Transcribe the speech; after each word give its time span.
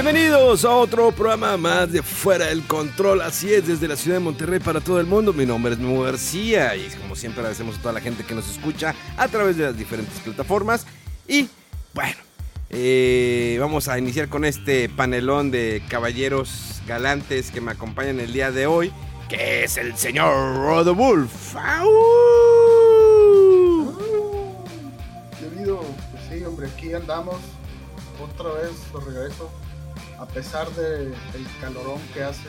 Bienvenidos 0.00 0.64
a 0.64 0.76
otro 0.76 1.10
programa 1.10 1.56
más 1.56 1.90
de 1.90 2.04
Fuera 2.04 2.46
del 2.46 2.62
Control. 2.62 3.20
Así 3.20 3.52
es, 3.52 3.66
desde 3.66 3.88
la 3.88 3.96
ciudad 3.96 4.18
de 4.18 4.20
Monterrey 4.22 4.60
para 4.60 4.80
todo 4.80 5.00
el 5.00 5.06
mundo. 5.06 5.32
Mi 5.32 5.44
nombre 5.44 5.72
es 5.72 5.78
Memo 5.80 6.02
García 6.02 6.76
y 6.76 6.88
como 7.02 7.16
siempre 7.16 7.40
agradecemos 7.40 7.76
a 7.76 7.82
toda 7.82 7.94
la 7.94 8.00
gente 8.00 8.22
que 8.22 8.32
nos 8.32 8.48
escucha 8.48 8.94
a 9.16 9.26
través 9.26 9.56
de 9.56 9.64
las 9.64 9.76
diferentes 9.76 10.20
plataformas. 10.20 10.86
Y 11.26 11.48
bueno, 11.94 12.14
eh, 12.70 13.56
vamos 13.58 13.88
a 13.88 13.98
iniciar 13.98 14.28
con 14.28 14.44
este 14.44 14.88
panelón 14.88 15.50
de 15.50 15.82
caballeros 15.88 16.80
galantes 16.86 17.50
que 17.50 17.60
me 17.60 17.72
acompañan 17.72 18.20
el 18.20 18.32
día 18.32 18.52
de 18.52 18.68
hoy, 18.68 18.92
que 19.28 19.64
es 19.64 19.78
el 19.78 19.96
señor 19.96 20.58
Rodolfo. 20.58 21.58
Querido, 25.40 25.80
pues 26.12 26.22
sí, 26.30 26.44
hombre, 26.44 26.68
aquí 26.68 26.94
andamos. 26.94 27.38
Otra 28.22 28.52
vez 28.52 28.70
lo 28.92 29.00
regreso. 29.00 29.50
A 30.18 30.26
pesar 30.26 30.68
de, 30.74 31.06
del 31.06 31.46
calorón 31.60 32.00
que 32.12 32.22
hace. 32.22 32.48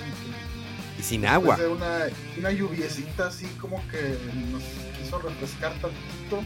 Y 0.97 1.03
sin 1.03 1.25
agua. 1.25 1.55
De 1.55 1.67
una, 1.67 2.07
una 2.37 2.51
lluviecita 2.51 3.27
así 3.27 3.45
como 3.59 3.81
que 3.89 4.17
nos 4.51 4.63
quiso 4.99 5.19
refrescar 5.19 5.73
tantito. 5.73 6.43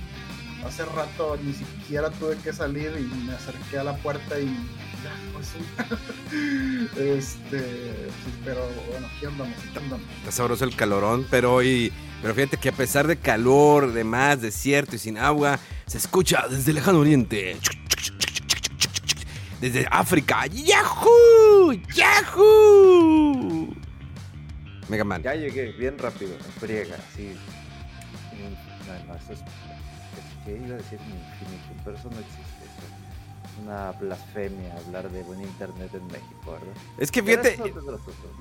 Hace 0.65 0.85
rato 0.85 1.37
ni 1.43 1.53
siquiera 1.53 2.09
tuve 2.09 2.37
que 2.37 2.53
salir 2.53 2.91
y 2.97 3.25
me 3.25 3.33
acerqué 3.33 3.79
a 3.79 3.83
la 3.83 3.97
puerta 3.97 4.39
y 4.39 4.45
ya, 5.03 5.11
pues 5.33 5.49
este, 6.97 7.59
sí, 7.59 8.33
pero 8.45 8.61
bueno, 8.89 9.07
aquí 9.07 9.25
andamos, 9.25 9.57
aquí 9.57 9.77
andamos. 9.77 10.07
Está 10.19 10.31
sabroso 10.31 10.63
el 10.63 10.75
calorón, 10.75 11.27
pero 11.29 11.55
hoy. 11.55 11.91
Pero 12.21 12.33
fíjate 12.33 12.55
que 12.55 12.69
a 12.69 12.71
pesar 12.71 13.05
de 13.05 13.17
calor, 13.17 13.91
de 13.91 14.05
más, 14.05 14.41
desierto 14.41 14.95
y 14.95 14.99
sin 14.99 15.17
agua, 15.17 15.59
se 15.85 15.97
escucha 15.97 16.47
desde 16.49 16.71
el 16.71 16.75
lejano 16.75 16.99
oriente. 16.99 17.57
Desde 19.63 19.87
África. 19.89 20.45
¡Yahoo! 20.47 21.71
¡Yahoo! 21.95 23.73
Mega 24.89 25.05
Man. 25.05 25.23
Ya 25.23 25.35
llegué, 25.35 25.71
bien 25.71 25.97
rápido, 25.97 26.35
friega. 26.59 26.97
Mm, 27.17 27.29
No, 28.85 29.05
no, 29.07 29.15
eso 29.15 29.31
es. 29.31 29.39
es 29.39 29.45
que 30.43 30.51
iba 30.57 30.73
a 30.75 30.77
decir 30.79 30.99
infinito, 30.99 31.81
pero 31.85 31.95
eso 31.95 32.09
no 32.09 32.19
existe. 32.19 32.41
eso 32.65 32.81
es 32.83 33.63
Una 33.63 33.91
blasfemia 33.93 34.75
hablar 34.85 35.09
de 35.09 35.23
buen 35.23 35.39
internet 35.39 35.91
en 35.93 36.07
México, 36.07 36.51
¿verdad? 36.51 36.73
Es 36.97 37.09
que 37.09 37.23
fíjate. 37.23 37.57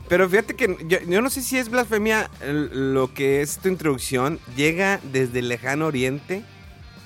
Pero 0.09 0.29
fíjate 0.29 0.57
que 0.57 0.77
yo, 0.89 0.99
yo 1.03 1.23
no 1.23 1.31
sé 1.31 1.41
si 1.43 1.57
es 1.57 1.69
blasfemia 1.69 2.29
lo 2.51 3.15
que 3.15 3.43
es 3.43 3.59
tu 3.59 3.69
introducción. 3.69 4.41
Llega 4.57 4.99
desde 5.13 5.39
el 5.39 5.49
lejano 5.49 5.87
oriente, 5.87 6.43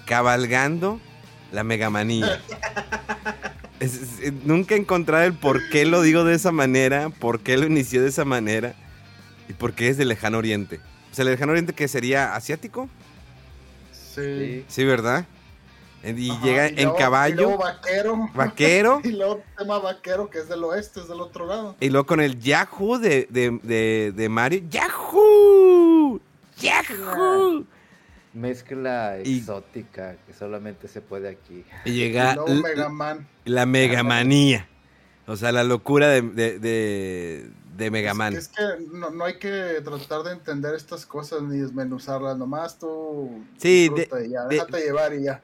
cabalgando 0.06 1.02
la 1.52 1.64
megamanía. 1.64 2.40
Es- 3.80 3.94
es- 4.02 4.20
eh, 4.22 4.32
nunca 4.44 4.74
he 4.74 4.78
encontrado 4.78 5.24
el 5.24 5.34
por 5.34 5.68
qué 5.68 5.84
lo 5.84 6.00
digo 6.02 6.24
de 6.24 6.34
esa 6.34 6.50
manera, 6.52 7.10
por 7.10 7.40
qué 7.40 7.56
lo 7.56 7.66
inició 7.66 8.02
de 8.02 8.08
esa 8.08 8.24
manera 8.24 8.74
y 9.48 9.52
por 9.52 9.72
qué 9.74 9.88
es 9.88 9.96
del 9.98 10.08
lejano 10.08 10.38
oriente. 10.38 10.80
O 11.12 11.14
sea, 11.14 11.24
el 11.24 11.30
lejano 11.30 11.52
oriente 11.52 11.72
que 11.74 11.86
sería 11.88 12.34
asiático, 12.34 12.88
Sí. 14.14 14.64
Sí. 14.68 14.84
¿verdad? 14.84 15.26
En- 16.02 16.18
Y 16.18 16.30
Ajá, 16.30 16.44
llega 16.44 16.68
y 16.70 16.74
en 16.82 16.88
y 16.88 16.92
caballo, 16.98 17.34
luego 17.36 17.58
vaquero. 17.58 18.30
vaquero, 18.34 19.00
Y 19.04 19.08
luego 19.12 19.42
tema 19.58 19.78
vaquero 19.78 20.30
que 20.30 20.38
es 20.38 20.48
del 20.48 20.62
oeste, 20.64 21.00
es 21.00 21.08
del 21.08 21.20
otro 21.20 21.46
lado. 21.46 21.76
y 21.80 21.90
luego 21.90 22.06
con 22.06 22.20
el 22.20 22.38
Yahoo 22.40 22.98
de, 22.98 23.26
de, 23.30 23.58
de, 23.62 24.12
de 24.14 24.28
Mario. 24.28 24.62
¡Yahoo! 24.70 26.20
¡Yahoo! 26.58 27.64
Mezcla 28.36 29.18
Y- 29.24 29.38
exótica 29.38 30.16
que 30.26 30.32
solamente 30.32 30.88
se 30.88 31.00
puede 31.00 31.28
aquí. 31.28 31.64
Y 31.84 31.90
Y 31.90 31.94
llega 31.94 32.34
l- 32.46 32.62
Mega 32.62 32.88
Man. 32.88 33.26
la 33.44 33.66
megamanía. 33.66 34.68
O 35.26 35.36
sea, 35.36 35.50
la 35.50 35.64
locura 35.64 36.08
de, 36.08 36.22
de, 36.22 36.58
de, 36.60 37.50
de 37.76 37.90
Megaman. 37.90 38.34
Es, 38.36 38.46
que- 38.48 38.62
es 38.62 38.68
que 38.88 38.96
no, 38.96 39.10
no 39.10 39.24
hay 39.24 39.38
que 39.38 39.80
tratar 39.82 40.22
de 40.22 40.32
entender 40.32 40.74
estas 40.74 41.04
cosas 41.04 41.42
ni 41.42 41.58
desmenuzarlas, 41.58 42.36
nomás 42.36 42.78
tú. 42.78 43.42
Sí, 43.56 43.88
de- 43.96 44.08
y 44.26 44.30
ya, 44.30 44.44
déjate 44.44 44.80
llevar 44.82 45.14
y 45.14 45.24
ya. 45.24 45.40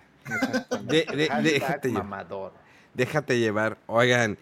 De- 0.85 1.05
de- 1.05 1.27
Hashtag 1.29 1.43
déjate 1.43 1.89
llevar. 1.89 2.05
mamador. 2.05 2.53
Déjate 2.95 3.39
llevar. 3.41 3.77
Oigan, 3.87 4.39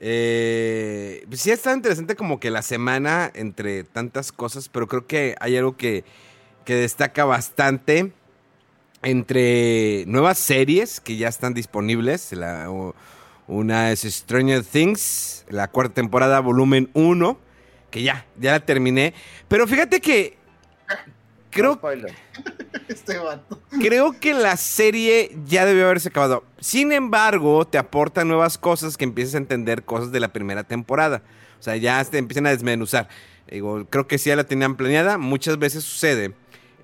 eh, 0.00 1.24
pues 1.28 1.40
sí 1.40 1.50
está 1.50 1.72
interesante 1.72 2.16
como 2.16 2.38
que 2.40 2.50
la 2.50 2.60
semana 2.62 3.30
entre 3.34 3.84
tantas 3.84 4.32
cosas, 4.32 4.68
pero 4.68 4.86
creo 4.88 5.06
que 5.06 5.36
hay 5.40 5.56
algo 5.56 5.76
que, 5.76 6.04
que 6.64 6.74
destaca 6.74 7.24
bastante 7.24 8.12
entre 9.02 10.04
nuevas 10.06 10.38
series 10.38 11.00
que 11.00 11.16
ya 11.16 11.28
están 11.28 11.54
disponibles. 11.54 12.32
La- 12.32 12.70
una 13.48 13.90
es 13.90 14.00
Stranger 14.02 14.62
Things, 14.64 15.44
la 15.48 15.68
cuarta 15.68 15.94
temporada, 15.94 16.40
volumen 16.40 16.90
1, 16.94 17.38
que 17.90 18.02
ya, 18.02 18.24
ya 18.38 18.52
la 18.52 18.60
terminé. 18.64 19.12
Pero 19.48 19.66
fíjate 19.66 20.00
que 20.00 20.36
creo, 21.50 21.74
Spoiler. 21.74 22.14
Este 22.88 23.18
vato. 23.18 23.60
creo 23.80 24.18
que 24.18 24.32
la 24.34 24.56
serie 24.56 25.36
ya 25.46 25.66
debió 25.66 25.84
haberse 25.84 26.08
acabado. 26.08 26.44
Sin 26.60 26.92
embargo, 26.92 27.66
te 27.66 27.78
aporta 27.78 28.24
nuevas 28.24 28.56
cosas 28.58 28.96
que 28.96 29.04
empiezas 29.04 29.34
a 29.34 29.38
entender 29.38 29.84
cosas 29.84 30.12
de 30.12 30.20
la 30.20 30.32
primera 30.32 30.64
temporada. 30.64 31.22
O 31.58 31.62
sea, 31.62 31.76
ya 31.76 32.02
te 32.04 32.18
empiezan 32.18 32.46
a 32.46 32.50
desmenuzar. 32.50 33.08
Digo, 33.50 33.86
creo 33.90 34.06
que 34.08 34.18
sí 34.18 34.30
ya 34.30 34.36
la 34.36 34.44
tenían 34.44 34.76
planeada. 34.76 35.18
Muchas 35.18 35.58
veces 35.58 35.84
sucede 35.84 36.34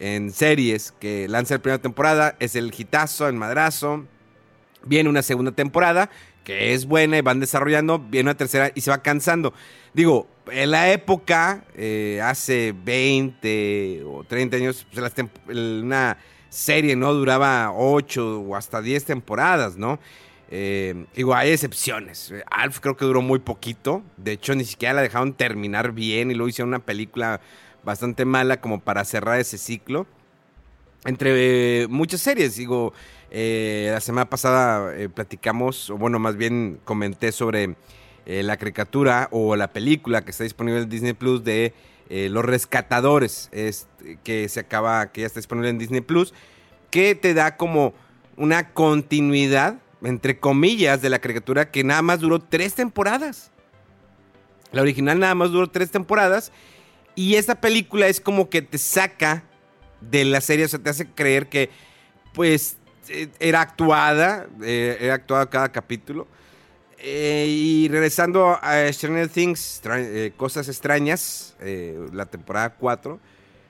en 0.00 0.32
series 0.32 0.92
que 0.92 1.28
lanza 1.28 1.54
la 1.54 1.62
primera 1.62 1.82
temporada, 1.82 2.36
es 2.41 2.56
el 2.56 2.72
hitazo, 2.76 3.28
el 3.28 3.34
madrazo. 3.34 4.04
Viene 4.84 5.09
una 5.09 5.22
segunda 5.22 5.53
temporada 5.53 6.09
que 6.44 6.72
es 6.72 6.86
buena 6.86 7.19
y 7.19 7.20
van 7.20 7.41
desarrollando. 7.41 7.98
Viene 7.98 8.31
una 8.31 8.37
tercera 8.37 8.70
y 8.75 8.81
se 8.81 8.91
va 8.91 9.03
cansando. 9.03 9.53
Digo, 9.92 10.28
en 10.50 10.70
la 10.70 10.91
época, 10.91 11.64
eh, 11.75 12.20
hace 12.22 12.75
20 12.84 14.03
o 14.06 14.25
30 14.25 14.56
años, 14.56 14.87
pues, 14.91 15.03
las 15.03 15.12
una 15.47 16.16
serie 16.48 16.97
no 16.97 17.12
duraba 17.12 17.72
8 17.75 18.41
o 18.41 18.56
hasta 18.56 18.81
10 18.81 19.04
temporadas, 19.04 19.76
¿no? 19.76 19.98
Eh, 20.50 21.04
digo, 21.14 21.34
hay 21.34 21.50
excepciones. 21.50 22.32
Alf 22.50 22.81
creo 22.81 22.97
que 22.97 23.04
duró 23.04 23.20
muy 23.20 23.41
poquito. 23.41 24.03
De 24.16 24.32
hecho, 24.32 24.54
ni 24.54 24.64
siquiera 24.64 24.94
la 24.94 25.03
dejaron 25.03 25.34
terminar 25.34 25.92
bien 25.92 26.31
y 26.31 26.34
luego 26.34 26.48
hicieron 26.48 26.70
una 26.70 26.78
película 26.78 27.41
bastante 27.84 28.24
mala 28.24 28.60
como 28.60 28.80
para 28.80 29.04
cerrar 29.04 29.40
ese 29.40 29.58
ciclo. 29.58 30.06
Entre 31.04 31.82
eh, 31.82 31.88
muchas 31.88 32.20
series, 32.20 32.56
digo, 32.56 32.92
eh, 33.30 33.88
la 33.92 34.00
semana 34.00 34.28
pasada 34.28 34.94
eh, 34.96 35.08
platicamos, 35.08 35.90
o 35.90 35.96
bueno, 35.96 36.18
más 36.18 36.36
bien 36.36 36.80
comenté 36.84 37.32
sobre 37.32 37.76
la 38.26 38.58
caricatura 38.58 39.28
o 39.30 39.56
la 39.56 39.72
película 39.72 40.22
que 40.22 40.32
está 40.32 40.44
disponible 40.44 40.82
en 40.82 40.90
Disney 40.90 41.14
Plus 41.14 41.44
de 41.44 41.72
Los 42.10 42.44
Rescatadores, 42.44 43.48
que 44.22 44.48
se 44.50 44.60
acaba, 44.60 45.12
que 45.12 45.22
ya 45.22 45.26
está 45.26 45.40
disponible 45.40 45.70
en 45.70 45.78
Disney 45.78 46.02
Plus, 46.02 46.34
que 46.90 47.14
te 47.14 47.32
da 47.32 47.56
como 47.56 47.94
una 48.36 48.74
continuidad, 48.74 49.78
entre 50.02 50.38
comillas, 50.38 51.00
de 51.00 51.08
la 51.08 51.20
caricatura 51.20 51.70
que 51.70 51.84
nada 51.84 52.02
más 52.02 52.20
duró 52.20 52.38
tres 52.38 52.74
temporadas. 52.74 53.50
La 54.72 54.82
original 54.82 55.19
nada 55.19 55.34
más 55.34 55.50
duró 55.50 55.70
tres 55.70 55.90
temporadas. 55.90 56.52
Y 57.19 57.35
esta 57.35 57.61
película 57.61 58.06
es 58.06 58.20
como 58.20 58.49
que 58.49 58.62
te 58.62 58.79
saca 58.79 59.43
de 60.00 60.25
la 60.25 60.41
serie, 60.41 60.67
o 60.67 60.69
sea, 60.69 60.79
te 60.79 60.88
hace 60.88 61.09
creer 61.09 61.49
que, 61.49 61.69
pues, 62.32 62.76
eh, 63.09 63.26
era 63.41 63.61
actuada, 63.61 64.47
eh, 64.62 64.97
era 65.00 65.15
actuada 65.15 65.50
cada 65.50 65.73
capítulo. 65.73 66.29
Eh, 66.97 67.47
y 67.49 67.88
regresando 67.88 68.56
a 68.62 68.87
Stranger 68.93 69.29
Things, 69.29 69.82
Cosas 70.37 70.69
Extrañas, 70.69 71.56
la 72.12 72.26
temporada 72.26 72.70
4, 72.75 73.19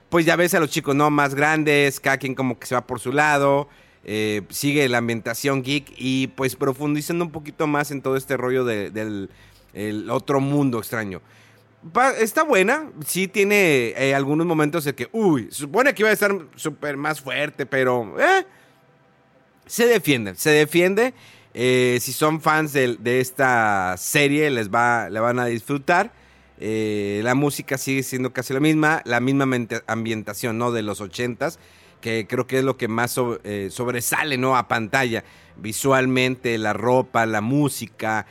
pues 0.09 0.27
ya 0.27 0.35
ves 0.35 0.53
a 0.53 0.59
los 0.59 0.69
chicos, 0.69 0.95
¿no? 0.95 1.09
Más 1.09 1.33
grandes, 1.33 1.99
cada 1.99 2.17
quien 2.19 2.35
como 2.35 2.59
que 2.59 2.67
se 2.67 2.75
va 2.75 2.85
por 2.85 2.99
su 2.99 3.11
lado. 3.11 3.67
sigue 4.49 4.87
la 4.89 4.99
ambientación 4.99 5.63
geek 5.63 5.91
y 5.97 6.27
pues 6.27 6.55
profundizando 6.55 7.25
un 7.25 7.31
poquito 7.31 7.65
más 7.65 7.89
en 7.89 8.03
todo 8.03 8.15
este 8.15 8.37
rollo 8.37 8.63
de- 8.63 8.91
del 8.91 9.31
el 9.73 10.09
otro 10.11 10.39
mundo 10.39 10.77
extraño. 10.77 11.19
Está 12.19 12.43
buena, 12.43 12.91
sí 13.05 13.29
tiene 13.29 13.93
eh, 13.95 14.13
algunos 14.13 14.45
momentos 14.45 14.83
de 14.83 14.93
que, 14.95 15.07
uy, 15.13 15.47
supone 15.49 15.93
que 15.93 16.01
iba 16.01 16.09
a 16.09 16.13
estar 16.13 16.35
súper 16.55 16.97
más 16.97 17.21
fuerte, 17.21 17.65
pero 17.65 18.19
eh, 18.19 18.45
se 19.65 19.85
defiende, 19.87 20.35
se 20.35 20.49
defiende. 20.49 21.13
Eh, 21.53 21.97
si 22.01 22.11
son 22.11 22.41
fans 22.41 22.73
del- 22.73 23.01
de, 23.01 23.21
esta 23.21 23.95
serie, 23.97 24.49
les 24.49 24.69
va, 24.69 25.09
le 25.09 25.19
van 25.21 25.39
a 25.39 25.45
disfrutar. 25.45 26.11
La 26.61 27.33
música 27.35 27.77
sigue 27.77 28.03
siendo 28.03 28.33
casi 28.33 28.53
la 28.53 28.59
misma, 28.59 29.01
la 29.05 29.21
misma 29.21 29.45
ambientación, 29.87 30.57
¿no? 30.57 30.73
De 30.73 30.81
los 30.81 30.99
ochentas, 30.99 31.57
que 32.01 32.27
creo 32.27 32.45
que 32.47 32.57
es 32.59 32.65
lo 32.65 32.75
que 32.75 32.89
más 32.89 33.11
so- 33.11 33.39
sobresale, 33.69 34.37
¿no? 34.37 34.57
A 34.57 34.67
pantalla, 34.67 35.23
visualmente, 35.55 36.57
la 36.57 36.73
ropa, 36.73 37.25
la 37.25 37.39
música, 37.39 38.25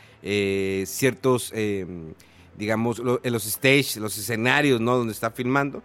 ciertos, 0.84 1.50
eh, 1.54 1.86
digamos, 2.58 2.99
lo- 2.99 3.20
en 3.22 3.32
los 3.32 3.46
stage, 3.46 3.99
los 4.00 4.19
escenarios, 4.19 4.81
¿no? 4.81 4.96
Donde 4.96 5.12
está 5.12 5.31
filmando. 5.31 5.82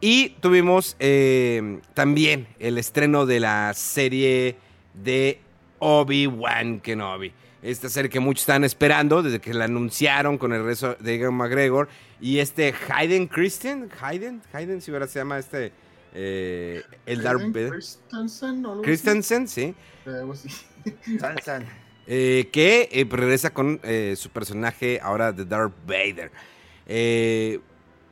Y 0.00 0.30
tuvimos 0.40 0.96
eh, 0.98 1.80
también 1.94 2.46
el 2.58 2.78
estreno 2.78 3.26
de 3.26 3.40
la 3.40 3.72
serie 3.74 4.56
de 4.94 5.40
Obi-Wan 5.78 6.80
Kenobi. 6.80 7.32
Esta 7.62 7.88
serie 7.88 8.08
que 8.10 8.20
muchos 8.20 8.42
están 8.42 8.62
esperando 8.64 9.22
desde 9.22 9.40
que 9.40 9.52
la 9.52 9.64
anunciaron 9.64 10.38
con 10.38 10.52
el 10.52 10.64
rezo 10.64 10.94
de 11.00 11.16
Ewan 11.16 11.34
McGregor. 11.34 11.88
Y 12.20 12.38
este 12.38 12.72
Hayden 12.88 13.26
Christian, 13.26 13.88
Hayden, 14.00 14.40
Hayden, 14.52 14.80
si 14.80 14.90
verás 14.90 15.10
se 15.10 15.18
llama 15.18 15.38
este, 15.38 15.72
eh, 16.14 16.82
el 17.06 17.22
Darth. 17.22 17.40
Christensen 17.52 18.64
o 18.66 18.72
algo 18.72 18.82
así. 18.82 18.90
Christensen, 18.90 19.48
sí. 19.48 19.74
Eh. 20.06 21.18
San, 21.18 21.42
san. 21.42 21.66
Eh, 22.08 22.50
que 22.52 22.88
eh, 22.92 23.04
regresa 23.10 23.50
con 23.50 23.80
eh, 23.82 24.14
su 24.16 24.30
personaje 24.30 25.00
ahora 25.02 25.32
de 25.32 25.44
Darth 25.44 25.74
Vader. 25.86 26.30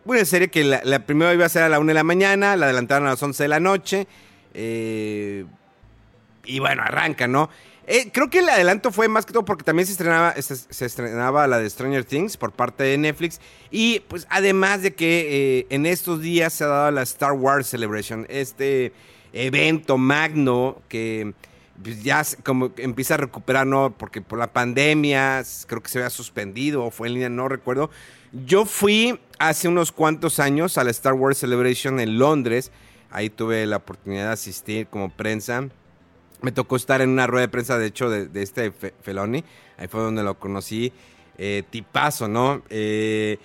Una 0.05 0.25
serie 0.25 0.49
que 0.49 0.64
la, 0.64 1.06
primera 1.06 1.32
iba 1.32 1.46
a 1.46 1.49
ser 1.49 1.62
a 1.62 1.69
la 1.69 1.79
1 1.79 1.87
de 1.87 1.94
la 1.94 2.02
mañana, 2.02 2.56
la 2.56 2.67
adelantaron 2.67 3.06
a 3.06 3.12
las 3.12 3.23
11 3.23 3.44
de 3.44 3.49
la 3.49 3.61
noche. 3.61 4.08
y 4.52 6.58
bueno, 6.58 6.82
arranca, 6.82 7.29
¿no? 7.29 7.49
Creo 8.12 8.31
que 8.31 8.41
el 8.41 8.49
adelanto 8.49 8.91
fue 8.91 9.08
más 9.08 9.26
que 9.26 9.32
todo 9.32 9.44
porque 9.44 9.62
también 9.62 9.87
se 9.87 9.93
estrenaba, 9.93 10.35
se, 10.41 10.56
se 10.56 10.87
estrenaba 10.87 11.46
la 11.46 11.58
de 11.58 11.70
Stranger 11.70 12.05
Things 12.05 12.37
por 12.37 12.52
parte 12.52 12.82
de 12.82 12.99
Netflix. 12.99 13.41
Y 13.70 14.00
pues 14.00 14.26
además 14.29 14.82
de 14.82 14.94
que 14.94 15.67
en 15.70 15.87
estos 15.87 16.20
días 16.20 16.52
se 16.52 16.64
ha 16.64 16.69
dado 16.69 16.91
la 16.91 17.02
Star 17.02 17.32
Wars 17.32 17.69
Celebration, 17.69 18.26
este 18.29 18.93
evento 19.32 19.99
magno 19.99 20.82
que 20.88 21.32
pues, 21.82 22.03
ya 22.03 22.23
como 22.44 22.71
empieza 22.76 23.15
a 23.15 23.17
recuperar, 23.19 23.67
¿no? 23.67 23.94
Porque 23.97 24.21
por 24.23 24.38
la 24.38 24.53
pandemia 24.53 25.43
creo 25.67 25.82
que 25.82 25.88
se 25.88 25.99
había 25.99 26.11
suspendido 26.11 26.85
o 26.85 26.91
fue 26.91 27.09
en 27.09 27.15
línea, 27.15 27.29
no 27.29 27.49
recuerdo. 27.49 27.91
Yo 28.47 28.65
fui 28.67 29.21
hace 29.38 29.69
unos 29.69 29.93
cuantos 29.93 30.41
años 30.41 30.76
a 30.79 30.85
la 30.85 30.91
Star 30.91 31.12
Wars 31.15 31.38
Celebration 31.38 32.00
en 32.00 32.19
Londres. 32.19 32.73
Ahí 33.11 33.31
tuve 33.31 33.65
la 33.67 33.76
oportunidad 33.76 34.26
de 34.26 34.32
asistir 34.32 34.87
como 34.88 35.11
prensa. 35.11 35.69
Me 36.43 36.50
tocó 36.53 36.76
estar 36.76 37.00
en 37.00 37.11
una 37.11 37.26
rueda 37.26 37.43
de 37.47 37.49
prensa, 37.49 37.79
de 37.79 37.87
hecho, 37.87 38.11
de, 38.11 38.43
este 38.43 38.73
Fe- 38.73 38.94
Feloni. 39.03 39.44
Ahí 39.79 39.87
fue 39.88 40.00
donde 40.03 40.23
lo 40.23 40.38
conocí. 40.38 40.93
Eh, 41.38 41.62
tipazo, 41.70 42.29
¿no? 42.29 42.62
Eh, 42.70 43.38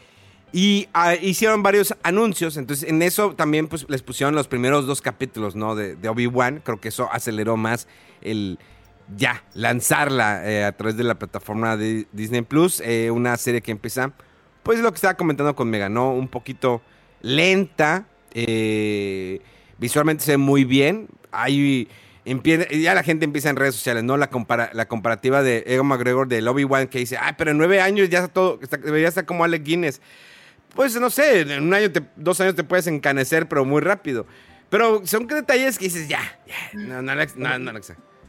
y 0.51 0.87
ah, 0.93 1.15
hicieron 1.15 1.61
varios 1.63 1.95
anuncios. 2.03 2.57
Entonces, 2.57 2.89
en 2.89 3.01
eso 3.01 3.33
también 3.35 3.67
pues, 3.67 3.85
les 3.89 4.01
pusieron 4.01 4.35
los 4.35 4.47
primeros 4.47 4.87
dos 4.87 5.01
capítulos, 5.01 5.55
¿no? 5.55 5.75
De, 5.75 5.95
de 5.95 6.09
Obi-Wan. 6.09 6.61
Creo 6.63 6.79
que 6.79 6.87
eso 6.89 7.09
aceleró 7.11 7.57
más 7.57 7.87
el 8.21 8.57
ya 9.15 9.43
lanzarla 9.53 10.47
eh, 10.49 10.63
a 10.65 10.71
través 10.73 10.95
de 10.95 11.03
la 11.03 11.17
plataforma 11.17 11.77
de 11.77 12.07
Disney 12.11 12.41
Plus. 12.41 12.81
Eh, 12.81 13.09
una 13.11 13.35
serie 13.37 13.61
que 13.61 13.71
empieza, 13.71 14.13
pues 14.63 14.79
lo 14.79 14.91
que 14.91 14.95
estaba 14.95 15.15
comentando 15.15 15.55
con 15.55 15.69
Mega, 15.69 15.89
¿no? 15.89 16.11
Un 16.13 16.27
poquito 16.27 16.81
lenta. 17.21 18.05
eh, 18.33 19.41
visualmente 19.77 20.23
se 20.23 20.31
ve 20.31 20.37
muy 20.37 20.63
bien. 20.63 21.07
Hay. 21.31 21.87
ya 22.25 22.93
la 22.93 23.01
gente 23.03 23.25
empieza 23.25 23.49
en 23.49 23.55
redes 23.55 23.75
sociales, 23.75 24.03
¿no? 24.03 24.17
La, 24.17 24.29
compara- 24.29 24.69
la 24.73 24.87
comparativa 24.87 25.41
de 25.41 25.63
Egon 25.67 25.87
McGregor 25.87 26.27
del 26.27 26.47
Obi-Wan 26.47 26.87
que 26.87 26.99
dice, 26.99 27.17
ay, 27.19 27.33
pero 27.37 27.51
en 27.51 27.57
nueve 27.57 27.81
años 27.81 28.09
ya 28.09 28.19
está 28.19 28.33
todo, 28.33 28.59
está- 28.61 28.77
debería 28.77 29.07
estar 29.07 29.25
como 29.25 29.43
Alec 29.43 29.63
Guinness. 29.63 30.01
Pues 30.75 30.99
no 30.99 31.09
sé, 31.09 31.41
en 31.41 31.63
un 31.63 31.73
año, 31.73 31.91
te- 31.91 32.03
dos 32.15 32.39
años 32.41 32.55
te 32.55 32.63
puedes 32.63 32.87
encanecer, 32.87 33.47
pero 33.47 33.65
muy 33.65 33.81
rápido. 33.81 34.25
Pero 34.69 35.05
son 35.05 35.25
detalles 35.27 35.77
que 35.79 35.85
dices, 35.85 36.07
ya, 36.07 36.21
ya, 36.47 36.55
no, 36.79 37.01
no, 37.01 37.15
no, 37.15 37.59
no. 37.59 37.79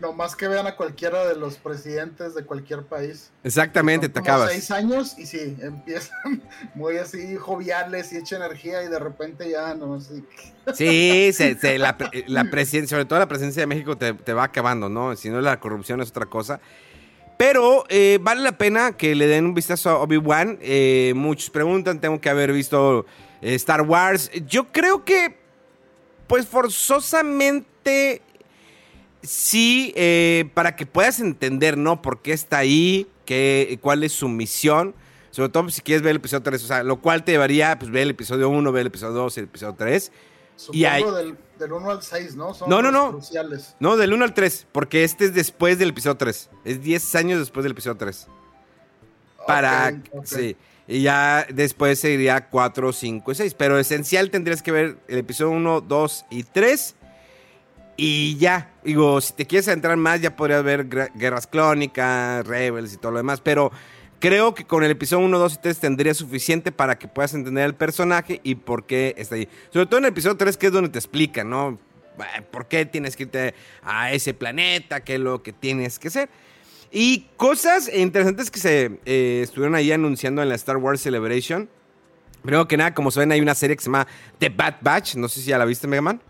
No 0.00 0.14
más 0.14 0.34
que 0.34 0.48
vean 0.48 0.66
a 0.66 0.76
cualquiera 0.76 1.26
de 1.26 1.36
los 1.36 1.56
presidentes 1.58 2.34
de 2.34 2.42
cualquier 2.46 2.84
país. 2.84 3.30
Exactamente, 3.44 4.08
te 4.08 4.18
acabas. 4.20 4.50
seis 4.50 4.70
años 4.70 5.14
y 5.18 5.26
sí, 5.26 5.58
empiezan 5.60 6.16
muy 6.74 6.96
así 6.96 7.36
joviales 7.36 8.10
y 8.14 8.16
echa 8.16 8.36
energía 8.36 8.82
y 8.82 8.88
de 8.88 8.98
repente 8.98 9.50
ya 9.50 9.74
no 9.74 10.00
sé. 10.00 10.22
Sí, 10.74 11.30
se- 11.34 11.54
se- 11.58 11.78
la, 11.78 11.98
la 12.28 12.44
presencia, 12.44 12.96
sobre 12.96 13.04
todo 13.04 13.18
la 13.18 13.28
presencia 13.28 13.60
de 13.60 13.66
México 13.66 13.98
te, 13.98 14.14
te 14.14 14.32
va 14.32 14.44
acabando, 14.44 14.88
¿no? 14.88 15.14
Si 15.16 15.28
no, 15.28 15.42
la 15.42 15.60
corrupción 15.60 16.00
es 16.00 16.08
otra 16.08 16.24
cosa. 16.24 16.60
Pero 17.40 17.86
eh, 17.88 18.18
vale 18.20 18.42
la 18.42 18.58
pena 18.58 18.98
que 18.98 19.14
le 19.14 19.26
den 19.26 19.46
un 19.46 19.54
vistazo 19.54 19.88
a 19.88 19.98
Obi-Wan. 20.00 20.58
Eh, 20.60 21.14
muchos 21.16 21.48
preguntan, 21.48 21.98
tengo 21.98 22.20
que 22.20 22.28
haber 22.28 22.52
visto 22.52 23.06
eh, 23.40 23.54
Star 23.54 23.80
Wars. 23.80 24.30
Yo 24.46 24.70
creo 24.70 25.06
que, 25.06 25.38
pues 26.26 26.46
forzosamente, 26.46 28.20
sí, 29.22 29.94
para 30.52 30.76
que 30.76 30.84
puedas 30.84 31.18
entender, 31.18 31.78
¿no? 31.78 32.02
Por 32.02 32.20
qué 32.20 32.34
está 32.34 32.58
ahí, 32.58 33.06
qué, 33.24 33.78
cuál 33.80 34.04
es 34.04 34.12
su 34.12 34.28
misión. 34.28 34.94
Sobre 35.30 35.48
todo 35.48 35.62
pues, 35.62 35.76
si 35.76 35.80
quieres 35.80 36.02
ver 36.02 36.10
el 36.10 36.16
episodio 36.16 36.42
3, 36.42 36.62
o 36.62 36.66
sea, 36.66 36.82
lo 36.82 37.00
cual 37.00 37.24
te 37.24 37.32
llevaría, 37.32 37.78
pues, 37.78 37.90
ver 37.90 38.02
el 38.02 38.10
episodio 38.10 38.50
1, 38.50 38.70
ver 38.70 38.82
el 38.82 38.88
episodio 38.88 39.14
2 39.14 39.36
y 39.38 39.40
el 39.40 39.46
episodio 39.46 39.74
3. 39.78 40.12
Supongo 40.56 40.78
Y 40.78 41.14
del, 41.24 41.38
del 41.60 41.72
1 41.72 41.90
al 41.90 42.02
6, 42.02 42.34
¿no? 42.34 42.52
Son 42.54 42.68
No, 42.68 42.82
no, 42.82 42.90
no. 42.90 43.10
cruciales. 43.12 43.76
No, 43.78 43.96
del 43.96 44.12
1 44.12 44.24
al 44.24 44.34
3, 44.34 44.66
porque 44.72 45.04
este 45.04 45.26
es 45.26 45.34
después 45.34 45.78
del 45.78 45.90
episodio 45.90 46.16
3. 46.16 46.50
Es 46.64 46.82
10 46.82 47.14
años 47.14 47.38
después 47.38 47.62
del 47.62 47.72
episodio 47.72 47.96
3. 47.96 48.26
Para, 49.46 49.88
Ok, 49.88 50.08
ok. 50.18 50.24
sí. 50.26 50.56
Y 50.88 51.02
ya 51.02 51.46
después 51.48 52.00
seguiría 52.00 52.48
4, 52.48 52.92
5 52.92 53.30
y 53.30 53.34
6. 53.36 53.54
Pero 53.54 53.78
esencial 53.78 54.30
tendrías 54.30 54.60
que 54.62 54.72
ver 54.72 54.98
el 55.06 55.18
episodio 55.18 55.52
1, 55.52 55.82
2 55.82 56.24
y 56.30 56.42
3. 56.42 56.96
Y 57.96 58.36
ya, 58.38 58.72
digo, 58.82 59.20
si 59.20 59.34
te 59.34 59.46
quieres 59.46 59.68
entrar 59.68 59.96
más, 59.96 60.20
ya 60.20 60.34
podrías 60.34 60.64
ver 60.64 60.88
Guerras 61.14 61.46
Clónicas, 61.46 62.46
Rebels 62.46 62.94
y 62.94 62.96
todo 62.96 63.12
lo 63.12 63.18
demás. 63.18 63.40
Pero 63.40 63.70
creo 64.20 64.54
que 64.54 64.64
con 64.64 64.84
el 64.84 64.90
episodio 64.92 65.24
1, 65.24 65.38
2 65.38 65.54
y 65.54 65.58
3 65.58 65.78
tendría 65.80 66.14
suficiente 66.14 66.70
para 66.70 66.98
que 66.98 67.08
puedas 67.08 67.34
entender 67.34 67.64
el 67.64 67.74
personaje 67.74 68.40
y 68.44 68.54
por 68.54 68.86
qué 68.86 69.14
está 69.18 69.34
ahí. 69.34 69.48
Sobre 69.72 69.86
todo 69.86 69.98
en 69.98 70.04
el 70.04 70.10
episodio 70.10 70.36
3, 70.36 70.56
que 70.56 70.66
es 70.66 70.72
donde 70.72 70.90
te 70.90 70.98
explica, 70.98 71.42
¿no? 71.42 71.78
Eh, 72.18 72.42
¿Por 72.42 72.66
qué 72.66 72.86
tienes 72.86 73.16
que 73.16 73.24
irte 73.24 73.54
a 73.82 74.12
ese 74.12 74.34
planeta? 74.34 75.00
¿Qué 75.00 75.14
es 75.14 75.20
lo 75.20 75.42
que 75.42 75.52
tienes 75.52 75.98
que 75.98 76.08
hacer? 76.08 76.28
Y 76.92 77.26
cosas 77.36 77.92
interesantes 77.92 78.50
que 78.50 78.60
se 78.60 79.00
eh, 79.06 79.40
estuvieron 79.42 79.74
ahí 79.74 79.92
anunciando 79.92 80.42
en 80.42 80.48
la 80.48 80.54
Star 80.56 80.76
Wars 80.76 81.00
Celebration. 81.00 81.68
Primero 82.42 82.66
que 82.66 82.76
nada, 82.76 82.94
como 82.94 83.10
saben, 83.10 83.32
hay 83.32 83.40
una 83.40 83.54
serie 83.54 83.76
que 83.76 83.82
se 83.82 83.86
llama 83.86 84.06
The 84.38 84.48
Bad 84.48 84.76
Batch. 84.80 85.14
No 85.16 85.28
sé 85.28 85.40
si 85.40 85.46
ya 85.46 85.58
la 85.58 85.64
viste, 85.64 85.86
Mega 85.86 86.02
Man. 86.02 86.20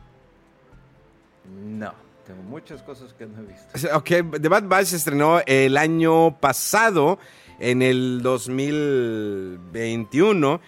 No, 1.64 1.94
tengo 2.26 2.42
muchas 2.42 2.82
cosas 2.82 3.12
que 3.14 3.26
no 3.26 3.38
he 3.40 3.46
visto. 3.46 3.88
Ok, 3.96 4.40
The 4.40 4.48
Bad 4.48 4.64
Batch 4.64 4.86
se 4.86 4.96
estrenó 4.96 5.40
el 5.46 5.76
año 5.76 6.38
pasado, 6.38 7.18
en 7.60 7.82
el 7.82 8.22
2021. 8.22 10.60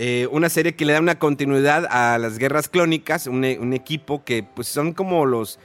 eh, 0.00 0.28
una 0.30 0.48
serie 0.48 0.76
que 0.76 0.84
le 0.84 0.92
da 0.92 1.00
una 1.00 1.18
continuidad 1.18 1.84
a 1.90 2.18
las 2.18 2.38
guerras 2.38 2.68
clónicas, 2.68 3.26
un, 3.26 3.44
e- 3.44 3.58
equipo 3.74 4.22
que 4.24 4.44
pues 4.44 4.68
son 4.68 4.92
como 4.92 5.26
los, 5.26 5.58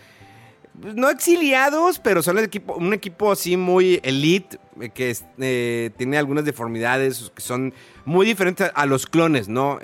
pues, 0.82 0.96
no 0.96 1.12
exiliados, 1.12 2.00
pero 2.00 2.24
son 2.24 2.40
un 2.78 2.94
equipo 2.94 3.32
así 3.32 3.58
muy 3.58 4.00
elite, 4.02 4.58
eh, 4.82 4.90
que 4.90 5.16
eh, 5.38 5.92
tiene 5.98 6.18
algunas 6.18 6.46
deformidades, 6.46 7.32
que 7.36 7.44
son 7.44 7.76
muy 8.06 8.26
diferentes 8.26 8.72
a 8.74 8.88
los 8.88 9.06
clones, 9.06 9.50
¿no? 9.50 9.78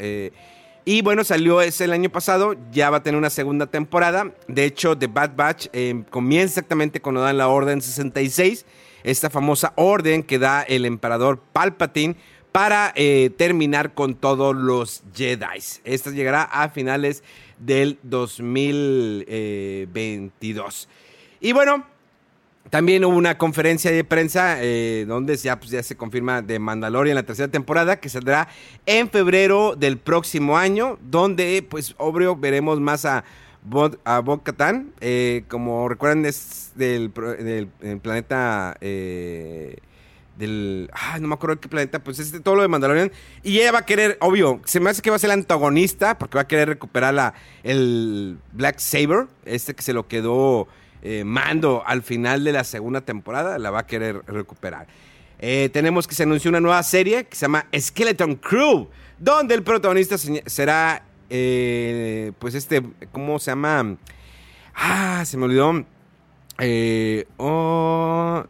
Y 0.86 1.01
bueno, 1.03 1.24
salió 1.24 1.62
ese 1.62 1.84
el 1.84 1.94
año 1.94 2.10
pasado, 2.10 2.56
ya 2.72 2.89
va 2.89 2.98
a 2.98 3.03
tener 3.03 3.20
una 3.20 3.29
segunda 3.29 3.68
temporada. 3.68 4.32
De 4.48 4.65
hecho, 4.65 4.98
The 4.98 5.06
Bad 5.06 5.36
Batch 5.36 5.68
comienza 6.10 6.60
exactamente 6.60 7.01
cuando 7.01 7.22
dan 7.22 7.38
la 7.38 7.50
Orden 7.50 7.84
66, 7.84 8.65
esta 9.03 9.29
famosa 9.29 9.74
orden 9.75 10.24
que 10.24 10.39
da 10.39 10.63
el 10.63 10.86
emperador 10.86 11.39
Palpatine 11.53 12.15
para 12.51 12.91
eh, 12.96 13.29
terminar 13.38 13.94
con 13.94 14.15
todos 14.15 14.56
los 14.56 15.03
Jedi. 15.15 15.60
Esta 15.84 16.10
llegará 16.12 16.44
a 16.44 16.70
finales 16.70 17.24
del 17.60 18.00
2022. 18.03 20.88
Y 21.41 21.53
bueno, 21.53 21.86
también 22.70 23.06
hubo 23.06 23.15
una 23.15 23.38
conferencia 23.38 23.91
de 23.91 24.03
prensa 24.03 24.58
eh, 24.62 25.06
donde 25.08 25.38
ya, 25.38 25.58
pues, 25.60 25.72
ya 25.72 25.82
se 25.82 25.96
confirma 25.96 26.41
de 26.41 26.60
Mandalorian 26.60 27.15
la 27.15 27.24
tercera 27.24 27.48
temporada 27.48 28.00
que 28.00 28.10
saldrá 28.10 28.50
en 28.86 29.10
febrero 29.10 29.75
del 29.75 29.98
próximo 29.98 30.58
año, 30.58 31.00
donde 31.01 31.65
pues 31.68 31.96
obvio 31.98 32.36
veremos 32.36 32.79
más 32.79 33.06
a 33.06 33.24
Bo- 33.63 33.97
a 34.05 34.19
Bo-Katan. 34.19 34.91
Eh, 35.01 35.43
como 35.47 35.87
recuerdan, 35.89 36.25
es 36.25 36.71
del, 36.75 37.11
planeta. 37.11 38.77
eh, 38.81 39.77
del. 40.37 40.89
Ay, 40.93 41.19
no 41.21 41.27
me 41.27 41.33
acuerdo 41.33 41.59
qué 41.59 41.67
planeta. 41.67 41.99
Pues 42.03 42.19
es 42.19 42.31
todo 42.43 42.55
lo 42.55 42.61
de 42.61 42.67
Mandalorian. 42.67 43.11
Y 43.43 43.59
ella 43.59 43.71
va 43.73 43.79
a 43.79 43.85
querer, 43.85 44.17
obvio, 44.21 44.61
se 44.65 44.79
me 44.79 44.89
hace 44.89 45.01
que 45.01 45.09
va 45.09 45.17
a 45.17 45.19
ser 45.19 45.27
la 45.29 45.33
antagonista. 45.33 46.17
Porque 46.17 46.35
va 46.37 46.41
a 46.43 46.47
querer 46.47 46.69
recuperar 46.69 47.13
la, 47.13 47.33
el 47.63 48.37
Black 48.53 48.79
Saber. 48.79 49.27
Este 49.45 49.73
que 49.75 49.83
se 49.83 49.93
lo 49.93 50.07
quedó 50.07 50.67
eh, 51.01 51.23
Mando 51.25 51.83
al 51.85 52.01
final 52.03 52.43
de 52.43 52.53
la 52.53 52.63
segunda 52.63 53.01
temporada. 53.01 53.57
La 53.59 53.71
va 53.71 53.79
a 53.79 53.87
querer 53.87 54.23
recuperar. 54.27 54.87
Tenemos 55.71 56.05
que 56.05 56.15
se 56.15 56.23
anunció 56.23 56.49
una 56.49 56.59
nueva 56.59 56.83
serie 56.83 57.23
que 57.23 57.33
se 57.37 57.43
llama 57.45 57.65
Skeleton 57.73 58.35
Crew, 58.35 58.89
donde 59.17 59.55
el 59.55 59.63
protagonista 59.63 60.17
se- 60.17 60.43
será, 60.47 61.01
eh, 61.29 62.31
pues 62.39 62.55
este, 62.55 62.83
¿cómo 63.12 63.39
se 63.39 63.51
llama? 63.51 63.98
Ah, 64.75 65.24
se 65.25 65.38
me 65.38 65.45
olvidó. 65.45 65.86
Eh, 66.59 67.25
oh, 67.38 68.43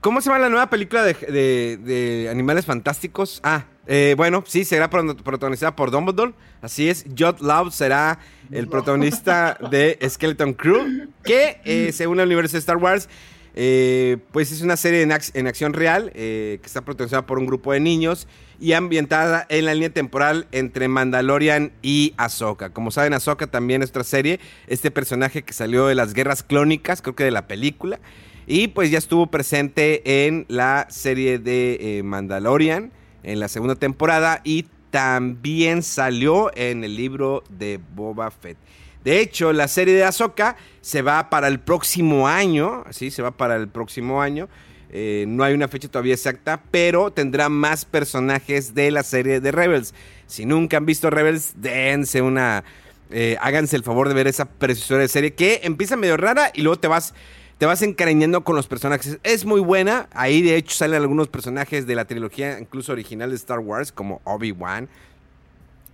¿Cómo 0.00 0.20
se 0.20 0.28
llama 0.28 0.40
la 0.40 0.48
nueva 0.48 0.68
película 0.68 1.02
de, 1.04 1.14
de- 1.14 1.76
de 1.78 2.28
Animales 2.30 2.66
Fantásticos? 2.66 3.40
Ah, 3.44 3.64
eh, 3.86 4.14
bueno, 4.16 4.42
sí, 4.46 4.64
será 4.64 4.90
pro- 4.90 5.16
protagonizada 5.16 5.76
por 5.76 5.90
Dumbledore. 5.90 6.32
Así 6.60 6.88
es, 6.88 7.04
Jot 7.16 7.40
Loud 7.40 7.70
será 7.70 8.18
el 8.50 8.68
protagonista 8.68 9.56
de 9.70 9.98
Skeleton 10.08 10.54
Crew, 10.54 11.08
que 11.24 11.90
según 11.92 12.20
el 12.20 12.26
universo 12.26 12.54
de 12.54 12.58
Star 12.60 12.76
Wars, 12.78 13.08
eh, 13.54 14.18
pues 14.32 14.52
es 14.52 14.62
una 14.62 14.76
serie 14.76 15.02
en, 15.02 15.10
ac- 15.10 15.30
en 15.34 15.46
acción 15.46 15.72
real 15.72 16.10
eh, 16.14 16.58
que 16.60 16.66
está 16.66 16.82
protagonizada 16.82 17.26
por 17.26 17.38
un 17.38 17.46
grupo 17.46 17.72
de 17.72 17.80
niños 17.80 18.26
y 18.60 18.72
ambientada 18.74 19.44
en 19.48 19.64
la 19.64 19.74
línea 19.74 19.90
temporal 19.90 20.46
entre 20.52 20.88
Mandalorian 20.88 21.72
y 21.82 22.14
Ahsoka. 22.16 22.70
Como 22.70 22.90
saben, 22.90 23.12
Ahsoka 23.12 23.46
también 23.48 23.82
es 23.82 23.90
otra 23.90 24.04
serie, 24.04 24.38
este 24.68 24.90
personaje 24.90 25.42
que 25.42 25.52
salió 25.52 25.86
de 25.86 25.94
las 25.94 26.14
guerras 26.14 26.42
clónicas, 26.42 27.02
creo 27.02 27.16
que 27.16 27.24
de 27.24 27.30
la 27.32 27.46
película. 27.46 27.98
Y 28.46 28.68
pues 28.68 28.90
ya 28.90 28.98
estuvo 28.98 29.28
presente 29.28 30.26
en 30.26 30.46
la 30.48 30.86
serie 30.90 31.38
de 31.38 31.98
eh, 31.98 32.02
Mandalorian 32.02 32.92
en 33.22 33.38
la 33.38 33.48
segunda 33.48 33.76
temporada 33.76 34.40
y 34.44 34.66
también 34.90 35.82
salió 35.82 36.50
en 36.56 36.84
el 36.84 36.96
libro 36.96 37.44
de 37.50 37.80
Boba 37.94 38.30
Fett. 38.30 38.58
De 39.04 39.20
hecho, 39.20 39.52
la 39.52 39.68
serie 39.68 39.94
de 39.94 40.04
Ahsoka 40.04 40.56
se 40.80 41.02
va 41.02 41.30
para 41.30 41.48
el 41.48 41.60
próximo 41.60 42.28
año, 42.28 42.84
sí, 42.90 43.10
se 43.10 43.22
va 43.22 43.32
para 43.32 43.56
el 43.56 43.68
próximo 43.68 44.22
año. 44.22 44.48
Eh, 44.90 45.24
no 45.26 45.42
hay 45.42 45.54
una 45.54 45.68
fecha 45.68 45.88
todavía 45.88 46.14
exacta, 46.14 46.62
pero 46.70 47.10
tendrá 47.10 47.48
más 47.48 47.84
personajes 47.84 48.74
de 48.74 48.90
la 48.90 49.02
serie 49.02 49.40
de 49.40 49.50
Rebels. 49.50 49.94
Si 50.26 50.44
nunca 50.44 50.76
han 50.76 50.86
visto 50.86 51.10
Rebels, 51.10 51.54
dense 51.56 52.20
una, 52.20 52.62
eh, 53.10 53.36
háganse 53.40 53.76
el 53.76 53.82
favor 53.82 54.08
de 54.08 54.14
ver 54.14 54.26
esa 54.26 54.44
preciosa 54.44 55.08
serie 55.08 55.32
que 55.32 55.60
empieza 55.64 55.96
medio 55.96 56.16
rara 56.16 56.50
y 56.54 56.62
luego 56.62 56.78
te 56.78 56.88
vas 56.88 57.14
te 57.62 57.66
vas 57.66 57.80
encariñando 57.82 58.42
con 58.42 58.56
los 58.56 58.66
personajes. 58.66 59.18
Es 59.22 59.44
muy 59.44 59.60
buena. 59.60 60.08
Ahí 60.14 60.42
de 60.42 60.56
hecho 60.56 60.74
salen 60.74 61.00
algunos 61.00 61.28
personajes 61.28 61.86
de 61.86 61.94
la 61.94 62.06
trilogía, 62.06 62.58
incluso 62.58 62.90
original 62.90 63.30
de 63.30 63.36
Star 63.36 63.60
Wars, 63.60 63.92
como 63.92 64.20
Obi-Wan. 64.24 64.88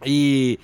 Y 0.02 0.58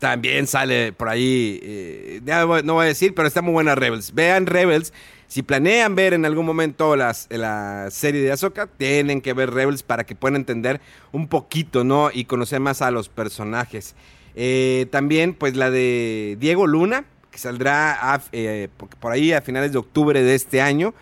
también 0.00 0.48
sale 0.48 0.92
por 0.92 1.08
ahí, 1.08 1.60
eh, 1.62 2.20
no 2.64 2.74
voy 2.74 2.84
a 2.84 2.88
decir, 2.88 3.14
pero 3.14 3.28
está 3.28 3.42
muy 3.42 3.52
buena 3.52 3.76
Rebels. 3.76 4.12
Vean 4.14 4.46
Rebels. 4.46 4.92
Si 5.28 5.42
planean 5.42 5.94
ver 5.94 6.12
en 6.14 6.24
algún 6.24 6.44
momento 6.44 6.96
las, 6.96 7.28
la 7.30 7.86
serie 7.92 8.20
de 8.20 8.32
Ahsoka, 8.32 8.66
tienen 8.66 9.20
que 9.20 9.32
ver 9.32 9.52
Rebels 9.52 9.84
para 9.84 10.02
que 10.04 10.16
puedan 10.16 10.34
entender 10.34 10.80
un 11.12 11.28
poquito, 11.28 11.84
¿no? 11.84 12.10
Y 12.12 12.24
conocer 12.24 12.58
más 12.58 12.82
a 12.82 12.90
los 12.90 13.08
personajes. 13.08 13.94
Eh, 14.34 14.86
también, 14.90 15.34
pues 15.34 15.54
la 15.54 15.70
de 15.70 16.36
Diego 16.40 16.66
Luna, 16.66 17.04
que 17.30 17.38
saldrá 17.38 17.92
a- 18.14 18.22
eh, 18.32 18.68
por 18.76 18.88
por 18.88 19.12
ahí 19.12 19.32
a 19.32 19.40
finales 19.40 19.70
de 19.70 19.78
octubre 19.78 20.20
de 20.20 20.34
este 20.34 20.60
año. 20.62 20.94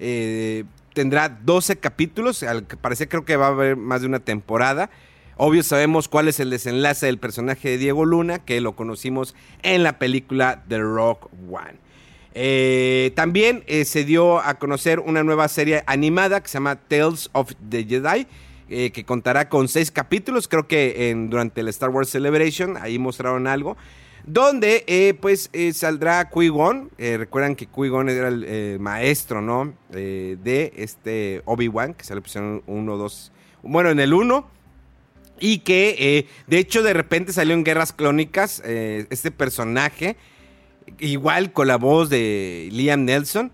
Eh, 0.00 0.64
tendrá 0.94 1.28
12 1.28 1.76
capítulos, 1.76 2.42
al 2.42 2.66
que 2.66 2.76
parece 2.76 3.06
creo 3.06 3.24
que 3.24 3.36
va 3.36 3.46
a 3.46 3.50
haber 3.50 3.76
más 3.76 4.00
de 4.00 4.08
una 4.08 4.18
temporada. 4.18 4.90
Obvio 5.38 5.62
sabemos 5.62 6.08
cuál 6.08 6.28
es 6.28 6.40
el 6.40 6.48
desenlace 6.48 7.04
del 7.04 7.18
personaje 7.18 7.68
de 7.68 7.76
Diego 7.76 8.06
Luna, 8.06 8.38
que 8.38 8.58
lo 8.62 8.74
conocimos 8.74 9.34
en 9.62 9.82
la 9.82 9.98
película 9.98 10.64
The 10.66 10.78
Rock 10.78 11.28
One. 11.50 11.74
Eh, 12.32 13.12
también 13.14 13.62
eh, 13.66 13.84
se 13.84 14.04
dio 14.04 14.38
a 14.40 14.54
conocer 14.54 14.98
una 14.98 15.22
nueva 15.22 15.48
serie 15.48 15.82
animada 15.86 16.42
que 16.42 16.48
se 16.48 16.54
llama 16.54 16.76
Tales 16.76 17.28
of 17.32 17.52
the 17.68 17.84
Jedi, 17.84 18.26
eh, 18.70 18.90
que 18.92 19.04
contará 19.04 19.50
con 19.50 19.68
seis 19.68 19.90
capítulos, 19.90 20.48
creo 20.48 20.66
que 20.66 21.10
en, 21.10 21.28
durante 21.28 21.60
el 21.60 21.68
Star 21.68 21.90
Wars 21.90 22.08
Celebration, 22.08 22.78
ahí 22.78 22.98
mostraron 22.98 23.46
algo, 23.46 23.76
donde 24.24 25.16
pues 25.20 25.50
saldrá 25.74 26.30
Qui-Gon, 26.30 26.90
recuerdan 26.98 27.54
que 27.56 27.68
Qui-Gon 27.68 28.08
era 28.08 28.28
el 28.28 28.80
maestro, 28.80 29.40
¿no? 29.40 29.74
De 29.90 30.72
este 30.76 31.42
Obi-Wan, 31.44 31.94
que 31.94 32.04
se 32.04 32.14
le 32.14 32.22
pusieron 32.22 32.62
uno, 32.66 32.96
dos, 32.96 33.32
bueno, 33.62 33.90
en 33.90 34.00
el 34.00 34.12
uno, 34.12 34.48
y 35.40 35.58
que 35.58 35.96
eh, 35.98 36.26
de 36.46 36.58
hecho 36.58 36.82
de 36.82 36.92
repente 36.92 37.32
salió 37.32 37.54
en 37.54 37.64
Guerras 37.64 37.92
Clónicas 37.92 38.62
eh, 38.64 39.06
este 39.10 39.30
personaje, 39.30 40.16
igual 40.98 41.52
con 41.52 41.68
la 41.68 41.76
voz 41.76 42.08
de 42.08 42.68
Liam 42.72 43.04
Nelson, 43.04 43.52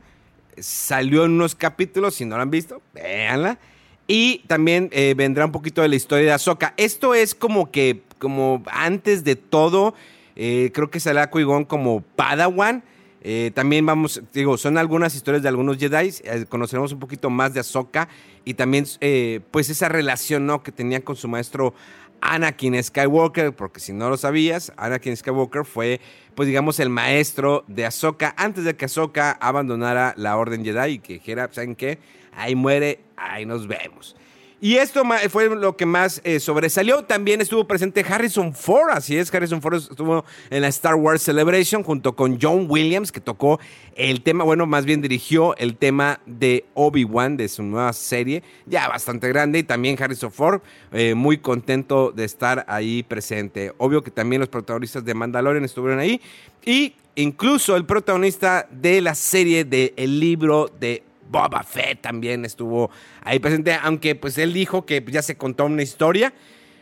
salió 0.58 1.24
en 1.24 1.32
unos 1.32 1.54
capítulos, 1.54 2.14
si 2.14 2.24
no 2.24 2.36
lo 2.36 2.42
han 2.42 2.50
visto, 2.50 2.82
véanla. 2.94 3.58
Y 4.06 4.40
también 4.46 4.90
eh, 4.92 5.14
vendrá 5.16 5.46
un 5.46 5.52
poquito 5.52 5.80
de 5.80 5.88
la 5.88 5.96
historia 5.96 6.26
de 6.26 6.32
Ahsoka. 6.32 6.74
Esto 6.76 7.14
es 7.14 7.34
como 7.34 7.70
que, 7.70 8.02
como 8.18 8.62
antes 8.66 9.24
de 9.24 9.36
todo, 9.36 9.94
creo 10.34 10.90
que 10.90 11.00
saldrá 11.00 11.30
Qui-Gon 11.30 11.64
como 11.64 12.02
Padawan. 12.02 12.82
Eh, 13.24 13.52
también 13.54 13.86
vamos, 13.86 14.20
digo, 14.32 14.58
son 14.58 14.76
algunas 14.78 15.14
historias 15.14 15.42
de 15.42 15.48
algunos 15.48 15.78
Jedi. 15.78 16.12
eh, 16.24 16.44
conoceremos 16.48 16.92
un 16.92 16.98
poquito 16.98 17.30
más 17.30 17.54
de 17.54 17.60
Ahsoka 17.60 18.08
y 18.44 18.54
también, 18.54 18.84
eh, 19.00 19.40
pues, 19.52 19.70
esa 19.70 19.88
relación 19.88 20.44
¿no? 20.44 20.64
que 20.64 20.72
tenía 20.72 21.04
con 21.04 21.14
su 21.14 21.28
maestro 21.28 21.72
Anakin 22.20 22.82
Skywalker, 22.82 23.52
porque 23.52 23.78
si 23.78 23.92
no 23.92 24.10
lo 24.10 24.16
sabías, 24.16 24.72
Anakin 24.76 25.16
Skywalker 25.16 25.64
fue, 25.64 26.00
pues, 26.34 26.48
digamos, 26.48 26.80
el 26.80 26.88
maestro 26.88 27.64
de 27.68 27.86
Ahsoka 27.86 28.34
antes 28.36 28.64
de 28.64 28.74
que 28.74 28.86
Ahsoka 28.86 29.32
abandonara 29.40 30.14
la 30.16 30.36
Orden 30.36 30.64
Jedi 30.64 30.94
y 30.94 30.98
que 30.98 31.14
dijera, 31.14 31.48
¿saben 31.52 31.76
qué? 31.76 32.00
Ahí 32.32 32.56
muere, 32.56 33.00
ahí 33.16 33.46
nos 33.46 33.68
vemos. 33.68 34.16
Y 34.64 34.76
esto 34.76 35.02
fue 35.28 35.48
lo 35.56 35.76
que 35.76 35.86
más 35.86 36.20
eh, 36.22 36.38
sobresalió. 36.38 37.02
También 37.02 37.40
estuvo 37.40 37.66
presente 37.66 38.04
Harrison 38.08 38.54
Ford, 38.54 38.90
así 38.92 39.16
es, 39.16 39.34
Harrison 39.34 39.60
Ford 39.60 39.74
estuvo 39.74 40.24
en 40.50 40.62
la 40.62 40.68
Star 40.68 40.94
Wars 40.94 41.20
Celebration 41.20 41.82
junto 41.82 42.14
con 42.14 42.38
John 42.40 42.66
Williams, 42.68 43.10
que 43.10 43.20
tocó 43.20 43.58
el 43.96 44.22
tema, 44.22 44.44
bueno, 44.44 44.64
más 44.66 44.84
bien 44.84 45.02
dirigió 45.02 45.56
el 45.56 45.76
tema 45.76 46.20
de 46.26 46.64
Obi-Wan 46.74 47.36
de 47.36 47.48
su 47.48 47.64
nueva 47.64 47.92
serie, 47.92 48.44
ya 48.64 48.86
bastante 48.86 49.26
grande, 49.26 49.58
y 49.58 49.62
también 49.64 50.00
Harrison 50.00 50.30
Ford, 50.30 50.60
eh, 50.92 51.16
muy 51.16 51.38
contento 51.38 52.12
de 52.12 52.22
estar 52.22 52.64
ahí 52.68 53.02
presente. 53.02 53.72
Obvio 53.78 54.04
que 54.04 54.12
también 54.12 54.38
los 54.38 54.48
protagonistas 54.48 55.04
de 55.04 55.12
Mandalorian 55.12 55.64
estuvieron 55.64 55.98
ahí, 55.98 56.20
y 56.64 56.94
incluso 57.16 57.74
el 57.74 57.84
protagonista 57.84 58.68
de 58.70 59.00
la 59.00 59.16
serie 59.16 59.64
de 59.64 59.92
libro 59.96 60.70
de 60.78 61.02
Boba 61.32 61.62
Fett 61.62 62.00
también 62.00 62.44
estuvo 62.44 62.90
ahí 63.22 63.38
presente, 63.38 63.74
aunque 63.82 64.14
pues 64.14 64.38
él 64.38 64.52
dijo 64.52 64.86
que 64.86 65.04
ya 65.08 65.22
se 65.22 65.36
contó 65.36 65.64
una 65.64 65.82
historia. 65.82 66.32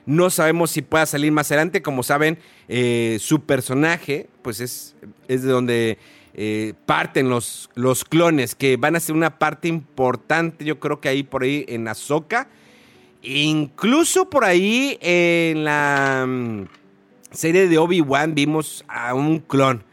No 0.04 0.28
sabemos 0.28 0.72
si 0.72 0.82
pueda 0.82 1.06
salir 1.06 1.30
más 1.30 1.50
adelante. 1.50 1.82
Como 1.82 2.02
saben, 2.02 2.38
eh, 2.68 3.18
su 3.20 3.44
personaje, 3.44 4.28
pues 4.42 4.60
es, 4.60 4.96
es 5.28 5.42
de 5.42 5.50
donde 5.50 5.98
eh, 6.34 6.74
parten 6.84 7.28
los, 7.28 7.70
los 7.74 8.04
clones, 8.04 8.54
que 8.54 8.76
van 8.76 8.96
a 8.96 9.00
ser 9.00 9.14
una 9.14 9.38
parte 9.38 9.68
importante, 9.68 10.64
yo 10.64 10.80
creo 10.80 11.00
que 11.00 11.08
ahí 11.08 11.22
por 11.22 11.44
ahí 11.44 11.64
en 11.68 11.86
Ahsoka. 11.88 12.48
Incluso 13.22 14.30
por 14.30 14.44
ahí 14.44 14.98
en 15.00 15.64
la 15.64 16.24
mm, 16.26 16.64
serie 17.32 17.68
de 17.68 17.78
Obi-Wan 17.78 18.34
vimos 18.34 18.84
a 18.88 19.14
un 19.14 19.40
clon. 19.40 19.84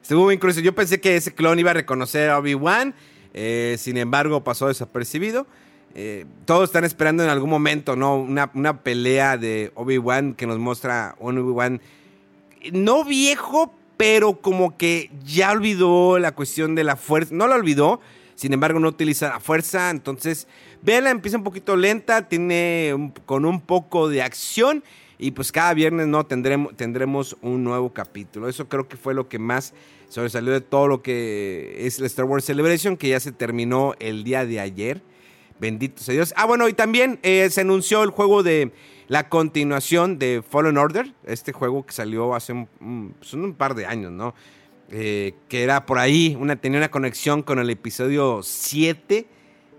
Estuvo 0.00 0.26
curioso. 0.38 0.60
Yo 0.60 0.72
pensé 0.72 1.00
que 1.00 1.16
ese 1.16 1.34
clon 1.34 1.58
iba 1.58 1.72
a 1.72 1.74
reconocer 1.74 2.30
a 2.30 2.38
Obi-Wan. 2.38 2.94
Eh, 3.36 3.76
sin 3.78 3.98
embargo, 3.98 4.42
pasó 4.42 4.68
desapercibido. 4.68 5.46
Eh, 5.94 6.24
todos 6.46 6.64
están 6.64 6.84
esperando 6.84 7.22
en 7.22 7.28
algún 7.28 7.50
momento, 7.50 7.94
¿no? 7.94 8.16
Una, 8.16 8.50
una 8.54 8.82
pelea 8.82 9.36
de 9.36 9.72
Obi-Wan 9.74 10.34
que 10.34 10.46
nos 10.46 10.58
muestra 10.58 11.14
un 11.18 11.38
Obi-Wan 11.38 11.80
no 12.72 13.04
viejo, 13.04 13.74
pero 13.98 14.40
como 14.40 14.76
que 14.78 15.10
ya 15.24 15.52
olvidó 15.52 16.18
la 16.18 16.32
cuestión 16.32 16.74
de 16.74 16.84
la 16.84 16.96
fuerza. 16.96 17.34
No 17.34 17.46
la 17.46 17.56
olvidó, 17.56 18.00
sin 18.34 18.54
embargo, 18.54 18.80
no 18.80 18.88
utiliza 18.88 19.28
la 19.28 19.40
fuerza. 19.40 19.90
Entonces, 19.90 20.48
véanla, 20.82 21.10
empieza 21.10 21.36
un 21.36 21.44
poquito 21.44 21.76
lenta, 21.76 22.28
tiene 22.28 23.12
con 23.26 23.44
un 23.44 23.60
poco 23.60 24.08
de 24.08 24.22
acción. 24.22 24.82
Y 25.18 25.30
pues 25.30 25.52
cada 25.52 25.72
viernes 25.74 26.06
no 26.06 26.24
tendremos, 26.24 26.74
tendremos 26.76 27.36
un 27.42 27.64
nuevo 27.64 27.92
capítulo. 27.92 28.48
Eso 28.48 28.68
creo 28.68 28.88
que 28.88 28.96
fue 28.96 29.14
lo 29.14 29.28
que 29.28 29.38
más 29.38 29.74
sobresalió 30.08 30.52
de 30.52 30.60
todo 30.60 30.88
lo 30.88 31.02
que 31.02 31.86
es 31.86 31.98
la 32.00 32.06
Star 32.06 32.24
Wars 32.24 32.44
Celebration, 32.44 32.96
que 32.96 33.08
ya 33.08 33.20
se 33.20 33.32
terminó 33.32 33.94
el 33.98 34.24
día 34.24 34.44
de 34.46 34.60
ayer. 34.60 35.02
Bendito 35.58 36.02
sea 36.02 36.14
Dios. 36.14 36.34
Ah, 36.36 36.44
bueno, 36.44 36.68
y 36.68 36.74
también 36.74 37.18
eh, 37.22 37.48
se 37.50 37.62
anunció 37.62 38.02
el 38.02 38.10
juego 38.10 38.42
de 38.42 38.72
la 39.08 39.28
continuación 39.28 40.18
de 40.18 40.42
Fallen 40.48 40.76
Order, 40.76 41.14
este 41.24 41.52
juego 41.52 41.86
que 41.86 41.92
salió 41.92 42.34
hace 42.34 42.52
un, 42.52 43.14
pues, 43.18 43.34
par 43.56 43.74
de 43.74 43.86
años, 43.86 44.12
¿no? 44.12 44.34
eh, 44.90 45.34
que 45.48 45.62
era 45.62 45.86
por 45.86 45.98
ahí, 45.98 46.36
una, 46.38 46.56
tenía 46.56 46.78
una 46.78 46.90
conexión 46.90 47.42
con 47.42 47.58
el 47.58 47.70
episodio 47.70 48.40
7 48.42 49.26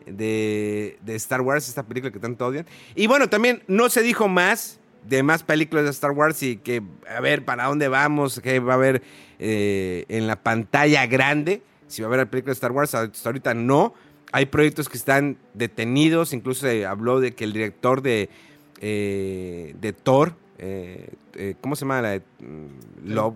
de, 0.05 0.97
de 1.01 1.15
Star 1.15 1.41
Wars, 1.41 1.67
esta 1.67 1.83
película 1.83 2.11
que 2.11 2.19
tanto 2.19 2.45
odian. 2.45 2.65
Y 2.95 3.07
bueno, 3.07 3.29
también 3.29 3.63
no 3.67 3.89
se 3.89 4.01
dijo 4.01 4.27
más 4.27 4.79
de 5.03 5.23
más 5.23 5.43
películas 5.43 5.85
de 5.85 5.91
Star 5.91 6.11
Wars 6.11 6.43
y 6.43 6.57
que 6.57 6.81
a 7.09 7.21
ver 7.21 7.45
para 7.45 7.65
dónde 7.65 7.87
vamos, 7.87 8.41
qué 8.41 8.59
va 8.59 8.73
a 8.73 8.75
haber 8.75 9.01
eh, 9.39 10.05
en 10.09 10.27
la 10.27 10.41
pantalla 10.41 11.05
grande, 11.05 11.61
si 11.87 12.01
va 12.01 12.07
a 12.07 12.09
haber 12.09 12.19
la 12.19 12.29
película 12.29 12.51
de 12.51 12.55
Star 12.55 12.71
Wars, 12.71 12.93
hasta 12.95 13.29
ahorita 13.29 13.53
no. 13.53 13.93
Hay 14.31 14.47
proyectos 14.47 14.89
que 14.89 14.97
están 14.97 15.37
detenidos, 15.53 16.33
incluso 16.33 16.67
se 16.67 16.85
habló 16.85 17.19
de 17.19 17.33
que 17.33 17.45
el 17.45 17.53
director 17.53 18.01
de, 18.01 18.29
eh, 18.81 19.73
de 19.79 19.93
Thor, 19.93 20.33
eh, 20.57 21.13
¿cómo 21.61 21.75
se 21.75 21.81
llama? 21.81 22.01
La 22.01 22.09
de, 22.09 22.19
mm, 22.39 23.13
Love. 23.13 23.35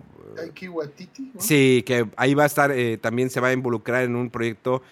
Sí, 1.38 1.82
que 1.86 2.06
ahí 2.16 2.34
va 2.34 2.44
a 2.44 2.46
estar, 2.46 2.72
también 3.00 3.28
se 3.28 3.40
va 3.40 3.48
a 3.48 3.52
involucrar 3.52 4.04
en 4.04 4.16
un 4.16 4.30
proyecto 4.30 4.82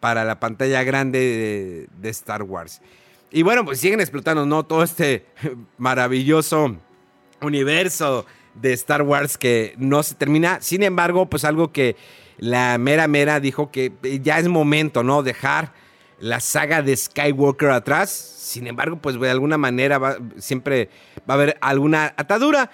para 0.00 0.24
la 0.24 0.40
pantalla 0.40 0.82
grande 0.82 1.18
de, 1.18 1.88
de 2.00 2.08
Star 2.10 2.42
Wars. 2.42 2.80
Y 3.30 3.42
bueno, 3.42 3.64
pues 3.64 3.78
siguen 3.78 4.00
explotando, 4.00 4.44
¿no? 4.46 4.64
Todo 4.64 4.82
este 4.82 5.24
maravilloso 5.78 6.76
universo 7.40 8.26
de 8.54 8.72
Star 8.72 9.02
Wars 9.02 9.38
que 9.38 9.74
no 9.78 10.02
se 10.02 10.14
termina. 10.14 10.58
Sin 10.60 10.82
embargo, 10.82 11.26
pues 11.26 11.44
algo 11.44 11.72
que 11.72 11.96
la 12.38 12.78
mera 12.78 13.06
mera 13.06 13.40
dijo 13.40 13.70
que 13.70 13.92
ya 14.22 14.38
es 14.38 14.48
momento, 14.48 15.02
¿no? 15.02 15.22
Dejar 15.22 15.72
la 16.20 16.40
saga 16.40 16.82
de 16.82 16.96
Skywalker 16.96 17.70
atrás. 17.70 18.10
Sin 18.10 18.66
embargo, 18.66 18.96
pues 18.96 19.18
de 19.18 19.30
alguna 19.30 19.58
manera 19.58 20.18
siempre 20.38 20.88
va 21.28 21.34
a 21.34 21.36
haber 21.36 21.58
alguna 21.60 22.14
atadura. 22.16 22.70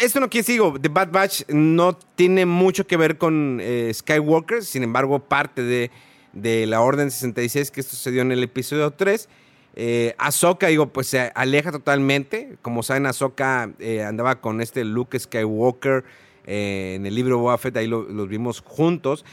Esto 0.00 0.20
no 0.20 0.28
quiere 0.28 0.46
decir, 0.46 0.62
The 0.80 0.88
Bad 0.88 1.10
Batch 1.10 1.42
no 1.48 1.94
tiene 1.94 2.44
mucho 2.44 2.86
que 2.86 2.98
ver 2.98 3.16
con 3.16 3.58
eh, 3.62 3.90
Skywalker, 3.94 4.62
sin 4.62 4.82
embargo, 4.82 5.20
parte 5.20 5.62
de, 5.62 5.90
de 6.34 6.66
la 6.66 6.82
Orden 6.82 7.10
66 7.10 7.70
que 7.70 7.82
sucedió 7.82 8.20
en 8.22 8.32
el 8.32 8.42
episodio 8.42 8.90
3. 8.90 9.28
Eh, 9.76 10.14
Ahsoka, 10.18 10.66
digo, 10.66 10.88
pues 10.88 11.06
se 11.06 11.32
aleja 11.34 11.70
totalmente. 11.72 12.56
Como 12.62 12.82
saben, 12.82 13.06
Ahsoka 13.06 13.70
eh, 13.78 14.02
andaba 14.02 14.40
con 14.40 14.60
este 14.60 14.84
Luke 14.84 15.18
Skywalker 15.18 16.04
eh, 16.46 16.94
en 16.96 17.06
el 17.06 17.14
libro 17.14 17.38
Boba 17.38 17.56
Fett, 17.58 17.76
ahí 17.76 17.86
lo- 17.86 18.02
los 18.02 18.28
vimos 18.28 18.60
juntos. 18.60 19.24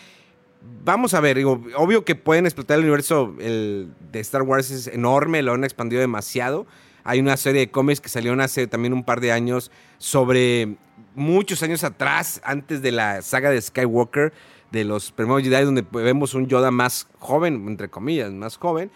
Vamos 0.83 1.13
a 1.13 1.21
ver, 1.21 1.37
digo, 1.37 1.61
obvio 1.75 2.03
que 2.03 2.15
pueden 2.15 2.45
explotar 2.45 2.77
el 2.77 2.83
universo 2.85 3.33
el 3.39 3.89
de 4.11 4.19
Star 4.19 4.41
Wars 4.41 4.69
es 4.71 4.87
enorme, 4.87 5.41
lo 5.41 5.53
han 5.53 5.63
expandido 5.63 6.01
demasiado. 6.01 6.65
Hay 7.03 7.19
una 7.19 7.37
serie 7.37 7.61
de 7.61 7.71
cómics 7.71 8.01
que 8.01 8.09
salieron 8.09 8.41
hace 8.41 8.67
también 8.67 8.91
un 8.93 9.03
par 9.03 9.21
de 9.21 9.31
años 9.31 9.71
sobre 9.97 10.75
muchos 11.15 11.63
años 11.63 11.83
atrás, 11.85 12.41
antes 12.43 12.81
de 12.81 12.91
la 12.91 13.21
saga 13.21 13.49
de 13.49 13.61
Skywalker, 13.61 14.33
de 14.71 14.83
los 14.83 15.11
primeros 15.13 15.41
Jedi, 15.43 15.63
donde 15.63 15.85
vemos 15.89 16.33
un 16.33 16.47
Yoda 16.47 16.69
más 16.69 17.07
joven, 17.19 17.65
entre 17.67 17.87
comillas, 17.89 18.31
más 18.33 18.57
joven. 18.57 18.91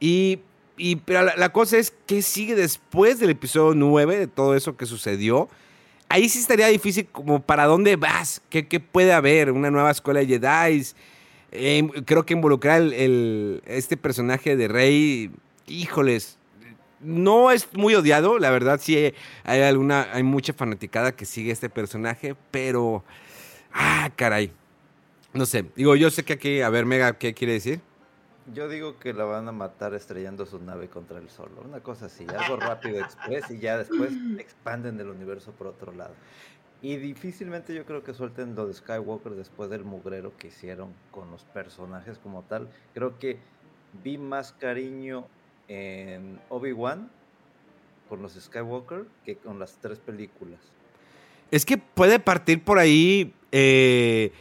Y, 0.00 0.40
y- 0.80 0.96
pero 0.96 1.24
la, 1.36 1.48
cosa 1.52 1.78
es, 1.78 1.92
¿qué 2.06 2.22
sigue 2.22 2.54
después 2.54 3.18
del 3.20 3.30
episodio 3.30 3.74
9, 3.74 4.18
de 4.18 4.26
todo 4.26 4.54
eso 4.56 4.76
que 4.76 4.86
sucedió? 4.86 5.48
Ahí 6.08 6.28
sí 6.28 6.38
estaría 6.40 6.66
difícil 6.66 7.06
como 7.06 7.40
para 7.40 7.66
dónde 7.66 7.96
vas, 7.96 8.42
qué, 8.50 8.66
qué 8.66 8.80
puede 8.80 9.12
haber, 9.12 9.52
una 9.52 9.70
nueva 9.70 9.90
escuela 9.90 10.20
de 10.20 10.26
Jedi. 10.26 10.84
Eh, 11.52 11.88
creo 12.04 12.24
que 12.26 12.34
involucrar 12.34 12.80
el- 12.80 13.62
este 13.66 13.96
personaje 13.96 14.56
de 14.56 14.68
Rey, 14.68 15.30
híjoles, 15.66 16.38
no 17.00 17.50
es 17.50 17.68
muy 17.74 17.94
odiado, 17.94 18.38
la 18.38 18.50
verdad 18.50 18.78
sí 18.82 19.12
hay 19.44 19.60
alguna, 19.62 20.08
hay 20.12 20.22
mucha 20.22 20.52
fanaticada 20.52 21.12
que 21.12 21.24
sigue 21.24 21.50
este 21.52 21.68
personaje, 21.70 22.34
pero, 22.50 23.04
ah, 23.72 24.10
caray, 24.16 24.52
no 25.32 25.46
sé, 25.46 25.64
digo, 25.76 25.96
yo 25.96 26.10
sé 26.10 26.24
que 26.24 26.34
aquí, 26.34 26.60
a 26.60 26.68
ver, 26.70 26.86
Mega, 26.86 27.16
¿qué 27.18 27.34
quiere 27.34 27.54
decir? 27.54 27.80
Yo 28.52 28.68
digo 28.68 28.98
que 28.98 29.12
la 29.12 29.24
van 29.24 29.46
a 29.48 29.52
matar 29.52 29.94
estrellando 29.94 30.44
su 30.46 30.58
nave 30.58 30.88
contra 30.88 31.18
el 31.18 31.28
sol. 31.28 31.50
Una 31.64 31.80
cosa 31.80 32.06
así, 32.06 32.26
algo 32.36 32.56
rápido, 32.56 33.00
express 33.00 33.50
y 33.50 33.58
ya 33.58 33.78
después 33.78 34.12
expanden 34.38 34.98
el 34.98 35.08
universo 35.08 35.52
por 35.52 35.68
otro 35.68 35.92
lado. 35.92 36.14
Y 36.82 36.96
difícilmente 36.96 37.74
yo 37.74 37.84
creo 37.84 38.02
que 38.02 38.14
suelten 38.14 38.54
lo 38.54 38.66
de 38.66 38.74
Skywalker 38.74 39.32
después 39.32 39.68
del 39.68 39.84
mugrero 39.84 40.32
que 40.36 40.48
hicieron 40.48 40.92
con 41.10 41.30
los 41.30 41.44
personajes 41.44 42.18
como 42.18 42.42
tal. 42.42 42.68
Creo 42.94 43.18
que 43.18 43.38
vi 44.02 44.16
más 44.16 44.52
cariño 44.52 45.26
en 45.68 46.40
Obi-Wan 46.48 47.10
con 48.08 48.22
los 48.22 48.32
Skywalker 48.32 49.04
que 49.24 49.36
con 49.36 49.58
las 49.58 49.76
tres 49.76 49.98
películas. 49.98 50.58
Es 51.50 51.64
que 51.64 51.78
puede 51.78 52.18
partir 52.18 52.64
por 52.64 52.78
ahí 52.78 53.34
eh, 53.52 54.32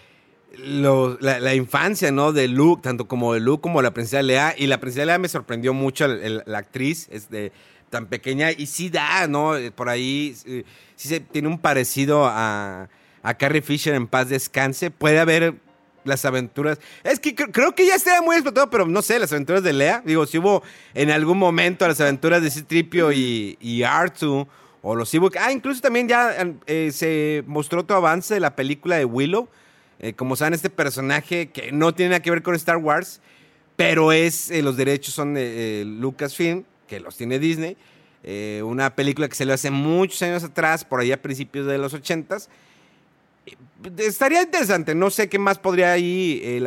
la, 0.57 1.39
la 1.39 1.55
infancia, 1.55 2.12
¿no? 2.12 2.31
De 2.33 2.47
Luke, 2.47 2.81
tanto 2.81 3.07
como 3.07 3.33
de 3.33 3.39
Luke 3.39 3.62
como 3.62 3.81
la 3.81 3.91
princesa 3.93 4.21
Lea. 4.21 4.53
Y 4.57 4.67
la 4.67 4.79
princesa 4.79 5.05
Lea 5.05 5.17
me 5.17 5.27
sorprendió 5.29 5.73
mucho 5.73 6.05
el- 6.05 6.19
el- 6.21 6.43
la 6.45 6.57
actriz, 6.59 7.07
es 7.12 7.29
de 7.29 7.51
tan 7.89 8.07
pequeña. 8.07 8.51
Y 8.51 8.65
sí 8.67 8.89
da, 8.89 9.27
¿no? 9.27 9.53
Por 9.75 9.89
ahí 9.89 10.35
sí 10.35 10.63
se 11.07 11.19
tiene 11.19 11.47
un 11.47 11.59
parecido 11.59 12.25
a, 12.25 12.89
a 13.23 13.33
Carrie 13.35 13.62
Fisher 13.62 13.93
en 13.95 14.07
paz 14.07 14.29
descanse. 14.29 14.91
Puede 14.91 15.19
haber 15.19 15.55
las 16.03 16.25
aventuras. 16.25 16.79
Es 17.03 17.19
que 17.19 17.35
cre- 17.35 17.51
creo 17.51 17.75
que 17.75 17.85
ya 17.85 17.95
estaba 17.95 18.21
muy 18.21 18.35
explotado, 18.35 18.69
pero 18.69 18.85
no 18.88 19.01
sé, 19.01 19.19
las 19.19 19.31
aventuras 19.31 19.63
de 19.63 19.73
Lea. 19.73 20.01
Digo, 20.05 20.25
si 20.25 20.38
hubo 20.39 20.63
en 20.93 21.12
algún 21.12 21.38
momento 21.38 21.88
las 21.88 21.99
aventuras 22.01 22.41
de 22.41 22.49
Citripio 22.49 23.12
y, 23.12 23.57
y 23.59 23.81
R2 23.81 24.47
o 24.81 24.95
los 24.95 25.13
Ewok. 25.13 25.35
Ah, 25.38 25.51
incluso 25.51 25.81
también 25.81 26.07
ya 26.07 26.35
eh, 26.67 26.91
se 26.93 27.43
mostró 27.47 27.81
otro 27.81 27.97
avance 27.97 28.33
de 28.33 28.39
la 28.39 28.55
película 28.55 28.95
de 28.97 29.05
Willow. 29.05 29.49
Eh, 29.99 30.13
como 30.13 30.35
saben, 30.35 30.53
este 30.53 30.69
personaje 30.69 31.49
que 31.49 31.71
no 31.71 31.93
tiene 31.93 32.12
nada 32.12 32.21
que 32.21 32.31
ver 32.31 32.41
con 32.41 32.55
Star 32.55 32.77
Wars, 32.77 33.21
pero 33.75 34.12
es 34.12 34.49
eh, 34.51 34.62
los 34.62 34.77
derechos 34.77 35.13
son 35.13 35.33
de 35.33 35.81
eh, 35.81 35.85
Lucasfilm, 35.85 36.63
que 36.88 36.99
los 36.99 37.17
tiene 37.17 37.39
Disney. 37.39 37.77
Eh, 38.23 38.62
una 38.65 38.95
película 38.95 39.27
que 39.27 39.35
salió 39.35 39.53
hace 39.53 39.71
muchos 39.71 40.21
años 40.21 40.43
atrás, 40.43 40.83
por 40.83 40.99
ahí 40.99 41.12
a 41.12 41.21
principios 41.21 41.65
de 41.67 41.77
los 41.77 41.93
ochentas. 41.93 42.49
Eh, 43.45 43.55
Estaría 43.97 44.41
interesante, 44.41 44.95
no 44.95 45.09
sé 45.09 45.29
qué 45.29 45.39
más 45.39 45.57
podría 45.57 45.93
ahí, 45.93 46.62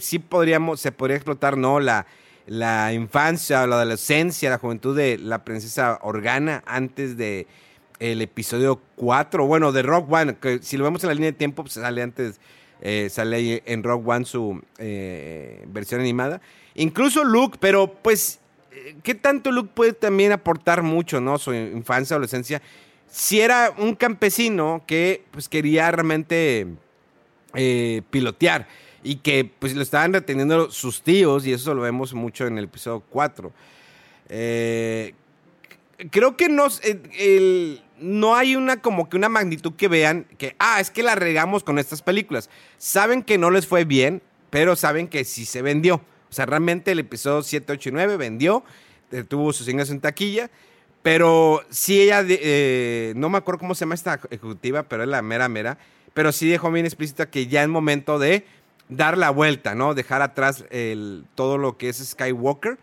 sí 0.00 0.18
podríamos, 0.18 0.80
se 0.80 0.90
podría 0.90 1.16
explotar, 1.16 1.56
¿no? 1.56 1.78
La, 1.78 2.06
la 2.46 2.92
infancia, 2.92 3.66
la 3.66 3.76
adolescencia, 3.76 4.50
la 4.50 4.58
juventud 4.58 4.96
de 4.96 5.18
la 5.18 5.44
princesa 5.44 5.98
Organa 6.02 6.62
antes 6.66 7.16
de 7.16 7.46
el 7.98 8.22
episodio 8.22 8.80
4, 8.96 9.46
bueno, 9.46 9.72
de 9.72 9.82
Rock 9.82 10.10
One, 10.12 10.36
que 10.36 10.60
si 10.62 10.76
lo 10.76 10.84
vemos 10.84 11.02
en 11.02 11.08
la 11.08 11.14
línea 11.14 11.30
de 11.30 11.36
tiempo, 11.36 11.62
pues 11.62 11.74
sale 11.74 12.02
antes, 12.02 12.40
eh, 12.80 13.08
sale 13.10 13.62
en 13.66 13.82
Rock 13.82 14.06
One 14.06 14.24
su 14.24 14.62
eh, 14.78 15.64
versión 15.68 16.00
animada. 16.00 16.40
Incluso 16.74 17.24
Luke, 17.24 17.58
pero 17.60 17.92
pues, 17.92 18.40
eh, 18.72 18.96
¿qué 19.02 19.14
tanto 19.14 19.50
Luke 19.50 19.70
puede 19.74 19.92
también 19.92 20.32
aportar 20.32 20.82
mucho, 20.82 21.20
¿no? 21.20 21.38
Su 21.38 21.54
infancia, 21.54 22.14
adolescencia. 22.14 22.60
Si 23.08 23.40
era 23.40 23.72
un 23.78 23.94
campesino 23.94 24.82
que 24.86 25.24
pues 25.30 25.48
quería 25.48 25.90
realmente 25.90 26.66
pilotear 28.10 28.68
y 29.02 29.16
que 29.16 29.50
pues 29.58 29.74
lo 29.74 29.82
estaban 29.82 30.12
reteniendo 30.12 30.70
sus 30.70 31.00
tíos 31.02 31.46
y 31.46 31.52
eso 31.52 31.74
lo 31.74 31.82
vemos 31.82 32.12
mucho 32.12 32.46
en 32.46 32.58
el 32.58 32.64
episodio 32.64 33.02
4. 33.08 33.52
Eh, 34.28 35.14
creo 36.10 36.36
que 36.36 36.48
no, 36.48 36.66
el- 37.16 37.82
no 37.98 38.34
hay 38.36 38.56
una 38.56 38.80
como 38.80 39.08
que 39.08 39.16
una 39.16 39.28
magnitud 39.28 39.74
que 39.74 39.88
vean 39.88 40.26
que, 40.38 40.56
ah, 40.58 40.80
es 40.80 40.90
que 40.90 41.02
la 41.02 41.14
regamos 41.14 41.64
con 41.64 41.78
estas 41.78 42.02
películas. 42.02 42.50
Saben 42.78 43.22
que 43.22 43.38
no 43.38 43.50
les 43.50 43.66
fue 43.66 43.84
bien, 43.84 44.22
pero 44.50 44.76
saben 44.76 45.08
que 45.08 45.24
sí 45.24 45.44
se 45.44 45.62
vendió. 45.62 45.96
O 45.96 46.32
sea, 46.32 46.46
realmente 46.46 46.92
el 46.92 46.98
episodio 46.98 47.42
7, 47.42 47.72
8 47.72 47.88
y 47.88 47.92
9 47.92 48.16
vendió, 48.16 48.64
eh, 49.12 49.24
tuvo 49.24 49.52
sus 49.52 49.68
ingresos 49.68 49.92
en 49.92 50.00
taquilla, 50.00 50.50
pero 51.02 51.62
sí 51.70 52.00
ella, 52.02 52.24
eh, 52.26 53.12
no 53.16 53.28
me 53.28 53.38
acuerdo 53.38 53.60
cómo 53.60 53.74
se 53.74 53.80
llama 53.80 53.94
esta 53.94 54.20
ejecutiva, 54.30 54.82
pero 54.82 55.04
es 55.04 55.08
la 55.08 55.22
mera 55.22 55.48
mera, 55.48 55.78
pero 56.14 56.32
sí 56.32 56.48
dejó 56.48 56.70
bien 56.72 56.86
explícita 56.86 57.30
que 57.30 57.46
ya 57.46 57.62
es 57.62 57.68
momento 57.68 58.18
de 58.18 58.44
dar 58.88 59.16
la 59.16 59.30
vuelta, 59.30 59.74
¿no? 59.74 59.94
Dejar 59.94 60.22
atrás 60.22 60.64
el, 60.70 61.24
todo 61.34 61.58
lo 61.58 61.76
que 61.76 61.88
es 61.88 61.98
Skywalker, 61.98 62.78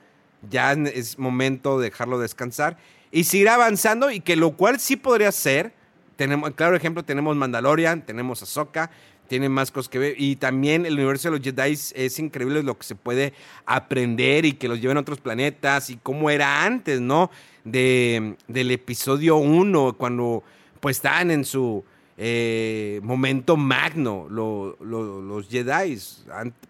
ya 0.50 0.74
es 0.74 1.20
momento 1.20 1.80
de 1.80 1.90
dejarlo 1.90 2.20
descansar 2.20 2.78
y 3.14 3.24
seguir 3.26 3.48
avanzando 3.48 4.10
y 4.12 4.20
que 4.20 4.36
lo 4.36 4.52
cual 4.58 4.80
sí 4.80 4.98
podría 4.98 5.32
ser. 5.32 5.72
Tenemos, 6.16 6.52
claro 6.52 6.76
ejemplo, 6.76 7.04
tenemos 7.04 7.36
Mandalorian, 7.36 8.06
tenemos 8.06 8.42
Ahsoka, 8.42 8.90
tienen 9.28 9.52
más 9.52 9.72
cosas 9.72 9.88
que 9.90 10.00
ver 10.00 10.16
y 10.18 10.36
también 10.36 10.86
el 10.86 10.96
universo 10.96 11.30
de 11.32 11.38
los 11.38 11.46
Jedi 11.46 11.72
es, 11.72 12.20
increíble 12.20 12.64
lo 12.64 12.78
que 12.78 12.86
se 12.86 12.96
puede 12.96 13.34
aprender 13.68 14.46
y 14.46 14.54
que 14.54 14.68
los 14.68 14.82
lleven 14.82 14.98
a 14.98 15.02
otros 15.02 15.20
planetas 15.22 15.90
y 15.92 15.98
cómo 15.98 16.30
era 16.30 16.66
antes, 16.66 17.00
¿no? 17.02 17.30
De, 17.64 18.36
del 18.48 18.72
episodio 18.72 19.38
1, 19.38 19.94
cuando 19.98 20.44
pues 20.80 20.98
estaban 20.98 21.30
en 21.32 21.46
su 21.46 21.84
eh, 22.18 23.00
momento 23.04 23.58
magno 23.58 24.28
lo- 24.30 24.76
los 24.82 25.48
Jedi, 25.50 25.98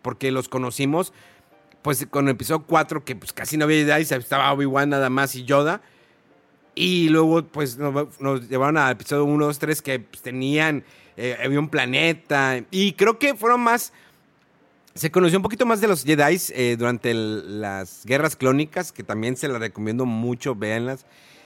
porque 0.01 0.31
los 0.31 0.49
conocimos 0.49 1.13
pues 1.81 2.05
con 2.09 2.27
el 2.27 2.35
episodio 2.35 2.63
4, 2.65 3.03
que 3.03 3.15
pues 3.15 3.33
casi 3.33 3.57
no 3.57 3.65
había 3.65 3.85
Jedi, 3.85 4.15
estaba 4.15 4.51
Obi-Wan 4.53 4.89
nada 4.89 5.09
más 5.09 5.35
y 5.35 5.43
Yoda. 5.45 5.81
Y 6.75 7.09
luego, 7.09 7.43
pues, 7.43 7.77
nos, 7.77 8.49
llevaron 8.49 8.77
al 8.77 8.93
episodio 8.93 9.25
1, 9.25 9.45
2, 9.45 9.59
3, 9.59 9.81
que 9.81 9.99
pues, 9.99 10.21
tenían 10.21 10.83
eh, 11.17 11.37
había 11.43 11.59
un 11.59 11.69
planeta. 11.69 12.63
Y 12.71 12.93
creo 12.93 13.19
que 13.19 13.35
fueron 13.35 13.61
más. 13.61 13.93
Se 14.95 15.09
conoció 15.09 15.39
un 15.39 15.43
poquito 15.43 15.65
más 15.65 15.81
de 15.81 15.87
los 15.87 16.03
Jedi 16.03 16.39
eh, 16.49 16.75
durante 16.77 17.13
las 17.13 18.05
guerras 18.05 18.35
clónicas, 18.35 18.91
que 18.91 19.03
también 19.03 19.35
se 19.37 19.47
las 19.47 19.59
recomiendo 19.59 20.05
mucho, 20.05 20.55
véanlas. 20.55 21.05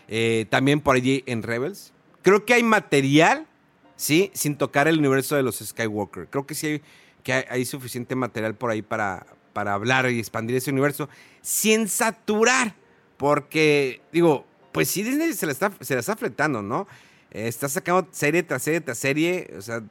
Eh, 0.09 0.45
también 0.49 0.81
por 0.81 0.95
allí 0.95 1.23
en 1.25 1.43
Rebels. 1.43 1.93
Creo 2.23 2.45
que 2.45 2.53
hay 2.53 2.63
material, 2.63 3.47
¿sí? 3.95 4.31
Sin 4.33 4.57
tocar 4.57 4.87
el 4.87 4.99
universo 4.99 5.35
de 5.35 5.43
los 5.43 5.59
Skywalker. 5.59 6.27
Creo 6.27 6.45
que 6.45 6.55
sí 6.55 6.67
hay, 6.67 6.81
que 7.23 7.33
hay 7.49 7.65
suficiente 7.65 8.15
material 8.15 8.55
por 8.55 8.69
ahí 8.69 8.81
para, 8.81 9.25
para 9.53 9.73
hablar 9.73 10.09
y 10.09 10.19
expandir 10.19 10.57
ese 10.57 10.71
universo 10.71 11.07
sin 11.41 11.87
saturar. 11.87 12.75
Porque, 13.15 14.01
digo, 14.11 14.45
pues 14.77 14.91
sí, 14.91 15.01
Disney 15.01 15.33
se 15.33 15.47
la 15.47 15.53
está, 15.53 15.71
se 15.81 15.95
la 15.95 16.01
está 16.01 16.15
fletando, 16.15 16.61
¿no? 16.61 16.87
Está 17.31 17.67
sacando 17.67 18.07
serie 18.11 18.43
tras 18.43 18.61
serie 18.61 18.79
tras 18.79 18.99
serie. 18.99 19.51
O 19.57 19.61
sea, 19.63 19.81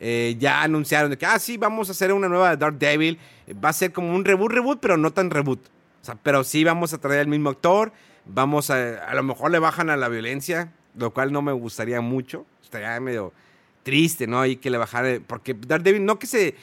eh, 0.00 0.36
ya 0.38 0.62
anunciaron 0.62 1.10
de 1.10 1.18
que, 1.18 1.26
ah, 1.26 1.38
sí, 1.38 1.58
vamos 1.58 1.90
a 1.90 1.92
hacer 1.92 2.14
una 2.14 2.26
nueva 2.26 2.48
de 2.48 2.56
Dark 2.56 2.78
Devil. 2.78 3.18
Eh, 3.46 3.52
Va 3.52 3.68
a 3.68 3.72
ser 3.74 3.92
como 3.92 4.14
un 4.14 4.24
reboot, 4.24 4.50
reboot, 4.50 4.80
pero 4.80 4.96
no 4.96 5.12
tan 5.12 5.28
reboot. 5.28 5.60
O 6.00 6.04
sea, 6.06 6.14
pero 6.22 6.44
sí 6.44 6.64
vamos 6.64 6.94
a 6.94 6.98
traer 6.98 7.20
al 7.20 7.26
mismo 7.26 7.50
actor. 7.50 7.92
Vamos 8.24 8.70
a, 8.70 9.04
a 9.04 9.14
lo 9.14 9.22
mejor 9.22 9.50
le 9.50 9.58
bajan 9.58 9.90
a 9.90 9.98
la 9.98 10.08
violencia, 10.08 10.72
lo 10.94 11.12
cual 11.12 11.30
no 11.30 11.42
me 11.42 11.52
gustaría 11.52 12.00
mucho. 12.00 12.46
Estaría 12.64 12.98
medio 13.00 13.34
triste, 13.82 14.26
¿no? 14.26 14.46
Y 14.46 14.56
que 14.56 14.70
le 14.70 14.78
bajara, 14.78 15.20
porque 15.26 15.52
Daredevil 15.52 16.06
no 16.06 16.18
que 16.18 16.26
se, 16.26 16.54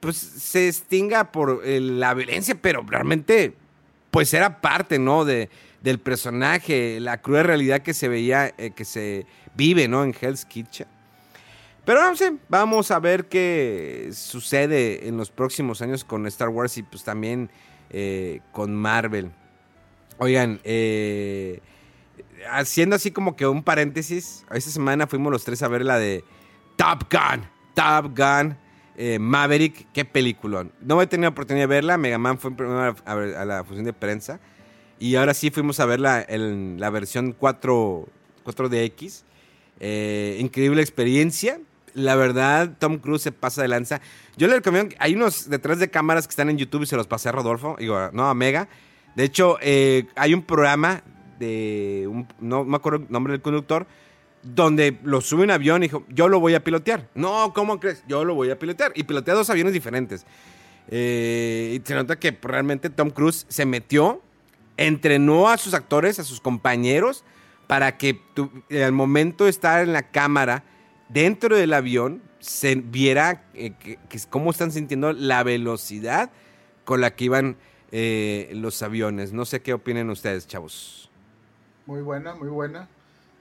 pues, 0.00 0.18
se 0.18 0.68
extinga 0.68 1.32
por 1.32 1.62
eh, 1.64 1.80
la 1.80 2.12
violencia, 2.12 2.54
pero 2.60 2.84
realmente, 2.86 3.54
pues 4.10 4.34
era 4.34 4.60
parte, 4.60 4.98
¿no? 4.98 5.24
De, 5.24 5.48
del 5.84 5.98
personaje, 5.98 6.98
la 6.98 7.20
cruel 7.20 7.44
realidad 7.44 7.82
que 7.82 7.92
se 7.92 8.08
veía, 8.08 8.54
eh, 8.56 8.70
que 8.74 8.86
se 8.86 9.26
vive, 9.54 9.86
¿no? 9.86 10.02
En 10.02 10.14
Hell's 10.18 10.46
Kitchen. 10.46 10.86
Pero 11.84 12.02
no 12.02 12.16
sé, 12.16 12.32
vamos 12.48 12.90
a 12.90 12.98
ver 12.98 13.26
qué 13.26 14.08
sucede 14.14 15.06
en 15.06 15.18
los 15.18 15.30
próximos 15.30 15.82
años 15.82 16.02
con 16.02 16.26
Star 16.26 16.48
Wars 16.48 16.78
y 16.78 16.82
pues 16.82 17.04
también 17.04 17.50
eh, 17.90 18.40
con 18.50 18.74
Marvel. 18.74 19.30
Oigan, 20.16 20.58
eh, 20.64 21.60
haciendo 22.50 22.96
así 22.96 23.10
como 23.10 23.36
que 23.36 23.46
un 23.46 23.62
paréntesis, 23.62 24.46
esta 24.52 24.70
semana 24.70 25.06
fuimos 25.06 25.30
los 25.30 25.44
tres 25.44 25.62
a 25.62 25.68
ver 25.68 25.84
la 25.84 25.98
de 25.98 26.24
Top 26.76 27.04
Gun, 27.12 27.46
Top 27.74 28.16
Gun, 28.18 28.56
eh, 28.96 29.18
Maverick, 29.18 29.86
qué 29.92 30.06
peliculón. 30.06 30.72
No 30.80 31.02
he 31.02 31.06
tenido 31.06 31.28
oportunidad 31.28 31.64
de 31.64 31.74
verla, 31.74 31.98
Mega 31.98 32.16
Man 32.16 32.38
fue 32.38 32.56
primero 32.56 32.80
a, 32.80 32.96
a 33.04 33.14
ver- 33.14 33.36
a 33.36 33.44
la 33.44 33.64
función 33.64 33.84
de 33.84 33.92
prensa 33.92 34.40
y 34.98 35.16
ahora 35.16 35.34
sí 35.34 35.50
fuimos 35.50 35.80
a 35.80 35.86
verla 35.86 36.24
en 36.28 36.76
la 36.78 36.90
versión 36.90 37.32
4, 37.32 38.06
4DX. 38.44 39.22
Eh, 39.80 40.36
increíble 40.40 40.80
experiencia. 40.82 41.60
La 41.94 42.16
verdad, 42.16 42.72
Tom 42.78 42.98
Cruise 42.98 43.22
se 43.22 43.32
pasa 43.32 43.62
de 43.62 43.68
lanza. 43.68 44.00
Yo 44.36 44.48
le 44.48 44.54
recomiendo, 44.56 44.94
hay 44.98 45.14
unos 45.14 45.48
detrás 45.48 45.78
de 45.78 45.90
cámaras 45.90 46.26
que 46.26 46.30
están 46.32 46.50
en 46.50 46.58
YouTube 46.58 46.82
y 46.82 46.86
se 46.86 46.96
los 46.96 47.06
pasé 47.06 47.28
a 47.28 47.32
Rodolfo, 47.32 47.76
digo, 47.78 48.10
no, 48.12 48.28
a 48.28 48.34
Mega. 48.34 48.68
De 49.14 49.22
hecho, 49.24 49.58
eh, 49.60 50.06
hay 50.16 50.34
un 50.34 50.42
programa 50.42 51.02
de, 51.38 52.06
un- 52.10 52.26
no 52.40 52.64
me 52.64 52.76
acuerdo 52.76 53.04
el 53.04 53.12
nombre 53.12 53.32
del 53.32 53.42
conductor, 53.42 53.86
donde 54.42 54.98
lo 55.04 55.20
sube 55.20 55.44
en 55.44 55.52
avión 55.52 55.82
y 55.82 55.86
dijo, 55.86 56.04
yo 56.08 56.28
lo 56.28 56.40
voy 56.40 56.54
a 56.54 56.64
pilotear. 56.64 57.08
No, 57.14 57.52
¿cómo 57.54 57.78
crees? 57.78 58.02
Yo 58.08 58.24
lo 58.24 58.34
voy 58.34 58.50
a 58.50 58.58
pilotear. 58.58 58.92
Y 58.96 59.04
pilotea 59.04 59.34
dos 59.34 59.48
aviones 59.50 59.72
diferentes. 59.72 60.26
Eh, 60.88 61.78
y 61.80 61.86
se 61.86 61.94
nota 61.94 62.18
que 62.18 62.36
realmente 62.42 62.90
Tom 62.90 63.10
Cruise 63.10 63.46
se 63.48 63.64
metió, 63.66 64.20
entrenó 64.76 65.48
a 65.48 65.56
sus 65.58 65.74
actores, 65.74 66.18
a 66.18 66.24
sus 66.24 66.40
compañeros, 66.40 67.24
para 67.66 67.96
que 67.96 68.20
al 68.84 68.92
momento 68.92 69.44
de 69.44 69.50
estar 69.50 69.82
en 69.82 69.92
la 69.92 70.10
cámara, 70.10 70.64
dentro 71.08 71.56
del 71.56 71.72
avión, 71.72 72.22
se 72.40 72.74
viera 72.74 73.44
eh, 73.54 73.72
que- 73.78 73.98
cómo 74.28 74.50
están 74.50 74.70
sintiendo 74.70 75.12
la 75.12 75.42
velocidad 75.42 76.30
con 76.84 77.00
la 77.00 77.14
que 77.14 77.24
iban 77.24 77.56
eh, 77.96 78.50
los 78.54 78.82
aviones. 78.82 79.32
No 79.32 79.44
sé 79.44 79.62
qué 79.62 79.72
opinen 79.72 80.10
ustedes, 80.10 80.46
chavos. 80.46 81.10
Muy 81.86 82.02
buena, 82.02 82.34
muy 82.34 82.48
buena. 82.48 82.88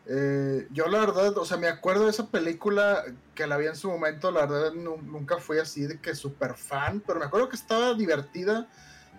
Eh, 0.08 0.68
yo 0.72 0.88
la 0.88 1.00
verdad, 1.00 1.38
o 1.38 1.46
sea, 1.46 1.58
me 1.58 1.68
acuerdo 1.68 2.06
de 2.06 2.12
esa 2.12 2.28
película 2.28 3.04
que 3.36 3.48
la 3.48 3.58
vi 3.58 3.68
en 3.68 3.76
su 3.76 3.90
momento, 3.90 4.32
la 4.32 4.46
verdad 4.46 4.74
nu- 4.74 5.02
nunca 5.02 5.38
fui 5.38 5.58
así 5.60 5.86
de 5.88 5.98
que 6.00 6.14
súper 6.14 6.56
fan, 6.56 7.02
pero 7.06 7.20
me 7.20 7.26
acuerdo 7.26 7.50
que 7.50 7.56
estaba 7.56 7.94
divertida 7.94 8.68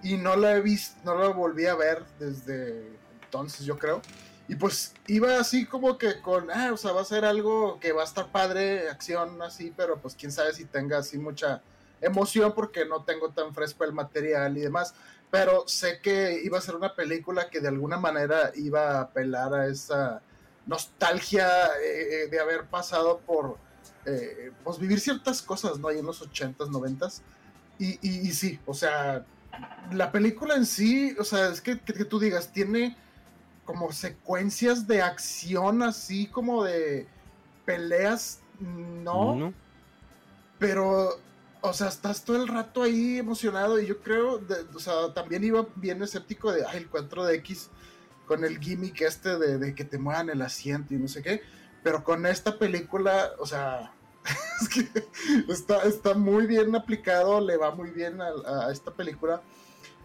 y 0.04 0.16
no 0.16 0.36
la 0.36 0.56
he 0.56 0.60
visto, 0.60 0.96
no 1.04 1.18
la 1.18 1.28
volví 1.28 1.66
a 1.66 1.74
ver 1.74 2.04
desde 2.20 2.92
entonces, 3.24 3.66
yo 3.66 3.76
creo. 3.76 4.00
Y 4.46 4.54
pues 4.54 4.94
iba 5.08 5.40
así 5.40 5.66
como 5.66 5.98
que 5.98 6.20
con, 6.20 6.50
ah, 6.52 6.70
o 6.72 6.76
sea, 6.76 6.92
va 6.92 7.00
a 7.00 7.04
ser 7.04 7.24
algo 7.24 7.80
que 7.80 7.92
va 7.92 8.02
a 8.02 8.04
estar 8.04 8.30
padre, 8.30 8.88
acción 8.88 9.42
así, 9.42 9.72
pero 9.76 9.98
pues 9.98 10.14
quién 10.14 10.30
sabe 10.30 10.52
si 10.52 10.66
tenga 10.66 10.98
así 10.98 11.18
mucha 11.18 11.62
emoción 12.00 12.52
porque 12.54 12.84
no 12.84 13.02
tengo 13.02 13.30
tan 13.30 13.52
fresco 13.54 13.82
el 13.84 13.92
material 13.92 14.56
y 14.56 14.60
demás 14.60 14.94
pero 15.34 15.66
sé 15.66 15.98
que 16.00 16.40
iba 16.44 16.58
a 16.58 16.60
ser 16.60 16.76
una 16.76 16.94
película 16.94 17.50
que 17.50 17.58
de 17.58 17.66
alguna 17.66 17.98
manera 17.98 18.52
iba 18.54 18.98
a 18.98 19.00
apelar 19.00 19.52
a 19.52 19.66
esa 19.66 20.22
nostalgia 20.64 21.48
eh, 21.82 22.28
de 22.30 22.38
haber 22.38 22.66
pasado 22.66 23.18
por 23.18 23.58
eh, 24.06 24.52
pues 24.62 24.78
vivir 24.78 25.00
ciertas 25.00 25.42
cosas, 25.42 25.76
¿no? 25.80 25.88
Ahí 25.88 25.98
en 25.98 26.06
los 26.06 26.22
80s, 26.22 26.68
90s. 26.68 27.20
Y, 27.80 27.98
y, 28.00 28.28
y 28.28 28.32
sí, 28.32 28.60
o 28.64 28.74
sea, 28.74 29.26
la 29.92 30.10
película 30.12 30.54
en 30.56 30.66
sí, 30.66 31.14
o 31.18 31.24
sea, 31.24 31.48
es 31.48 31.60
que, 31.60 31.78
que, 31.80 31.92
que 31.92 32.04
tú 32.04 32.18
digas, 32.18 32.52
tiene 32.52 32.96
como 33.64 33.92
secuencias 33.92 34.86
de 34.86 35.00
acción 35.02 35.82
así 35.82 36.26
como 36.26 36.64
de 36.64 37.06
peleas, 37.64 38.40
no, 38.60 39.34
pero 40.58 41.18
o 41.60 41.72
sea, 41.72 41.88
estás 41.88 42.24
todo 42.24 42.36
el 42.36 42.46
rato 42.48 42.82
ahí 42.82 43.18
emocionado 43.18 43.80
y 43.80 43.86
yo 43.86 44.00
creo, 44.02 44.36
de- 44.38 44.66
o 44.74 44.78
sea, 44.78 45.14
también 45.14 45.42
iba 45.44 45.66
bien 45.76 46.02
escéptico 46.02 46.52
de, 46.52 46.64
ay, 46.66 46.76
el 46.78 46.90
4DX 46.90 47.68
con 48.26 48.44
el 48.44 48.58
gimmick 48.58 49.00
este 49.00 49.38
de, 49.38 49.58
de 49.58 49.74
que 49.74 49.84
te 49.84 49.96
muevan 49.98 50.28
el 50.28 50.42
asiento 50.42 50.92
y 50.94 50.98
no 50.98 51.08
sé 51.08 51.22
qué, 51.22 51.40
pero 51.82 52.04
con 52.04 52.26
esta 52.26 52.58
película, 52.58 53.30
o 53.38 53.46
sea, 53.46 53.92
es 54.60 54.68
que 54.68 55.52
está, 55.52 55.82
está 55.82 56.14
muy 56.14 56.46
bien 56.46 56.74
aplicado, 56.74 57.40
le 57.40 57.56
va 57.56 57.74
muy 57.74 57.90
bien 57.90 58.20
a, 58.20 58.70
esta 58.70 58.90
película. 58.90 59.42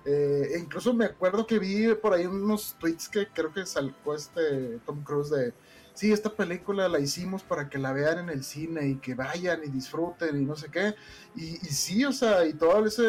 Eh, 0.05 0.51
e 0.53 0.59
incluso 0.59 0.93
me 0.93 1.05
acuerdo 1.05 1.45
que 1.45 1.59
vi 1.59 1.93
por 1.95 2.13
ahí 2.13 2.25
unos 2.25 2.75
tweets 2.79 3.09
que 3.09 3.27
creo 3.27 3.53
que 3.53 3.65
sacó 3.65 4.15
este 4.15 4.79
Tom 4.85 5.03
Cruise 5.03 5.29
de, 5.29 5.53
sí, 5.93 6.11
esta 6.13 6.33
película 6.33 6.87
la 6.87 6.99
hicimos 6.99 7.43
para 7.43 7.69
que 7.69 7.77
la 7.77 7.91
vean 7.91 8.19
en 8.19 8.29
el 8.29 8.43
cine 8.43 8.87
y 8.87 8.95
que 8.95 9.13
vayan 9.13 9.61
y 9.63 9.67
disfruten 9.67 10.41
y 10.41 10.45
no 10.45 10.55
sé 10.55 10.69
qué. 10.71 10.95
Y, 11.35 11.57
sí, 11.57 12.05
o 12.05 12.11
sea, 12.11 12.45
y 12.45 12.53
todo 12.53 12.85
ese, 12.85 13.03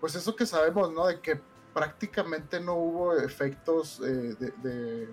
pues 0.00 0.14
eso 0.14 0.36
que 0.36 0.46
sabemos, 0.46 0.92
¿no? 0.92 1.06
De 1.06 1.20
que 1.20 1.40
prácticamente 1.72 2.60
no 2.60 2.74
hubo 2.76 3.16
efectos 3.16 4.00
eh, 4.04 4.36
de 4.62 5.08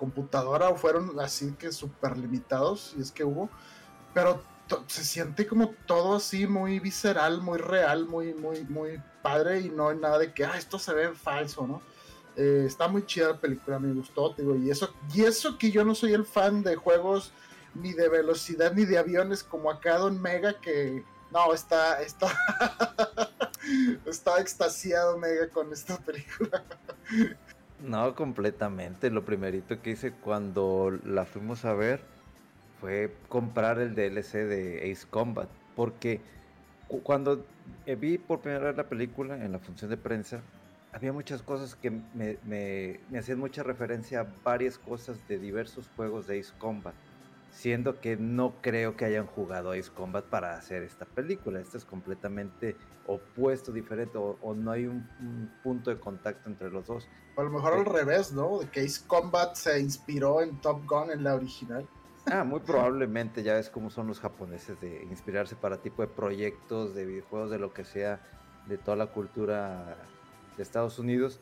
computadora 0.00 0.70
o 0.70 0.76
fueron 0.76 1.20
así 1.20 1.52
que 1.58 1.70
súper 1.70 2.16
limitados, 2.16 2.94
si 2.94 3.02
es 3.02 3.12
que 3.12 3.22
hubo, 3.22 3.50
pero 4.14 4.42
se 4.86 5.04
siente 5.04 5.46
como 5.46 5.74
todo 5.86 6.16
así 6.16 6.46
muy 6.46 6.80
visceral, 6.80 7.42
muy 7.42 7.58
real, 7.58 8.06
muy, 8.06 8.32
muy, 8.32 8.64
muy 8.64 9.02
padre 9.22 9.60
y 9.60 9.68
no 9.68 9.90
hay 9.90 9.98
nada 9.98 10.18
de 10.18 10.32
que, 10.32 10.44
ah, 10.44 10.56
esto 10.56 10.78
se 10.78 10.94
ve 10.94 11.12
falso, 11.12 11.66
¿no? 11.66 11.82
Eh, 12.36 12.64
está 12.66 12.88
muy 12.88 13.04
chida 13.04 13.28
la 13.28 13.40
película, 13.40 13.78
me 13.78 13.92
gustó, 13.92 14.34
te 14.34 14.42
digo, 14.42 14.56
y 14.56 14.70
eso, 14.70 14.94
y 15.12 15.22
eso 15.22 15.58
que 15.58 15.70
yo 15.70 15.84
no 15.84 15.94
soy 15.94 16.14
el 16.14 16.24
fan 16.24 16.62
de 16.62 16.76
juegos 16.76 17.32
ni 17.74 17.92
de 17.92 18.08
velocidad 18.08 18.72
ni 18.72 18.84
de 18.84 18.98
aviones 18.98 19.44
como 19.44 19.70
acá 19.70 19.98
Don 19.98 20.20
Mega 20.20 20.60
que 20.60 21.04
no 21.30 21.52
está 21.52 22.02
está 22.02 22.26
está 24.06 24.40
extasiado 24.40 25.18
Mega 25.18 25.48
con 25.50 25.72
esta 25.72 25.98
película. 25.98 26.64
No, 27.80 28.14
completamente. 28.14 29.10
Lo 29.10 29.24
primerito 29.24 29.80
que 29.82 29.90
hice 29.90 30.12
cuando 30.20 30.90
la 31.04 31.24
fuimos 31.24 31.64
a 31.64 31.74
ver 31.74 32.04
fue 32.78 33.22
comprar 33.28 33.78
el 33.80 33.94
DLC 33.94 34.44
de 34.44 34.90
Ace 34.92 35.06
Combat. 35.08 35.50
Porque 35.74 36.22
cu- 36.86 37.02
cuando 37.02 37.46
eh, 37.86 37.96
vi 37.96 38.18
por 38.18 38.42
primera 38.42 38.66
vez 38.66 38.76
la 38.76 38.88
película 38.88 39.44
en 39.44 39.52
la 39.52 39.58
función 39.60 39.90
de 39.90 39.96
prensa, 39.96 40.44
había 40.92 41.12
muchas 41.12 41.42
cosas 41.42 41.74
que 41.76 41.90
me- 41.90 42.38
me 42.44 43.18
hacían 43.18 43.38
mucha 43.38 43.62
referencia 43.62 44.20
a 44.20 44.24
varias 44.44 44.78
cosas 44.78 45.26
de 45.26 45.38
diversos 45.38 45.88
juegos 45.88 46.26
de 46.26 46.40
Ace 46.40 46.52
Combat. 46.58 46.96
Siendo 47.50 48.00
que 48.00 48.16
no 48.16 48.54
creo 48.62 48.96
que 48.96 49.04
hayan 49.04 49.26
jugado 49.26 49.72
Ace 49.72 49.90
Combat 49.92 50.24
para 50.24 50.54
hacer 50.56 50.82
esta 50.82 51.04
película. 51.04 51.60
Esta 51.60 51.76
es 51.78 51.84
completamente 51.84 52.76
opuesto, 53.06 53.72
diferente, 53.72 54.16
o, 54.18 54.38
o 54.40 54.54
no 54.54 54.70
hay 54.70 54.86
un- 54.86 55.08
un 55.20 55.50
punto 55.62 55.90
de 55.90 55.98
contacto 55.98 56.48
entre 56.48 56.70
los 56.70 56.86
dos. 56.86 57.08
O 57.36 57.40
a 57.40 57.44
lo 57.44 57.50
mejor 57.50 57.72
al 57.74 57.84
revés, 57.84 58.32
¿no? 58.32 58.60
De 58.60 58.68
que 58.68 58.80
Ace 58.80 59.02
Combat 59.06 59.54
se 59.56 59.80
inspiró 59.80 60.40
en 60.42 60.60
Top 60.60 60.82
Gun 60.86 61.10
en 61.10 61.24
la 61.24 61.34
original. 61.34 61.86
Ah, 62.26 62.44
muy 62.44 62.60
probablemente 62.66 63.42
ya 63.42 63.54
ves 63.54 63.68
cómo 63.68 63.90
son 63.90 64.06
los 64.06 64.20
japoneses 64.20 64.80
de 64.80 65.02
inspirarse 65.04 65.56
para 65.56 65.78
tipo 65.78 66.02
de 66.02 66.08
proyectos, 66.08 66.94
de 66.94 67.04
videojuegos, 67.04 67.50
de 67.50 67.58
lo 67.58 67.72
que 67.72 67.84
sea, 67.84 68.20
de 68.66 68.78
toda 68.78 68.96
la 68.96 69.06
cultura 69.06 69.96
de 70.56 70.62
Estados 70.62 70.98
Unidos. 71.00 71.40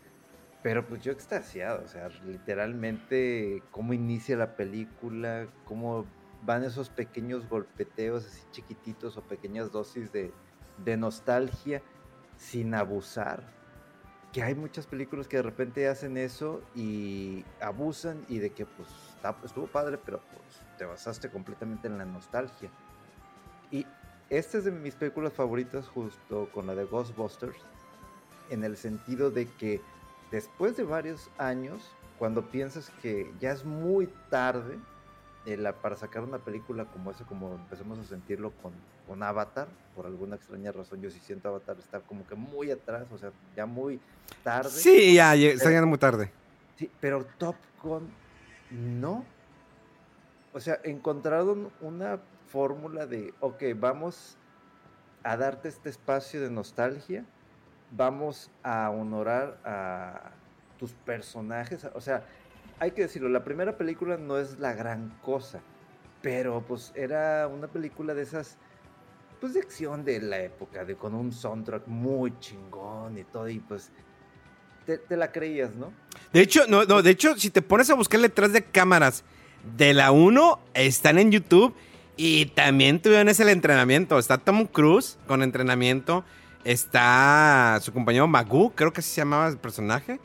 Pero 0.63 0.87
pues 0.87 1.03
yo 1.03 1.13
extasiado, 1.13 1.85
o 1.85 1.89
sea, 1.89 2.09
literalmente 2.27 3.63
cómo 3.71 3.93
inicia 3.93 4.37
la 4.37 4.57
película, 4.57 5.47
cómo 5.65 6.05
van 6.43 6.65
esos 6.65 6.89
pequeños 6.89 7.49
golpeteos 7.49 8.27
así 8.27 8.43
chiquititos 8.51 9.17
o 9.17 9.23
pequeñas 9.23 9.71
dosis 9.73 10.11
de, 10.13 10.33
nostalgia 10.97 11.83
sin 12.37 12.75
abusar. 12.75 13.43
Que 14.33 14.43
hay 14.43 14.55
muchas 14.55 14.87
películas 14.87 15.27
que 15.27 15.39
de 15.39 15.43
repente 15.43 15.89
hacen 15.89 16.17
eso 16.17 16.61
y 16.75 17.45
abusan 17.61 18.25
y 18.29 18.39
de 18.39 18.51
que 18.51 18.67
pues 18.67 18.89
estuvo 19.45 19.67
padre, 19.67 19.99
pero 19.99 20.21
pues 20.33 20.61
te 20.77 20.85
basaste 20.85 21.31
completamente 21.31 21.89
en 21.89 21.99
la 21.99 22.05
nostalgia. 22.05 22.71
Y 23.71 23.87
esta 24.29 24.59
es 24.59 24.65
de 24.65 24.73
mis 24.73 24.95
películas 24.95 25.33
favoritas 25.33 25.89
justo 25.89 26.51
con 26.53 26.67
la 26.67 26.75
de 26.75 26.85
Ghostbusters, 26.85 27.57
en 28.51 28.65
el 28.65 28.77
sentido 28.77 29.31
de 29.31 29.47
que 29.47 29.81
después 30.31 30.77
de 30.77 30.85
varios 30.85 31.31
años, 31.39 31.91
cuando 32.19 32.43
piensas 32.51 32.91
que 33.03 33.33
ya 33.41 33.53
es 33.53 33.65
muy 33.65 34.09
tarde 34.31 34.79
eh, 35.47 35.57
la- 35.57 35.73
para 35.73 35.97
sacar 35.97 36.25
una 36.25 36.39
película 36.39 36.85
como 36.87 37.11
esa, 37.11 37.25
como 37.25 37.55
empezamos 37.55 37.99
a 37.99 38.05
sentirlo 38.05 38.51
con, 38.61 38.73
con 39.07 39.23
Avatar, 39.23 39.69
por 39.95 40.05
alguna 40.05 40.37
extraña 40.37 40.73
razón 40.73 41.01
yo 41.01 41.11
sí 41.11 41.21
siento 41.21 41.49
Avatar 41.49 41.79
está 41.79 42.01
como 42.01 42.27
que 42.27 42.35
muy 42.35 42.71
atrás, 42.71 43.07
o 43.11 43.17
sea, 43.17 43.33
ya 43.57 43.65
muy 43.65 44.01
tarde. 44.43 44.69
Sí, 44.71 45.15
ya, 45.15 45.35
ya, 45.37 45.49
está 45.49 45.69
llegando 45.69 45.87
muy 45.87 45.99
tarde. 45.99 46.31
Sí, 46.77 46.91
pero 47.01 47.25
Top 47.39 47.57
Gun 47.83 48.11
no. 48.71 49.25
O 50.53 50.61
sea, 50.61 50.79
encontraron 50.85 51.71
una 51.81 52.19
fórmula 52.49 53.07
de, 53.07 53.33
ok, 53.41 53.63
vamos 53.77 54.37
a 55.23 55.37
darte 55.37 55.69
este 55.69 55.89
espacio 55.89 56.41
de 56.41 56.51
nostalgia, 56.51 57.25
vamos 57.91 58.51
a 58.63 58.91
honorar 58.91 59.59
a 59.65 60.33
tus 60.79 60.93
personajes. 60.93 61.87
O 61.95 62.01
sea, 62.01 62.25
hay 62.79 62.93
que 62.93 63.03
decirlo, 63.03 63.29
la 63.29 63.45
primera 63.45 63.77
película 63.77 64.17
no 64.17 64.39
es 64.39 64.59
la 64.59 64.73
gran 64.73 65.11
cosa, 65.23 65.61
pero 66.23 66.63
pues 66.67 66.93
era 66.95 67.49
una 67.49 67.67
película 67.67 68.15
de 68.15 68.23
esas, 68.23 68.57
pues 69.41 69.55
de 69.55 69.61
acción 69.61 70.05
de 70.05 70.21
la 70.21 70.41
época, 70.41 70.85
de 70.85 70.95
con 70.95 71.15
un 71.15 71.33
soundtrack 71.33 71.87
muy 71.87 72.39
chingón 72.39 73.19
y 73.19 73.25
todo, 73.25 73.49
y 73.49 73.59
pues 73.59 73.91
te, 74.87 75.17
la 75.17 75.31
creías, 75.33 75.75
¿no? 75.75 75.93
De 76.33 76.41
hecho, 76.41 76.67
no, 76.67 76.85
no, 76.85 77.03
de 77.03 77.11
hecho, 77.11 77.37
si 77.37 77.51
te 77.51 77.61
pones 77.61 77.91
a 77.91 77.95
buscar 77.95 78.21
detrás 78.21 78.53
de 78.53 78.65
cámaras 78.65 79.25
de 79.77 79.93
la 79.93 80.13
1, 80.13 80.61
están 80.75 81.19
en 81.19 81.31
YouTube 81.31 81.75
y 82.17 82.47
también 82.47 83.01
tuvieron 83.03 83.29
ese 83.29 83.43
el 83.43 83.51
entrenamiento. 83.51 84.19
Está 84.19 84.39
Tom 84.39 84.67
Cruise 84.67 85.19
con 85.27 85.43
entrenamiento. 85.43 86.25
Está 86.73 87.79
su 87.81 87.93
compañero 87.95 88.29
Magoo, 88.29 88.71
creo 88.75 88.93
que 88.93 89.01
así 89.01 89.11
se 89.11 89.23
llamaba 89.23 89.49
el 89.49 89.57
personaje. 89.57 90.21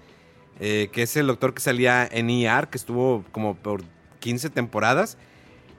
eh, 0.60 0.90
que 0.92 1.04
es 1.04 1.16
el 1.18 1.28
doctor 1.28 1.54
que 1.54 1.62
salía 1.62 2.06
en 2.12 2.30
ER, 2.30 2.68
que 2.70 2.78
estuvo 2.78 3.24
como 3.32 3.56
por 3.56 3.82
15 4.20 4.50
temporadas. 4.52 5.18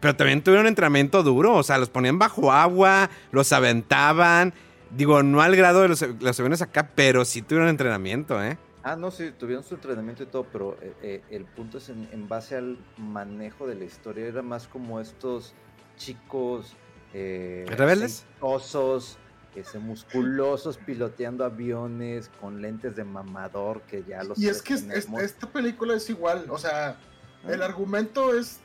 Pero 0.00 0.16
también 0.16 0.42
tuvieron 0.42 0.66
entrenamiento 0.66 1.22
duro, 1.22 1.54
o 1.54 1.62
sea, 1.62 1.78
los 1.78 1.90
ponían 1.90 2.18
bajo 2.18 2.50
agua, 2.52 3.10
los 3.30 3.52
aventaban. 3.52 4.52
Digo, 4.90 5.22
no 5.22 5.42
al 5.42 5.54
grado 5.56 5.82
de 5.82 5.88
los, 5.88 6.02
los 6.20 6.40
aviones 6.40 6.62
acá, 6.62 6.90
pero 6.94 7.24
sí 7.24 7.42
tuvieron 7.42 7.68
entrenamiento, 7.68 8.42
¿eh? 8.42 8.58
Ah, 8.82 8.96
no, 8.96 9.10
sí, 9.10 9.32
tuvieron 9.38 9.64
su 9.64 9.74
entrenamiento 9.76 10.22
y 10.24 10.26
todo, 10.26 10.44
pero 10.52 10.76
eh, 10.82 10.94
eh, 11.02 11.22
el 11.30 11.44
punto 11.46 11.78
es 11.78 11.88
en, 11.90 12.08
en 12.12 12.28
base 12.28 12.56
al 12.56 12.78
manejo 12.96 13.66
de 13.66 13.74
la 13.76 13.84
historia. 13.84 14.26
Era 14.26 14.42
más 14.42 14.66
como 14.68 15.00
estos 15.00 15.54
chicos 15.96 16.76
eh, 17.12 17.64
¿Rebeldes? 17.68 18.26
aceitosos, 18.40 19.18
ese, 19.60 19.78
musculosos, 19.78 20.76
piloteando 20.78 21.44
aviones 21.44 22.30
con 22.40 22.60
lentes 22.62 22.96
de 22.96 23.04
mamador 23.04 23.82
que 23.82 24.04
ya 24.04 24.22
los 24.24 24.38
Y 24.38 24.48
es 24.48 24.62
que 24.62 24.74
es- 24.74 24.82
es- 24.82 24.88
tenemos. 25.06 25.22
esta 25.22 25.46
película 25.48 25.94
es 25.94 26.08
igual, 26.10 26.46
o 26.50 26.58
sea, 26.58 26.96
el 27.46 27.62
Ah. 27.62 27.66
argumento 27.66 28.34
es 28.38 28.60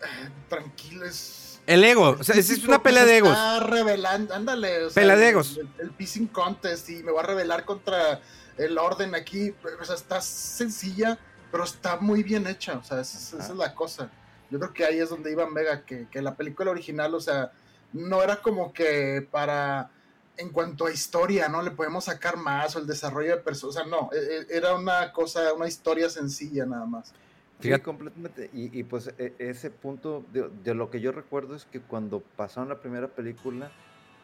eh, 0.00 0.30
tranquilo, 0.48 1.04
es... 1.04 1.60
El 1.64 1.84
ego, 1.84 2.16
o 2.18 2.24
sea, 2.24 2.34
es, 2.34 2.50
una 2.64 2.78
que 2.78 2.82
pelea 2.82 3.02
se 3.04 3.08
de 3.10 3.16
egos. 3.18 3.30
Está 3.30 3.60
revelando, 3.60 4.34
ándale. 4.34 4.84
O 4.86 4.90
sea, 4.90 5.00
Pelea 5.00 5.14
de 5.16 5.22
el- 5.26 5.30
egos. 5.30 5.58
El, 5.58 5.68
el 5.78 5.90
pissing 5.92 6.26
contest 6.26 6.90
y 6.90 7.04
me 7.04 7.12
voy 7.12 7.20
a 7.20 7.26
revelar 7.26 7.64
contra 7.64 8.20
el 8.58 8.78
orden 8.78 9.14
aquí. 9.14 9.54
O 9.80 9.84
sea, 9.84 9.94
está 9.94 10.20
sencilla, 10.20 11.18
pero 11.52 11.62
está 11.62 11.98
muy 11.98 12.24
bien 12.24 12.48
hecha. 12.48 12.78
O 12.78 12.82
sea, 12.82 13.00
esa, 13.00 13.16
es- 13.16 13.32
esa 13.34 13.52
es 13.52 13.58
la 13.58 13.76
cosa. 13.76 14.10
Yo 14.50 14.58
creo 14.58 14.72
que 14.72 14.84
ahí 14.84 14.98
es 14.98 15.08
donde 15.08 15.30
iba 15.30 15.48
Mega, 15.48 15.84
que, 15.84 16.08
que 16.10 16.20
la 16.20 16.34
película 16.34 16.72
original, 16.72 17.14
o 17.14 17.20
sea, 17.20 17.52
no 17.92 18.24
era 18.24 18.42
como 18.42 18.72
que 18.72 19.24
para. 19.30 19.88
En 20.36 20.48
cuanto 20.50 20.86
a 20.86 20.90
historia, 20.92 21.48
¿no? 21.48 21.62
Le 21.62 21.70
podemos 21.72 22.04
sacar 22.04 22.36
más 22.36 22.74
o 22.74 22.78
el 22.78 22.86
desarrollo 22.86 23.36
de 23.36 23.42
personas. 23.42 23.76
O 23.76 23.78
sea, 23.78 23.86
no, 23.86 24.10
e- 24.12 24.38
e- 24.50 24.56
era 24.56 24.74
una 24.74 25.12
cosa, 25.12 25.52
una 25.52 25.68
historia 25.68 26.08
sencilla 26.08 26.64
nada 26.64 26.86
más. 26.86 27.12
Sí, 27.60 27.70
completamente. 27.80 28.50
Y, 28.52 28.76
y, 28.76 28.82
pues 28.82 29.12
e- 29.18 29.34
ese 29.38 29.70
punto 29.70 30.24
de, 30.32 30.48
de 30.64 30.74
lo 30.74 30.90
que 30.90 31.00
yo 31.00 31.12
recuerdo 31.12 31.54
es 31.54 31.64
que 31.66 31.80
cuando 31.80 32.20
pasaron 32.20 32.68
la 32.68 32.80
primera 32.80 33.08
película, 33.08 33.70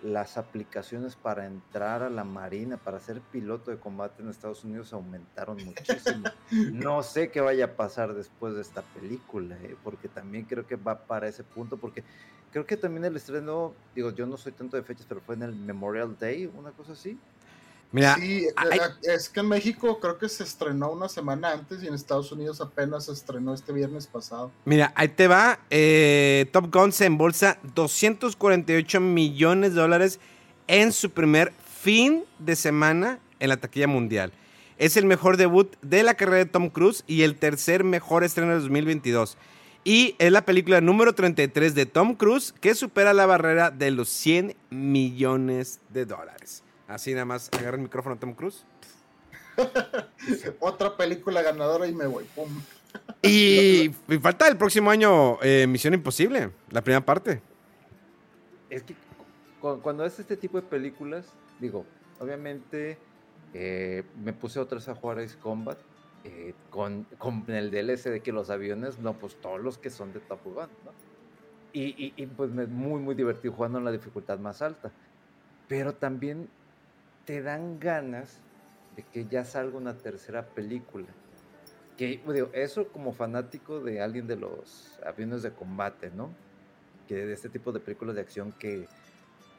las 0.02 0.38
aplicaciones 0.38 1.16
para 1.16 1.46
entrar 1.46 2.02
a 2.02 2.10
la 2.10 2.24
marina, 2.24 2.76
para 2.76 3.00
ser 3.00 3.20
piloto 3.20 3.70
de 3.70 3.78
combate 3.78 4.22
en 4.22 4.28
Estados 4.28 4.64
Unidos 4.64 4.92
aumentaron 4.92 5.56
muchísimo. 5.64 6.28
No 6.72 7.02
sé 7.02 7.30
qué 7.30 7.40
vaya 7.40 7.66
a 7.66 7.76
pasar 7.76 8.14
después 8.14 8.54
de 8.54 8.62
esta 8.62 8.82
película, 8.82 9.56
¿eh? 9.62 9.76
porque 9.82 10.08
también 10.08 10.44
creo 10.44 10.66
que 10.66 10.76
va 10.76 11.06
para 11.06 11.28
ese 11.28 11.44
punto, 11.44 11.76
porque 11.76 12.04
creo 12.52 12.64
que 12.64 12.76
también 12.76 13.04
el 13.04 13.16
estreno, 13.16 13.74
digo, 13.94 14.10
yo 14.10 14.26
no 14.26 14.36
soy 14.36 14.52
tanto 14.52 14.76
de 14.76 14.82
fechas, 14.82 15.06
pero 15.08 15.20
fue 15.20 15.34
en 15.34 15.42
el 15.42 15.54
Memorial 15.54 16.16
Day, 16.18 16.46
una 16.46 16.70
cosa 16.70 16.92
así. 16.92 17.18
Mira, 17.90 18.16
sí, 18.16 18.46
hay- 18.56 18.78
eh, 18.78 19.14
es 19.14 19.30
que 19.30 19.40
en 19.40 19.48
México 19.48 19.98
creo 19.98 20.18
que 20.18 20.28
se 20.28 20.42
estrenó 20.44 20.90
una 20.92 21.08
semana 21.08 21.52
antes 21.52 21.82
y 21.82 21.86
en 21.86 21.94
Estados 21.94 22.30
Unidos 22.32 22.60
apenas 22.60 23.06
se 23.06 23.12
estrenó 23.12 23.54
este 23.54 23.72
viernes 23.72 24.06
pasado. 24.06 24.52
mira, 24.66 24.92
ahí 24.94 25.08
te 25.08 25.26
va. 25.26 25.58
eh, 25.70 26.46
Top 26.52 26.70
Gun 26.74 26.92
se 26.92 27.06
embolsa 27.06 27.58
248 27.74 29.00
millones 29.00 29.74
de 29.74 29.80
dólares 29.80 30.20
en 30.66 30.92
su 30.92 31.10
primer 31.10 31.52
fin 31.80 32.24
de 32.38 32.56
semana 32.56 33.20
en 33.40 33.48
la 33.48 33.56
taquilla 33.56 33.86
mundial. 33.86 34.32
Es 34.76 34.96
el 34.96 35.06
mejor 35.06 35.36
debut 35.38 35.74
de 35.82 36.02
la 36.02 36.14
carrera 36.14 36.38
de 36.38 36.46
Tom 36.46 36.68
Cruise 36.68 37.04
y 37.06 37.22
el 37.22 37.36
tercer 37.36 37.84
mejor 37.84 38.22
estreno 38.22 38.50
de 38.52 38.60
2022. 38.60 39.38
Y 39.84 40.14
es 40.18 40.30
la 40.30 40.44
película 40.44 40.80
número 40.82 41.14
33 41.14 41.74
de 41.74 41.86
Tom 41.86 42.14
Cruise 42.16 42.52
que 42.60 42.74
supera 42.74 43.14
la 43.14 43.24
barrera 43.26 43.70
de 43.70 43.90
los 43.90 44.08
100 44.10 44.54
millones 44.70 45.80
de 45.88 46.04
dólares. 46.04 46.62
Así 46.88 47.12
nada 47.12 47.26
más, 47.26 47.50
agarra 47.52 47.76
el 47.76 47.82
micrófono 47.82 48.16
Tom 48.18 48.34
Cruise. 48.34 48.64
Otra 50.60 50.96
película 50.96 51.42
ganadora 51.42 51.86
y 51.86 51.94
me 51.94 52.06
voy. 52.06 52.24
Pum. 52.34 52.48
Y, 53.22 53.90
y 54.08 54.18
falta 54.18 54.48
el 54.48 54.56
próximo 54.56 54.90
año 54.90 55.40
eh, 55.42 55.66
Misión 55.66 55.94
Imposible, 55.94 56.50
la 56.70 56.82
primera 56.82 57.04
parte. 57.04 57.42
Es 58.70 58.82
que 58.82 58.94
cu- 59.60 59.80
cuando 59.82 60.04
es 60.04 60.18
este 60.18 60.36
tipo 60.36 60.60
de 60.60 60.66
películas, 60.66 61.26
digo, 61.60 61.84
obviamente 62.20 62.98
eh, 63.52 64.02
me 64.16 64.32
puse 64.32 64.58
otra 64.58 64.76
vez 64.78 64.88
a 64.88 64.94
jugar 64.94 65.18
Ace 65.18 65.36
Combat 65.38 65.78
eh, 66.24 66.54
con, 66.70 67.04
con 67.18 67.44
el 67.48 67.70
DLC 67.70 68.10
de 68.10 68.22
que 68.22 68.32
los 68.32 68.50
aviones, 68.50 68.98
no, 68.98 69.12
pues 69.14 69.36
todos 69.40 69.60
los 69.60 69.78
que 69.78 69.90
son 69.90 70.12
de 70.12 70.20
Top 70.20 70.42
Gun, 70.44 70.68
¿no? 70.84 70.92
Y, 71.72 71.82
y- 72.02 72.14
y, 72.16 72.26
pues 72.26 72.50
me 72.50 72.66
muy, 72.66 73.00
muy 73.00 73.14
divertido 73.14 73.52
jugando 73.52 73.78
en 73.78 73.84
la 73.84 73.92
dificultad 73.92 74.38
más 74.38 74.62
alta. 74.62 74.90
Pero 75.68 75.92
también 75.94 76.48
te 77.28 77.42
dan 77.42 77.78
ganas 77.78 78.40
de 78.96 79.02
que 79.02 79.26
ya 79.26 79.44
salga 79.44 79.76
una 79.76 79.98
tercera 79.98 80.46
película. 80.46 81.08
Que, 81.98 82.22
digo, 82.26 82.48
eso 82.54 82.88
como 82.88 83.12
fanático 83.12 83.80
de 83.80 84.00
alguien 84.00 84.26
de 84.26 84.36
los 84.36 84.98
aviones 85.04 85.42
de 85.42 85.52
combate, 85.52 86.10
¿no? 86.10 86.30
que 87.06 87.26
de 87.26 87.34
este 87.34 87.50
tipo 87.50 87.70
de 87.70 87.80
películas 87.80 88.14
de 88.14 88.22
acción 88.22 88.52
que, 88.52 88.88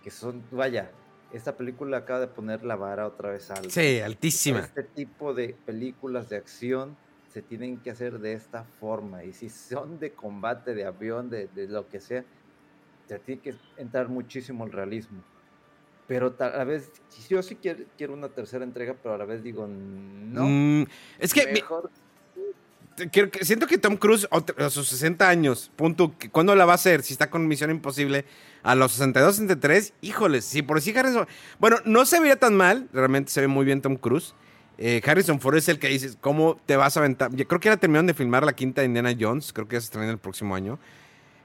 que 0.04 0.10
son, 0.10 0.44
vaya, 0.50 0.90
esta 1.32 1.58
película 1.58 1.98
acaba 1.98 2.22
de 2.22 2.28
poner 2.28 2.64
la 2.64 2.76
vara 2.76 3.06
otra 3.06 3.30
vez 3.30 3.52
alta. 3.52 3.70
Sí, 3.70 4.00
altísima. 4.00 4.62
Este 4.62 4.82
tipo 4.82 5.36
de 5.36 5.56
películas 5.68 6.28
de 6.28 6.38
acción 6.38 6.98
se 7.32 7.44
tienen 7.44 7.78
que 7.78 7.92
hacer 7.92 8.18
de 8.18 8.34
esta 8.34 8.64
forma. 8.64 9.24
Y 9.24 9.34
si 9.34 9.48
son 9.48 10.00
de 10.00 10.14
combate, 10.14 10.74
de 10.74 10.86
avión, 10.86 11.30
de, 11.30 11.48
de 11.50 11.68
lo 11.68 11.88
que 11.88 12.00
sea, 12.00 12.26
te 13.08 13.20
tiene 13.20 13.42
que 13.42 13.54
entrar 13.78 14.10
muchísimo 14.10 14.66
el 14.66 14.72
realismo. 14.72 15.22
Pero 16.10 16.36
a 16.40 16.50
la 16.50 16.64
vez, 16.66 16.90
yo 17.30 17.42
sí 17.44 17.56
quiero, 17.56 17.84
quiero 17.98 18.14
una 18.14 18.28
tercera 18.28 18.66
entrega, 18.66 18.96
pero 19.02 19.16
a 19.16 19.18
la 19.18 19.26
vez 19.26 19.44
digo, 19.44 19.68
no. 19.68 20.44
Mm, 20.46 20.86
es 21.20 21.34
que 21.34 21.48
mejor 21.54 21.90
que- 23.12 23.46
siento 23.46 23.68
que 23.68 23.78
Tom 23.78 23.96
Cruise 23.96 24.28
a 24.32 24.70
sus 24.70 24.90
60 24.90 25.30
años, 25.30 25.72
punto, 25.76 26.14
¿cuándo 26.32 26.56
la 26.56 26.66
va 26.66 26.74
a 26.74 26.76
hacer? 26.76 27.04
Si 27.04 27.14
está 27.14 27.30
con 27.30 27.48
Misión 27.48 27.72
Imposible 27.72 28.26
a 28.64 28.76
los 28.76 28.92
62, 28.94 29.36
63, 29.36 29.94
híjoles, 30.02 30.44
si 30.46 30.62
por 30.64 30.82
sí 30.82 30.94
Harrison... 30.98 31.28
Bueno, 31.60 31.78
no 31.86 32.06
se 32.06 32.20
veía 32.20 32.36
tan 32.38 32.56
mal, 32.58 32.90
realmente 32.92 33.32
se 33.32 33.42
ve 33.42 33.48
muy 33.48 33.64
bien 33.66 33.82
Tom 33.82 33.96
Cruise. 33.96 34.34
Eh, 34.78 35.02
Harrison 35.06 35.40
Ford 35.40 35.58
es 35.58 35.70
el 35.70 35.78
que 35.78 35.90
dices, 35.90 36.18
¿cómo 36.20 36.60
te 36.66 36.76
vas 36.76 36.98
a 36.98 37.02
aventar? 37.02 37.34
Yo 37.36 37.48
creo 37.48 37.60
que 37.60 37.70
ya 37.70 37.78
terminaron 37.78 38.08
de 38.08 38.14
filmar 38.14 38.44
la 38.44 38.54
quinta 38.54 38.82
de 38.82 38.88
Indiana 38.88 39.14
Jones, 39.18 39.54
creo 39.54 39.68
que 39.68 39.76
ya 39.76 39.82
se 39.82 39.86
estrena 39.86 40.10
el 40.10 40.18
próximo 40.18 40.56
año. 40.56 40.80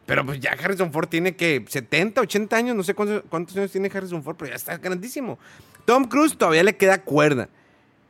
Pero 0.06 0.24
pues 0.26 0.38
ya 0.40 0.52
Harrison 0.52 0.92
Ford 0.92 1.08
tiene 1.08 1.34
que 1.34 1.64
70, 1.66 2.20
80 2.20 2.56
años, 2.56 2.76
no 2.76 2.82
sé 2.82 2.94
cuántos, 2.94 3.56
años 3.56 3.72
tiene 3.72 3.90
Harrison 3.92 4.22
Ford, 4.22 4.36
pero 4.38 4.50
ya 4.50 4.56
está 4.56 4.76
grandísimo. 4.76 5.38
Tom 5.86 6.04
Cruise 6.04 6.36
todavía 6.36 6.62
le 6.62 6.76
queda 6.76 7.02
cuerda, 7.02 7.48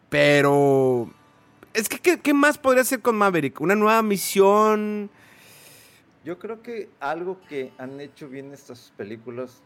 pero 0.09 1.11
es 1.73 1.89
que, 1.89 1.99
¿qué, 1.99 2.21
qué 2.21 2.35
más 2.35 2.59
podría 2.59 2.83
hacer 2.83 3.01
con 3.01 3.17
Maverick? 3.17 3.61
¿Una 3.61 3.75
nueva 3.75 4.03
misión? 4.03 5.11
Yo 6.25 6.39
creo 6.39 6.63
que 6.63 6.89
algo 7.01 7.39
que 7.49 7.71
han 7.79 8.01
hecho 8.01 8.29
bien 8.29 8.53
estas 8.53 8.93
películas, 8.97 9.61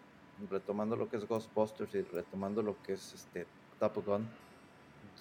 retomando 0.51 0.97
lo 0.97 1.09
que 1.09 1.17
es 1.17 1.27
Ghostbusters 1.27 1.95
y 1.95 2.03
retomando 2.03 2.63
lo 2.63 2.77
que 2.83 2.95
es 2.95 3.15
este 3.15 3.47
Top 3.79 4.05
Gun, 4.05 4.29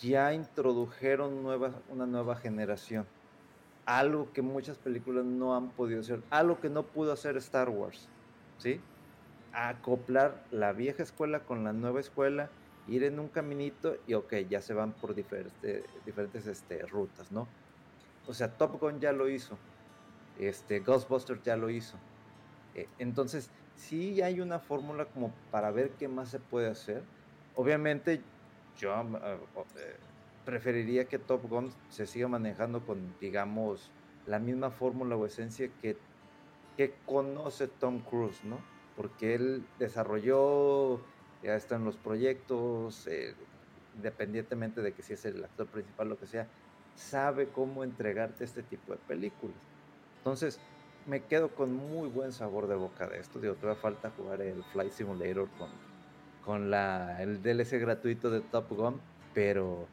ya 0.02 0.34
introdujeron 0.34 1.44
nueva, 1.44 1.72
una 1.90 2.06
nueva 2.06 2.36
generación. 2.36 3.06
Algo 3.88 4.34
que 4.34 4.42
muchas 4.42 4.78
películas 4.78 5.24
no 5.24 5.56
han 5.56 5.72
podido 5.72 6.02
hacer, 6.02 6.22
algo 6.30 6.60
que 6.60 6.70
no 6.70 6.84
pudo 6.84 7.14
hacer 7.14 7.38
Star 7.38 7.70
Wars, 7.70 8.12
¿sí? 8.58 8.82
Acoplar 9.54 10.46
la 10.52 10.74
vieja 10.74 11.04
escuela 11.04 11.46
con 11.46 11.64
la 11.64 11.72
nueva 11.72 12.02
escuela, 12.02 12.52
ir 12.86 13.06
en 13.06 13.18
un 13.18 13.30
caminito 13.30 13.96
y 14.06 14.14
ok, 14.14 14.34
ya 14.50 14.62
se 14.62 14.74
van 14.74 14.92
por 14.92 15.16
diferentes, 15.16 16.48
este, 16.48 16.86
rutas, 16.86 17.32
¿no? 17.32 17.48
O 18.26 18.34
sea, 18.34 18.58
Top 18.58 18.78
Gun 18.82 19.00
ya 19.00 19.14
lo 19.14 19.30
hizo, 19.30 19.58
este, 20.36 20.82
Ghostbusters 20.82 21.42
ya 21.44 21.56
lo 21.56 21.70
hizo. 21.70 21.98
Eh, 22.74 22.90
entonces, 23.00 23.50
sí 23.74 24.22
hay 24.22 24.42
una 24.42 24.60
fórmula 24.60 25.06
como 25.06 25.34
para 25.50 25.72
ver 25.72 25.92
qué 25.92 26.10
más 26.10 26.30
se 26.30 26.40
puede 26.40 26.68
hacer. 26.70 27.04
Obviamente, 27.54 28.22
yo 28.76 28.94
eh, 28.94 29.40
eh, 29.78 30.07
preferiría 30.48 31.10
que 31.10 31.20
Top 31.20 31.44
Gun 31.50 31.74
se 31.90 32.08
siga 32.08 32.30
manejando 32.30 32.80
con, 32.86 33.14
digamos, 33.20 33.92
la 34.26 34.40
misma 34.40 34.72
fórmula 34.72 35.18
o 35.18 35.26
esencia 35.26 35.70
que, 35.82 35.98
que 36.78 36.94
conoce 37.06 37.68
Tom 37.68 38.00
Cruise, 38.00 38.46
¿no? 38.46 38.58
Porque 38.96 39.36
él 39.36 39.66
desarrolló, 39.78 41.02
ya 41.44 41.58
están 41.58 41.84
los 41.84 41.98
proyectos, 41.98 43.10
independientemente 43.98 44.82
de 44.82 44.94
que 44.94 45.04
si 45.04 45.14
es 45.16 45.26
el 45.26 45.44
actor 45.44 45.68
principal 45.68 46.08
lo 46.08 46.18
que 46.18 46.28
sea, 46.28 46.48
sabe 46.96 47.50
cómo 47.50 47.84
entregarte 47.84 48.46
este 48.46 48.64
tipo 48.64 48.94
de 48.94 49.00
películas. 49.00 49.58
Entonces, 50.20 50.62
me 51.08 51.26
quedo 51.26 51.50
con 51.50 51.74
muy 51.74 52.08
buen 52.08 52.32
sabor 52.32 52.68
de 52.68 52.76
boca 52.76 53.06
de 53.06 53.20
esto. 53.20 53.42
Digo, 53.42 53.56
todavía 53.56 53.82
falta 53.82 54.12
jugar 54.12 54.42
el 54.42 54.64
Flight 54.72 54.94
Simulator 54.94 55.50
con, 55.58 55.70
con 56.46 56.72
la, 56.72 57.22
el 57.22 57.44
DLC 57.44 57.82
gratuito 57.82 58.30
de 58.30 58.40
Top 58.40 58.70
Gun, 58.70 59.02
pero 59.34 59.88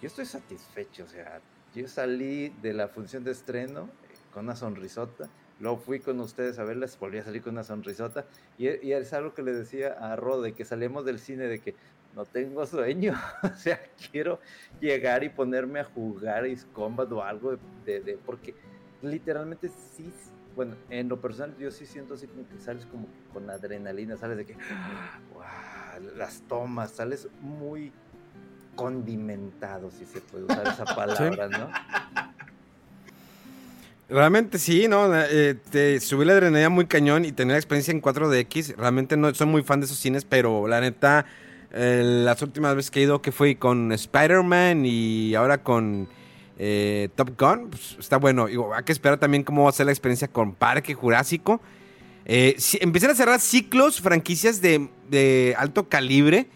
yo 0.00 0.06
estoy 0.06 0.26
satisfecho. 0.26 1.04
O 1.04 1.08
sea, 1.08 1.40
yo 1.74 1.88
salí 1.88 2.50
de 2.62 2.72
la 2.72 2.88
función 2.88 3.24
de 3.24 3.32
estreno 3.32 3.82
eh, 3.82 4.16
con 4.32 4.44
una 4.44 4.56
sonrisota. 4.56 5.28
Luego 5.60 5.78
fui 5.78 5.98
con 5.98 6.20
ustedes 6.20 6.58
a 6.58 6.64
verlas, 6.64 6.98
volví 6.98 7.18
a 7.18 7.24
salir 7.24 7.42
con 7.42 7.54
una 7.54 7.64
sonrisota. 7.64 8.24
Y, 8.58 8.68
es 8.68 9.12
algo 9.12 9.34
que 9.34 9.42
le 9.42 9.52
decía 9.52 9.92
a 9.92 10.16
Rod, 10.16 10.44
de 10.44 10.52
que 10.52 10.64
salimos 10.64 11.04
del 11.04 11.18
cine, 11.18 11.44
de 11.44 11.58
que 11.58 11.74
no 12.14 12.24
tengo 12.24 12.64
sueño. 12.66 13.14
o 13.42 13.56
sea, 13.56 13.80
quiero 14.10 14.40
llegar 14.80 15.24
y 15.24 15.28
ponerme 15.28 15.80
a 15.80 15.84
jugar 15.84 16.44
Ace 16.44 16.66
Combat 16.72 17.10
o 17.12 17.22
algo 17.22 17.58
de, 17.84 18.00
de, 18.00 18.18
porque 18.24 18.54
literalmente 19.02 19.68
sí, 19.68 20.12
bueno, 20.54 20.76
en 20.90 21.08
lo 21.08 21.20
personal 21.20 21.56
yo 21.58 21.70
sí 21.70 21.86
siento 21.86 22.14
así 22.14 22.26
como 22.26 22.48
que 22.48 22.58
sales 22.58 22.86
como 22.86 23.06
con 23.32 23.50
adrenalina, 23.50 24.16
sales 24.16 24.36
de 24.36 24.46
que, 24.46 24.54
wow, 25.34 26.16
las 26.16 26.42
tomas, 26.42 26.92
sales 26.92 27.28
muy 27.40 27.92
condimentado, 28.78 29.90
si 29.90 30.06
se 30.06 30.20
puede 30.20 30.44
usar 30.44 30.66
esa 30.68 30.84
palabra, 30.94 31.48
¿no? 31.48 31.68
Realmente 34.08 34.58
sí, 34.58 34.86
¿no? 34.86 35.10
Eh, 35.12 35.56
te 35.70 35.98
subí 35.98 36.24
la 36.24 36.34
adrenalina 36.34 36.68
muy 36.68 36.86
cañón 36.86 37.24
y 37.24 37.32
tenía 37.32 37.54
la 37.54 37.58
experiencia 37.58 37.90
en 37.90 38.00
4DX. 38.00 38.76
Realmente 38.76 39.16
no 39.16 39.34
soy 39.34 39.48
muy 39.48 39.64
fan 39.64 39.80
de 39.80 39.86
esos 39.86 39.98
cines, 39.98 40.24
pero 40.24 40.68
la 40.68 40.80
neta, 40.80 41.26
eh, 41.72 42.02
las 42.24 42.40
últimas 42.40 42.76
veces 42.76 42.92
que 42.92 43.00
he 43.00 43.02
ido, 43.02 43.20
que 43.20 43.32
fui 43.32 43.56
con 43.56 43.90
Spider-Man 43.90 44.86
y 44.86 45.34
ahora 45.34 45.62
con 45.64 46.08
eh, 46.56 47.08
Top 47.16 47.38
Gun, 47.38 47.70
pues, 47.70 47.96
está 47.98 48.16
bueno. 48.16 48.46
Digo, 48.46 48.72
hay 48.72 48.84
que 48.84 48.92
esperar 48.92 49.18
también 49.18 49.42
cómo 49.42 49.64
va 49.64 49.70
a 49.70 49.72
ser 49.72 49.86
la 49.86 49.92
experiencia 49.92 50.28
con 50.28 50.54
Parque 50.54 50.94
Jurásico. 50.94 51.60
Eh, 52.30 52.56
empiezan 52.80 53.10
a 53.10 53.14
cerrar 53.14 53.40
ciclos, 53.40 54.02
franquicias 54.02 54.60
de, 54.60 55.54
alto 55.56 55.88
calibre, 55.88 56.46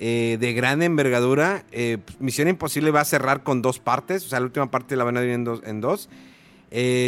eh, 0.00 0.36
de 0.40 0.52
gran 0.52 0.82
envergadura. 0.82 1.64
Pues, 1.70 2.20
Misión 2.20 2.48
Imposible 2.48 2.90
va 2.90 3.00
a 3.00 3.04
cerrar 3.04 3.42
con 3.42 3.62
dos 3.62 3.78
partes, 3.78 4.24
o 4.24 4.28
sea, 4.28 4.40
la 4.40 4.46
última 4.46 4.70
parte 4.70 4.96
la 4.96 5.04
van 5.04 5.16
a 5.16 5.20
dividir 5.20 5.36
en 5.36 5.44
dos. 5.44 5.62
Dos. 5.80 6.08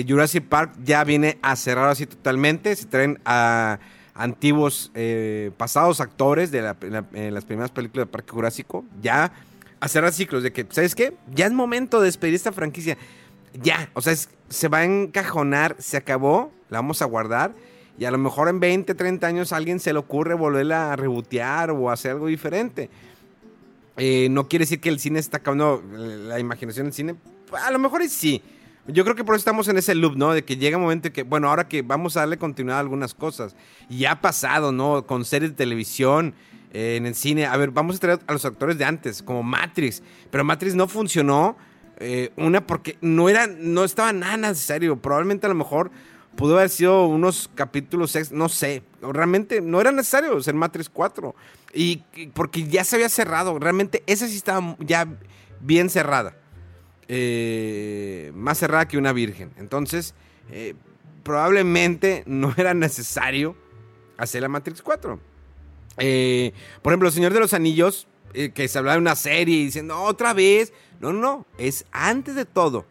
Jurassic 0.08 0.44
Park 0.44 0.72
ya 0.84 1.04
viene 1.04 1.38
a 1.42 1.56
cerrar 1.56 1.88
así 1.88 2.06
totalmente. 2.06 2.74
Se 2.76 2.86
traen 2.86 3.20
a 3.24 3.78
antiguos, 4.14 4.92
pasados 5.56 6.00
actores 6.00 6.50
de 6.50 6.62
las 6.62 7.44
primeras 7.44 7.70
películas 7.70 8.06
de 8.06 8.12
Parque 8.12 8.30
Jurásico. 8.30 8.84
Ya 9.02 9.32
a 9.80 9.88
cerrar 9.88 10.12
ciclos 10.12 10.42
de 10.42 10.52
que, 10.52 10.66
¿sabes 10.70 10.94
qué? 10.94 11.16
Ya 11.34 11.46
es 11.46 11.52
momento 11.52 12.00
de 12.00 12.06
despedir 12.06 12.34
esta 12.34 12.52
franquicia. 12.52 12.96
Ya, 13.62 13.90
o 13.94 14.00
sea, 14.00 14.14
se 14.48 14.68
va 14.68 14.78
a 14.78 14.84
encajonar, 14.84 15.76
se 15.78 15.96
acabó, 15.96 16.52
la 16.68 16.78
vamos 16.78 17.02
a 17.02 17.04
guardar. 17.04 17.52
Y 17.98 18.04
a 18.04 18.10
lo 18.10 18.18
mejor 18.18 18.48
en 18.48 18.60
20, 18.60 18.94
30 18.94 19.26
años 19.26 19.52
a 19.52 19.56
alguien 19.56 19.80
se 19.80 19.92
le 19.92 19.98
ocurre 19.98 20.34
volverla 20.34 20.92
a 20.92 20.96
rebotear 20.96 21.70
o 21.72 21.90
hacer 21.90 22.12
algo 22.12 22.28
diferente. 22.28 22.90
Eh, 23.96 24.28
no 24.30 24.48
quiere 24.48 24.62
decir 24.62 24.80
que 24.80 24.88
el 24.88 25.00
cine 25.00 25.18
está 25.18 25.38
acabando 25.38 25.82
la 25.92 26.38
imaginación 26.38 26.86
del 26.86 26.92
cine. 26.92 27.16
A 27.64 27.70
lo 27.70 27.78
mejor 27.78 28.08
sí. 28.08 28.40
Yo 28.86 29.04
creo 29.04 29.16
que 29.16 29.24
por 29.24 29.34
eso 29.34 29.40
estamos 29.40 29.68
en 29.68 29.76
ese 29.76 29.94
loop, 29.94 30.16
¿no? 30.16 30.32
De 30.32 30.44
que 30.44 30.56
llega 30.56 30.76
un 30.76 30.84
momento 30.84 31.12
que, 31.12 31.24
bueno, 31.24 31.48
ahora 31.50 31.68
que 31.68 31.82
vamos 31.82 32.16
a 32.16 32.20
darle 32.20 32.38
continuidad 32.38 32.78
a 32.78 32.80
algunas 32.80 33.12
cosas. 33.12 33.54
Y 33.90 34.04
ha 34.06 34.20
pasado, 34.20 34.72
¿no? 34.72 35.04
Con 35.06 35.24
series 35.24 35.50
de 35.50 35.56
televisión, 35.56 36.34
eh, 36.72 36.96
en 36.96 37.06
el 37.06 37.14
cine. 37.14 37.46
A 37.46 37.56
ver, 37.56 37.70
vamos 37.70 37.96
a 37.96 37.98
traer 37.98 38.20
a 38.26 38.32
los 38.32 38.44
actores 38.44 38.78
de 38.78 38.84
antes, 38.84 39.22
como 39.22 39.42
Matrix. 39.42 40.02
Pero 40.30 40.44
Matrix 40.44 40.74
no 40.74 40.86
funcionó. 40.88 41.56
Eh, 42.00 42.30
una 42.36 42.64
porque 42.64 42.96
no 43.00 43.28
era, 43.28 43.48
no 43.48 43.84
estaba 43.84 44.12
nada 44.12 44.36
necesario. 44.36 44.96
Probablemente 44.96 45.46
a 45.46 45.48
lo 45.48 45.56
mejor 45.56 45.90
pudo 46.38 46.56
haber 46.56 46.70
sido 46.70 47.06
unos 47.06 47.50
capítulos, 47.56 48.16
no 48.30 48.48
sé. 48.48 48.84
Realmente 49.02 49.60
no 49.60 49.80
era 49.80 49.90
necesario 49.90 50.40
ser 50.40 50.54
Matrix 50.54 50.88
4. 50.88 51.34
Y, 51.74 51.96
porque 52.32 52.68
ya 52.68 52.84
se 52.84 52.94
había 52.94 53.08
cerrado. 53.08 53.58
Realmente 53.58 54.04
esa 54.06 54.28
sí 54.28 54.36
estaba 54.36 54.76
ya 54.78 55.08
bien 55.60 55.90
cerrada. 55.90 56.36
Eh, 57.08 58.30
más 58.36 58.58
cerrada 58.58 58.86
que 58.86 58.98
una 58.98 59.12
virgen. 59.12 59.50
Entonces, 59.58 60.14
probablemente 61.24 62.22
no 62.24 62.54
era 62.56 62.72
necesario 62.72 63.56
hacer 64.16 64.42
la 64.42 64.48
Matrix 64.48 64.80
4. 64.80 65.18
Eh, 65.98 66.52
por 66.82 66.92
ejemplo, 66.92 67.08
El 67.08 67.14
Señor 67.14 67.34
de 67.34 67.40
los 67.40 67.52
Anillos, 67.52 68.06
eh, 68.32 68.50
que 68.50 68.68
se 68.68 68.78
hablaba 68.78 68.94
de 68.94 69.00
una 69.00 69.16
serie 69.16 69.58
diciendo, 69.64 70.00
otra 70.00 70.34
vez. 70.34 70.72
No, 71.00 71.12
no, 71.12 71.20
no, 71.20 71.46
es 71.58 71.84
antes 71.90 72.36
de 72.36 72.44
todo. 72.44 72.86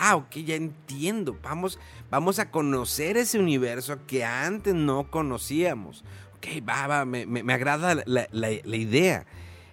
Ah, 0.00 0.16
ok, 0.16 0.36
ya 0.36 0.54
entiendo. 0.54 1.36
Vamos, 1.42 1.78
vamos 2.10 2.38
a 2.38 2.50
conocer 2.50 3.16
ese 3.16 3.38
universo 3.38 3.98
que 4.06 4.24
antes 4.24 4.74
no 4.74 5.10
conocíamos. 5.10 6.04
Ok, 6.36 6.66
va, 6.68 6.86
va, 6.86 7.04
me, 7.04 7.26
me, 7.26 7.52
agrada 7.52 8.02
la, 8.06 8.28
la, 8.30 8.76
idea. 8.76 9.26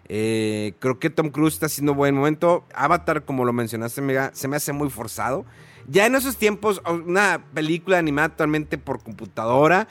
Eh, 0.07 0.73
creo 0.79 0.99
que 0.99 1.09
Tom 1.09 1.29
Cruise 1.29 1.53
está 1.53 1.65
haciendo 1.65 1.93
buen 1.93 2.15
momento. 2.15 2.65
Avatar, 2.73 3.25
como 3.25 3.45
lo 3.45 3.53
mencionaste, 3.53 4.01
se 4.33 4.47
me 4.47 4.55
hace 4.55 4.73
muy 4.73 4.89
forzado. 4.89 5.45
Ya 5.87 6.05
en 6.05 6.15
esos 6.15 6.37
tiempos, 6.37 6.81
una 6.85 7.43
película 7.53 7.97
animada 7.97 8.27
actualmente 8.27 8.77
por 8.77 9.03
computadora, 9.03 9.87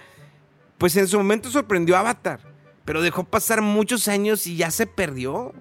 pues 0.79 0.96
en 0.96 1.07
su 1.07 1.18
momento 1.18 1.51
sorprendió 1.51 1.96
Avatar. 1.96 2.40
Pero 2.85 3.03
dejó 3.03 3.25
pasar 3.25 3.62
muchos 3.62 4.09
años 4.09 4.46
y 4.46 4.57
ya 4.57 4.70
se 4.70 4.87
perdió. 4.87 5.53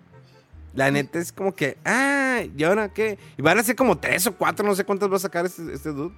La 0.73 0.89
neta 0.89 1.19
es 1.19 1.31
como 1.31 1.53
que, 1.53 1.77
ah, 1.83 2.41
¿y 2.55 2.63
ahora 2.63 2.93
qué? 2.93 3.19
Y 3.37 3.41
van 3.41 3.59
a 3.59 3.63
ser 3.63 3.75
como 3.75 3.97
tres 3.97 4.25
o 4.27 4.35
cuatro, 4.35 4.65
no 4.65 4.75
sé 4.75 4.85
cuántas 4.85 5.11
va 5.11 5.17
a 5.17 5.19
sacar 5.19 5.45
este, 5.45 5.73
este 5.73 5.91
dude. 5.91 6.15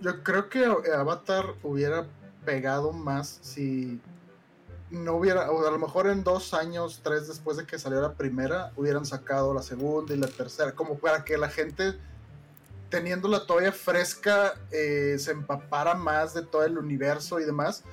Yo, 0.00 0.22
creo 0.22 0.48
que 0.48 0.64
Avatar 0.92 1.54
hubiera 1.62 2.06
pegado 2.44 2.92
más 2.92 3.38
si 3.42 4.00
no 4.90 5.14
hubiera, 5.14 5.50
o 5.50 5.66
a 5.66 5.70
lo 5.70 5.78
mejor 5.78 6.06
en 6.08 6.24
dos 6.24 6.54
años, 6.54 7.00
tres 7.02 7.28
después 7.28 7.56
de 7.56 7.66
que 7.66 7.78
salió 7.78 8.00
la 8.00 8.14
primera, 8.14 8.72
hubieran 8.76 9.04
sacado 9.04 9.52
la 9.52 9.62
segunda 9.62 10.14
y 10.14 10.16
la 10.16 10.26
tercera, 10.26 10.72
como 10.72 10.98
para 10.98 11.24
que 11.24 11.36
la 11.36 11.50
gente, 11.50 11.94
teniendo 12.88 13.28
la 13.28 13.46
toalla 13.46 13.72
fresca, 13.72 14.54
eh, 14.70 15.16
se 15.18 15.32
empapara 15.32 15.94
más 15.94 16.34
de 16.34 16.42
todo 16.42 16.64
el 16.64 16.78
universo 16.78 17.38
y 17.38 17.44
demás. 17.44 17.84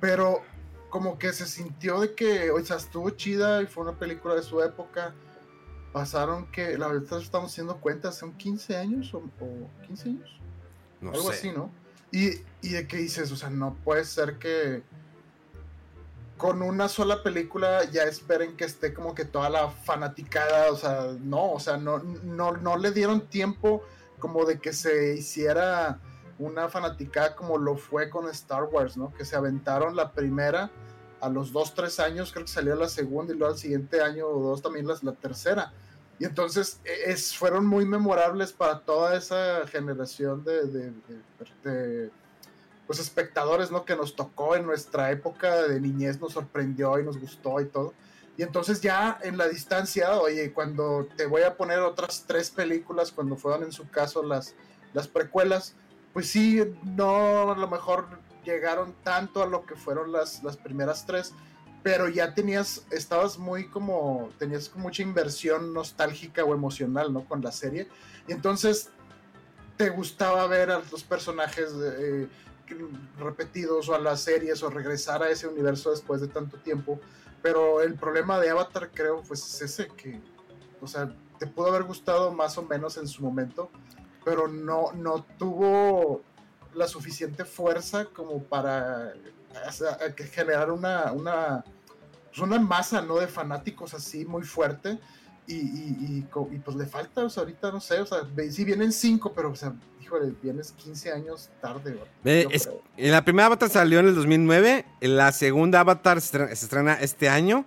Pero 0.00 0.42
como 0.90 1.18
que 1.18 1.32
se 1.32 1.46
sintió 1.46 2.00
de 2.00 2.14
que, 2.14 2.50
o 2.50 2.64
sea, 2.64 2.76
estuvo 2.76 3.10
chida 3.10 3.62
y 3.62 3.66
fue 3.66 3.84
una 3.84 3.98
película 3.98 4.34
de 4.34 4.42
su 4.42 4.62
época. 4.62 5.14
Pasaron 5.92 6.50
que, 6.50 6.76
la 6.78 6.88
verdad 6.88 7.20
estamos 7.20 7.50
haciendo 7.50 7.80
cuentas, 7.80 8.16
son 8.16 8.36
15 8.36 8.76
años 8.76 9.12
o, 9.14 9.22
15 9.86 10.08
años. 10.08 10.40
Algo 11.02 11.30
así, 11.30 11.50
¿no? 11.50 11.70
Y, 12.10 12.40
y 12.62 12.70
de 12.70 12.86
qué 12.86 12.98
dices, 12.98 13.30
o 13.30 13.36
sea, 13.36 13.50
no 13.50 13.74
puede 13.84 14.04
ser 14.04 14.38
que 14.38 14.82
con 16.38 16.62
una 16.62 16.88
sola 16.88 17.22
película 17.22 17.84
ya 17.90 18.04
esperen 18.04 18.56
que 18.56 18.64
esté 18.64 18.94
como 18.94 19.14
que 19.14 19.24
toda 19.24 19.50
la 19.50 19.70
fanaticada, 19.70 20.70
o 20.70 20.76
sea, 20.76 21.08
no, 21.20 21.52
o 21.52 21.60
sea, 21.60 21.76
no, 21.76 21.98
no, 21.98 22.52
no 22.52 22.76
le 22.76 22.92
dieron 22.92 23.28
tiempo 23.28 23.82
como 24.18 24.44
de 24.44 24.58
que 24.58 24.72
se 24.72 25.14
hiciera 25.14 26.00
una 26.38 26.68
fanaticada 26.68 27.34
como 27.34 27.58
lo 27.58 27.76
fue 27.76 28.08
con 28.10 28.28
Star 28.28 28.64
Wars, 28.64 28.96
¿no? 28.96 29.12
Que 29.12 29.24
se 29.24 29.36
aventaron 29.36 29.96
la 29.96 30.12
primera 30.12 30.70
a 31.20 31.28
los 31.28 31.52
dos, 31.52 31.74
tres 31.74 31.98
años, 31.98 32.32
creo 32.32 32.44
que 32.44 32.52
salió 32.52 32.74
la 32.76 32.88
segunda 32.88 33.34
y 33.34 33.36
luego 33.36 33.52
al 33.52 33.58
siguiente 33.58 34.00
año 34.00 34.26
o 34.26 34.40
dos 34.40 34.62
también 34.62 34.86
la, 34.86 34.96
la 35.02 35.12
tercera. 35.12 35.72
Y 36.18 36.24
entonces 36.24 36.80
e, 36.84 37.10
es, 37.10 37.36
fueron 37.36 37.66
muy 37.66 37.84
memorables 37.84 38.52
para 38.52 38.80
toda 38.80 39.16
esa 39.16 39.66
generación 39.66 40.44
de, 40.44 40.66
de, 40.66 40.92
de, 41.64 42.10
pues 42.86 42.98
espectadores, 42.98 43.70
¿no? 43.70 43.84
Que 43.84 43.96
nos 43.96 44.16
tocó 44.16 44.56
en 44.56 44.66
nuestra 44.66 45.10
época 45.10 45.62
de 45.62 45.80
niñez, 45.80 46.20
nos 46.20 46.32
sorprendió 46.32 46.98
y 46.98 47.04
nos 47.04 47.18
gustó 47.18 47.60
y 47.60 47.66
todo. 47.66 47.94
Y 48.36 48.42
entonces 48.42 48.80
ya 48.80 49.18
en 49.22 49.36
la 49.36 49.48
distancia, 49.48 50.14
oye, 50.20 50.52
cuando 50.52 51.08
te 51.16 51.26
voy 51.26 51.42
a 51.42 51.56
poner 51.56 51.80
otras 51.80 52.24
tres 52.26 52.50
películas, 52.50 53.10
cuando 53.10 53.36
fueron 53.36 53.64
en 53.64 53.72
su 53.72 53.88
caso 53.90 54.22
las, 54.22 54.54
las 54.94 55.08
precuelas, 55.08 55.74
pues 56.18 56.30
sí, 56.30 56.60
no 56.82 57.52
a 57.52 57.56
lo 57.56 57.68
mejor 57.68 58.08
llegaron 58.44 58.92
tanto 59.04 59.40
a 59.40 59.46
lo 59.46 59.64
que 59.64 59.76
fueron 59.76 60.10
las, 60.10 60.42
las 60.42 60.56
primeras 60.56 61.06
tres, 61.06 61.32
pero 61.84 62.08
ya 62.08 62.34
tenías, 62.34 62.84
estabas 62.90 63.38
muy 63.38 63.68
como, 63.68 64.28
tenías 64.36 64.74
mucha 64.74 65.02
inversión 65.02 65.72
nostálgica 65.72 66.42
o 66.42 66.54
emocional, 66.54 67.12
¿no? 67.12 67.24
Con 67.24 67.40
la 67.40 67.52
serie. 67.52 67.86
Y 68.26 68.32
entonces 68.32 68.90
te 69.76 69.90
gustaba 69.90 70.44
ver 70.48 70.72
a 70.72 70.82
los 70.90 71.04
personajes 71.04 71.70
eh, 71.80 72.26
repetidos 73.16 73.88
o 73.88 73.94
a 73.94 74.00
las 74.00 74.20
series 74.20 74.60
o 74.64 74.70
regresar 74.70 75.22
a 75.22 75.30
ese 75.30 75.46
universo 75.46 75.92
después 75.92 76.20
de 76.20 76.26
tanto 76.26 76.56
tiempo 76.58 76.98
pero 77.42 77.80
el 77.80 77.94
problema 77.94 78.40
de 78.40 78.50
Avatar 78.50 78.90
creo 78.92 79.22
pues 79.22 79.46
es 79.46 79.62
ese 79.62 79.86
que, 79.88 80.20
o 80.80 80.86
sea, 80.88 81.14
te 81.38 81.46
pudo 81.46 81.68
haber 81.68 81.84
gustado 81.84 82.32
más 82.32 82.58
o 82.58 82.62
menos 82.62 82.96
en 82.96 83.06
su 83.06 83.22
momento, 83.22 83.70
pero 84.28 84.46
no, 84.46 84.92
no 84.92 85.24
tuvo 85.38 86.20
la 86.74 86.86
suficiente 86.86 87.46
fuerza 87.46 88.04
como 88.04 88.42
para 88.42 89.14
generar 90.32 90.70
una, 90.70 91.12
una, 91.12 91.64
pues, 92.28 92.38
una 92.38 92.58
masa 92.58 93.00
¿no? 93.00 93.16
de 93.16 93.26
fanáticos 93.26 93.94
así 93.94 94.26
muy 94.26 94.42
fuerte. 94.42 94.98
Y, 95.46 95.54
y, 95.54 96.26
y, 96.50 96.58
pues 96.58 96.76
le 96.76 96.84
falta, 96.84 97.24
o 97.24 97.30
sea, 97.30 97.42
ahorita 97.42 97.72
no 97.72 97.80
sé, 97.80 98.00
o 98.00 98.04
sea, 98.04 98.18
sí 98.50 98.64
vienen 98.66 98.92
cinco, 98.92 99.32
pero, 99.34 99.50
o 99.50 99.56
sea, 99.56 99.72
híjole, 99.98 100.34
vienes 100.42 100.72
15 100.72 101.10
años 101.10 101.48
tarde. 101.62 101.98
en 102.22 103.10
la 103.10 103.24
primera 103.24 103.46
Avatar 103.46 103.70
salió 103.70 104.00
en 104.00 104.08
el 104.08 104.14
2009, 104.14 104.84
en 105.00 105.16
la 105.16 105.32
segunda 105.32 105.80
Avatar 105.80 106.20
se 106.20 106.52
estrena, 106.52 107.00
este 107.00 107.30
año, 107.30 107.64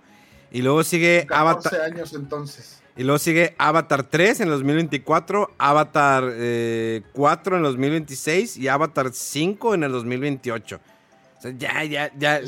y 0.52 0.62
luego 0.62 0.84
sigue 0.84 1.26
14 1.26 1.68
Avatar... 1.70 1.80
años 1.92 2.12
entonces. 2.12 2.81
Y 2.96 3.04
luego 3.04 3.18
sigue 3.18 3.54
Avatar 3.58 4.02
3 4.02 4.40
en 4.40 4.48
el 4.48 4.54
2024, 4.54 5.54
Avatar 5.56 6.22
4 6.22 6.34
eh, 6.34 7.02
en 7.46 7.54
el 7.56 7.62
2026 7.62 8.58
y 8.58 8.68
Avatar 8.68 9.10
5 9.12 9.74
en 9.74 9.84
el 9.84 9.92
2028. 9.92 10.80
O 11.38 11.40
sea, 11.40 11.52
ya, 11.56 11.84
ya, 11.84 12.12
ya. 12.16 12.40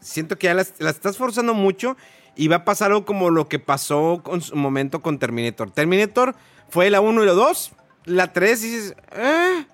siento 0.00 0.38
que 0.38 0.46
ya 0.46 0.54
las, 0.54 0.72
estás 0.78 1.16
forzando 1.16 1.52
mucho 1.52 1.96
y 2.36 2.46
va 2.46 2.56
a 2.56 2.64
pasar 2.64 2.92
algo 2.92 3.04
como 3.04 3.30
lo 3.30 3.48
que 3.48 3.58
pasó 3.58 4.20
con 4.22 4.40
su 4.40 4.54
momento 4.54 5.02
con 5.02 5.18
Terminator. 5.18 5.70
Terminator 5.72 6.36
fue 6.70 6.90
la 6.90 7.00
1 7.00 7.24
y 7.24 7.26
la 7.26 7.32
2 7.32 7.72
la 8.04 8.32
3 8.32 8.62
dices, 8.62 8.94
ah". 9.12 9.64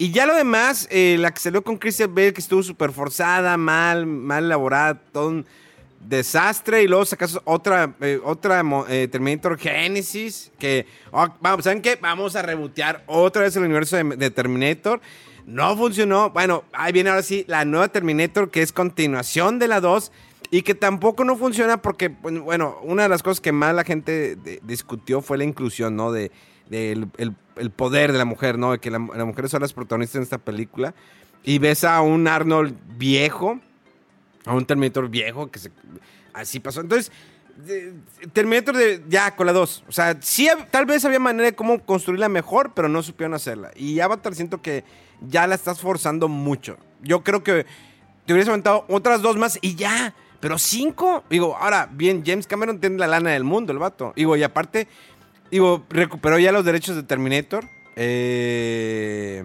Y 0.00 0.12
ya 0.12 0.26
lo 0.26 0.36
demás, 0.36 0.86
eh, 0.92 1.16
la 1.18 1.32
que 1.32 1.40
salió 1.40 1.62
con 1.62 1.76
Christian 1.76 2.14
Bale, 2.14 2.32
que 2.32 2.40
estuvo 2.40 2.62
súper 2.62 2.92
forzada, 2.92 3.56
mal, 3.56 4.06
mal 4.06 4.44
elaborada, 4.44 4.94
todo 4.94 5.28
un 5.28 5.46
desastre. 6.00 6.82
Y 6.82 6.88
luego 6.88 7.04
sacas 7.04 7.38
otra, 7.44 7.94
eh, 8.00 8.20
otra 8.22 8.62
eh, 8.88 9.08
Terminator 9.08 9.58
Genesis, 9.58 10.52
que, 10.58 10.86
oh, 11.10 11.28
vamos, 11.40 11.64
¿saben 11.64 11.82
qué? 11.82 11.96
Vamos 12.00 12.36
a 12.36 12.42
rebotear 12.42 13.04
otra 13.06 13.42
vez 13.42 13.56
el 13.56 13.64
universo 13.64 13.96
de, 13.96 14.30
Terminator. 14.30 15.00
No 15.46 15.76
funcionó. 15.76 16.30
Bueno, 16.30 16.64
ahí 16.72 16.92
viene 16.92 17.10
ahora 17.10 17.22
sí 17.22 17.44
la 17.48 17.64
nueva 17.64 17.88
Terminator, 17.88 18.50
que 18.50 18.62
es 18.62 18.72
continuación 18.72 19.58
de 19.58 19.68
la 19.68 19.80
2. 19.80 20.12
Y 20.50 20.62
que 20.62 20.74
tampoco 20.74 21.24
no 21.24 21.36
funciona 21.36 21.82
porque, 21.82 22.08
bueno, 22.08 22.78
una 22.82 23.02
de 23.02 23.10
las 23.10 23.22
cosas 23.22 23.40
que 23.40 23.52
más 23.52 23.74
la 23.74 23.84
gente 23.84 24.38
discutió 24.62 25.20
fue 25.20 25.36
la 25.36 25.44
inclusión, 25.44 25.94
¿no? 25.94 26.10
De, 26.10 26.30
el, 26.70 27.70
poder 27.76 28.12
de 28.12 28.18
la 28.18 28.24
mujer, 28.24 28.56
¿no? 28.56 28.72
De 28.72 28.78
que 28.78 28.90
la, 28.90 28.98
las 28.98 29.26
mujeres 29.26 29.50
son 29.50 29.60
las 29.60 29.74
protagonistas 29.74 30.16
en 30.16 30.22
esta 30.22 30.38
película. 30.38 30.94
Y 31.44 31.58
ves 31.58 31.84
a 31.84 32.00
un 32.00 32.28
Arnold 32.28 32.74
viejo, 32.96 33.60
a 34.44 34.54
un 34.54 34.64
Terminator 34.66 35.08
viejo, 35.08 35.50
que 35.50 35.58
se, 35.58 35.70
así 36.32 36.60
pasó. 36.60 36.80
Entonces, 36.80 37.12
Terminator 38.32 38.76
de, 38.76 39.02
ya 39.08 39.34
con 39.34 39.46
la 39.46 39.52
2. 39.52 39.84
O 39.88 39.92
sea, 39.92 40.16
sí, 40.20 40.48
tal 40.70 40.86
vez 40.86 41.04
había 41.04 41.18
manera 41.18 41.46
de 41.46 41.54
cómo 41.54 41.84
construirla 41.84 42.28
mejor, 42.28 42.72
pero 42.74 42.88
no 42.88 43.02
supieron 43.02 43.34
hacerla. 43.34 43.70
Y 43.74 44.00
Avatar 44.00 44.34
siento 44.34 44.62
que 44.62 44.84
ya 45.20 45.46
la 45.46 45.54
estás 45.54 45.80
forzando 45.80 46.28
mucho. 46.28 46.76
Yo 47.02 47.24
creo 47.24 47.42
que 47.42 47.66
te 48.26 48.32
hubieras 48.32 48.48
aventado 48.48 48.84
otras 48.88 49.22
dos 49.22 49.36
más 49.36 49.58
y 49.60 49.74
ya. 49.74 50.14
Pero 50.40 50.56
cinco, 50.56 51.24
digo, 51.28 51.56
ahora, 51.56 51.88
bien, 51.90 52.22
James 52.24 52.46
Cameron 52.46 52.78
tiene 52.78 52.98
la 52.98 53.08
lana 53.08 53.30
del 53.30 53.42
mundo, 53.42 53.72
el 53.72 53.80
vato. 53.80 54.12
Digo, 54.14 54.36
y 54.36 54.44
aparte, 54.44 54.86
Digo, 55.50 55.84
recuperó 55.88 56.38
ya 56.38 56.52
los 56.52 56.64
derechos 56.64 56.96
de 56.96 57.02
Terminator. 57.02 57.64
Eh... 57.96 59.44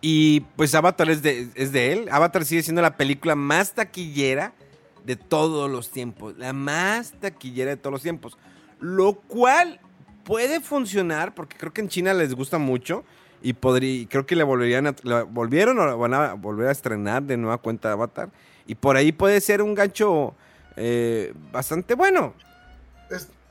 Y 0.00 0.40
pues 0.56 0.74
Avatar 0.74 1.10
es 1.10 1.22
de, 1.22 1.48
es 1.54 1.72
de 1.72 1.92
él. 1.92 2.08
Avatar 2.10 2.44
sigue 2.44 2.62
siendo 2.62 2.82
la 2.82 2.96
película 2.96 3.34
más 3.34 3.74
taquillera 3.74 4.54
de 5.04 5.16
todos 5.16 5.70
los 5.70 5.90
tiempos. 5.90 6.36
La 6.38 6.52
más 6.52 7.12
taquillera 7.20 7.70
de 7.70 7.76
todos 7.76 7.92
los 7.92 8.02
tiempos. 8.02 8.38
Lo 8.80 9.14
cual 9.14 9.80
puede 10.24 10.60
funcionar, 10.60 11.34
porque 11.34 11.56
creo 11.56 11.72
que 11.72 11.80
en 11.80 11.88
China 11.88 12.14
les 12.14 12.34
gusta 12.34 12.58
mucho. 12.58 13.04
Y 13.42 13.54
podría, 13.54 14.06
creo 14.08 14.26
que 14.26 14.36
le 14.36 14.42
volverían 14.42 14.86
a, 14.86 14.94
volvieron 15.24 15.78
o 15.78 15.98
van 15.98 16.14
a 16.14 16.34
volver 16.34 16.68
a 16.68 16.72
estrenar 16.72 17.22
de 17.22 17.36
nueva 17.36 17.58
cuenta 17.58 17.88
de 17.88 17.94
Avatar. 17.94 18.30
Y 18.66 18.74
por 18.74 18.96
ahí 18.96 19.12
puede 19.12 19.40
ser 19.40 19.62
un 19.62 19.74
gancho 19.74 20.34
eh, 20.76 21.32
bastante 21.50 21.94
bueno. 21.94 22.34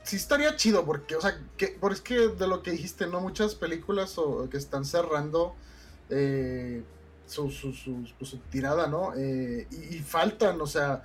sí 0.02 0.16
estaría 0.16 0.56
chido, 0.56 0.84
porque, 0.84 1.16
o 1.16 1.20
sea, 1.20 1.38
que, 1.56 1.68
por 1.68 1.92
es 1.92 2.00
que 2.00 2.28
de 2.28 2.46
lo 2.46 2.62
que 2.62 2.70
dijiste, 2.70 3.06
¿no? 3.06 3.20
Muchas 3.20 3.54
películas 3.54 4.16
o, 4.18 4.48
que 4.48 4.56
están 4.56 4.84
cerrando 4.84 5.54
eh, 6.10 6.82
su, 7.30 7.50
su, 7.50 7.72
pues, 8.18 8.30
su, 8.30 8.38
tirada, 8.50 8.88
¿no? 8.88 9.12
Eh, 9.16 9.66
y, 9.70 9.98
faltan, 10.00 10.60
o 10.60 10.66
sea, 10.66 11.02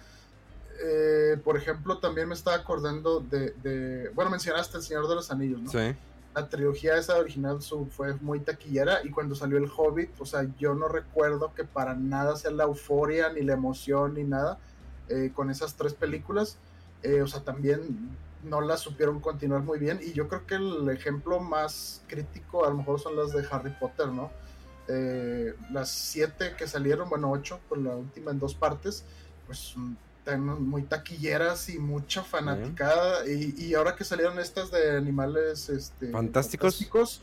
eh, 0.83 1.37
por 1.43 1.55
ejemplo, 1.55 1.99
también 1.99 2.27
me 2.27 2.33
estaba 2.33 2.57
acordando 2.57 3.19
de, 3.19 4.09
bueno, 4.15 4.31
mencionaste 4.31 4.77
El 4.77 4.83
Señor 4.83 5.07
de 5.07 5.15
los 5.15 5.29
Anillos, 5.31 5.61
¿no? 5.61 5.69
Sí. 5.69 5.95
La 6.33 6.49
trilogía 6.49 6.97
esa 6.97 7.17
original 7.17 7.59
fue 7.91 8.15
muy 8.15 8.39
taquillera 8.41 8.99
y 9.05 9.09
cuando 9.09 9.35
salió 9.35 9.57
El 9.57 9.69
Hobbit, 9.73 10.09
o 10.19 10.25
sea, 10.25 10.45
yo 10.57 10.73
no 10.73 10.89
recuerdo 10.89 11.53
que 11.53 11.63
para 11.63 11.93
nada 11.93 12.35
sea 12.35 12.51
la 12.51 12.65
euforia, 12.65 13.31
ni 13.31 13.41
la 13.41 13.53
emoción, 13.53 14.15
ni 14.15 14.23
nada 14.23 14.57
eh, 15.07 15.31
con 15.33 15.49
esas 15.49 15.75
tres 15.75 15.93
películas. 15.93 16.57
O 17.23 17.27
sea, 17.27 17.41
también 17.41 18.17
no 18.43 18.61
las 18.61 18.79
supieron 18.79 19.19
continuar 19.19 19.61
muy 19.61 19.77
bien 19.77 19.99
y 20.01 20.13
yo 20.13 20.27
creo 20.27 20.47
que 20.47 20.55
el 20.55 20.89
ejemplo 20.89 21.39
más 21.39 22.01
crítico 22.07 22.65
a 22.65 22.69
lo 22.69 22.77
mejor 22.77 22.99
son 22.99 23.15
las 23.15 23.31
de 23.31 23.45
Harry 23.51 23.69
Potter, 23.79 24.07
¿no? 24.07 24.31
Las 24.87 25.89
siete 25.89 26.55
que 26.57 26.67
salieron, 26.67 27.09
bueno, 27.09 27.31
ocho, 27.31 27.59
por 27.67 27.77
la 27.77 27.95
última 27.95 28.31
en 28.31 28.39
dos 28.39 28.53
partes, 28.55 29.03
pues 29.47 29.75
muy 30.33 30.83
taquilleras 30.83 31.69
y 31.69 31.77
mucha 31.77 32.23
fanaticada. 32.23 33.27
Y, 33.27 33.73
ahora 33.73 33.95
que 33.95 34.03
salieron 34.03 34.39
estas 34.39 34.71
de 34.71 34.97
animales 34.97 35.69
este, 35.69 36.11
fantásticos. 36.11 37.21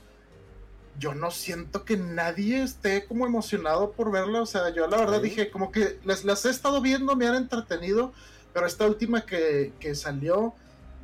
yo 0.99 1.15
no 1.15 1.31
siento 1.31 1.85
que 1.85 1.97
nadie 1.97 2.63
esté 2.63 3.07
como 3.07 3.27
emocionado 3.27 3.93
por 3.93 4.13
verla. 4.13 4.43
O 4.43 4.47
sea, 4.47 4.71
yo 4.71 4.87
la 4.87 4.99
verdad 4.99 5.21
dije, 5.21 5.51
como 5.51 5.73
que 5.73 5.99
las, 6.05 6.25
las 6.25 6.45
he 6.45 6.51
estado 6.51 6.81
viendo, 6.81 7.17
me 7.17 7.27
han 7.27 7.35
entretenido, 7.35 8.13
pero 8.53 8.67
esta 8.67 8.87
última 8.87 9.27
que, 9.27 9.73
salió, 9.95 10.55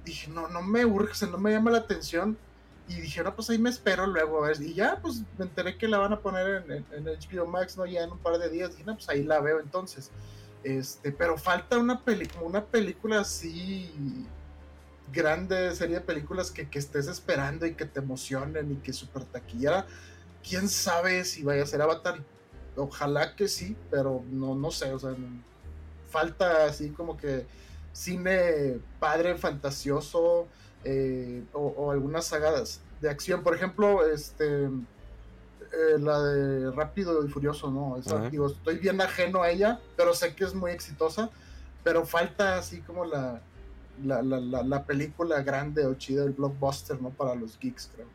dije, 0.04 0.30
no, 0.30 0.48
no 0.48 0.62
me 0.62 0.84
urge, 0.84 1.26
no 1.26 1.38
me 1.38 1.52
llama 1.52 1.70
la 1.70 1.78
atención. 1.78 2.38
Y 2.88 3.00
dije, 3.00 3.22
no, 3.22 3.34
pues 3.34 3.50
ahí 3.50 3.58
me 3.58 3.70
espero 3.70 4.06
luego. 4.06 4.44
A 4.44 4.48
ver. 4.48 4.62
Y 4.62 4.74
ya, 4.74 4.98
pues 5.00 5.22
me 5.36 5.44
enteré 5.44 5.76
que 5.76 5.88
la 5.88 5.98
van 5.98 6.12
a 6.12 6.20
poner 6.20 6.64
en, 6.68 6.84
en, 6.92 7.04
HBO 7.04 7.46
Max, 7.46 7.76
¿no? 7.76 7.84
Ya 7.86 8.02
en 8.02 8.12
un 8.12 8.18
par 8.18 8.38
de 8.38 8.48
días. 8.48 8.70
Dije, 8.70 8.84
no, 8.84 8.94
pues 8.94 9.08
ahí 9.08 9.24
la 9.24 9.40
veo 9.40 9.60
entonces. 9.60 10.10
Este, 10.64 11.12
pero 11.12 11.38
falta 11.38 11.78
una 11.78 12.02
una 12.42 12.64
película 12.64 13.20
así 13.20 14.26
grande, 15.12 15.74
serie 15.74 15.96
de 15.96 16.00
películas 16.00 16.50
que, 16.50 16.68
estés 16.72 17.06
esperando 17.06 17.66
y 17.66 17.74
que 17.74 17.84
te 17.84 18.00
emocionen 18.00 18.72
y 18.72 18.76
que 18.76 18.92
super 18.92 19.24
taquillera. 19.24 19.86
Quién 20.46 20.68
sabe 20.68 21.24
si 21.24 21.42
vaya 21.42 21.62
a 21.62 21.66
ser 21.66 21.82
Avatar. 21.82 22.22
Ojalá 22.76 23.34
que 23.34 23.48
sí, 23.48 23.76
pero 23.90 24.24
no, 24.30 24.54
no 24.54 24.70
sé, 24.70 24.92
o 24.92 24.98
sea, 24.98 25.14
falta 26.10 26.66
así 26.66 26.90
como 26.90 27.16
que 27.16 27.44
cine 27.92 28.78
padre 29.00 29.36
fantasioso 29.36 30.46
eh, 30.90 31.44
o, 31.52 31.66
o 31.76 31.90
algunas 31.90 32.24
sagadas 32.24 32.80
de 33.00 33.10
acción. 33.10 33.42
Por 33.42 33.54
ejemplo, 33.54 34.06
este 34.06 34.64
eh, 34.64 35.98
la 35.98 36.22
de 36.22 36.70
Rápido 36.70 37.24
y 37.24 37.28
Furioso, 37.28 37.70
¿no? 37.70 38.00
Digo, 38.30 38.46
estoy 38.46 38.78
bien 38.78 39.00
ajeno 39.00 39.42
a 39.42 39.50
ella, 39.50 39.80
pero 39.96 40.14
sé 40.14 40.34
que 40.34 40.44
es 40.44 40.54
muy 40.54 40.70
exitosa. 40.72 41.30
Pero 41.84 42.04
falta 42.04 42.58
así 42.58 42.80
como 42.80 43.04
la, 43.04 43.40
la, 44.04 44.20
la, 44.22 44.40
la, 44.40 44.62
la 44.62 44.84
película 44.84 45.42
grande 45.42 45.86
o 45.86 45.94
chida, 45.94 46.24
el 46.24 46.32
blockbuster, 46.32 47.00
¿no? 47.00 47.10
Para 47.10 47.34
los 47.34 47.58
geeks, 47.58 47.90
creo. 47.94 48.06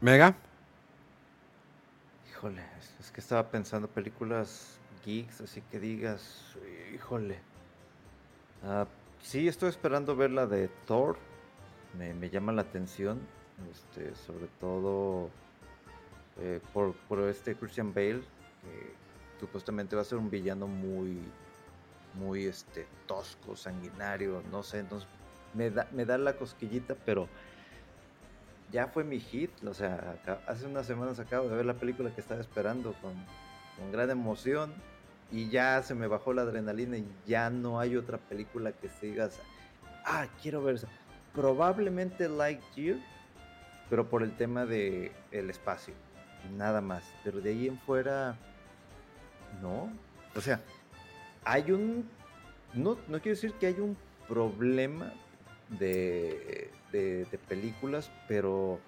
Mega. 0.00 0.36
Híjole, 2.30 2.62
es, 2.78 3.06
es 3.06 3.10
que 3.10 3.20
estaba 3.20 3.50
pensando 3.50 3.88
películas 3.88 4.78
geeks, 5.04 5.40
así 5.40 5.60
que 5.70 5.80
digas, 5.80 6.22
híjole. 6.94 7.40
Ah, 8.62 8.86
sí, 9.22 9.48
estoy 9.48 9.70
esperando 9.70 10.16
ver 10.16 10.30
la 10.30 10.46
de 10.46 10.68
Thor. 10.86 11.16
Me, 11.96 12.30
llama 12.30 12.52
la 12.52 12.62
atención, 12.62 13.18
este, 13.72 14.14
sobre 14.14 14.46
todo 14.60 15.30
eh, 16.40 16.60
por, 16.72 16.94
por 17.08 17.20
este 17.22 17.56
Christian 17.56 17.92
Bale, 17.92 18.20
que 18.20 18.94
supuestamente 19.40 19.96
va 19.96 20.02
a 20.02 20.04
ser 20.04 20.18
un 20.18 20.30
villano 20.30 20.68
muy, 20.68 21.18
muy 22.14 22.44
este, 22.44 22.86
tosco, 23.06 23.56
sanguinario, 23.56 24.42
no 24.52 24.62
sé, 24.62 24.80
entonces 24.80 25.08
me 25.54 25.70
da, 25.70 25.88
me 25.92 26.04
da 26.04 26.18
la 26.18 26.36
cosquillita, 26.36 26.94
pero 27.04 27.28
ya 28.70 28.86
fue 28.86 29.02
mi 29.02 29.18
hit, 29.18 29.50
o 29.64 29.74
sea, 29.74 30.20
hace 30.46 30.66
unas 30.66 30.86
semanas 30.86 31.18
acabo 31.18 31.48
de 31.48 31.56
ver 31.56 31.66
la 31.66 31.74
película 31.74 32.14
que 32.14 32.20
estaba 32.20 32.40
esperando 32.40 32.92
con, 33.00 33.14
con 33.76 33.90
gran 33.90 34.10
emoción 34.10 34.74
y 35.30 35.48
ya 35.50 35.82
se 35.82 35.94
me 35.94 36.06
bajó 36.06 36.32
la 36.32 36.42
adrenalina 36.42 36.96
y 36.96 37.06
ya 37.26 37.50
no 37.50 37.80
hay 37.80 37.96
otra 37.96 38.18
película 38.18 38.72
que 38.72 38.88
se 38.88 39.06
digas, 39.06 39.38
ah, 40.04 40.26
quiero 40.42 40.62
ver 40.62 40.76
esa. 40.76 40.88
Probablemente 41.34 42.28
Lightyear, 42.28 42.98
pero 43.90 44.08
por 44.08 44.22
el 44.22 44.36
tema 44.36 44.64
de 44.64 45.12
el 45.30 45.50
espacio, 45.50 45.94
nada 46.56 46.80
más. 46.80 47.04
Pero 47.24 47.40
de 47.40 47.50
ahí 47.50 47.68
en 47.68 47.78
fuera, 47.78 48.36
no. 49.60 49.92
O 50.34 50.40
sea, 50.40 50.60
hay 51.44 51.70
un, 51.72 52.08
no, 52.74 52.96
no 53.08 53.20
quiero 53.20 53.36
decir 53.36 53.52
que 53.54 53.66
hay 53.66 53.80
un 53.80 53.96
problema 54.26 55.12
de, 55.78 56.70
de, 56.92 57.26
de 57.26 57.38
películas, 57.38 58.10
pero 58.26 58.80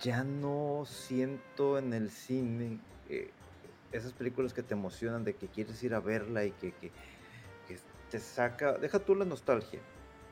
ya 0.00 0.24
no 0.24 0.84
siento 0.86 1.78
en 1.78 1.92
el 1.92 2.10
cine 2.10 2.78
eh, 3.08 3.30
esas 3.96 4.12
películas 4.12 4.52
que 4.54 4.62
te 4.62 4.74
emocionan 4.74 5.24
de 5.24 5.36
que 5.36 5.48
quieres 5.48 5.82
ir 5.82 5.94
a 5.94 6.00
verla 6.00 6.44
y 6.44 6.52
que, 6.52 6.72
que- 6.72 6.92
te 8.10 8.20
saca, 8.20 8.74
deja 8.78 9.00
tú 9.00 9.14
la 9.14 9.24
nostalgia, 9.24 9.80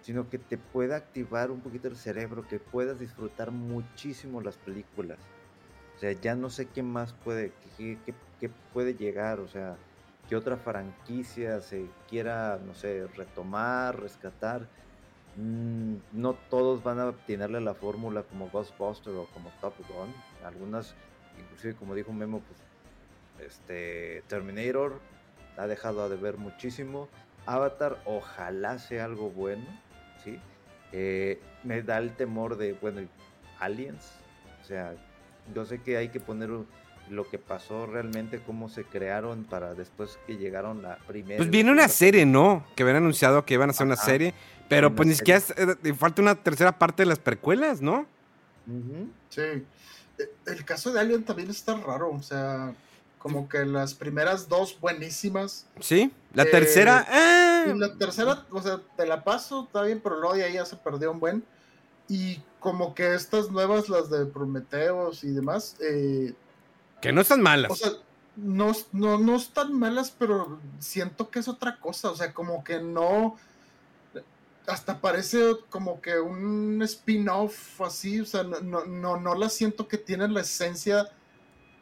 sino 0.03 0.31
que 0.31 0.39
te 0.39 0.57
pueda 0.59 0.97
activar 0.97 1.51
un 1.51 1.61
poquito 1.61 1.89
el 1.89 1.97
cerebro, 1.97 2.47
que 2.47 2.61
puedas 2.61 3.01
disfrutar 3.01 3.51
muchísimo 3.51 4.41
las 4.41 4.57
películas. 4.57 5.19
O 5.97 5.99
sea, 5.99 6.12
ya 6.12 6.35
no 6.37 6.51
sé 6.51 6.69
qué 6.69 6.83
más 6.83 7.12
puede, 7.12 7.53
qué, 7.77 7.99
qué- 8.05 8.15
qué 8.39 8.49
puede 8.73 8.95
llegar, 8.95 9.41
o 9.41 9.49
sea, 9.49 9.77
qué 10.29 10.37
otra 10.37 10.57
franquicia 10.57 11.61
se 11.61 11.91
quiera, 12.09 12.61
no 12.65 12.75
sé, 12.75 13.07
retomar, 13.09 14.01
rescatar. 14.01 14.69
Mm, 15.37 15.97
no 16.12 16.35
todos 16.35 16.83
van 16.85 17.01
a 17.01 17.12
tenerle 17.27 17.61
la 17.61 17.75
fórmula 17.75 18.23
como 18.23 18.51
Ghostbuster 18.51 19.15
o 19.15 19.27
como 19.27 19.51
Top 19.61 19.75
Gun. 19.89 20.15
Algunas, 20.45 20.95
inclusive 21.39 21.75
como 21.75 21.95
dijo 21.95 22.12
Memo, 22.12 22.41
pues 22.41 22.61
este 23.41 24.22
Terminator 24.28 25.01
ha 25.57 25.66
dejado 25.66 26.09
de 26.09 26.16
ver 26.16 26.37
muchísimo. 26.37 27.09
Avatar, 27.47 27.99
ojalá 28.07 28.78
sea 28.78 29.05
algo 29.05 29.30
bueno, 29.30 29.64
¿sí? 30.24 30.39
Eh, 30.93 31.41
me 31.62 31.82
da 31.82 31.99
el 31.99 32.14
temor 32.16 32.57
de, 32.57 32.72
bueno, 32.74 33.03
y 33.03 33.09
Aliens, 33.59 34.12
o 34.62 34.64
sea, 34.66 34.95
yo 35.55 35.64
sé 35.66 35.82
que 35.82 35.97
hay 35.97 36.09
que 36.09 36.20
poner 36.20 36.51
lo 37.11 37.28
que 37.28 37.39
pasó 37.39 37.87
realmente, 37.87 38.41
cómo 38.41 38.70
se 38.70 38.85
crearon 38.85 39.45
para 39.45 39.74
después 39.74 40.18
que 40.26 40.39
llegaron 40.39 40.80
la 40.82 40.97
primera. 41.07 41.37
Pues 41.37 41.51
viene 41.51 41.70
una 41.70 41.89
serie, 41.89 42.24
¿no? 42.24 42.64
Que 42.74 42.82
habían 42.82 42.97
anunciado 42.97 43.45
que 43.45 43.55
iban 43.55 43.68
a 43.68 43.72
hacer 43.72 43.85
una 43.87 43.95
Ajá. 43.95 44.05
serie. 44.07 44.32
Pero 44.70 44.87
Una 44.87 44.97
pues 44.97 45.09
ni 45.09 45.14
siquiera 45.14 45.43
eh, 45.57 45.93
falta 45.93 46.22
una 46.22 46.35
tercera 46.37 46.78
parte 46.78 47.03
de 47.03 47.07
las 47.07 47.18
precuelas, 47.18 47.82
¿no? 47.82 48.07
Sí. 49.28 49.43
Eh, 49.43 49.64
El 50.47 50.64
caso 50.64 50.91
de 50.93 51.01
Alien 51.01 51.22
también 51.24 51.51
está 51.51 51.76
raro, 51.76 52.11
o 52.11 52.22
sea, 52.22 52.72
como 53.25 53.49
que 53.49 53.64
las 53.64 53.95
primeras 53.95 54.51
dos 54.51 54.79
buenísimas. 54.79 55.66
Sí. 55.81 56.12
La 56.35 56.43
Eh, 56.43 56.51
tercera. 56.51 57.07
¡ah! 57.09 57.64
Y 57.75 57.79
la 57.79 57.97
tercera, 57.97 58.45
o 58.51 58.61
sea, 58.61 58.83
te 58.99 59.07
la 59.07 59.25
paso, 59.25 59.64
está 59.64 59.81
bien, 59.81 59.99
pero 60.05 60.20
luego 60.20 60.35
de 60.35 60.45
ahí 60.45 60.53
ya 60.53 60.66
se 60.66 60.77
perdió 60.77 61.11
un 61.11 61.20
buen. 61.20 61.43
Y 62.07 62.43
como 62.61 62.95
que 62.95 63.14
estas 63.14 63.51
nuevas, 63.51 63.89
las 63.89 64.11
de 64.11 64.27
Prometeos 64.27 65.25
y 65.25 65.29
demás, 65.29 65.75
eh, 65.81 66.35
Que 67.01 67.12
no 67.12 67.22
están 67.22 67.41
malas. 67.41 67.70
o 67.70 67.77
sea, 67.77 67.93
no, 68.37 68.72
no, 68.93 69.18
no 69.18 69.37
están 69.37 69.72
malas, 69.72 70.11
pero 70.18 70.61
siento 70.79 71.31
que 71.31 71.39
es 71.39 71.49
otra 71.49 71.81
cosa, 71.81 72.11
o 72.11 72.16
sea, 72.16 72.35
como 72.35 72.62
que 72.62 72.79
no... 72.83 73.37
Hasta 74.66 75.01
parece 75.01 75.57
como 75.70 76.03
que 76.03 76.18
un 76.18 76.83
spin-off 76.83 77.81
así, 77.81 78.20
o 78.20 78.27
sea, 78.27 78.43
no, 78.43 78.61
no, 78.61 78.85
no, 78.85 79.18
no 79.18 79.35
la 79.35 79.49
siento 79.49 79.89
que 79.89 79.97
tienen 79.97 80.35
la 80.35 80.43
esencia, 80.43 81.09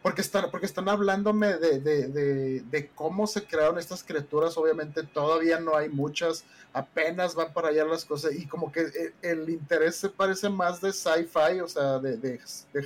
porque 0.03 0.21
están, 0.21 0.51
porque 0.51 0.67
están 0.67 0.89
hablándome 0.89 1.55
de, 1.59 1.79
de, 1.81 2.09
de, 2.09 2.61
de 2.61 2.89
cómo 2.89 3.27
se 3.27 3.45
crearon 3.45 3.79
estas 3.79 4.03
criaturas, 4.03 4.57
obviamente 4.57 5.03
todavía 5.05 5.61
no 5.61 5.77
hay 5.77 5.89
muchas, 5.89 6.45
apenas 6.73 7.35
van 7.35 7.53
para 7.53 7.69
allá 7.69 7.85
las 7.85 8.05
cosas, 8.05 8.35
y 8.35 8.47
como 8.47 8.73
que 8.73 8.81
el, 8.81 9.15
el 9.23 9.49
interés 9.51 9.97
se 9.97 10.09
parece 10.09 10.49
más 10.49 10.81
de 10.81 10.93
sci-fi, 10.93 11.61
o 11.61 11.69
sea, 11.69 11.99
de, 11.99 12.41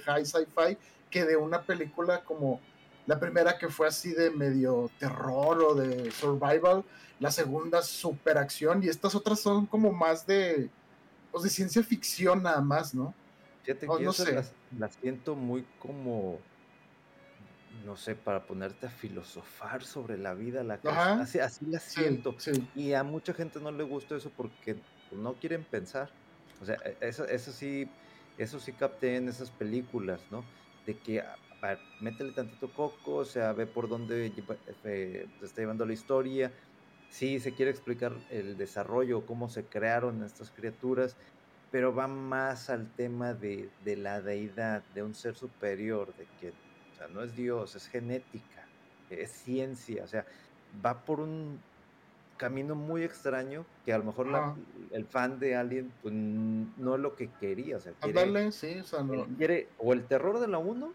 high 0.04 0.26
sci-fi, 0.26 0.76
que 1.10 1.24
de 1.24 1.36
una 1.36 1.62
película 1.62 2.22
como 2.22 2.60
la 3.06 3.18
primera 3.18 3.56
que 3.56 3.68
fue 3.68 3.86
así 3.86 4.12
de 4.12 4.30
medio 4.30 4.90
terror 4.98 5.62
o 5.62 5.74
de 5.74 6.10
survival, 6.10 6.84
la 7.18 7.30
segunda 7.30 7.80
super 7.80 8.36
acción 8.36 8.82
y 8.82 8.88
estas 8.88 9.14
otras 9.14 9.40
son 9.40 9.64
como 9.66 9.90
más 9.92 10.26
de 10.26 10.68
pues 11.32 11.44
de 11.44 11.50
ciencia 11.50 11.82
ficción 11.82 12.42
nada 12.42 12.60
más, 12.60 12.94
¿no? 12.94 13.14
Fíjate 13.62 13.86
Oh, 13.88 13.96
que 13.98 14.04
no 14.04 14.12
sé. 14.12 14.32
las, 14.32 14.52
las 14.78 14.94
siento 14.94 15.34
muy 15.34 15.64
como, 15.78 16.38
no 17.76 17.96
sé, 17.96 18.16
para 18.16 18.46
ponerte 18.46 18.86
a 18.86 18.90
filosofar 18.90 19.84
sobre 19.84 20.18
la 20.18 20.34
vida, 20.34 20.64
la 20.64 20.82
cosa. 20.82 21.10
Ajá. 21.10 21.12
Así, 21.16 21.38
así 21.40 21.66
Sí, 21.94 22.02
siento. 22.02 22.36
sí. 22.36 22.52
Y 22.72 22.92
a 22.94 23.04
mucha 23.04 23.34
gente 23.34 23.60
no 23.60 23.72
le 23.72 23.84
gusta 23.84 24.16
eso 24.16 24.34
porque 24.34 24.84
no 25.10 25.38
quieren 25.38 25.64
pensar. 25.68 26.16
O 26.60 26.64
sea, 26.64 26.76
e- 26.84 26.98
eso, 27.00 27.26
eso 27.26 27.52
sí, 27.52 27.96
eso 28.36 28.60
sí 28.60 28.76
capté 28.76 29.16
en 29.16 29.28
esas 29.28 29.52
películas, 29.52 30.30
¿no? 30.30 30.48
De 30.84 31.00
que 31.02 31.20
a- 31.20 31.40
métele 31.98 32.32
tantito 32.32 32.72
coco, 32.72 33.14
o 33.16 33.24
sea, 33.24 33.52
ve 33.52 33.66
por 33.66 33.88
dónde 33.88 34.26
eh, 34.84 35.28
te 35.38 35.44
está 35.46 35.62
llevando 35.62 35.86
la 35.86 35.92
historia. 35.94 36.54
Sí, 37.08 37.40
se 37.40 37.54
quiere 37.54 37.70
explicar 37.70 38.24
el 38.28 38.56
desarrollo, 38.56 39.26
cómo 39.26 39.48
se 39.48 39.68
crearon 39.68 40.22
estas 40.24 40.50
criaturas, 40.52 41.16
pero 41.70 41.94
va 41.94 42.08
más 42.08 42.68
al 42.70 42.94
tema 42.94 43.34
de, 43.34 43.74
de 43.78 43.96
la 43.96 44.22
deidad, 44.22 44.86
de 44.88 45.02
un 45.02 45.14
ser 45.14 45.34
superior, 45.36 46.14
de 46.16 46.28
que 46.36 46.56
o 46.96 46.98
sea, 46.98 47.08
no 47.08 47.22
es 47.22 47.36
Dios, 47.36 47.76
es 47.76 47.86
genética, 47.88 48.66
es 49.10 49.30
ciencia, 49.30 50.02
o 50.04 50.08
sea, 50.08 50.24
va 50.84 51.04
por 51.04 51.20
un 51.20 51.60
camino 52.38 52.74
muy 52.74 53.02
extraño 53.02 53.64
que 53.84 53.92
a 53.92 53.98
lo 53.98 54.04
mejor 54.04 54.26
la- 54.26 54.54
el 54.92 55.04
fan 55.06 55.38
de 55.38 55.56
Alien 55.56 55.92
pues, 56.02 56.12
no 56.14 56.94
es 56.94 57.00
lo 57.00 57.14
que 57.16 57.28
quería, 57.40 57.76
o 57.76 57.80
sea, 57.80 57.92
quiere, 58.00 58.20
Ándale, 58.20 58.52
sí, 58.52 58.78
o 58.80 58.84
sea, 58.84 59.02
no. 59.02 59.26
quiere 59.38 59.68
o 59.78 59.92
el 59.92 60.04
terror 60.04 60.38
de 60.40 60.48
la 60.48 60.58
1 60.58 60.92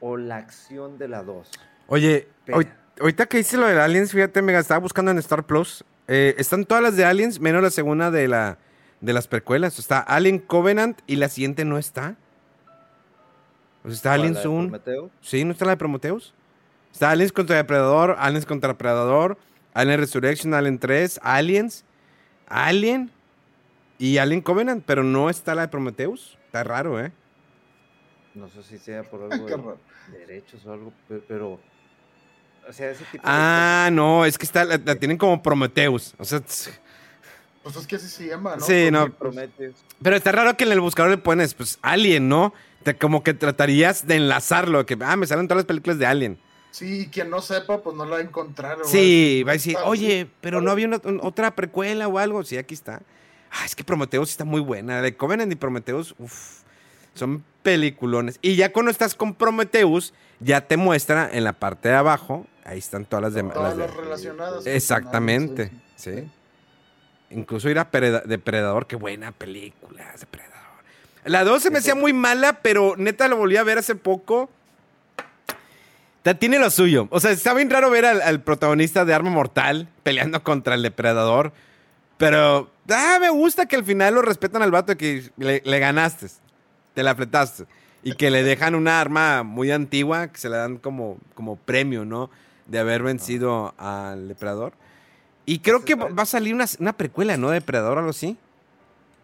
o 0.00 0.16
la 0.16 0.36
acción 0.36 0.98
de 0.98 1.08
la 1.08 1.22
2. 1.22 1.48
Oye, 1.86 2.26
hoy- 2.52 2.68
ahorita 3.00 3.26
que 3.26 3.38
hice 3.38 3.56
lo 3.56 3.66
de 3.66 3.80
Aliens, 3.80 4.10
fíjate, 4.12 4.42
me 4.42 4.56
estaba 4.56 4.78
buscando 4.80 5.10
en 5.10 5.18
Star 5.18 5.44
Plus. 5.44 5.84
eh, 6.08 6.34
están 6.36 6.64
todas 6.64 6.82
las 6.82 6.96
de 6.96 7.04
Aliens, 7.04 7.38
menos 7.38 7.62
la 7.62 7.70
segunda 7.70 8.10
de 8.10 8.26
la 8.26 8.58
de 9.00 9.12
las 9.12 9.28
precuelas. 9.28 9.78
Está 9.78 10.00
Alien 10.00 10.40
Covenant 10.40 11.00
y 11.06 11.14
la 11.16 11.28
siguiente 11.28 11.64
no 11.64 11.78
está. 11.78 12.16
O 13.84 13.88
sea, 13.88 13.94
está 13.94 14.10
¿Cuál, 14.10 14.20
Aliens 14.20 14.36
la 14.36 14.42
de 14.42 14.48
1. 14.48 14.68
Prometeo? 14.68 15.10
Sí, 15.20 15.44
¿no 15.44 15.52
está 15.52 15.64
la 15.64 15.70
de 15.72 15.76
Prometheus? 15.76 16.34
Está 16.92 17.10
Aliens 17.10 17.32
contra 17.32 17.56
Depredador, 17.56 18.16
Aliens 18.18 18.46
contra 18.46 18.68
Depredador, 18.68 19.38
Alien 19.74 19.98
Resurrection, 19.98 20.54
Alien 20.54 20.78
3, 20.78 21.18
Aliens, 21.22 21.84
Alien 22.46 23.10
y 23.98 24.18
Alien 24.18 24.40
Covenant, 24.42 24.84
pero 24.86 25.02
no 25.02 25.30
está 25.30 25.54
la 25.54 25.62
de 25.62 25.68
Prometheus. 25.68 26.38
Está 26.46 26.62
raro, 26.64 27.00
¿eh? 27.00 27.12
No 28.34 28.48
sé 28.48 28.62
si 28.62 28.78
sea 28.78 29.02
por 29.02 29.28
Qué 29.28 29.34
algo 29.54 29.78
de 30.10 30.18
derechos 30.18 30.64
o 30.66 30.72
algo, 30.72 30.92
pe- 31.08 31.22
pero, 31.26 31.58
o 32.68 32.72
sea, 32.72 32.90
ese 32.90 33.04
tipo 33.04 33.22
de 33.26 33.32
Ah, 33.32 33.88
no, 33.92 34.24
es 34.24 34.36
que 34.38 34.44
está, 34.46 34.64
la, 34.64 34.78
la 34.84 34.94
tienen 34.96 35.16
como 35.18 35.42
Prometheus. 35.42 36.14
O 36.18 36.24
sea, 36.24 36.40
tss, 36.40 36.70
Pues 37.62 37.76
es 37.76 37.86
que 37.86 37.96
así 37.96 38.08
se 38.08 38.26
llama, 38.26 38.56
¿no? 38.56 38.64
Sí, 38.64 38.72
Pues, 38.72 38.92
no. 38.92 39.10
Prometheus. 39.12 39.76
pero 40.02 40.16
está 40.16 40.32
raro 40.32 40.56
que 40.56 40.64
en 40.64 40.72
el 40.72 40.80
buscador 40.80 41.10
le 41.12 41.18
pones, 41.18 41.54
pues, 41.54 41.78
Alien, 41.82 42.28
¿no? 42.28 42.52
Te- 42.82 42.96
como 42.96 43.22
que 43.22 43.34
tratarías 43.34 44.06
de 44.06 44.16
enlazarlo, 44.16 44.84
que, 44.86 44.98
ah, 45.02 45.16
me 45.16 45.26
salen 45.26 45.46
todas 45.46 45.58
las 45.58 45.66
películas 45.66 45.98
de 45.98 46.06
Alien. 46.06 46.38
Sí, 46.72 47.08
quien 47.12 47.28
no 47.30 47.40
sepa, 47.42 47.82
pues 47.82 47.94
no 47.94 48.04
la 48.04 48.12
va 48.12 48.16
a 48.18 48.22
encontrar. 48.22 48.80
o 48.80 48.84
Sí, 48.84 49.44
va 49.46 49.52
a 49.52 49.54
decir, 49.54 49.76
oye, 49.84 50.26
pero 50.40 50.60
no 50.60 50.70
había 50.70 50.86
una- 50.88 51.00
un- 51.04 51.20
otra 51.22 51.54
precuela 51.54 52.08
o 52.08 52.18
algo. 52.18 52.42
Sí, 52.44 52.56
aquí 52.56 52.74
está. 52.74 53.02
Ah, 53.52 53.64
es 53.66 53.76
que 53.76 53.84
Prometheus 53.84 54.30
está 54.30 54.44
muy 54.46 54.60
buena. 54.62 55.02
De 55.02 55.14
Covenant 55.16 55.52
y 55.52 55.56
Prometheus, 55.56 56.14
uff, 56.18 56.62
son 57.14 57.44
peliculones. 57.62 58.38
Y 58.42 58.56
ya 58.56 58.72
cuando 58.72 58.90
estás 58.90 59.14
con 59.14 59.34
Prometheus, 59.34 60.14
ya 60.40 60.62
te 60.66 60.76
muestra 60.78 61.28
en 61.30 61.44
la 61.44 61.52
parte 61.52 61.90
de 61.90 61.94
abajo, 61.94 62.46
ahí 62.64 62.78
están 62.78 63.04
todas 63.04 63.22
las 63.22 63.34
demás. 63.34 63.52
Todas 63.54 63.76
las 63.76 63.86
las 63.86 63.94
de- 63.96 64.02
relacionadas. 64.02 64.66
Exactamente, 64.66 65.70
Sí, 65.96 66.10
sí. 66.10 66.30
Incluso 67.34 67.68
ir 67.70 67.78
a 67.78 67.90
Preda- 67.90 68.22
Depredador, 68.24 68.86
qué 68.86 68.96
buena 68.96 69.32
película, 69.32 70.12
Depredador. 70.18 70.52
La 71.24 71.44
2 71.44 71.62
se 71.62 71.70
me 71.70 71.78
hacía 71.78 71.94
muy 71.94 72.12
mala, 72.12 72.60
pero 72.62 72.94
neta 72.96 73.28
lo 73.28 73.36
volví 73.36 73.56
a 73.56 73.62
ver 73.62 73.78
hace 73.78 73.94
poco. 73.94 74.50
Tiene 76.38 76.58
lo 76.58 76.70
suyo. 76.70 77.08
O 77.10 77.18
sea, 77.20 77.32
está 77.32 77.52
bien 77.52 77.68
raro 77.68 77.90
ver 77.90 78.04
al, 78.06 78.40
protagonista 78.42 79.04
de 79.04 79.12
Arma 79.12 79.30
Mortal 79.30 79.88
peleando 80.02 80.42
contra 80.42 80.74
el 80.74 80.82
depredador. 80.82 81.52
Pero 82.16 82.70
ah, 82.90 83.18
me 83.20 83.30
gusta 83.30 83.66
que 83.66 83.74
al 83.74 83.84
final 83.84 84.14
lo 84.14 84.22
respetan 84.22 84.62
al 84.62 84.70
vato 84.70 84.96
que 84.96 85.30
le, 85.36 85.62
le 85.64 85.78
ganaste. 85.80 86.28
Te 86.94 87.02
la 87.02 87.14
fletaste. 87.14 87.64
Y 88.04 88.14
que 88.14 88.30
le 88.30 88.44
dejan 88.44 88.74
una 88.74 89.00
arma 89.00 89.42
muy 89.42 89.70
antigua 89.72 90.28
que 90.28 90.38
se 90.38 90.48
le 90.48 90.56
dan 90.56 90.76
como, 90.76 91.18
como 91.34 91.56
premio, 91.56 92.04
¿no? 92.04 92.30
De 92.66 92.78
haber 92.78 93.02
vencido 93.02 93.74
al 93.78 94.28
depredador. 94.28 94.74
Y 95.44 95.58
creo 95.60 95.84
que 95.84 95.94
va 95.94 96.08
va 96.08 96.22
a 96.22 96.26
salir 96.26 96.54
una, 96.54 96.66
una 96.78 96.92
precuela, 96.92 97.36
¿no? 97.36 97.50
Depredador 97.50 97.96
o 97.96 98.00
algo 98.00 98.10
así. 98.10 98.36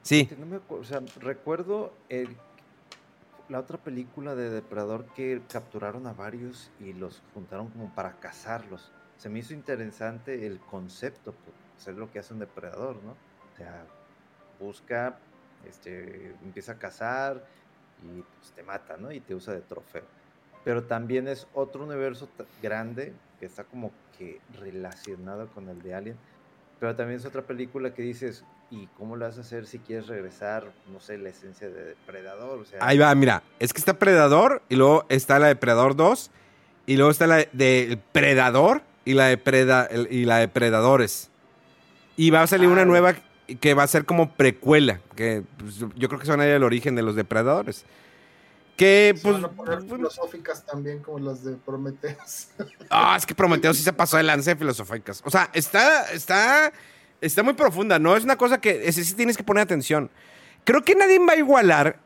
Sí. 0.03 0.29
No 0.39 0.47
me 0.47 0.57
acuerdo, 0.57 0.83
o 0.83 0.85
sea, 0.85 1.01
recuerdo 1.21 1.93
el- 2.09 2.37
la 3.49 3.61
otra 3.61 3.79
película 3.79 4.35
de 4.35 4.51
Depredador 4.51 5.07
que 5.15 5.41
capturaron 5.51 6.07
a 6.07 6.13
varios 6.13 6.71
y 6.81 6.93
los 6.93 7.23
juntaron 7.35 7.69
como 7.69 7.95
para 7.95 8.13
cazarlos. 8.21 8.91
Se 9.17 9.29
me 9.29 9.39
hizo 9.39 9.55
interesante 9.55 10.47
el 10.47 10.59
concepto, 10.61 11.33
pues, 11.33 11.57
hacer 11.79 11.95
lo 11.95 12.11
que 12.11 12.19
hace 12.19 12.35
un 12.35 12.41
depredador, 12.41 12.97
¿no? 13.03 13.13
O 13.13 13.57
sea, 13.57 13.85
busca, 14.61 15.19
este, 15.67 16.35
empieza 16.45 16.73
a 16.73 16.79
cazar 16.79 17.45
y 18.03 18.21
pues 18.23 18.53
te 18.55 18.63
mata, 18.63 18.97
¿no? 18.97 19.11
Y 19.13 19.21
te 19.21 19.35
usa 19.35 19.55
de 19.55 19.61
trofeo. 19.61 20.05
Pero 20.65 20.85
también 20.85 21.29
es 21.29 21.47
otro 21.55 21.85
universo 21.85 22.29
grande 22.63 23.13
que 23.41 23.47
está 23.47 23.65
como 23.65 23.91
que 24.19 24.41
relacionado 24.61 25.47
con 25.49 25.69
el 25.69 25.81
de 25.83 25.95
Alien. 25.95 26.17
Pero 26.81 26.95
también 26.95 27.19
es 27.19 27.27
otra 27.27 27.43
película 27.43 27.93
que 27.95 28.03
dices, 28.03 28.45
¿y 28.71 28.87
cómo 28.99 29.17
lo 29.17 29.25
vas 29.27 29.39
a 29.39 29.41
hacer 29.41 29.67
si 29.67 29.79
quieres 29.79 30.07
regresar, 30.07 30.65
no 30.93 31.01
sé, 31.01 31.19
la 31.19 31.31
esencia 31.31 31.69
de 31.69 31.85
Depredador? 31.85 32.61
O 32.61 32.65
sea, 32.65 32.79
Ahí 32.83 32.99
va, 32.99 33.13
mira. 33.15 33.43
Es 33.59 33.73
que 33.73 33.79
está 33.81 33.95
Predador 33.99 34.63
y 34.69 34.77
luego 34.77 35.05
está 35.09 35.39
la 35.39 35.49
de 35.49 35.57
Predador 35.57 35.97
2 35.97 36.31
y 36.87 36.97
luego 36.97 37.11
está 37.11 37.27
la 37.27 37.37
de 37.53 37.99
Predador 38.13 38.83
y 39.05 39.15
la 39.15 39.27
de, 39.27 39.39
Preda, 39.39 39.87
el- 39.87 40.09
y 40.13 40.25
la 40.25 40.39
de 40.39 40.49
Predadores. 40.49 41.31
Y 42.17 42.31
va 42.31 42.43
a 42.43 42.47
salir 42.47 42.69
una 42.69 42.83
Ah. 42.83 42.87
nueva 42.87 43.15
que 43.61 43.75
va 43.75 43.83
a 43.83 43.87
ser 43.87 44.05
como 44.05 44.33
precuela, 44.35 45.01
que 45.17 45.43
pues, 45.59 45.79
yo 45.79 46.09
creo 46.09 46.19
que 46.21 46.27
se 46.27 46.31
van 46.33 46.41
a 46.43 46.47
ir 46.47 46.53
al 46.53 46.63
origen 46.65 46.95
de 46.95 47.03
los 47.03 47.17
depredadores. 47.17 47.87
Que 48.79 49.13
pues... 49.21 49.35
van 49.35 49.45
a 49.45 49.49
poner 49.49 49.79
pues, 49.81 49.93
filosóficas 49.93 50.65
también 50.65 51.01
como 51.01 51.19
las 51.19 51.43
de 51.43 51.57
Prometheus. 51.57 52.49
Ah, 52.91 53.17
es 53.19 53.27
que 53.27 53.35
Prometeo 53.35 53.75
sí 53.75 53.83
se 53.83 53.93
pasó 53.93 54.17
de 54.17 54.23
lance 54.23 54.51
de 54.51 54.57
filosóficas. 54.57 55.21
O 55.25 55.31
sea, 55.31 55.51
está, 55.53 56.11
está, 56.13 56.73
está 57.21 57.43
muy 57.43 57.53
profunda, 57.53 57.99
¿no? 57.99 58.17
Es 58.17 58.25
una 58.25 58.37
cosa 58.37 58.61
que 58.63 58.89
ese 58.89 59.05
sí 59.05 59.13
tienes 59.15 59.37
que 59.37 59.43
poner 59.43 59.63
atención. 59.63 60.11
Creo 60.65 60.83
que 60.83 60.95
nadie 60.95 61.19
va 61.19 61.35
a 61.35 61.37
igualar 61.37 61.99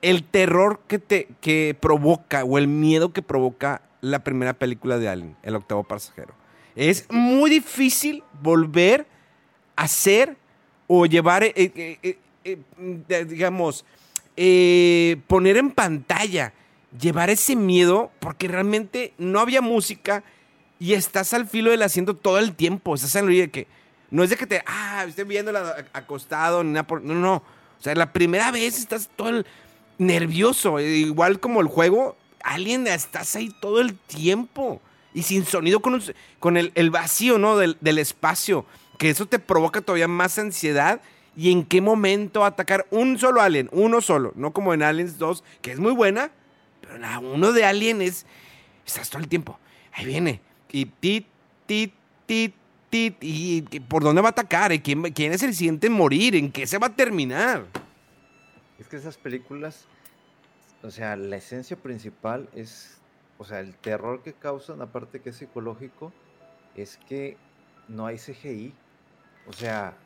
el 0.00 0.24
terror 0.24 0.80
que 0.86 0.98
te 0.98 1.28
que 1.42 1.76
provoca 1.78 2.44
o 2.44 2.56
el 2.56 2.68
miedo 2.68 3.12
que 3.12 3.20
provoca 3.20 3.82
la 4.00 4.20
primera 4.20 4.54
película 4.54 4.98
de 4.98 5.08
Alien, 5.08 5.36
El 5.42 5.56
octavo 5.56 5.82
pasajero. 5.82 6.32
Es 6.74 7.06
muy 7.10 7.50
difícil 7.50 8.22
volver 8.40 9.06
a 9.76 9.82
hacer 9.82 10.36
o 10.86 11.04
llevar, 11.04 11.42
eh, 11.42 11.52
eh, 11.56 12.18
eh, 12.44 13.24
digamos, 13.24 13.84
eh, 14.36 15.18
poner 15.26 15.56
en 15.56 15.70
pantalla, 15.70 16.52
llevar 16.98 17.30
ese 17.30 17.56
miedo, 17.56 18.10
porque 18.20 18.48
realmente 18.48 19.12
no 19.18 19.40
había 19.40 19.60
música 19.60 20.22
y 20.78 20.94
estás 20.94 21.34
al 21.34 21.46
filo 21.46 21.70
del 21.70 21.82
asiento 21.82 22.14
todo 22.14 22.38
el 22.38 22.54
tiempo. 22.54 22.94
Estás 22.94 23.14
en 23.16 23.26
orilla 23.26 23.42
de 23.42 23.50
que 23.50 23.66
no 24.10 24.24
es 24.24 24.30
de 24.30 24.36
que 24.36 24.46
te, 24.46 24.62
ah, 24.66 25.04
estoy 25.06 25.24
viéndola 25.24 25.86
acostado. 25.92 26.64
No, 26.64 26.84
no. 27.02 27.34
O 27.34 27.82
sea, 27.82 27.94
la 27.94 28.12
primera 28.12 28.50
vez 28.50 28.78
estás 28.78 29.08
todo 29.14 29.28
el 29.28 29.46
nervioso. 29.98 30.80
Igual 30.80 31.38
como 31.38 31.60
el 31.60 31.68
juego, 31.68 32.16
Alien, 32.42 32.86
estás 32.86 33.36
ahí 33.36 33.54
todo 33.60 33.80
el 33.80 33.94
tiempo. 33.94 34.80
Y 35.12 35.22
sin 35.22 35.44
sonido, 35.44 35.80
con, 35.80 36.56
el, 36.56 36.90
vacío, 36.90 37.38
¿no? 37.38 37.56
Del 37.56 37.98
espacio. 37.98 38.64
Que 38.98 39.10
eso 39.10 39.26
te 39.26 39.38
provoca 39.38 39.80
todavía 39.80 40.08
más 40.08 40.38
ansiedad. 40.38 41.00
Y 41.36 41.52
en 41.52 41.64
qué 41.64 41.80
momento 41.80 42.44
atacar 42.44 42.86
un 42.90 43.18
solo 43.18 43.40
alien, 43.40 43.68
uno 43.72 44.00
solo. 44.00 44.32
No 44.36 44.52
como 44.52 44.74
en 44.74 44.82
Aliens 44.82 45.18
2, 45.18 45.44
que 45.62 45.72
es 45.72 45.78
muy 45.78 45.92
buena. 45.92 46.30
Pero 46.80 46.98
la 46.98 47.18
uno 47.18 47.52
de 47.52 47.64
Alien 47.64 48.02
es. 48.02 48.26
Estás 48.84 49.10
todo 49.10 49.22
el 49.22 49.28
tiempo. 49.28 49.58
Ahí 49.92 50.04
viene. 50.04 50.40
Y 50.70 50.86
tit, 50.86 51.26
tit, 51.66 51.94
tit, 52.26 52.54
tit. 52.90 53.22
¿Y 53.22 53.64
y 53.70 53.80
por 53.80 54.02
dónde 54.02 54.22
va 54.22 54.28
a 54.28 54.32
atacar? 54.32 54.72
¿Y 54.72 54.80
quién, 54.80 55.02
quién 55.12 55.32
es 55.32 55.42
el 55.42 55.54
siguiente 55.54 55.86
en 55.86 55.92
morir? 55.92 56.34
¿En 56.34 56.50
qué 56.50 56.66
se 56.66 56.78
va 56.78 56.88
a 56.88 56.96
terminar? 56.96 57.66
es 58.80 58.88
que 58.88 58.96
esas 58.96 59.18
películas, 59.18 59.84
o 60.82 60.90
sea, 60.90 61.14
la 61.14 61.36
esencia 61.36 61.76
principal 61.76 62.48
es, 62.54 62.98
o 63.36 63.44
sea, 63.44 63.60
el 63.60 63.76
terror 63.76 64.22
que 64.22 64.32
causan, 64.32 64.80
aparte 64.80 65.20
que 65.20 65.30
es 65.30 65.36
psicológico, 65.36 66.12
es 66.74 66.98
que 67.06 67.36
no 67.88 68.06
hay 68.06 68.16
CGI. 68.16 68.72
O 69.46 69.52
sea, 69.52 69.96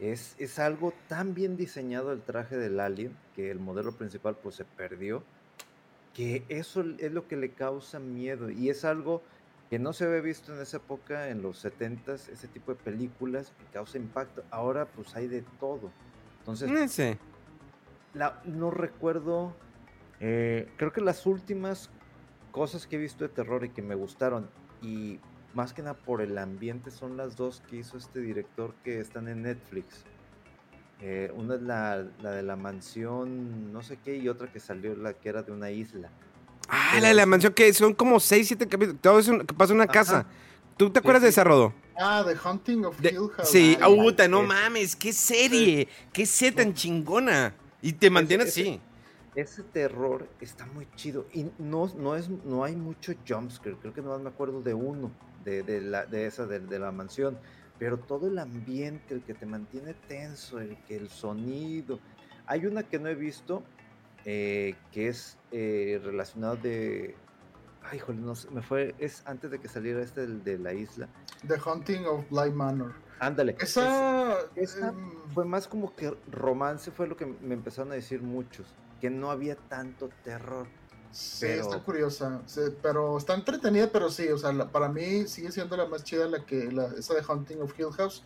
es, 0.00 0.34
es 0.38 0.58
algo 0.58 0.92
tan 1.08 1.34
bien 1.34 1.56
diseñado 1.56 2.12
el 2.12 2.22
traje 2.22 2.56
del 2.56 2.80
alien 2.80 3.16
que 3.34 3.50
el 3.50 3.58
modelo 3.60 3.92
principal 3.92 4.36
pues 4.42 4.56
se 4.56 4.64
perdió, 4.64 5.22
que 6.14 6.44
eso 6.48 6.84
es 6.98 7.12
lo 7.12 7.26
que 7.28 7.36
le 7.36 7.50
causa 7.50 7.98
miedo 7.98 8.50
y 8.50 8.70
es 8.70 8.84
algo 8.84 9.22
que 9.70 9.78
no 9.78 9.92
se 9.92 10.04
había 10.04 10.20
visto 10.20 10.54
en 10.54 10.60
esa 10.60 10.76
época, 10.76 11.28
en 11.28 11.42
los 11.42 11.64
70s, 11.64 12.28
ese 12.28 12.48
tipo 12.48 12.72
de 12.72 12.78
películas 12.80 13.52
que 13.58 13.64
causa 13.72 13.98
impacto. 13.98 14.44
Ahora 14.50 14.84
pues 14.86 15.14
hay 15.16 15.26
de 15.26 15.42
todo. 15.58 15.90
Entonces, 16.40 16.70
la- 18.12 18.40
no 18.44 18.70
recuerdo. 18.70 19.56
eh, 20.20 20.70
creo 20.76 20.92
que 20.92 21.00
las 21.00 21.26
últimas 21.26 21.90
cosas 22.52 22.86
que 22.86 22.96
he 22.96 22.98
visto 23.00 23.24
de 23.24 23.30
terror 23.30 23.64
y 23.64 23.70
que 23.70 23.82
me 23.82 23.94
gustaron, 23.96 24.48
y 24.80 25.18
más 25.54 25.72
que 25.72 25.82
nada 25.82 25.94
por 25.94 26.20
el 26.20 26.36
ambiente, 26.38 26.90
son 26.90 27.16
las 27.16 27.36
dos 27.36 27.62
que 27.68 27.76
hizo 27.76 27.96
este 27.96 28.20
director 28.20 28.74
que 28.84 29.00
están 29.00 29.28
en 29.28 29.42
Netflix. 29.42 30.04
Eh, 31.00 31.30
una 31.36 31.56
es 31.56 31.62
la, 31.62 32.06
la 32.22 32.30
de 32.30 32.42
la 32.42 32.56
mansión, 32.56 33.72
no 33.72 33.82
sé 33.82 33.98
qué, 34.02 34.16
y 34.16 34.28
otra 34.28 34.50
que 34.50 34.60
salió, 34.60 34.94
la 34.96 35.12
que 35.14 35.28
era 35.28 35.42
de 35.42 35.52
una 35.52 35.70
isla. 35.70 36.10
Ah, 36.68 36.98
la 37.00 37.08
de 37.08 37.14
la 37.14 37.26
mansión 37.26 37.52
que 37.52 37.72
son 37.74 37.92
como 37.94 38.18
6, 38.20 38.46
7 38.48 38.66
capítulos. 38.66 39.00
Todo 39.02 39.18
eso 39.18 39.38
que 39.38 39.54
pasa 39.54 39.72
en 39.72 39.76
una 39.78 39.84
Ajá. 39.84 39.92
casa. 39.92 40.26
¿Tú 40.76 40.90
te 40.90 40.98
Sí, 40.98 41.02
acuerdas 41.02 41.22
de 41.22 41.28
esa, 41.28 41.44
Rodo? 41.44 41.74
Ah, 41.96 42.24
The 42.26 42.36
Hunting 42.48 42.84
of 42.86 42.98
Hill 43.04 43.28
House. 43.36 43.48
sí, 43.50 43.76
puta, 43.84 44.26
no 44.26 44.42
es- 44.42 44.48
mames, 44.48 44.96
qué 44.96 45.12
serie, 45.12 45.88
qué 46.12 46.26
serie 46.26 46.64
tan 46.64 46.74
chingona. 46.74 47.54
Y 47.82 47.92
te 47.92 48.08
mantiene 48.10 48.44
ese- 48.44 48.60
así. 48.62 48.80
Ese 49.36 49.62
terror 49.64 50.28
está 50.40 50.64
muy 50.66 50.88
chido. 50.96 51.26
Y 51.34 51.44
no, 51.58 51.92
no, 51.96 52.16
es, 52.16 52.28
no 52.28 52.64
hay 52.64 52.74
mucho 52.76 53.12
jumpscare. 53.28 53.76
Creo 53.76 53.92
que 53.92 54.00
nomás 54.00 54.20
me 54.20 54.30
acuerdo 54.30 54.62
de 54.62 54.72
uno, 54.74 55.10
de, 55.44 55.62
de, 55.62 55.80
la, 55.80 56.06
de 56.06 56.26
esa, 56.26 56.46
de, 56.46 56.60
de 56.60 56.78
la 56.78 56.92
mansión. 56.92 57.38
Pero 57.78 57.98
todo 57.98 58.28
el 58.28 58.38
ambiente, 58.38 59.14
el 59.14 59.22
que 59.22 59.34
te 59.34 59.46
mantiene 59.46 59.94
tenso, 60.06 60.60
el 60.60 60.76
que 60.84 60.96
el 60.96 61.08
sonido. 61.08 61.98
Hay 62.46 62.66
una 62.66 62.84
que 62.84 62.98
no 62.98 63.08
he 63.08 63.14
visto, 63.14 63.62
eh, 64.24 64.74
que 64.92 65.08
es 65.08 65.36
eh, 65.50 66.00
relacionada 66.04 66.56
de... 66.56 67.16
Ay, 67.82 67.98
híjole, 67.98 68.20
no 68.20 68.34
sé, 68.34 68.48
me 68.50 68.62
fue... 68.62 68.94
Es 68.98 69.22
antes 69.26 69.50
de 69.50 69.58
que 69.58 69.68
saliera 69.68 70.02
este 70.02 70.22
del- 70.22 70.44
de, 70.44 70.58
la 70.58 70.72
isla. 70.72 71.08
The 71.46 71.56
Hunting 71.64 72.04
of 72.06 72.24
Bly 72.30 72.50
Manor. 72.52 72.92
Ándale. 73.18 73.56
Esa. 73.60 74.38
es- 74.54 74.74
esa 74.76 74.88
em, 74.88 75.10
fue 75.34 75.44
más 75.44 75.66
como 75.68 75.94
que 75.94 76.14
romance, 76.30 76.90
fue 76.90 77.06
lo 77.06 77.16
que 77.16 77.26
me 77.26 77.54
empezaron 77.54 77.92
a 77.92 77.96
decir 77.96 78.22
muchos. 78.22 78.66
Que 79.00 79.10
no 79.10 79.30
había 79.30 79.56
tanto 79.56 80.08
terror. 80.22 80.66
Sí, 81.14 81.46
Pero- 81.46 81.62
está 81.62 81.78
curiosa. 81.84 82.42
sí, 82.46 82.60
pero 82.82 83.16
está 83.16 83.34
entretenida, 83.34 83.88
pero 83.92 84.10
sí, 84.10 84.26
o 84.30 84.36
sea, 84.36 84.52
la- 84.52 84.68
para 84.68 84.88
mí 84.88 85.28
sigue 85.28 85.52
siendo 85.52 85.76
la 85.76 85.86
más 85.86 86.02
chida 86.02 86.26
la 86.26 86.44
que 86.44 86.72
la, 86.72 86.86
esa 86.98 87.14
de 87.14 87.22
Hunting 87.26 87.58
of 87.62 87.78
Hill 87.78 87.92
House. 87.96 88.24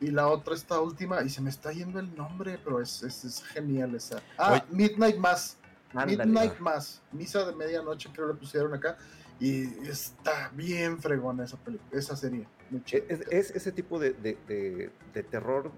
Y 0.00 0.08
la 0.10 0.26
otra, 0.26 0.54
esta 0.54 0.80
última, 0.80 1.22
y 1.22 1.30
se 1.30 1.40
me 1.40 1.48
está 1.48 1.70
yendo 1.70 2.00
el 2.00 2.12
nombre, 2.16 2.58
pero 2.64 2.80
es, 2.80 3.04
es, 3.04 3.24
es 3.24 3.44
genial 3.44 3.94
esa. 3.94 4.20
Ah, 4.36 4.54
Oye. 4.54 4.62
Midnight 4.70 5.16
Mass. 5.16 5.56
Midnight 5.94 6.58
Mass. 6.58 7.00
Misa 7.12 7.44
de 7.46 7.54
medianoche, 7.54 8.10
creo 8.12 8.26
le 8.26 8.34
pusieron 8.34 8.74
acá. 8.74 8.98
Y 9.38 9.62
está 9.88 10.50
bien 10.54 11.00
fregona 11.00 11.44
esa 11.44 11.56
película, 11.56 11.88
esa 11.98 12.16
serie. 12.16 12.48
Es, 12.90 13.20
es 13.30 13.50
ese 13.52 13.70
tipo 13.70 14.00
de, 14.00 14.12
de- 14.14 14.36
de- 14.48 14.90
de 15.12 15.22
terror, 15.22 15.70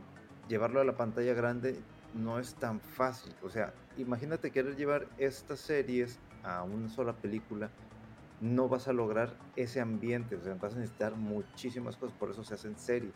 llevarlo 0.48 0.80
a 0.80 0.84
la 0.84 0.96
pantalla 0.96 1.34
grande 1.34 1.78
no 2.14 2.38
es 2.38 2.54
tan 2.54 2.80
fácil. 2.80 3.34
O 3.42 3.50
sea, 3.50 3.74
imagínate 3.98 4.50
querer 4.50 4.76
llevar 4.76 5.06
estas 5.18 5.60
series 5.60 6.18
a 6.46 6.62
una 6.62 6.88
sola 6.88 7.12
película 7.14 7.70
no 8.40 8.68
vas 8.68 8.86
a 8.88 8.92
lograr 8.92 9.34
ese 9.56 9.80
ambiente, 9.80 10.36
o 10.36 10.42
sea, 10.42 10.54
vas 10.54 10.74
a 10.74 10.78
necesitar 10.78 11.16
muchísimas 11.16 11.96
cosas, 11.96 12.16
por 12.18 12.30
eso 12.30 12.44
se 12.44 12.54
hacen 12.54 12.78
series. 12.78 13.12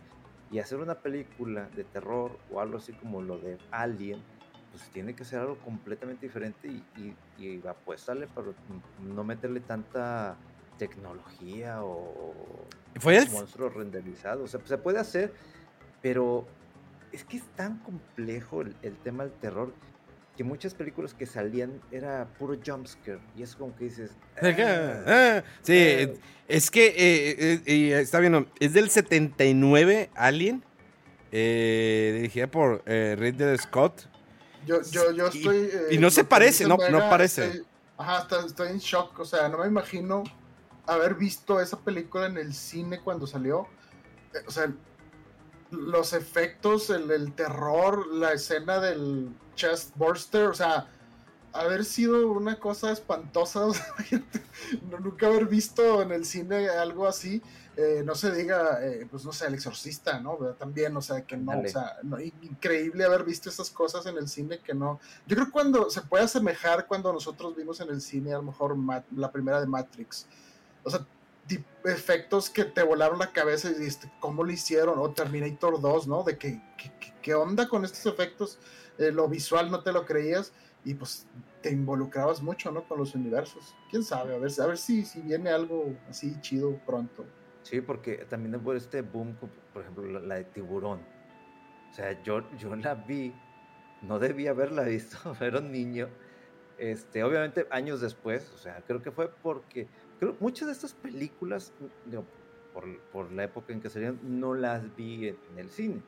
Y 0.51 0.59
hacer 0.59 0.78
una 0.78 0.97
película 0.97 1.68
de 1.76 1.85
terror 1.85 2.39
o 2.51 2.61
algo 2.61 2.78
así 2.78 2.93
como 2.95 3.22
lo 3.22 3.39
de 3.39 3.59
Alien, 3.70 4.20
pues 4.72 4.89
tiene 4.91 5.14
que 5.14 5.24
ser 5.24 5.41
algo 5.41 5.59
completamente 5.59 6.26
diferente 6.26 6.68
y, 6.68 6.85
y, 6.97 7.16
y 7.45 7.66
apuéstale 7.66 8.26
para 8.28 8.49
no 9.01 9.22
meterle 9.24 9.61
tanta 9.61 10.37
tecnología 10.78 11.85
o 11.85 12.35
Fue 12.97 13.18
el- 13.18 13.31
monstruos 13.31 13.74
renderizados. 13.74 14.43
O 14.43 14.59
sea, 14.59 14.66
se 14.66 14.78
puede 14.78 14.99
hacer, 14.99 15.33
pero 16.03 16.47
es 17.12 17.24
que 17.24 17.37
es 17.37 17.45
tan 17.57 17.78
complejo 17.81 18.62
el, 18.62 18.74
el 18.83 18.97
tema 18.99 19.24
del 19.24 19.33
terror 19.35 19.72
que 20.41 20.45
muchas 20.45 20.72
películas 20.72 21.12
que 21.12 21.26
salían 21.26 21.82
era 21.93 22.26
puro 22.38 22.59
jumpscare. 22.66 23.20
Y 23.36 23.43
es 23.43 23.55
como 23.55 23.76
que 23.76 23.84
dices. 23.84 24.11
"Ah". 24.43 25.05
Ah, 25.07 25.43
sí, 25.61 25.74
Eh. 25.76 26.18
es 26.49 26.70
que 26.70 26.86
eh, 26.86 27.61
eh, 27.66 27.74
y 27.74 27.93
está 27.93 28.20
bien, 28.20 28.32
¿no? 28.32 28.47
es 28.59 28.72
del 28.72 28.88
79 28.88 30.09
Alien, 30.14 30.64
eh, 31.30 32.12
dirigida 32.16 32.47
por 32.47 32.82
eh, 32.86 33.16
Ridley 33.18 33.59
Scott. 33.59 34.07
Yo, 34.64 34.80
yo, 34.91 35.11
yo 35.12 35.26
Y- 35.30 35.36
estoy. 35.41 35.57
eh, 35.59 35.86
y 35.91 35.99
no 35.99 36.09
se 36.11 36.24
parece, 36.24 36.66
no- 36.66 36.78
no 36.91 36.99
parece. 37.11 37.45
estoy- 37.47 37.66
ajá, 37.99 38.26
estoy 38.47 38.68
en 38.68 38.78
shock. 38.78 39.18
O 39.18 39.26
sea, 39.26 39.47
no 39.51 39.59
me 39.59 39.66
imagino 39.66 40.24
haber 40.86 41.16
visto 41.16 41.61
esa 41.61 41.78
película 41.78 42.24
en 42.28 42.38
el 42.38 42.55
cine 42.55 43.01
cuando 43.01 43.26
salió. 43.26 43.66
Eh, 44.32 44.38
O 44.47 44.51
sea, 44.51 44.72
los 45.70 46.14
efectos, 46.14 46.88
el, 46.88 47.11
el 47.11 47.34
terror, 47.34 48.07
la 48.14 48.32
escena 48.32 48.80
del 48.80 49.28
chest 49.61 49.95
burster, 49.97 50.47
o 50.49 50.55
sea, 50.55 50.87
haber 51.53 51.85
sido 51.85 52.31
una 52.33 52.59
cosa 52.59 52.91
espantosa. 52.93 53.67
o 53.67 53.75
sea, 53.75 53.85
no- 54.91 54.99
nunca 55.01 55.27
haber 55.27 55.47
visto 55.47 56.01
en 56.03 56.13
el 56.13 56.25
cine 56.25 56.69
algo 56.69 57.07
así. 57.07 57.43
eh, 57.77 58.03
no 58.05 58.15
se 58.15 58.31
diga, 58.33 58.79
eh, 58.85 59.07
pues 59.11 59.25
no 59.25 59.33
sé, 59.33 59.47
el 59.47 59.55
exorcista, 59.55 60.21
¿no? 60.21 60.37
¿Verdad? 60.37 60.57
También, 60.57 60.95
o 60.97 61.01
sea, 61.01 61.23
que 61.25 61.37
no, 61.37 61.53
o 61.53 61.69
sea, 61.73 61.97
no, 62.03 62.21
increíble 62.21 63.05
haber 63.05 63.25
visto 63.25 63.49
esas 63.49 63.71
cosas 63.71 64.05
en 64.07 64.17
el 64.19 64.29
cine 64.29 64.59
que 64.59 64.75
no. 64.75 65.01
Yo 65.27 65.35
creo 65.37 65.47
que 65.47 65.53
cuando 65.53 65.89
se 65.89 66.03
puede 66.03 66.25
asemejar 66.25 66.87
cuando 66.87 67.13
nosotros 67.13 67.57
vimos 67.57 67.81
en 67.81 67.89
el 67.89 68.01
cine, 68.03 68.33
a 68.35 68.39
lo 68.39 68.43
mejor 68.43 68.77
la 69.17 69.31
primera 69.33 69.61
de 69.61 69.67
Matrix. 69.67 70.27
O 70.85 70.91
sea, 70.91 71.07
efectos 71.85 72.51
que 72.51 72.65
te 72.65 72.83
volaron 72.83 73.19
la 73.19 73.33
cabeza 73.33 73.71
y 73.71 73.75
dijiste, 73.75 74.11
¿cómo 74.21 74.45
lo 74.45 74.53
hicieron? 74.53 74.99
O 74.99 75.11
Terminator 75.13 75.81
2, 75.81 76.07
¿no? 76.07 76.23
De 76.23 76.37
que- 76.39 76.61
¿qué 77.23 77.35
onda 77.35 77.69
con 77.69 77.85
estos 77.85 78.05
efectos? 78.07 78.59
Eh, 79.01 79.13
lo 79.13 79.29
visual 79.29 79.71
no 79.71 79.83
te 79.83 79.93
lo 79.93 80.05
creías 80.05 80.53
y 80.85 80.93
pues 80.93 81.27
te 81.63 81.71
involucrabas 81.71 82.43
mucho, 82.43 82.71
¿no? 82.71 82.87
Con 82.87 82.99
los 82.99 83.15
universos. 83.15 83.75
¿Quién 83.91 84.03
sabe? 84.03 84.35
A 84.35 84.39
ver, 84.39 84.51
a 84.61 84.67
ver 84.67 84.77
si, 84.77 85.07
si 85.07 85.23
viene 85.23 85.49
algo 85.49 85.95
así 86.09 86.39
chido 86.43 86.79
pronto. 86.85 87.25
Sí, 87.63 87.81
porque 87.81 88.27
también 88.29 88.55
hubo 88.57 88.75
este 88.75 89.01
boom, 89.01 89.37
por 89.73 89.83
ejemplo, 89.83 90.21
la, 90.21 90.35
de 90.35 90.45
tiburón. 90.45 91.01
O 91.91 91.95
sea, 91.95 92.23
yo, 92.23 92.43
yo 92.59 92.77
la 92.77 92.95
vi, 92.95 93.35
no 94.03 94.19
debía 94.19 94.51
haberla 94.51 94.83
visto, 94.83 95.35
era 95.41 95.61
un 95.61 95.73
niño. 95.73 96.09
Este, 96.77 97.25
obviamente, 97.25 97.67
años 97.71 98.03
después, 98.03 98.51
o 98.55 98.59
sea, 98.59 98.83
creo 98.87 99.03
que 99.03 99.11
fue 99.11 99.31
porque 99.31 99.87
creo 100.19 100.37
muchas 100.41 100.67
de 100.67 100.73
estas 100.73 100.93
películas, 100.93 101.73
digo, 102.05 102.25
por, 102.75 102.85
por 103.13 103.33
la 103.33 103.45
época 103.45 103.73
en 103.73 103.81
que 103.81 103.89
salieron, 103.89 104.19
no 104.23 104.55
las 104.55 104.95
vi 104.95 105.29
en, 105.29 105.39
en 105.53 105.59
el 105.59 105.71
cine. 105.71 106.03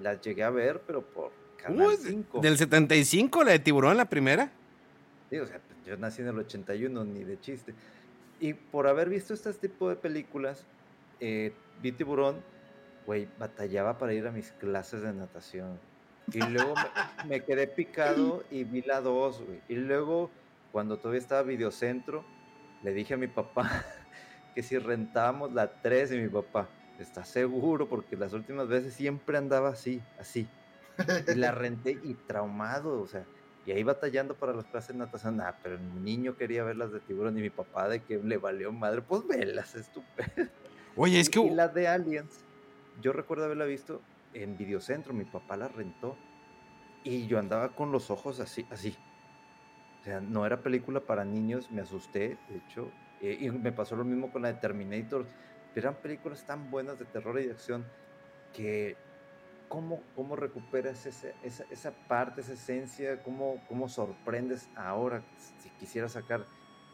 Las 0.00 0.20
llegué 0.22 0.44
a 0.44 0.50
ver, 0.50 0.82
pero 0.86 1.02
por 1.02 1.32
Canal 1.62 1.88
Uy, 1.88 1.96
5. 1.96 2.40
del 2.40 2.56
75, 2.56 3.44
la 3.44 3.52
de 3.52 3.58
Tiburón, 3.58 3.96
la 3.96 4.06
primera. 4.06 4.50
Sí, 5.30 5.38
o 5.38 5.46
sea, 5.46 5.60
yo 5.86 5.96
nací 5.96 6.22
en 6.22 6.28
el 6.28 6.38
81, 6.38 7.04
ni 7.04 7.24
de 7.24 7.40
chiste. 7.40 7.74
Y 8.40 8.54
por 8.54 8.86
haber 8.86 9.08
visto 9.08 9.34
este 9.34 9.52
tipo 9.54 9.88
de 9.88 9.96
películas, 9.96 10.64
eh, 11.20 11.52
vi 11.82 11.92
Tiburón, 11.92 12.36
güey, 13.06 13.28
batallaba 13.38 13.98
para 13.98 14.12
ir 14.14 14.26
a 14.26 14.30
mis 14.30 14.52
clases 14.52 15.02
de 15.02 15.12
natación. 15.12 15.78
Y 16.32 16.40
luego 16.40 16.74
me, 16.74 17.28
me 17.28 17.44
quedé 17.44 17.66
picado 17.66 18.44
y 18.50 18.64
vi 18.64 18.82
la 18.82 19.00
2, 19.00 19.42
güey. 19.42 19.60
Y 19.68 19.74
luego, 19.76 20.30
cuando 20.72 20.98
todavía 20.98 21.20
estaba 21.20 21.42
Videocentro, 21.42 22.24
le 22.82 22.92
dije 22.92 23.14
a 23.14 23.16
mi 23.16 23.28
papá 23.28 23.84
que 24.54 24.62
si 24.62 24.78
rentábamos 24.78 25.52
la 25.52 25.80
3 25.80 26.12
y 26.12 26.18
mi 26.18 26.28
papá, 26.28 26.68
¿está 26.98 27.24
seguro? 27.24 27.88
Porque 27.88 28.16
las 28.16 28.32
últimas 28.32 28.68
veces 28.68 28.94
siempre 28.94 29.38
andaba 29.38 29.70
así, 29.70 30.00
así. 30.18 30.46
Y 31.28 31.34
la 31.34 31.52
renté 31.52 31.98
y 32.02 32.14
traumado, 32.14 33.00
o 33.00 33.06
sea, 33.06 33.24
y 33.68 33.72
ahí 33.72 33.82
batallando 33.82 34.34
para 34.34 34.54
las 34.54 34.64
clases 34.64 34.94
de 34.94 34.98
natación, 34.98 35.36
nada, 35.36 35.58
pero 35.62 35.76
el 35.76 36.04
niño 36.04 36.36
quería 36.36 36.64
ver 36.64 36.76
las 36.76 36.90
de 36.90 37.00
tiburón 37.00 37.36
y 37.38 37.42
mi 37.42 37.50
papá 37.50 37.88
de 37.88 38.02
que 38.02 38.18
le 38.18 38.38
valió 38.38 38.72
madre, 38.72 39.02
pues 39.02 39.26
velas, 39.26 39.74
estupendo. 39.74 40.50
Oye, 40.96 41.20
es 41.20 41.28
que... 41.28 41.40
Y 41.40 41.50
la 41.50 41.68
de 41.68 41.86
Aliens, 41.86 42.44
yo 43.02 43.12
recuerdo 43.12 43.44
haberla 43.44 43.66
visto 43.66 44.00
en 44.32 44.56
Videocentro, 44.56 45.12
mi 45.12 45.24
papá 45.24 45.56
la 45.56 45.68
rentó 45.68 46.16
y 47.04 47.26
yo 47.26 47.38
andaba 47.38 47.74
con 47.74 47.92
los 47.92 48.10
ojos 48.10 48.40
así, 48.40 48.66
así. 48.70 48.96
O 50.00 50.04
sea, 50.04 50.20
no 50.20 50.46
era 50.46 50.62
película 50.62 51.00
para 51.00 51.24
niños, 51.24 51.70
me 51.70 51.82
asusté, 51.82 52.38
de 52.48 52.56
hecho, 52.56 52.90
eh, 53.20 53.36
y 53.40 53.50
me 53.50 53.72
pasó 53.72 53.96
lo 53.96 54.04
mismo 54.04 54.32
con 54.32 54.42
la 54.42 54.48
de 54.48 54.60
Terminator. 54.60 55.26
Eran 55.74 55.94
películas 55.96 56.44
tan 56.46 56.70
buenas 56.70 56.98
de 56.98 57.04
terror 57.04 57.38
y 57.38 57.46
de 57.46 57.52
acción 57.52 57.84
que 58.52 58.96
cómo, 59.68 60.10
cómo 60.14 60.36
recuperas 60.36 61.06
ese- 61.06 61.36
esa, 61.42 61.64
esa 61.70 61.98
parte, 62.06 62.40
esa 62.40 62.54
esencia, 62.54 63.22
cómo, 63.22 63.64
cómo 63.66 63.88
sorprendes 63.88 64.70
ahora 64.74 65.28
si 65.36 65.70
quisieras 65.70 66.12
sacar, 66.12 66.48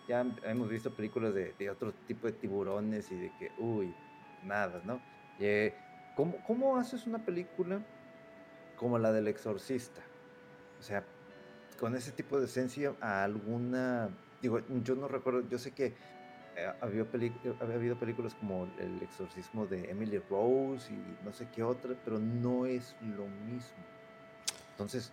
ya 0.07 0.21
hemos 0.43 0.69
visto 0.69 0.95
películas 0.95 1.35
de, 1.35 1.55
de 1.55 1.71
otro 1.71 1.95
tipo 1.95 2.27
de 2.27 2.35
tiburones 2.35 3.11
y 3.11 3.17
de 3.17 3.33
que, 3.35 3.53
uy, 3.57 3.97
nada, 4.41 4.83
¿no? 4.85 5.03
Eh, 5.39 5.79
¿cómo, 6.15 6.43
¿Cómo 6.43 6.77
haces 6.77 7.07
una 7.07 7.25
película 7.25 7.87
como 8.75 8.99
la 8.99 9.13
del 9.13 9.29
exorcista? 9.29 10.05
O 10.79 10.83
sea, 10.83 11.09
con 11.79 11.97
ese 11.97 12.13
tipo 12.13 12.39
de 12.39 12.47
esencia 12.47 12.97
a 13.01 13.25
alguna, 13.25 14.17
digo, 14.41 14.61
yo 14.83 14.95
no 14.97 15.09
recuerdo, 15.09 15.49
yo 15.49 15.59
sé 15.59 15.75
que 15.75 15.97
había, 16.81 17.03
eh, 17.03 17.55
había 17.61 17.75
habido 17.75 17.97
películas 17.97 18.35
como 18.35 18.69
El 18.79 19.03
exorcismo 19.03 19.67
de 19.67 19.91
Emily 19.91 20.19
Rose 20.31 20.93
y 20.93 21.25
no 21.25 21.33
sé 21.33 21.49
qué 21.55 21.63
otra, 21.63 21.95
pero 22.05 22.19
no 22.19 22.67
es 22.67 22.95
lo 23.01 23.27
mismo. 23.27 23.85
Entonces, 24.71 25.13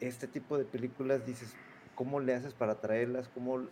este 0.00 0.26
tipo 0.26 0.58
de 0.58 0.64
películas 0.64 1.26
dices, 1.26 1.54
¿cómo 1.94 2.20
le 2.20 2.34
haces 2.34 2.54
para 2.54 2.80
traerlas? 2.80 3.28
¿Cómo, 3.28 3.66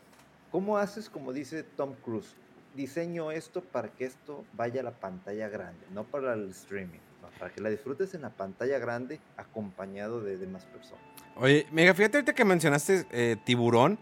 cómo 0.50 0.78
haces, 0.78 1.08
como 1.08 1.32
dice 1.32 1.62
Tom 1.62 1.94
Cruise? 2.04 2.34
Diseño 2.74 3.30
esto 3.30 3.62
para 3.62 3.88
que 3.88 4.04
esto 4.04 4.44
vaya 4.52 4.80
a 4.80 4.84
la 4.84 4.92
pantalla 4.92 5.48
grande, 5.48 5.86
no 5.92 6.04
para 6.04 6.34
el 6.34 6.50
streaming, 6.50 6.98
no, 7.22 7.28
para 7.38 7.52
que 7.52 7.60
la 7.60 7.70
disfrutes 7.70 8.14
en 8.14 8.22
la 8.22 8.30
pantalla 8.30 8.78
grande 8.78 9.20
acompañado 9.36 10.20
de 10.20 10.36
demás 10.36 10.64
personas. 10.66 11.04
Oye, 11.36 11.66
mega, 11.70 11.94
fíjate 11.94 12.18
ahorita 12.18 12.32
que 12.32 12.44
mencionaste 12.44 13.06
eh, 13.12 13.36
tiburón. 13.44 13.98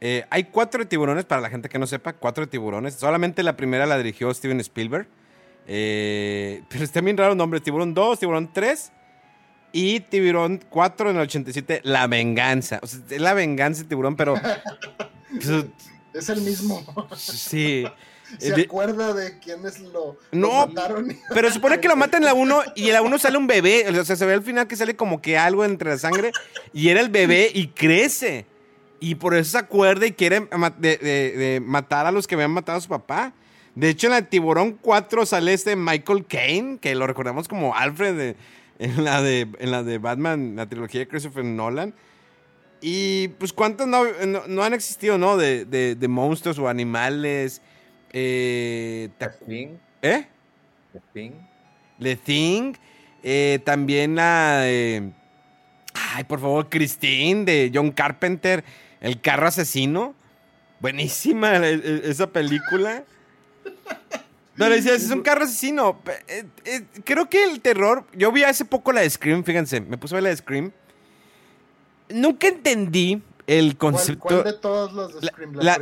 Eh, 0.00 0.24
hay 0.30 0.44
cuatro 0.44 0.86
tiburones, 0.86 1.24
para 1.24 1.40
la 1.40 1.48
gente 1.50 1.68
que 1.68 1.78
no 1.78 1.86
sepa, 1.86 2.12
cuatro 2.12 2.48
tiburones. 2.48 2.94
Solamente 2.94 3.42
la 3.42 3.56
primera 3.56 3.86
la 3.86 3.96
dirigió 3.96 4.32
Steven 4.34 4.60
Spielberg. 4.60 5.06
Eh, 5.66 6.62
pero 6.68 6.84
está 6.84 7.00
bien 7.00 7.16
raro 7.16 7.32
el 7.32 7.38
nombre. 7.38 7.60
Tiburón 7.60 7.94
2, 7.94 8.18
Tiburón 8.18 8.52
3 8.52 8.92
y 9.72 10.00
Tiburón 10.00 10.60
4 10.70 11.10
en 11.10 11.16
el 11.16 11.22
87, 11.22 11.80
La 11.84 12.06
Venganza. 12.06 12.78
O 12.82 12.86
sea, 12.86 13.00
es 13.10 13.20
la 13.20 13.34
venganza 13.34 13.82
de 13.82 13.88
tiburón, 13.88 14.16
pero... 14.16 14.34
pues, 15.30 15.64
Es 16.14 16.28
el 16.28 16.40
mismo. 16.42 16.84
sí. 17.16 17.84
Se 18.38 18.52
De- 18.52 18.62
acuerda 18.62 19.14
de 19.14 19.38
quiénes 19.38 19.78
lo, 19.78 19.90
lo 19.92 20.18
No, 20.32 20.66
mataron. 20.66 21.12
y- 21.12 21.18
Pero 21.32 21.48
supone 21.52 21.78
que 21.78 21.86
lo 21.86 21.94
matan 21.94 22.22
en 22.22 22.26
la 22.26 22.34
1 22.34 22.62
y 22.74 22.88
en 22.88 22.94
la 22.94 23.02
1 23.02 23.18
sale 23.18 23.38
un 23.38 23.46
bebé. 23.46 23.86
O 23.88 24.04
sea, 24.04 24.16
se 24.16 24.26
ve 24.26 24.34
al 24.34 24.42
final 24.42 24.66
que 24.66 24.74
sale 24.74 24.96
como 24.96 25.22
que 25.22 25.38
algo 25.38 25.64
entre 25.64 25.90
la 25.90 25.98
sangre 25.98 26.32
y 26.72 26.88
era 26.88 27.00
el 27.00 27.08
bebé 27.08 27.48
y 27.54 27.68
crece. 27.68 28.44
Y 29.00 29.16
por 29.16 29.34
eso 29.34 29.52
se 29.52 29.58
acuerda 29.58 30.06
y 30.06 30.12
quiere 30.12 30.40
de, 30.78 30.96
de- 30.96 31.30
de 31.36 31.60
matar 31.60 32.06
a 32.06 32.10
los 32.12 32.26
que 32.26 32.34
habían 32.34 32.50
matado 32.50 32.78
a 32.78 32.80
su 32.80 32.88
papá. 32.88 33.32
De 33.74 33.90
hecho, 33.90 34.06
en 34.06 34.12
la 34.14 34.22
Tiburón 34.22 34.78
4 34.80 35.26
sale 35.26 35.52
este 35.52 35.76
Michael 35.76 36.24
Caine, 36.26 36.78
que 36.78 36.94
lo 36.94 37.06
recordamos 37.06 37.46
como 37.48 37.74
Alfred 37.74 38.16
de- 38.16 38.36
en, 38.78 39.04
la 39.04 39.20
de, 39.22 39.48
en 39.58 39.70
la 39.70 39.82
de 39.82 39.98
Batman, 39.98 40.56
la 40.56 40.66
trilogía 40.66 41.00
de 41.00 41.08
Christopher 41.08 41.44
Nolan. 41.44 41.94
Y 42.80 43.28
pues 43.28 43.52
cuántos 43.52 43.86
no, 43.86 44.04
no- 44.26 44.42
no 44.46 44.62
han 44.62 44.72
existido, 44.74 45.18
¿no? 45.18 45.36
De, 45.36 45.64
de- 45.64 45.94
de 45.94 46.08
monstruos 46.08 46.58
o 46.58 46.68
animales. 46.68 47.60
Eh, 48.12 49.10
¿te 49.18 49.26
The 49.28 49.44
Thing, 49.46 49.68
¿Eh? 50.02 50.26
The 50.92 51.00
Thing, 51.12 51.32
The 52.00 52.16
Thing. 52.16 52.72
eh, 53.22 53.58
también 53.64 54.14
la. 54.14 54.60
de- 54.60 55.10
ay, 56.14 56.24
por 56.24 56.40
favor, 56.40 56.68
Christine 56.70 57.44
de 57.44 57.70
John 57.74 57.90
Carpenter. 57.90 58.64
El 59.00 59.20
carro 59.20 59.46
asesino. 59.46 60.14
Buenísima 60.80 61.56
e- 61.56 61.74
e- 61.74 62.02
esa 62.10 62.26
película. 62.28 63.04
No, 64.56 64.68
le 64.68 64.76
decías, 64.76 65.02
es 65.02 65.10
un 65.10 65.22
carro 65.22 65.44
asesino. 65.44 66.00
Eh, 66.28 66.44
eh, 66.64 66.84
creo 67.04 67.28
que 67.28 67.44
el 67.44 67.60
terror. 67.60 68.04
Yo 68.14 68.32
vi 68.32 68.42
hace 68.42 68.64
poco 68.64 68.92
la 68.92 69.02
de 69.02 69.10
Scream, 69.10 69.44
fíjense. 69.44 69.80
Me 69.80 69.98
puse 69.98 70.14
a 70.14 70.16
ver 70.16 70.22
la 70.24 70.28
de 70.30 70.36
Scream. 70.36 70.72
Nunca 72.08 72.46
entendí 72.48 73.22
el 73.46 73.76
¿Cuál, 73.76 73.92
concepto. 73.94 74.20
cuál 74.20 74.44
de 74.44 74.52
todas 74.54 74.92
las 74.92 75.20
de 75.20 75.26
Scream? 75.28 75.52
la, 75.56 75.78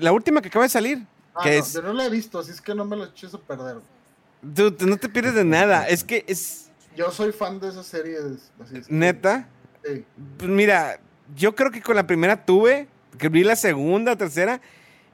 la- 0.00 0.12
última 0.12 0.40
que 0.40 0.48
acaba 0.48 0.64
de 0.64 0.68
salir. 0.68 1.04
Ah, 1.34 1.40
que 1.42 1.50
no, 1.50 1.56
es, 1.64 1.72
Yo 1.72 1.82
no 1.82 1.92
la 1.92 2.06
he 2.06 2.10
visto, 2.10 2.38
así 2.38 2.52
es 2.52 2.60
que 2.60 2.74
no 2.74 2.84
me 2.84 2.96
lo 2.96 3.06
eches 3.06 3.34
a 3.34 3.38
perder. 3.38 3.78
Dude, 4.42 4.84
no 4.86 4.96
te 4.96 5.08
pierdes 5.08 5.34
de 5.34 5.44
nada. 5.44 5.88
Es 5.88 6.04
que 6.04 6.24
es 6.28 6.70
Yo 6.96 7.10
soy 7.10 7.32
fan 7.32 7.58
de 7.58 7.70
esa 7.70 7.82
serie. 7.82 8.18
Así 8.62 8.76
es 8.76 8.86
que- 8.86 8.94
neta. 8.94 9.48
Sí. 9.84 10.04
Pues 10.38 10.48
mira, 10.50 11.00
yo 11.36 11.54
creo 11.54 11.70
que 11.70 11.80
con 11.82 11.96
la 11.96 12.06
primera 12.06 12.44
tuve, 12.44 12.88
que 13.18 13.28
vi 13.28 13.44
la 13.44 13.56
segunda, 13.56 14.16
tercera. 14.16 14.60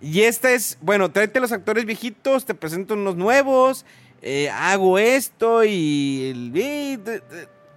Y 0.00 0.22
esta 0.22 0.50
es, 0.52 0.78
bueno, 0.80 1.10
tráete 1.10 1.40
los 1.40 1.52
actores 1.52 1.84
viejitos, 1.84 2.46
te 2.46 2.54
presento 2.54 2.94
unos 2.94 3.16
nuevos, 3.16 3.84
eh, 4.22 4.48
hago 4.50 4.98
esto 4.98 5.62
y... 5.64 6.50
y- 6.54 6.98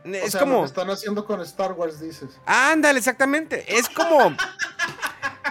O 0.06 0.08
es 0.08 0.34
lo 0.34 0.40
como... 0.40 0.60
que 0.62 0.68
están 0.68 0.90
haciendo 0.90 1.26
con 1.26 1.42
Star 1.42 1.74
Wars, 1.74 2.00
dices. 2.00 2.30
Ándale, 2.46 3.00
exactamente. 3.00 3.66
Es 3.78 3.88
como. 3.90 4.36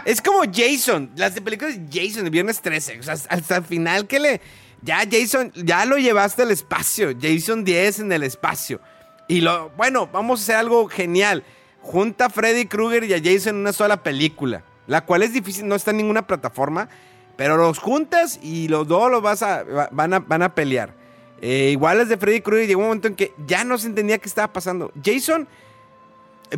es 0.04 0.20
como 0.20 0.42
Jason. 0.52 1.10
Las 1.16 1.34
de 1.34 1.40
películas 1.42 1.74
de 1.76 1.86
Jason, 1.90 2.24
el 2.24 2.30
viernes 2.30 2.60
13. 2.60 3.00
O 3.00 3.02
sea, 3.02 3.14
hasta 3.14 3.56
el 3.56 3.64
final 3.64 4.06
que 4.06 4.18
le. 4.20 4.40
Ya 4.82 5.02
Jason, 5.10 5.52
ya 5.54 5.84
lo 5.86 5.96
llevaste 5.96 6.42
al 6.42 6.50
espacio. 6.50 7.14
Jason 7.20 7.64
10 7.64 8.00
en 8.00 8.12
el 8.12 8.22
espacio. 8.24 8.80
Y 9.28 9.40
lo. 9.40 9.70
Bueno, 9.70 10.06
vamos 10.12 10.40
a 10.40 10.42
hacer 10.42 10.56
algo 10.56 10.86
genial. 10.88 11.44
Junta 11.82 12.26
a 12.26 12.30
Freddy 12.30 12.66
Krueger 12.66 13.04
y 13.04 13.12
a 13.14 13.18
Jason 13.22 13.56
en 13.56 13.60
una 13.62 13.72
sola 13.72 14.02
película. 14.02 14.62
La 14.86 15.04
cual 15.04 15.22
es 15.22 15.32
difícil, 15.32 15.66
no 15.68 15.74
está 15.74 15.90
en 15.90 15.98
ninguna 15.98 16.26
plataforma. 16.26 16.88
Pero 17.36 17.56
los 17.56 17.78
juntas 17.78 18.38
y 18.42 18.68
los 18.68 18.86
dos 18.88 19.10
los 19.10 19.22
vas 19.22 19.42
a, 19.42 19.62
va- 19.64 19.88
van, 19.92 20.14
a, 20.14 20.18
van 20.20 20.42
a 20.42 20.54
pelear. 20.54 20.94
Eh, 21.40 21.70
igual 21.72 21.98
las 21.98 22.08
de 22.08 22.16
Freddy 22.18 22.40
Krueger 22.40 22.68
llegó 22.68 22.80
un 22.82 22.86
momento 22.88 23.08
en 23.08 23.16
que 23.16 23.32
ya 23.46 23.64
no 23.64 23.76
se 23.78 23.88
entendía 23.88 24.18
qué 24.18 24.28
estaba 24.28 24.52
pasando. 24.52 24.92
Jason 25.04 25.48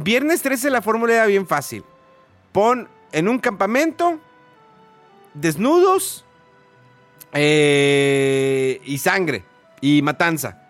Viernes 0.03 0.43
13 0.43 0.71
la 0.71 0.83
fórmula 0.83 1.15
era 1.15 1.27
bien 1.27 1.47
fácil. 1.47 1.85
Pon 2.53 2.89
en 3.13 3.29
un 3.29 3.39
campamento 3.39 4.19
desnudos 5.33 6.25
eh, 7.33 8.81
y 8.85 8.99
sangre 8.99 9.45
y 9.81 10.03
matanza. 10.03 10.61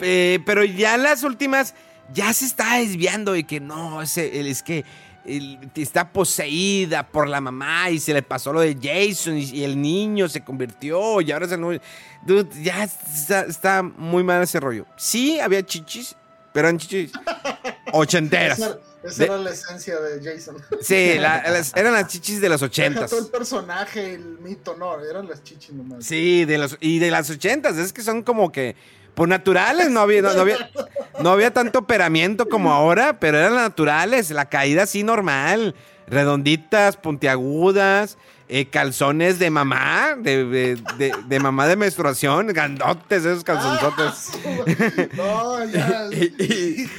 Eh, 0.00 0.40
pero 0.46 0.62
ya 0.64 0.96
las 0.96 1.22
últimas 1.24 1.74
ya 2.12 2.32
se 2.32 2.44
está 2.46 2.76
desviando 2.78 3.32
de 3.32 3.44
que 3.44 3.60
no, 3.60 4.02
es, 4.02 4.16
es 4.18 4.62
que 4.62 4.84
está 5.74 6.10
poseída 6.10 7.06
por 7.06 7.28
la 7.28 7.40
mamá 7.40 7.90
y 7.90 7.98
se 8.00 8.14
le 8.14 8.22
pasó 8.22 8.52
lo 8.52 8.60
de 8.60 8.76
Jason 8.80 9.36
y, 9.36 9.42
y 9.44 9.64
el 9.64 9.80
niño 9.80 10.28
se 10.28 10.42
convirtió 10.42 11.20
y 11.20 11.30
ahora 11.32 11.46
es 11.46 11.52
el 11.52 11.60
nuevo- 11.60 11.82
Dude, 12.24 12.48
ya 12.62 12.84
está, 12.84 13.42
está 13.42 13.82
muy 13.82 14.22
mal 14.24 14.42
ese 14.42 14.58
rollo. 14.58 14.86
Sí, 14.96 15.38
había 15.38 15.64
chichis, 15.64 16.16
pero 16.52 16.68
eran 16.68 16.78
chichis 16.78 17.12
ochenteras. 17.92 18.58
Esa, 18.58 18.78
esa 19.04 19.18
De- 19.18 19.24
era 19.26 19.36
la 19.38 19.50
esencia 19.50 20.00
de 20.00 20.20
Jason. 20.24 20.56
Sí, 20.80 21.14
la- 21.18 21.42
las- 21.50 21.74
eran 21.76 21.92
las 21.92 22.08
chichis 22.08 22.40
de 22.40 22.48
los 22.48 22.60
Deja 22.60 22.66
ochentas. 22.70 23.10
todo 23.10 23.20
el 23.20 23.26
personaje, 23.30 24.14
el 24.14 24.38
mito, 24.40 24.76
no, 24.76 24.98
eran 25.04 25.28
las 25.28 25.42
chichis 25.44 25.72
nomás. 25.72 26.04
Sí, 26.04 26.44
de 26.44 26.58
los, 26.58 26.76
y 26.80 26.98
de 26.98 27.10
las 27.10 27.28
ochentas. 27.30 27.76
Es 27.76 27.92
que 27.92 28.02
son 28.02 28.22
como 28.22 28.50
que, 28.50 28.76
pues 29.18 29.28
naturales, 29.28 29.90
no 29.90 29.98
había, 30.00 30.22
no, 30.22 30.32
no 30.32 30.40
había, 30.42 30.70
no 31.20 31.30
había 31.30 31.52
tanto 31.52 31.80
operamiento 31.80 32.48
como 32.48 32.72
ahora, 32.72 33.18
pero 33.18 33.36
eran 33.36 33.56
naturales. 33.56 34.30
La 34.30 34.44
caída 34.48 34.84
así 34.84 35.02
normal, 35.02 35.74
redonditas, 36.06 36.96
puntiagudas, 36.96 38.16
eh, 38.48 38.66
calzones 38.66 39.40
de 39.40 39.50
mamá, 39.50 40.14
de, 40.16 40.44
de, 40.44 40.76
de- 40.98 41.12
de 41.26 41.40
mamá 41.40 41.66
de 41.66 41.74
menstruación, 41.74 42.46
grandotes 42.46 43.24
esos 43.24 43.42
calzonzotes. 43.42 44.30
No, 45.16 45.64
ya. 45.64 46.04
Y- 46.12 46.32
Y, 46.38 46.90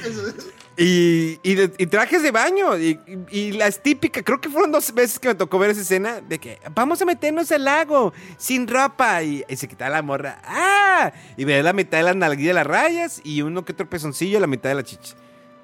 y 0.82 1.38
y 1.44 1.86
trajes 1.86 2.22
de 2.22 2.30
baño. 2.30 2.78
Y, 2.78 3.52
las 3.52 3.82
típicas, 3.82 4.22
creo 4.24 4.40
que 4.40 4.48
fueron 4.48 4.72
dos 4.72 4.92
veces 4.94 5.18
que 5.18 5.28
me 5.28 5.34
tocó 5.34 5.58
ver 5.58 5.70
esa 5.70 5.82
escena 5.82 6.20
de 6.20 6.38
que 6.38 6.58
vamos 6.74 7.02
a 7.02 7.04
meternos 7.04 7.52
al 7.52 7.64
lago 7.64 8.12
sin 8.38 8.66
ropa. 8.66 9.22
Y, 9.22 9.44
se 9.56 9.68
quitaba 9.68 9.90
la 9.90 10.02
morra. 10.02 10.40
¡Ah! 10.44 11.12
Y 11.36 11.44
veía 11.44 11.62
la 11.62 11.72
mitad 11.72 11.98
de 11.98 12.04
las 12.04 12.16
nalguillas 12.16 12.50
de 12.50 12.54
las 12.54 12.66
rayas 12.66 13.20
y 13.24 13.42
uno 13.42 13.64
que 13.64 13.72
otro 13.72 13.88
pezoncillo 13.90 14.40
la 14.40 14.46
mitad 14.46 14.70
de 14.70 14.76
la 14.76 14.82
chicha. 14.84 15.14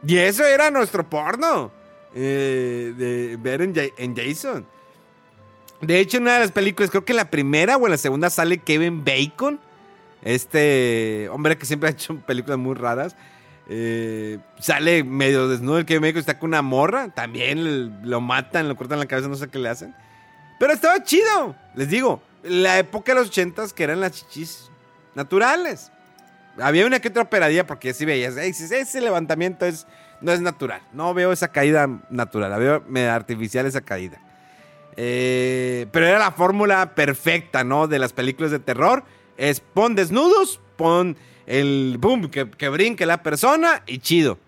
Y 0.06 0.18
eso 0.18 0.44
era 0.44 0.70
nuestro 0.70 1.08
porno. 1.08 1.70
eh, 2.14 2.92
de 2.96 3.36
ver 3.38 3.62
en, 3.62 3.74
Ja- 3.74 3.92
en 3.98 4.14
Jason. 4.16 4.66
De 5.80 5.98
hecho, 6.00 6.16
en 6.16 6.22
una 6.24 6.34
de 6.34 6.40
las 6.40 6.52
películas, 6.52 6.90
creo 6.90 7.04
que 7.04 7.12
la 7.12 7.30
primera 7.30 7.76
o 7.76 7.86
en 7.86 7.90
la 7.90 7.98
segunda 7.98 8.30
sale 8.30 8.58
Kevin 8.58 9.04
Bacon. 9.04 9.60
Este 10.22 11.28
hombre 11.30 11.56
que 11.56 11.66
siempre 11.66 11.88
ha 11.88 11.92
hecho 11.92 12.16
películas 12.26 12.58
muy 12.58 12.74
raras. 12.74 13.14
Eh, 13.68 14.38
sale 14.60 15.02
medio 15.02 15.48
desnudo 15.48 15.78
el 15.78 15.86
Kevin 15.86 16.02
Bacon, 16.02 16.20
está 16.20 16.38
con 16.38 16.50
una 16.50 16.62
morra. 16.62 17.08
También 17.08 18.08
lo 18.08 18.20
matan, 18.20 18.68
lo 18.68 18.76
cortan 18.76 18.98
la 18.98 19.06
cabeza, 19.06 19.28
no 19.28 19.36
sé 19.36 19.48
qué 19.48 19.58
le 19.58 19.68
hacen. 19.68 19.94
Pero 20.58 20.72
estaba 20.72 21.02
chido. 21.02 21.54
Les 21.74 21.88
digo, 21.88 22.22
la 22.42 22.78
época 22.78 23.12
de 23.12 23.20
los 23.20 23.28
ochentas 23.28 23.72
que 23.72 23.84
eran 23.84 24.00
las 24.00 24.12
chichis 24.12 24.70
naturales. 25.14 25.90
Había 26.58 26.86
una 26.86 27.00
que 27.00 27.08
otra 27.08 27.22
operadilla 27.22 27.66
porque 27.66 27.90
así 27.90 28.04
veías, 28.04 28.36
"Ey, 28.36 28.50
ese 28.50 29.00
levantamiento 29.00 29.66
es, 29.66 29.86
no 30.20 30.32
es 30.32 30.40
natural. 30.40 30.80
No 30.92 31.12
veo 31.12 31.32
esa 31.32 31.48
caída 31.48 31.88
natural, 32.08 32.58
veo 32.58 32.82
medio 32.88 33.12
artificial 33.12 33.66
esa 33.66 33.82
caída. 33.82 34.18
Eh, 34.96 35.86
pero 35.92 36.06
era 36.06 36.18
la 36.18 36.32
fórmula 36.32 36.94
perfecta, 36.94 37.64
¿no? 37.64 37.86
De 37.86 37.98
las 37.98 38.14
películas 38.14 38.50
de 38.50 38.58
terror. 38.58 39.04
Es 39.36 39.60
pon 39.60 39.94
desnudos, 39.94 40.58
pon 40.76 41.18
el 41.46 41.96
boom, 41.98 42.28
que, 42.28 42.50
que 42.50 42.68
brinque 42.68 43.06
la 43.06 43.22
persona 43.22 43.82
y 43.86 43.98
chido. 43.98 44.38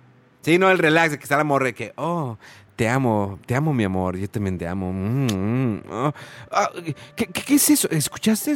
Sí, 0.43 0.59
no 0.59 0.71
el 0.71 0.79
relax 0.79 1.17
que 1.17 1.23
está 1.23 1.37
la 1.37 1.45
morra 1.45 1.73
que, 1.73 1.93
oh, 1.97 2.39
te 2.77 2.89
amo, 2.89 3.41
te 3.45 3.57
amo 3.57 3.75
mi 3.75 3.85
amor, 3.85 4.17
yo 4.17 4.29
también 4.31 4.57
te 4.57 4.67
amo. 4.67 4.93
Mm, 4.93 5.81
oh. 5.91 6.13
¿qué, 7.17 7.27
qué, 7.27 7.55
es 7.55 7.71
eso? 7.71 7.89
¿Escuchaste? 7.91 8.55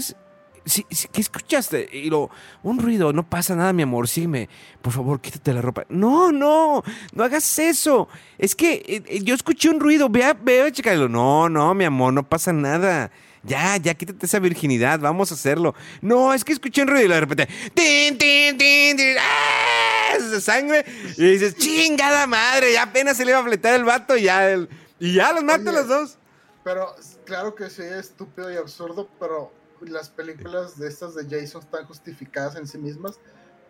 Sí, 0.64 0.86
sí, 0.90 1.09
¿Qué 1.11 1.20
escuchaste? 1.20 1.88
Y 1.93 2.09
lo, 2.09 2.30
un 2.62 2.78
ruido, 2.78 3.12
no 3.12 3.28
pasa 3.28 3.57
nada, 3.57 3.72
mi 3.72 3.82
amor, 3.82 4.07
sígueme. 4.07 4.49
Por 4.80 4.93
favor, 4.93 5.20
quítate 5.20 5.53
la 5.53 5.61
ropa. 5.61 5.84
No, 5.88 6.30
no, 6.30 6.84
no 7.12 7.24
hagas 7.24 7.59
eso. 7.59 8.09
Es 8.38 8.55
que 8.55 8.74
eh, 8.86 9.03
eh, 9.07 9.24
yo 9.24 9.34
escuché 9.34 9.70
un 9.70 9.80
ruido, 9.80 10.09
vea, 10.09 10.34
vea, 10.34 10.70
chica. 10.70 10.95
No, 10.95 11.49
no, 11.49 11.74
mi 11.74 11.84
amor, 11.84 12.12
no 12.12 12.22
pasa 12.22 12.53
nada. 12.53 13.11
Ya, 13.45 13.76
ya, 13.76 13.95
quítate 13.95 14.24
esa 14.26 14.38
virginidad, 14.38 15.01
vamos 15.01 15.30
a 15.32 15.34
hacerlo. 15.34 15.74
No, 16.01 16.32
es 16.32 16.45
que 16.45 16.53
escuché 16.53 16.82
un 16.82 16.88
ruido 16.88 17.07
y 17.07 17.09
de 17.09 17.20
repente, 17.20 17.49
tin, 17.74 18.16
tin, 18.16 18.57
tin, 18.57 18.97
tin, 18.97 19.16
¡ah! 19.20 20.40
sangre. 20.40 20.84
Y 21.16 21.24
dices, 21.32 21.57
chingada 21.57 22.26
madre, 22.26 22.72
ya 22.72 22.84
apenas 22.84 23.16
se 23.16 23.24
le 23.24 23.32
iba 23.32 23.40
a 23.40 23.45
fletar 23.45 23.74
el 23.74 23.84
vato 23.84 24.16
y 24.16 24.22
ya, 24.24 24.49
el- 24.51 24.68
y 25.01 25.14
ya 25.14 25.32
los 25.32 25.43
mata 25.43 25.72
los 25.72 25.88
dos. 25.88 26.18
Pero 26.62 26.95
claro 27.24 27.55
que 27.57 27.68
sí, 27.70 27.82
es 27.82 27.93
estúpido 28.11 28.53
y 28.53 28.57
absurdo, 28.57 29.09
pero 29.18 29.53
las 29.80 30.09
películas 30.11 30.78
de 30.78 30.88
estas 30.88 31.16
de 31.16 31.24
Jason 31.24 31.62
están 31.62 31.84
justificadas 31.86 32.55
en 32.55 32.68
sí 32.68 32.78
mismas. 32.78 33.18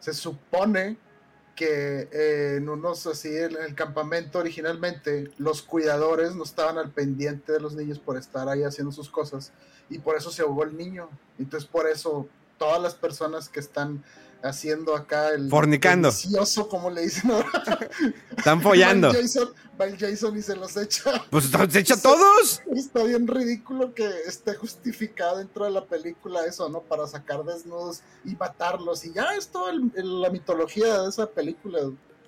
Se 0.01 0.12
supone 0.12 0.99
que 1.55 2.09
eh, 2.12 2.57
en 2.57 2.68
unos 2.68 3.07
así, 3.07 3.36
en 3.36 3.57
el 3.57 3.74
campamento 3.74 4.38
originalmente, 4.38 5.30
los 5.38 5.62
cuidadores 5.62 6.34
no 6.34 6.44
estaban 6.44 6.78
al 6.78 6.90
pendiente 6.90 7.53
de 7.53 7.61
los 7.61 7.74
niños 7.74 7.98
por 7.98 8.16
estar 8.16 8.48
ahí 8.48 8.62
haciendo 8.62 8.92
sus 8.92 9.11
cosas 9.11 9.53
y 9.88 9.98
por 9.98 10.16
eso 10.16 10.30
se 10.30 10.42
ahogó 10.42 10.64
el 10.64 10.76
niño. 10.76 11.09
Entonces 11.38 11.68
por 11.68 11.88
eso 11.88 12.26
todas 12.59 12.80
las 12.80 12.94
personas 12.94 13.48
que 13.48 13.61
están 13.61 14.03
haciendo 14.43 14.95
acá 14.97 15.30
el 15.30 15.49
Fornicando. 15.49 16.09
delicioso, 16.11 16.68
como 16.68 16.90
le 16.90 17.03
dicen 17.03 17.30
ahora, 17.30 17.78
Están 18.36 18.61
follando. 18.62 19.09
Va 19.12 19.16
el 19.16 19.22
Jason, 19.22 19.49
Jason 19.99 20.36
y 20.38 20.43
se 20.43 20.57
los 20.57 20.76
echa. 20.76 21.24
Pues 21.30 21.51
se 21.70 21.78
echa 21.78 21.97
todos. 21.97 22.61
Está 22.74 23.05
bien 23.05 23.26
ridículo 23.26 23.95
que 23.95 24.09
esté 24.26 24.55
justificado 24.55 25.38
dentro 25.38 25.64
de 25.64 25.70
la 25.70 25.84
película 25.84 26.45
eso, 26.47 26.68
¿no? 26.68 26.80
Para 26.80 27.07
sacar 27.07 27.45
desnudos 27.45 28.01
y 28.24 28.36
matarlos. 28.36 29.05
Y 29.05 29.12
ya 29.12 29.34
es 29.36 29.49
toda 29.49 29.72
la 29.95 30.30
mitología 30.30 31.03
de 31.03 31.09
esa 31.09 31.26
película. 31.26 31.78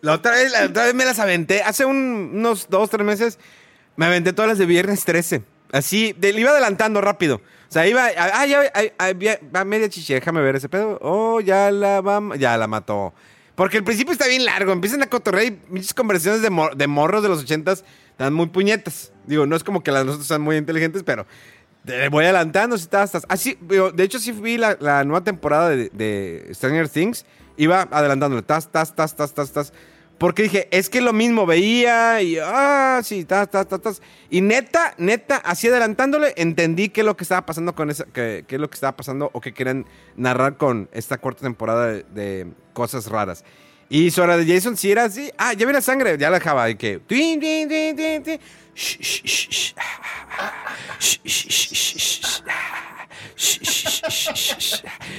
La 0.00 0.12
otra 0.14 0.32
vez, 0.32 0.52
la 0.52 0.66
otra 0.66 0.84
vez 0.84 0.94
me 0.94 1.04
las 1.04 1.18
aventé. 1.18 1.62
Hace 1.62 1.84
un- 1.84 2.30
unos 2.34 2.66
dos, 2.68 2.90
tres 2.90 3.06
meses 3.06 3.38
me 3.96 4.06
aventé 4.06 4.32
todas 4.32 4.48
las 4.50 4.58
de 4.58 4.66
viernes 4.66 5.04
13. 5.04 5.44
Así, 5.78 6.14
le 6.20 6.30
iba 6.40 6.50
adelantando 6.50 7.00
rápido. 7.00 7.36
O 7.36 7.72
sea, 7.74 7.86
iba. 7.86 8.06
Ah, 8.16 8.46
ya 8.46 8.60
va 9.54 9.64
media 9.64 9.88
chiche, 9.88 10.14
déjame 10.14 10.40
ver 10.40 10.56
ese 10.56 10.68
pedo. 10.68 10.98
Oh, 11.02 11.40
ya 11.40 11.70
la 11.72 12.00
va, 12.00 12.20
ya 12.36 12.56
la 12.56 12.66
mató. 12.68 13.12
Porque 13.56 13.78
el 13.78 13.84
principio 13.84 14.12
está 14.12 14.26
bien 14.28 14.44
largo. 14.44 14.72
Empiezan 14.72 15.02
a 15.02 15.06
cotorrear 15.08 15.46
y 15.46 15.58
muchas 15.68 15.92
conversaciones 15.94 16.42
de, 16.42 16.50
mor- 16.50 16.76
de 16.76 16.86
morros 16.86 17.22
de 17.22 17.28
los 17.28 17.40
ochentas 17.42 17.84
están 18.10 18.34
muy 18.34 18.46
puñetas. 18.46 19.12
Digo, 19.26 19.46
no 19.46 19.56
es 19.56 19.64
como 19.64 19.82
que 19.82 19.90
las 19.90 20.04
nosotros 20.04 20.26
sean 20.28 20.42
muy 20.42 20.56
inteligentes, 20.56 21.02
pero 21.02 21.26
te 21.84 22.08
voy 22.08 22.24
adelantando. 22.24 22.76
Si 22.78 22.84
estás, 22.84 23.14
estás- 23.14 23.26
así, 23.28 23.58
de 23.60 24.02
hecho, 24.04 24.18
sí 24.18 24.32
vi 24.32 24.58
la, 24.58 24.76
nueva 25.04 25.24
temporada 25.24 25.70
de, 25.70 25.88
de 25.92 26.50
Stranger 26.54 26.88
Things. 26.88 27.24
Iba 27.56 27.88
adelantándole. 27.90 28.42
Tas, 28.42 28.70
tas, 28.70 28.94
tas, 28.94 29.14
tas, 29.16 29.32
tas, 29.34 29.52
tas. 29.52 29.72
Porque 30.18 30.44
dije, 30.44 30.68
es 30.70 30.88
que 30.88 31.00
lo 31.00 31.12
mismo 31.12 31.44
veía 31.44 32.22
y, 32.22 32.38
ah, 32.38 33.00
sí, 33.02 33.24
tas, 33.24 33.50
tas, 33.50 33.66
tas, 33.66 33.80
tas. 33.80 34.02
Y 34.30 34.40
neta, 34.40 34.94
neta, 34.96 35.36
así 35.36 35.68
adelantándole, 35.68 36.34
entendí 36.36 36.88
qué 36.88 37.00
es 37.00 37.04
lo 37.04 37.16
que 37.16 37.24
estaba 37.24 37.44
pasando 37.44 37.74
con 37.74 37.90
esa, 37.90 38.04
qué, 38.12 38.44
es 38.48 38.60
lo 38.60 38.70
que 38.70 38.74
estaba 38.74 38.96
pasando 38.96 39.30
o 39.32 39.40
qué 39.40 39.52
querían 39.52 39.86
narrar 40.16 40.56
con 40.56 40.88
esta 40.92 41.18
cuarta 41.18 41.42
temporada 41.42 41.88
de, 41.88 42.46
cosas 42.72 43.06
raras. 43.06 43.44
Y 43.88 44.10
Sora 44.10 44.36
de 44.36 44.46
Jason 44.46 44.76
sí 44.76 44.90
era 44.90 45.04
así. 45.04 45.30
Ah, 45.36 45.52
ya 45.52 45.66
vi 45.66 45.72
la 45.72 45.80
sangre, 45.80 46.16
ya 46.16 46.30
la 46.30 46.38
dejaba. 46.38 46.70
Y 46.70 46.76
que. 46.76 47.00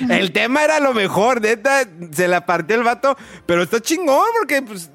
El 0.09 0.31
tema 0.31 0.63
era 0.63 0.79
lo 0.79 0.93
mejor, 0.93 1.41
neta. 1.41 1.87
Se 2.11 2.27
la 2.27 2.45
partió 2.45 2.75
el 2.75 2.83
vato. 2.83 3.17
Pero 3.45 3.63
está 3.63 3.79
chingón 3.81 4.27
porque, 4.37 4.61
pues. 4.61 4.89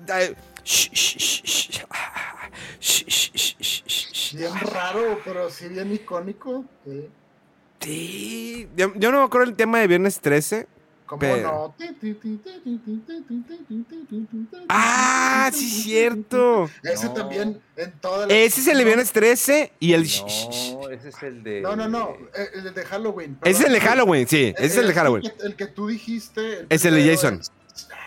Bien 4.32 4.54
raro, 4.60 5.20
pero 5.24 5.50
sí 5.50 5.68
bien 5.68 5.92
icónico. 5.92 6.64
sí. 6.84 7.08
Sí. 7.80 8.68
Yo, 8.76 8.92
yo 8.94 9.10
no 9.10 9.20
me 9.20 9.24
acuerdo 9.24 9.48
el 9.48 9.56
tema 9.56 9.78
de 9.78 9.86
Viernes 9.86 10.20
13. 10.20 10.68
¿Cómo 11.10 11.18
Pero- 11.18 11.42
no? 11.42 11.74
Ah, 14.68 15.50
sí, 15.52 15.68
cierto. 15.68 16.70
Ese 16.84 17.06
No. 17.06 17.14
también 17.14 17.60
en 17.76 17.92
todas 18.00 18.28
las- 18.28 18.36
Ese 18.36 18.60
es 18.60 18.68
el 18.68 18.78
de 18.78 18.84
Viernes 18.84 19.10
13 19.10 19.72
y 19.80 19.92
el. 19.94 20.02
No, 20.04 20.88
ese 20.90 21.08
es 21.08 21.22
el 21.24 21.42
de. 21.42 21.60
No, 21.62 21.74
no, 21.74 21.88
no, 21.88 22.10
eh, 22.34 22.48
el 22.54 22.72
de 22.72 22.84
Halloween. 22.84 23.36
Ese 23.42 23.50
es 23.62 23.66
el 23.66 23.72
de 23.72 23.78
perdón. 23.80 23.88
Halloween, 23.98 24.28
sí. 24.28 24.54
Ese 24.56 24.66
es 24.66 24.76
el 24.76 24.86
de 24.86 24.94
Halloween. 24.94 25.22
que- 25.22 25.46
El 25.46 25.56
que 25.56 25.66
tú 25.66 25.88
dijiste. 25.88 26.66
Es 26.68 26.84
el 26.84 26.94
de 26.94 27.10
Jason. 27.10 27.40
es- 27.40 27.50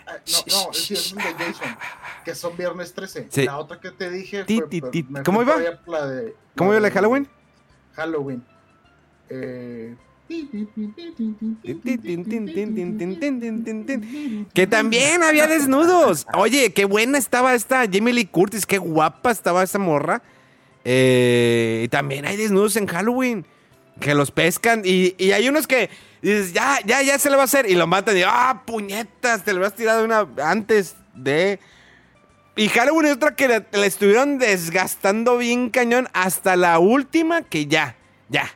Ah, 0.05 0.17
No, 0.31 0.65
no, 0.65 0.71
es 0.71 0.91
el 0.91 1.15
de 1.17 1.23
Jason. 1.23 1.77
Que 2.23 2.35
son 2.35 2.55
viernes 2.55 2.93
13. 2.93 3.27
Sí. 3.29 3.43
La 3.45 3.57
otra 3.57 3.79
que 3.81 3.91
te 3.91 4.09
dije. 4.09 4.45
Fue- 4.45 5.23
¿Cómo 5.25 5.41
iba? 5.41 5.57
la 5.87 6.05
de- 6.07 6.35
¿Cómo 6.55 6.71
iba 6.71 6.79
la 6.79 6.87
de 6.87 6.93
Halloween? 6.93 7.27
Halloween. 7.95 8.45
Eh, 9.29 9.95
Que 14.53 14.67
también 14.67 15.24
había 15.24 15.47
desnudos. 15.47 16.26
Oye, 16.34 16.74
qué 16.74 16.86
buena 16.86 17.17
estaba 17.17 17.53
esta 17.53 17.86
Jamie 17.91 18.13
Lee 18.13 18.26
Curtis, 18.26 18.65
qué 18.65 18.78
guapa 18.78 19.32
estaba 19.32 19.63
esa 19.63 19.80
morra. 19.80 20.21
Eh, 20.86 21.84
y 21.86 21.88
también 21.89 22.26
hay 22.26 22.38
desnudos 22.38 22.76
en 22.76 22.88
Halloween. 22.88 23.45
Que 23.99 24.15
los 24.15 24.32
pescan. 24.32 24.82
Y, 24.86 25.15
hay 25.32 25.47
unos 25.47 25.67
que 25.67 25.89
dices, 26.21 26.53
ya, 26.53 26.80
ya, 26.86 27.01
ya 27.01 27.19
se 27.19 27.30
le 27.30 27.36
va 27.36 27.43
a 27.43 27.45
hacer. 27.45 27.69
Y 27.69 27.76
lo 27.76 27.86
matan. 27.86 28.17
Y, 28.17 28.24
ah, 28.26 28.63
puñetas, 28.65 29.43
te 29.43 29.53
lo 29.53 29.65
has 29.65 29.76
tirado 29.76 30.03
una 30.03 30.28
antes 30.43 30.95
de. 31.13 31.59
Y 32.55 32.69
Halloween 32.69 33.07
es 33.07 33.13
otra 33.13 33.36
que 33.36 33.47
la 33.47 33.86
estuvieron 33.86 34.38
desgastando 34.38 35.38
bien 35.38 35.69
cañón 35.69 36.07
hasta 36.13 36.55
la 36.55 36.80
última 36.80 37.41
que 37.41 37.65
ya, 37.65 37.95
ya. 38.30 38.51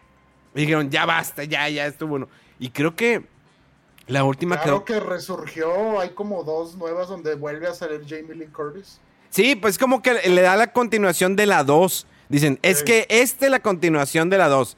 Y 0.56 0.62
dijeron, 0.62 0.90
ya 0.90 1.06
basta, 1.06 1.44
ya, 1.44 1.68
ya 1.70 1.86
estuvo 1.86 2.10
bueno. 2.12 2.30
Y 2.60 2.70
creo 2.70 2.96
que 2.96 3.24
la 4.08 4.24
última 4.24 4.58
Claro 4.62 4.84
quedó. 4.86 5.00
que 5.02 5.06
resurgió. 5.06 6.00
Hay 6.00 6.10
como 6.12 6.44
dos 6.44 6.76
nuevas 6.76 7.08
donde 7.10 7.36
vuelve 7.36 7.68
a 7.68 7.74
salir 7.74 8.02
Jamie 8.08 8.36
Lee 8.36 8.48
Curtis. 8.48 9.00
Sí, 9.30 9.56
pues 9.56 9.78
como 9.78 10.02
que 10.02 10.14
le 10.30 10.42
da 10.42 10.56
la 10.56 10.72
continuación 10.72 11.36
de 11.36 11.46
la 11.46 11.64
2. 11.64 12.08
Dicen, 12.30 12.60
es 12.62 12.84
que 12.84 13.06
esta 13.10 13.46
es 13.46 13.52
la 13.52 13.60
continuación 13.62 14.30
de 14.30 14.38
la 14.38 14.48
2. 14.48 14.78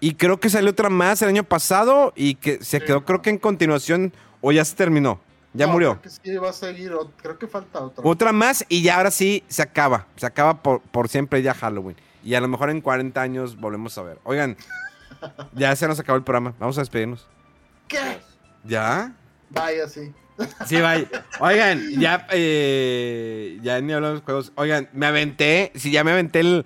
Y 0.00 0.14
creo 0.14 0.38
que 0.38 0.50
salió 0.50 0.70
otra 0.70 0.90
más 0.90 1.22
el 1.22 1.28
año 1.28 1.44
pasado 1.44 2.12
y 2.14 2.34
que 2.34 2.62
se 2.62 2.80
Sí. 2.80 2.84
quedó, 2.84 3.04
creo 3.04 3.22
que 3.22 3.30
en 3.30 3.38
continuación, 3.38 4.12
o 4.40 4.52
ya 4.52 4.64
se 4.64 4.74
terminó. 4.74 5.20
Ya 5.54 5.66
No, 5.66 5.72
murió. 5.72 6.00
Creo 6.00 6.02
que 6.02 6.10
sí 6.10 6.36
va 6.36 6.50
a 6.50 6.52
seguir. 6.52 6.92
Creo 7.22 7.38
que 7.38 7.46
falta 7.46 7.80
otra. 7.80 8.04
Otra 8.04 8.32
más 8.32 8.66
y 8.68 8.82
ya 8.82 8.96
ahora 8.96 9.12
sí 9.12 9.44
se 9.48 9.62
acaba. 9.62 10.08
Se 10.16 10.26
acaba 10.26 10.62
por, 10.62 10.80
por 10.82 11.08
siempre 11.08 11.40
ya 11.42 11.54
Halloween. 11.54 11.96
Y 12.24 12.34
a 12.34 12.40
lo 12.40 12.48
mejor 12.48 12.70
en 12.70 12.80
40 12.80 13.22
años 13.22 13.56
volvemos 13.58 13.96
a 13.96 14.02
ver. 14.02 14.18
Oigan, 14.24 14.56
ya 15.54 15.74
se 15.76 15.86
nos 15.88 15.98
acabó 15.98 16.16
el 16.16 16.24
programa. 16.24 16.54
Vamos 16.58 16.78
a 16.78 16.80
despedirnos. 16.80 17.26
¿Qué? 17.88 18.18
¿Ya? 18.64 19.12
Vaya, 19.50 19.88
sí. 19.88 20.12
Sí, 20.66 20.76
bye. 20.76 21.08
Oigan, 21.40 21.90
ya, 21.98 22.26
eh, 22.30 23.58
ya 23.62 23.80
ni 23.80 23.92
hablamos 23.92 24.20
de 24.20 24.24
juegos. 24.24 24.52
Oigan, 24.56 24.88
me 24.92 25.06
aventé, 25.06 25.72
sí, 25.74 25.90
ya 25.90 26.02
me 26.04 26.12
aventé 26.12 26.40
el, 26.40 26.64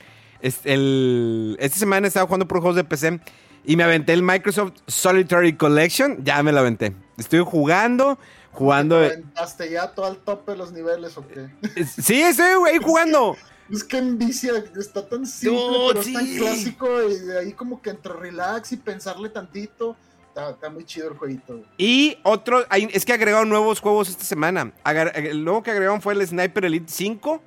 el, 0.64 1.56
esta 1.60 1.78
semana 1.78 2.06
estaba 2.06 2.26
jugando 2.26 2.48
por 2.48 2.60
juegos 2.60 2.76
de 2.76 2.84
PC 2.84 3.20
y 3.64 3.76
me 3.76 3.84
aventé 3.84 4.14
el 4.14 4.22
Microsoft 4.22 4.72
Solitary 4.86 5.54
Collection, 5.54 6.24
ya 6.24 6.42
me 6.42 6.52
lo 6.52 6.60
aventé. 6.60 6.94
Estoy 7.18 7.40
jugando, 7.44 8.18
jugando, 8.52 8.98
¿Te 9.00 9.06
eh, 9.06 9.12
aventaste 9.12 9.70
ya 9.70 9.88
todo 9.88 10.06
al 10.06 10.16
tope 10.18 10.52
de 10.52 10.58
los 10.58 10.72
niveles 10.72 11.16
o 11.18 11.26
qué? 11.26 11.48
sí, 11.84 12.22
estoy 12.22 12.46
ahí 12.66 12.78
jugando. 12.82 13.36
Es 13.70 13.84
que 13.84 13.98
en 13.98 14.18
vicia 14.18 14.52
está 14.78 15.06
tan 15.06 15.26
simple, 15.26 15.58
No, 15.60 15.88
pero 15.88 16.00
es 16.00 16.12
tan 16.12 16.26
clásico 16.36 17.02
y 17.08 17.18
de 17.18 17.38
ahí 17.38 17.52
como 17.52 17.82
que 17.82 17.90
entre 17.90 18.12
relax 18.14 18.72
y 18.72 18.76
pensarle 18.78 19.28
tantito. 19.28 19.94
Está, 20.28 20.50
está 20.50 20.70
muy 20.70 20.84
chido 20.84 21.08
el 21.10 21.18
jueguito. 21.18 21.62
Y 21.76 22.16
otro, 22.22 22.64
hay- 22.70 22.88
es 22.92 23.04
que 23.04 23.12
agregaron 23.12 23.48
nuevos 23.48 23.80
juegos 23.80 24.08
esta 24.08 24.24
semana. 24.24 24.72
Agar- 24.84 25.12
el 25.16 25.44
nuevo 25.44 25.62
que 25.62 25.70
agregaron 25.70 26.00
fue 26.00 26.14
el 26.14 26.26
Sniper 26.26 26.64
Elite 26.64 26.90
5 26.90 27.42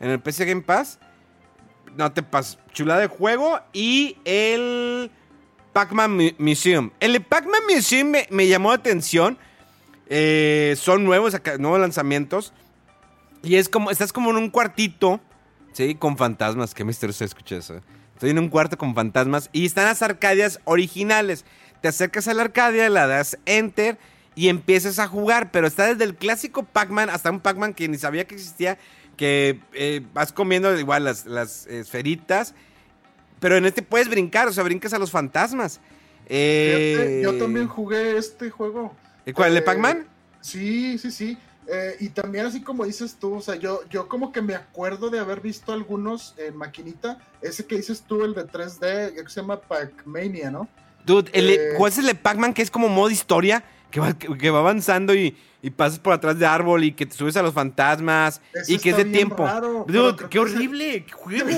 en 0.00 0.10
el 0.10 0.20
PC 0.20 0.44
Game 0.44 0.62
Pass. 0.62 0.98
No 1.96 2.12
te 2.12 2.22
pases, 2.22 2.58
chulada 2.72 3.00
de 3.00 3.06
juego. 3.08 3.58
Y 3.72 4.16
el 4.24 5.10
Pac-Man 5.72 6.16
Mu- 6.16 6.30
Museum. 6.38 6.90
El 7.00 7.20
Pac-Man 7.22 7.62
Museum 7.68 8.08
me, 8.10 8.26
me 8.30 8.46
llamó 8.46 8.68
la 8.70 8.76
atención. 8.76 9.38
Eh, 10.08 10.74
son 10.78 11.02
nuevos, 11.04 11.34
nuevos 11.58 11.80
lanzamientos. 11.80 12.52
Y 13.42 13.56
es 13.56 13.68
como, 13.68 13.90
estás 13.90 14.12
como 14.12 14.30
en 14.30 14.36
un 14.36 14.50
cuartito, 14.50 15.20
¿sí? 15.74 15.94
Con 15.94 16.16
fantasmas. 16.16 16.72
Qué 16.72 16.84
misterioso 16.84 17.24
escuché 17.24 17.58
eso. 17.58 17.80
Estoy 18.14 18.30
en 18.30 18.38
un 18.38 18.48
cuarto 18.48 18.78
con 18.78 18.94
fantasmas 18.94 19.50
y 19.52 19.66
están 19.66 19.84
las 19.84 20.00
arcadias 20.00 20.60
originales. 20.64 21.44
Te 21.82 21.88
acercas 21.88 22.26
a 22.28 22.32
la 22.34 22.42
arcadia, 22.42 22.88
la 22.88 23.06
das 23.06 23.36
enter 23.44 23.98
y 24.34 24.48
empiezas 24.48 24.98
a 24.98 25.06
jugar. 25.06 25.50
Pero 25.50 25.66
está 25.66 25.86
desde 25.88 26.04
el 26.04 26.14
clásico 26.14 26.62
Pac-Man 26.62 27.10
hasta 27.10 27.30
un 27.30 27.40
Pac-Man 27.40 27.74
que 27.74 27.86
ni 27.88 27.98
sabía 27.98 28.26
que 28.26 28.36
existía. 28.36 28.78
Que 29.18 29.60
eh, 29.74 30.00
vas 30.14 30.32
comiendo 30.32 30.76
igual 30.78 31.04
las, 31.04 31.26
las 31.26 31.66
esferitas. 31.66 32.54
Pero 33.40 33.56
en 33.56 33.66
este 33.66 33.82
puedes 33.82 34.08
brincar, 34.08 34.48
o 34.48 34.52
sea, 34.52 34.64
brincas 34.64 34.94
a 34.94 34.98
los 34.98 35.10
fantasmas. 35.10 35.80
Eh, 36.26 36.94
Fíjate, 36.96 37.22
yo 37.22 37.38
también 37.38 37.68
jugué 37.68 38.16
este 38.16 38.48
juego. 38.48 38.94
¿El 39.26 39.34
cuál? 39.34 39.48
¿El 39.48 39.54
de 39.54 39.60
Eh, 39.60 39.64
Pac-Man? 39.64 40.06
Sí, 40.40 40.98
sí, 40.98 41.10
sí. 41.10 41.36
Eh, 41.66 41.96
y 42.00 42.08
también 42.10 42.46
así 42.46 42.60
como 42.62 42.84
dices 42.84 43.16
tú, 43.18 43.34
o 43.36 43.40
sea, 43.40 43.54
yo, 43.54 43.80
yo 43.88 44.06
como 44.08 44.32
que 44.32 44.42
me 44.42 44.54
acuerdo 44.54 45.08
de 45.10 45.18
haber 45.18 45.40
visto 45.40 45.72
algunos 45.72 46.34
en 46.36 46.56
maquinita. 46.56 47.18
Ese 47.40 47.64
que 47.66 47.76
dices 47.76 48.02
tú, 48.06 48.24
el 48.24 48.34
de 48.34 48.46
3D, 48.46 49.14
que 49.14 49.28
se 49.30 49.40
llama 49.40 49.60
Pac-Mania, 49.60 50.50
¿no? 50.50 50.68
Dude, 51.06 51.30
el, 51.32 51.50
Eh, 51.50 51.58
¿cuál 51.76 51.92
es 51.92 51.98
el 51.98 52.06
de 52.06 52.14
Pac-Man 52.14 52.52
que 52.54 52.62
es 52.62 52.70
como 52.70 52.88
modo 52.88 53.10
historia? 53.10 53.64
Que 53.90 54.00
va, 54.00 54.12
que, 54.18 54.36
que 54.36 54.50
va 54.50 54.58
avanzando 54.58 55.14
y, 55.14 55.36
y 55.62 55.70
pasas 55.70 56.00
por 56.00 56.12
atrás 56.12 56.36
de 56.38 56.46
árbol 56.46 56.82
y 56.82 56.92
que 56.92 57.06
te 57.06 57.14
subes 57.14 57.36
a 57.36 57.42
los 57.42 57.54
fantasmas 57.54 58.40
y 58.66 58.78
que 58.78 58.90
es 58.90 58.96
de 58.96 59.04
tiempo. 59.04 59.44
raro, 59.46 59.84
Dude, 59.86 60.28
qué 60.28 60.38
horrible, 60.40 61.04
qué 61.06 61.12
juego. 61.14 61.48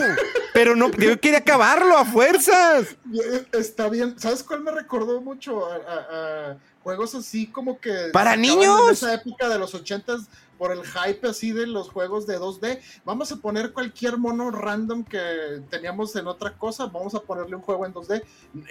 Pero 0.52 0.76
no, 0.76 0.90
yo 0.90 1.18
quería 1.18 1.38
acabarlo 1.38 1.96
a 1.96 2.04
fuerzas. 2.04 2.96
Eh, 3.14 3.46
Está 3.52 3.88
bien. 3.88 4.18
¿Sabes 4.18 4.42
cuál 4.42 4.60
me 4.62 4.70
recordó 4.70 5.20
mucho? 5.22 5.64
A, 5.66 5.76
a- 5.76 6.50
a 6.52 6.56
juegos 6.86 7.16
así 7.16 7.48
como 7.48 7.80
que... 7.80 8.10
¡Para 8.12 8.36
niños! 8.36 8.78
En 8.86 8.92
esa 8.92 9.12
época 9.12 9.48
de 9.48 9.58
los 9.58 9.74
ochentas, 9.74 10.28
por 10.56 10.70
el 10.70 10.84
hype 10.84 11.26
así 11.26 11.50
de 11.50 11.66
los 11.66 11.88
juegos 11.88 12.28
de 12.28 12.38
2D. 12.38 12.78
Vamos 13.04 13.32
a 13.32 13.36
poner 13.38 13.72
cualquier 13.72 14.18
mono 14.18 14.52
random 14.52 15.02
que 15.02 15.62
teníamos 15.68 16.14
en 16.14 16.28
otra 16.28 16.56
cosa, 16.56 16.86
vamos 16.86 17.16
a 17.16 17.20
ponerle 17.22 17.56
un 17.56 17.62
juego 17.62 17.86
en 17.86 17.92
2D. 17.92 18.22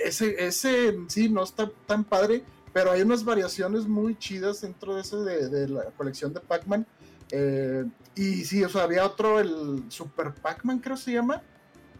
Ese, 0.01 0.33
ese 0.45 0.97
sí, 1.09 1.27
no 1.27 1.43
está 1.43 1.69
tan 1.87 2.05
padre, 2.05 2.41
pero 2.71 2.89
hay 2.89 3.01
unas 3.01 3.25
variaciones 3.25 3.85
muy 3.85 4.17
chidas 4.17 4.61
dentro 4.61 4.95
de 4.95 5.01
ese 5.01 5.17
de, 5.17 5.49
de 5.49 5.67
la 5.67 5.83
colección 5.97 6.33
de 6.33 6.39
Pac-Man. 6.39 6.87
Eh, 7.31 7.83
y 8.15 8.45
sí, 8.45 8.63
o 8.63 8.69
sea, 8.69 8.83
había 8.83 9.05
otro, 9.05 9.41
el 9.41 9.83
Super 9.89 10.33
Pac-Man 10.35 10.79
creo 10.79 10.95
se 10.95 11.11
llama, 11.11 11.41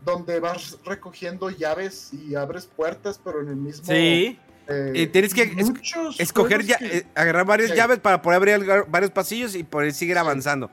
donde 0.06 0.40
vas 0.40 0.78
recogiendo 0.86 1.50
llaves 1.50 2.14
y 2.14 2.36
abres 2.36 2.68
puertas, 2.68 3.20
pero 3.22 3.42
en 3.42 3.50
el 3.50 3.58
mismo... 3.58 3.84
Sí. 3.84 4.40
Eh, 4.68 4.92
Y 4.96 5.08
tienes 5.08 5.34
que 5.34 5.44
es- 5.44 5.72
Escoger, 6.20 6.62
juegos 6.62 6.68
ya, 6.68 6.78
que- 6.78 6.98
eh, 6.98 7.08
agarrar 7.16 7.46
varias 7.46 7.70
llaves 7.78 8.00
para 8.00 8.22
poder 8.22 8.38
abrir 8.38 8.86
varios 8.88 9.12
pasillos 9.12 9.56
y 9.56 9.64
poder 9.64 9.94
seguir 9.94 10.18
avanzando. 10.18 10.70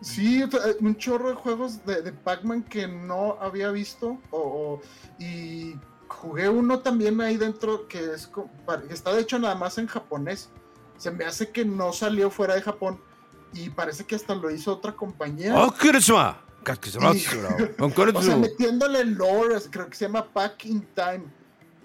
Sí, 0.00 0.42
o 0.42 0.50
sea, 0.50 0.60
un 0.80 0.96
chorro 0.96 1.30
de 1.30 1.34
juegos 1.36 1.84
de, 1.86 2.02
de 2.02 2.12
Pac-Man 2.12 2.62
que 2.64 2.86
no 2.86 3.38
había 3.40 3.70
visto. 3.70 4.18
O, 4.30 4.38
o- 4.38 4.82
y 5.18 5.74
jugué 6.08 6.48
uno 6.48 6.80
también 6.80 7.20
ahí 7.20 7.36
dentro 7.36 7.88
que, 7.88 7.98
es, 8.14 8.30
está 8.90 9.14
de 9.14 9.20
hecho 9.22 9.38
nada 9.38 9.54
más 9.54 9.78
en 9.78 9.86
japonés. 9.86 10.50
Se 10.98 11.10
me 11.10 11.24
hace 11.24 11.50
que 11.50 11.64
no 11.64 11.92
salió 11.92 12.30
fuera 12.30 12.54
de 12.54 12.62
Japón. 12.62 13.00
Y 13.52 13.70
parece 13.70 14.04
que 14.04 14.14
hasta 14.16 14.34
lo 14.34 14.50
hizo 14.50 14.72
otra 14.72 14.92
compañía. 14.92 15.54
¡Oh, 15.56 15.72
Kurosuma! 15.72 16.42
O 18.18 18.22
sea, 18.22 18.36
metiéndole 18.36 19.04
lore, 19.04 19.56
creo 19.70 19.88
que 19.88 19.96
se 19.96 20.06
llama 20.06 20.26
Pac 20.26 20.64
in 20.66 20.86
Time. 20.94 21.24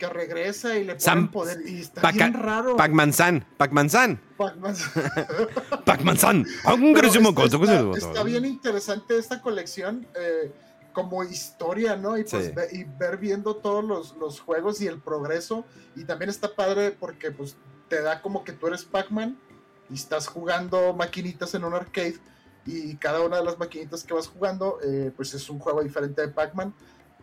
Que 0.02 0.10
regresa 0.10 0.76
y 0.78 0.84
le 0.84 0.96
ponen 0.96 1.00
Sam- 1.00 1.32
poder. 1.32 1.62
Y 1.68 1.82
está 1.82 2.12
bien 2.12 2.34
raro. 2.34 2.76
Pac-Man-san, 2.76 3.46
Pac-Man-san, 3.58 4.20
Pac-Man. 4.36 4.76
Pac-Man-san. 5.86 6.46
Pero 6.96 7.12
está, 7.92 7.98
está- 7.98 8.08
está 8.08 8.24
bien 8.24 8.46
interesante 8.46 9.18
esta 9.18 9.42
colección 9.42 10.08
eh, 10.16 10.52
como 10.94 11.24
historia, 11.24 11.96
¿no? 11.96 12.18
Y, 12.18 12.24
pues, 12.24 12.46
Sí. 12.48 12.52
ve- 12.52 12.68
y 12.72 12.84
ver 12.84 13.18
viendo 13.18 13.56
todos 13.58 13.84
los, 13.84 14.16
los 14.18 14.40
juegos 14.40 14.82
y 14.82 14.88
el 14.88 15.00
progreso. 15.00 15.66
Y 15.96 16.06
también 16.06 16.30
está 16.32 16.56
padre 16.56 16.92
porque 17.00 17.30
pues 17.32 17.56
te 17.88 18.02
da 18.02 18.22
como 18.24 18.44
que 18.44 18.54
tú 18.54 18.68
eres 18.68 18.84
Pac-Man 18.84 19.38
y 19.90 19.94
estás 19.94 20.28
jugando 20.28 20.94
maquinitas 20.94 21.54
en 21.54 21.64
un 21.64 21.74
arcade 21.76 22.16
y 22.66 22.96
cada 22.96 23.22
una 23.22 23.38
de 23.38 23.44
las 23.44 23.60
maquinitas 23.60 24.04
que 24.04 24.14
vas 24.14 24.28
jugando 24.28 24.80
eh, 24.84 25.12
pues 25.16 25.34
es 25.34 25.50
un 25.50 25.60
juego 25.60 25.84
diferente 25.84 26.22
de 26.22 26.28
Pac-Man 26.30 26.74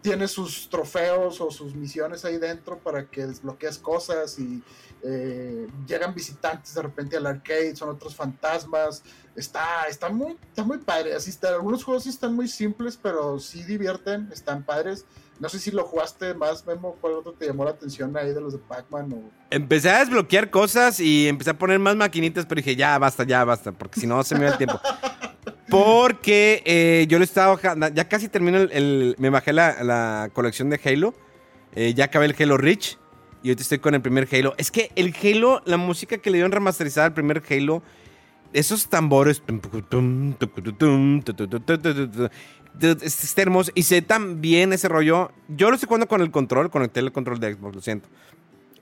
tiene 0.02 0.28
sus 0.28 0.68
trofeos 0.68 1.40
o 1.40 1.50
sus 1.50 1.74
misiones 1.74 2.24
ahí 2.24 2.38
dentro 2.38 2.78
para 2.78 3.06
que 3.06 3.26
desbloquees 3.26 3.78
cosas 3.78 4.38
y 4.38 4.62
eh, 5.02 5.68
llegan 5.86 6.14
visitantes 6.14 6.74
de 6.74 6.82
repente 6.82 7.16
al 7.16 7.26
arcade, 7.26 7.76
son 7.76 7.90
otros 7.90 8.14
fantasmas. 8.14 9.02
Está, 9.36 9.86
está, 9.88 10.08
muy, 10.08 10.36
está 10.48 10.64
muy 10.64 10.78
padre. 10.78 11.14
Así 11.14 11.30
está. 11.30 11.48
Algunos 11.50 11.84
juegos 11.84 12.04
sí 12.04 12.08
están 12.08 12.34
muy 12.34 12.48
simples, 12.48 12.98
pero 13.00 13.38
sí 13.38 13.62
divierten, 13.62 14.28
están 14.32 14.64
padres. 14.64 15.04
No 15.38 15.48
sé 15.48 15.60
si 15.60 15.70
lo 15.70 15.84
jugaste 15.84 16.34
más, 16.34 16.66
Memo, 16.66 16.96
¿cuál 17.00 17.14
otro 17.14 17.32
te 17.32 17.46
llamó 17.46 17.64
la 17.64 17.70
atención 17.70 18.16
ahí 18.16 18.32
de 18.34 18.40
los 18.40 18.54
de 18.54 18.58
Pac-Man? 18.58 19.12
O... 19.12 19.30
Empecé 19.50 19.88
a 19.90 20.00
desbloquear 20.00 20.50
cosas 20.50 20.98
y 20.98 21.28
empecé 21.28 21.50
a 21.50 21.58
poner 21.58 21.78
más 21.78 21.94
maquinitas, 21.94 22.44
pero 22.44 22.58
dije, 22.58 22.74
ya 22.74 22.98
basta, 22.98 23.22
ya 23.22 23.44
basta, 23.44 23.70
porque 23.70 24.00
si 24.00 24.08
no 24.08 24.24
se 24.24 24.34
me 24.34 24.46
va 24.46 24.52
el 24.52 24.58
tiempo. 24.58 24.80
Porque 25.70 26.62
eh, 26.64 27.06
yo 27.08 27.18
lo 27.18 27.24
estaba 27.24 27.58
ya 27.90 28.08
casi 28.08 28.28
termino 28.28 28.58
el, 28.58 29.14
me 29.18 29.30
bajé 29.30 29.52
la, 29.52 30.30
colección 30.32 30.70
de 30.70 30.80
Halo, 30.82 31.14
eh, 31.74 31.92
ya 31.94 32.06
acabé 32.06 32.26
el 32.26 32.36
Halo 32.38 32.56
Reach 32.56 32.96
y 33.42 33.48
ahorita 33.48 33.62
estoy 33.62 33.78
con 33.78 33.94
el 33.94 34.00
primer 34.00 34.28
Halo. 34.32 34.54
Es 34.56 34.70
que 34.70 34.90
el 34.96 35.14
Halo, 35.22 35.62
la 35.66 35.76
música 35.76 36.18
que 36.18 36.30
le 36.30 36.38
dieron 36.38 36.52
remasterizada 36.52 37.06
al 37.06 37.14
primer 37.14 37.42
Halo, 37.50 37.82
esos 38.52 38.88
tambores, 38.88 39.42
está 43.02 43.42
hermoso 43.42 43.70
y 43.74 43.82
sé 43.82 44.02
tan 44.02 44.40
bien 44.40 44.72
ese 44.72 44.88
rollo. 44.88 45.30
Yo 45.48 45.68
lo 45.68 45.74
estoy 45.74 45.86
jugando 45.86 46.08
con 46.08 46.22
el 46.22 46.30
control, 46.30 46.70
conecté 46.70 47.00
el 47.00 47.12
control 47.12 47.40
de 47.40 47.54
Xbox, 47.54 47.74
lo 47.74 47.82
siento. 47.82 48.08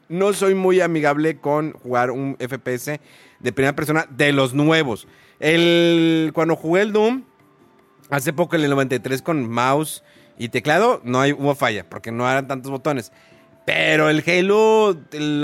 No 0.09 0.33
soy 0.33 0.55
muy 0.55 0.81
amigable 0.81 1.39
con 1.39 1.73
jugar 1.73 2.13
un 2.13 2.37
FPS 2.39 3.01
de 3.41 3.53
primera 3.53 3.75
persona 3.75 4.07
de 4.09 4.33
los 4.33 4.55
nuevos. 4.55 5.09
El, 5.41 6.31
cuando 6.35 6.57
jugué 6.57 6.83
el 6.83 6.93
Doom, 6.93 7.25
hace 8.11 8.33
poco 8.33 8.57
en 8.57 8.63
el 8.63 8.71
93 8.71 9.23
con 9.23 9.49
mouse 9.49 10.03
y 10.39 10.49
teclado, 10.49 11.01
no 11.05 11.21
hay, 11.21 11.33
hubo 11.33 11.55
falla, 11.55 11.89
porque 11.89 12.13
no 12.13 12.29
eran 12.29 12.49
tantos 12.49 12.71
botones. 12.71 13.13
Pero 13.65 14.09
el 14.09 14.23
Halo, 14.25 14.97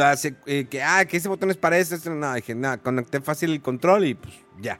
hace, 0.04 0.36
eh, 0.46 0.66
que, 0.70 0.82
ah, 0.82 1.04
que 1.06 1.16
ese 1.16 1.28
botón 1.28 1.50
es 1.50 1.56
para 1.56 1.76
eso, 1.78 1.98
no, 2.10 2.34
dije, 2.34 2.54
nada, 2.54 2.78
conecté 2.78 3.20
fácil 3.20 3.50
el 3.50 3.60
control 3.60 4.06
y 4.06 4.14
pues 4.14 4.32
ya. 4.60 4.78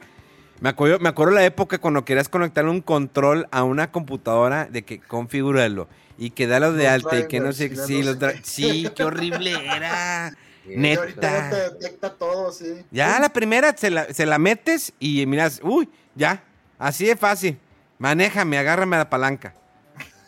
Me 0.61 0.69
acuerdo, 0.69 1.01
me 1.01 1.09
acuerdo 1.09 1.33
la 1.33 1.45
época 1.45 1.79
cuando 1.79 2.05
querías 2.05 2.29
conectar 2.29 2.65
un 2.67 2.81
control 2.83 3.49
a 3.51 3.65
una 3.65 3.91
computadora 3.91 4.67
de 4.67 4.85
que 4.85 5.01
configúralo 5.01 5.89
y 6.17 6.31
que 6.31 6.47
dalo 6.47 6.73
de 6.73 6.87
alta 6.87 7.19
y 7.19 7.27
que 7.27 7.41
no 7.41 7.53
sé, 7.53 7.75
sí, 7.75 8.05
los 8.05 8.17
sí, 8.45 8.89
qué 8.95 9.03
horrible 9.03 9.53
era. 9.65 10.33
Neta. 10.65 11.51
Te 11.51 11.57
detecta 11.57 12.15
todo, 12.15 12.53
sí. 12.53 12.85
Ya 12.91 13.19
la 13.19 13.29
primera 13.29 13.77
se 13.77 13.91
la, 13.91 14.13
se 14.13 14.27
la 14.27 14.39
metes 14.39 14.93
y 14.99 15.27
miras, 15.27 15.61
uy, 15.63 15.89
ya. 16.15 16.45
Así 16.79 17.07
de 17.07 17.17
fácil. 17.17 17.59
Manéjame, 17.99 18.59
agárrame 18.59 18.97
a 18.97 19.01
la 19.01 19.11
palanca. 19.11 19.55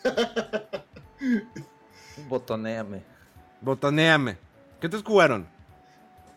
Botoneame. 2.29 3.03
Botoneame. 3.61 4.37
¿Qué 4.79 4.89
te 4.89 5.01
jugaron? 5.01 5.47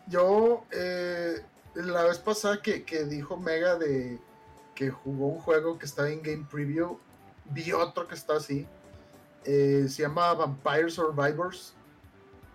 Yo, 0.07 0.65
eh, 0.71 1.41
la 1.75 2.03
vez 2.03 2.17
pasada 2.17 2.61
que, 2.61 2.83
que, 2.83 3.05
dijo 3.05 3.37
Mega 3.37 3.77
de 3.77 4.19
que 4.75 4.89
jugó 4.89 5.27
un 5.27 5.39
juego 5.39 5.77
que 5.77 5.85
estaba 5.85 6.09
en 6.09 6.21
Game 6.21 6.47
Preview, 6.49 6.97
vi 7.45 7.71
otro 7.71 8.07
que 8.07 8.15
está 8.15 8.37
así. 8.37 8.67
Eh, 9.45 9.85
se 9.89 10.03
llama 10.03 10.33
Vampire 10.33 10.89
Survivors. 10.89 11.73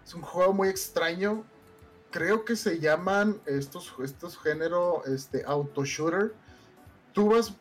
Es 0.05 0.14
un 0.14 0.22
juego 0.22 0.52
muy 0.52 0.68
extraño. 0.68 1.44
Creo 2.11 2.44
que 2.44 2.57
se 2.57 2.78
llaman 2.78 3.40
estos, 3.46 3.92
estos 4.02 4.38
género 4.38 5.05
este, 5.07 5.44
auto 5.46 5.84
shooter. 5.84 6.34
Tú 7.12 7.30
vas 7.30 7.55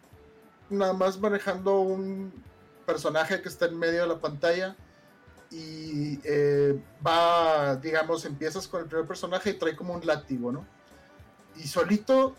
nada 0.69 0.93
más 0.93 1.19
manejando 1.19 1.79
un 1.79 2.33
personaje 2.85 3.41
que 3.41 3.49
está 3.49 3.65
en 3.65 3.77
medio 3.77 4.01
de 4.01 4.07
la 4.07 4.19
pantalla 4.19 4.75
y 5.53 6.19
eh, 6.23 6.81
va, 7.05 7.75
digamos, 7.75 8.25
empiezas 8.25 8.67
con 8.67 8.81
el 8.81 8.87
primer 8.87 9.07
personaje 9.07 9.51
y 9.51 9.53
trae 9.53 9.75
como 9.75 9.93
un 9.93 10.05
látigo, 10.05 10.51
¿no? 10.51 10.65
Y 11.55 11.67
solito, 11.67 12.35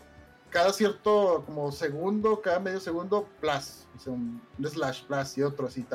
cada 0.49 0.73
cierto 0.73 1.43
como 1.45 1.71
segundo, 1.71 2.41
cada 2.41 2.59
medio 2.59 2.79
segundo, 2.79 3.27
plus, 3.39 3.87
un, 4.05 4.41
slash, 4.61 5.05
plus 5.05 5.37
y 5.37 5.43
otro 5.43 5.67
así, 5.67 5.85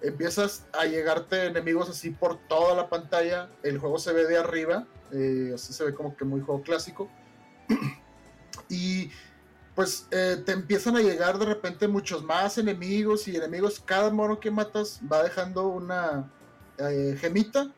empiezas 0.00 0.66
a 0.72 0.84
llegarte 0.84 1.46
enemigos 1.46 1.88
así 1.88 2.10
por 2.10 2.38
toda 2.48 2.74
la 2.74 2.88
pantalla. 2.88 3.48
El 3.62 3.78
juego 3.78 3.98
se 3.98 4.12
ve 4.12 4.26
de 4.26 4.38
arriba, 4.38 4.86
eh, 5.12 5.52
así 5.54 5.72
se 5.72 5.84
ve 5.84 5.94
como 5.94 6.16
que 6.16 6.24
muy 6.24 6.40
juego 6.40 6.62
clásico. 6.62 7.08
y 8.68 9.10
pues 9.74 10.06
eh, 10.10 10.42
te 10.44 10.52
empiezan 10.52 10.96
a 10.96 11.00
llegar 11.00 11.38
de 11.38 11.46
repente 11.46 11.86
muchos 11.86 12.24
más 12.24 12.58
enemigos 12.58 13.28
y 13.28 13.36
enemigos. 13.36 13.80
Cada 13.84 14.10
mono 14.10 14.40
que 14.40 14.50
matas 14.50 15.00
va 15.10 15.22
dejando 15.22 15.68
una 15.68 16.30
eh, 16.78 17.16
gemita. 17.20 17.70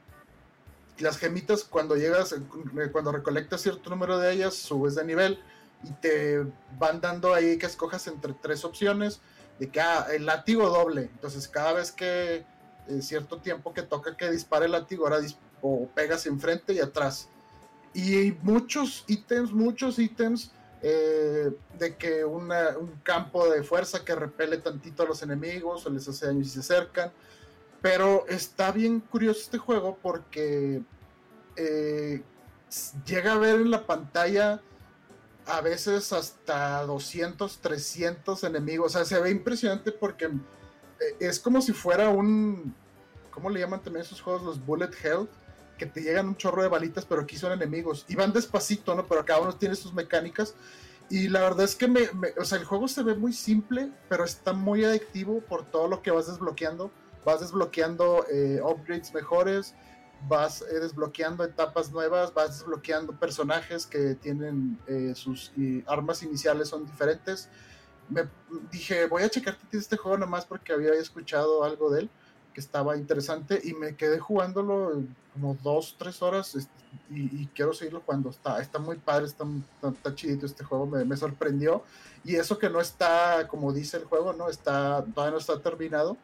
Las 0.98 1.16
gemitas, 1.18 1.64
cuando 1.64 1.96
llegas, 1.96 2.34
cuando 2.92 3.12
recolectas 3.12 3.62
cierto 3.62 3.88
número 3.88 4.18
de 4.18 4.32
ellas, 4.32 4.54
subes 4.54 4.94
de 4.94 5.04
nivel 5.04 5.42
y 5.82 5.90
te 5.92 6.44
van 6.78 7.00
dando 7.00 7.32
ahí 7.32 7.56
que 7.56 7.64
escojas 7.64 8.06
entre 8.06 8.34
tres 8.34 8.66
opciones 8.66 9.20
de 9.60 9.70
que 9.70 9.80
ah, 9.80 10.06
el 10.12 10.26
látigo 10.26 10.68
doble. 10.68 11.02
Entonces, 11.02 11.46
cada 11.46 11.74
vez 11.74 11.92
que 11.92 12.44
en 12.88 13.02
cierto 13.02 13.38
tiempo 13.38 13.72
que 13.72 13.82
toca 13.82 14.16
que 14.16 14.30
dispare 14.30 14.66
el 14.66 14.72
látigo, 14.72 15.04
ahora 15.04 15.20
o 15.60 15.86
pegas 15.94 16.26
enfrente 16.26 16.72
y 16.72 16.80
atrás. 16.80 17.28
Y 17.92 18.32
muchos 18.42 19.04
ítems, 19.06 19.52
muchos 19.52 19.98
ítems 19.98 20.50
eh, 20.82 21.52
de 21.78 21.96
que 21.96 22.24
un 22.24 22.50
campo 23.02 23.48
de 23.48 23.62
fuerza 23.62 24.02
que 24.02 24.14
repele 24.14 24.56
tantito 24.56 25.02
a 25.02 25.06
los 25.06 25.22
enemigos 25.22 25.84
o 25.84 25.90
les 25.90 26.08
hace 26.08 26.26
daño 26.26 26.42
si 26.42 26.50
se 26.50 26.60
acercan. 26.60 27.12
Pero 27.82 28.26
está 28.28 28.72
bien 28.72 29.00
curioso 29.00 29.40
este 29.40 29.58
juego 29.58 29.98
porque 30.00 30.82
eh, 31.56 32.22
llega 33.04 33.32
a 33.32 33.38
ver 33.38 33.56
en 33.56 33.70
la 33.70 33.86
pantalla 33.86 34.62
a 35.46 35.60
veces 35.60 36.12
hasta 36.12 36.82
200, 36.82 37.58
300 37.58 38.44
enemigos. 38.44 38.94
O 38.94 38.98
sea, 38.98 39.04
se 39.04 39.20
ve 39.20 39.30
impresionante 39.30 39.92
porque 39.92 40.26
eh, 40.26 41.16
es 41.20 41.38
como 41.38 41.60
si 41.60 41.72
fuera 41.72 42.08
un. 42.08 42.74
¿Cómo 43.30 43.50
le 43.50 43.60
llaman 43.60 43.82
también 43.82 44.04
esos 44.04 44.20
juegos? 44.20 44.42
Los 44.42 44.64
Bullet 44.64 44.90
Hell. 45.02 45.28
Que 45.78 45.86
te 45.86 46.02
llegan 46.02 46.28
un 46.28 46.36
chorro 46.36 46.62
de 46.62 46.68
balitas, 46.68 47.06
pero 47.06 47.22
aquí 47.22 47.38
son 47.38 47.52
enemigos. 47.52 48.04
Y 48.08 48.14
van 48.14 48.32
despacito, 48.32 48.94
¿no? 48.94 49.06
Pero 49.06 49.24
cada 49.24 49.40
uno 49.40 49.54
tiene 49.54 49.74
sus 49.74 49.94
mecánicas. 49.94 50.54
Y 51.08 51.28
la 51.28 51.40
verdad 51.40 51.64
es 51.64 51.74
que 51.74 51.88
me, 51.88 52.08
o 52.38 52.44
sea, 52.44 52.58
el 52.58 52.64
juego 52.64 52.86
se 52.86 53.02
ve 53.02 53.14
muy 53.14 53.32
simple, 53.32 53.90
pero 54.08 54.24
está 54.24 54.52
muy 54.52 54.84
adictivo 54.84 55.40
por 55.40 55.64
todo 55.64 55.88
lo 55.88 56.02
que 56.02 56.10
vas 56.10 56.26
desbloqueando. 56.26 56.90
Vas 57.24 57.40
desbloqueando 57.40 58.26
eh, 58.30 58.60
upgrades 58.62 59.12
mejores 59.12 59.74
vas 60.28 60.62
eh, 60.62 60.80
desbloqueando 60.80 61.44
etapas 61.44 61.90
nuevas, 61.90 62.32
vas 62.34 62.58
desbloqueando 62.58 63.18
personajes 63.18 63.86
que 63.86 64.14
tienen 64.14 64.78
eh, 64.86 65.12
sus 65.14 65.52
armas 65.86 66.22
iniciales 66.22 66.68
son 66.68 66.84
diferentes. 66.84 67.48
Me 68.08 68.28
dije, 68.70 69.06
voy 69.06 69.22
a 69.22 69.28
checar 69.28 69.56
este 69.72 69.96
juego 69.96 70.18
nomás 70.18 70.44
porque 70.44 70.72
había 70.72 70.92
escuchado 70.94 71.64
algo 71.64 71.90
de 71.90 72.00
él 72.00 72.10
que 72.52 72.60
estaba 72.60 72.96
interesante 72.96 73.60
y 73.62 73.74
me 73.74 73.94
quedé 73.94 74.18
jugándolo 74.18 75.02
como 75.32 75.56
dos, 75.62 75.94
tres 75.96 76.20
horas 76.20 76.56
y, 77.08 77.46
quiero 77.48 77.72
seguirlo 77.72 78.02
jugando. 78.04 78.30
Está, 78.30 78.60
está 78.60 78.80
muy 78.80 78.96
padre, 78.96 79.26
está, 79.26 79.44
está, 79.82 80.14
chidito 80.14 80.46
este 80.46 80.64
juego, 80.64 80.86
me, 80.86 81.04
me, 81.04 81.16
sorprendió. 81.16 81.84
Y 82.24 82.34
eso 82.34 82.58
que 82.58 82.68
no 82.68 82.80
está, 82.80 83.46
como 83.46 83.72
dice 83.72 83.98
el 83.98 84.04
juego, 84.04 84.32
no 84.32 84.48
está, 84.48 85.04
todavía 85.14 85.32
no 85.32 85.38
está 85.38 85.60
terminado 85.60 86.16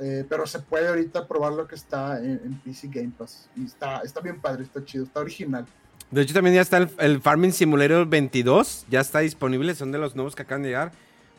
eh, 0.00 0.24
pero 0.26 0.46
se 0.46 0.60
puede 0.60 0.88
ahorita 0.88 1.28
probar 1.28 1.52
lo 1.52 1.66
que 1.66 1.74
está 1.74 2.18
en, 2.24 2.58
PC 2.64 2.88
Game 2.88 3.12
Pass. 3.16 3.48
Y 3.54 3.66
está, 3.66 4.00
está 4.00 4.20
bien 4.20 4.40
padre, 4.40 4.62
está 4.62 4.82
chido, 4.82 5.04
está 5.04 5.20
original. 5.20 5.66
De 6.10 6.22
hecho, 6.22 6.32
también 6.32 6.56
ya 6.56 6.62
está 6.62 6.78
el, 6.78 7.20
Farming 7.20 7.52
Simulator 7.52 8.06
22. 8.06 8.86
Ya 8.88 9.00
está 9.00 9.18
disponible. 9.18 9.74
Son 9.74 9.92
de 9.92 9.98
los 9.98 10.16
nuevos 10.16 10.34
que 10.34 10.42
acaban 10.42 10.62
de 10.62 10.70
llegar. 10.70 10.92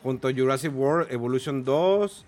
Junto 0.04 0.28
a 0.28 0.32
Jurassic 0.32 0.72
World 0.74 1.12
Evolution 1.12 1.64
2. 1.64 2.24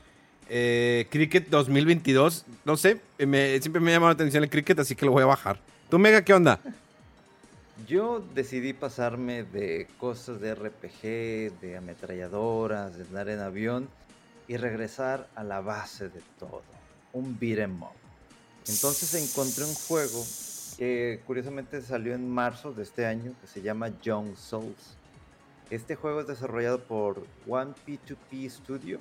Eh, 0.50 1.06
Cricket 1.08 1.48
2022. 1.48 2.44
No 2.64 2.76
sé. 2.76 3.00
siempre 3.16 3.80
me 3.80 3.92
ha 3.92 3.94
llamado 3.94 4.10
la 4.10 4.14
atención 4.14 4.42
el 4.42 4.50
Cricket, 4.50 4.80
así 4.80 4.96
que 4.96 5.06
lo 5.06 5.12
voy 5.12 5.22
a 5.22 5.26
bajar. 5.26 5.60
¿Tú, 5.88 6.00
Mega, 6.00 6.22
qué 6.22 6.34
onda? 6.34 6.58
Yo 7.86 8.24
decidí 8.34 8.72
pasarme 8.72 9.44
de 9.44 9.86
cosas 9.98 10.40
de 10.40 10.54
RPG, 10.54 11.60
de 11.60 11.76
ametralladoras, 11.76 12.96
de 12.96 13.04
andar 13.04 13.28
en 13.28 13.40
avión 13.40 13.88
y 14.48 14.56
regresar 14.56 15.28
a 15.34 15.42
la 15.42 15.60
base 15.60 16.08
de 16.08 16.20
todo, 16.38 16.62
un 17.12 17.38
beat'em 17.38 17.82
up. 17.82 17.90
Entonces 18.66 19.14
encontré 19.14 19.64
un 19.64 19.74
juego 19.74 20.24
que 20.76 21.20
curiosamente 21.26 21.80
salió 21.82 22.14
en 22.14 22.28
marzo 22.28 22.72
de 22.72 22.82
este 22.82 23.06
año 23.06 23.32
que 23.40 23.46
se 23.46 23.62
llama 23.62 23.90
Young 24.02 24.36
Souls. 24.36 24.96
Este 25.70 25.96
juego 25.96 26.20
es 26.20 26.26
desarrollado 26.26 26.80
por 26.80 27.26
One 27.48 27.72
P2P 27.86 28.50
Studio 28.50 29.00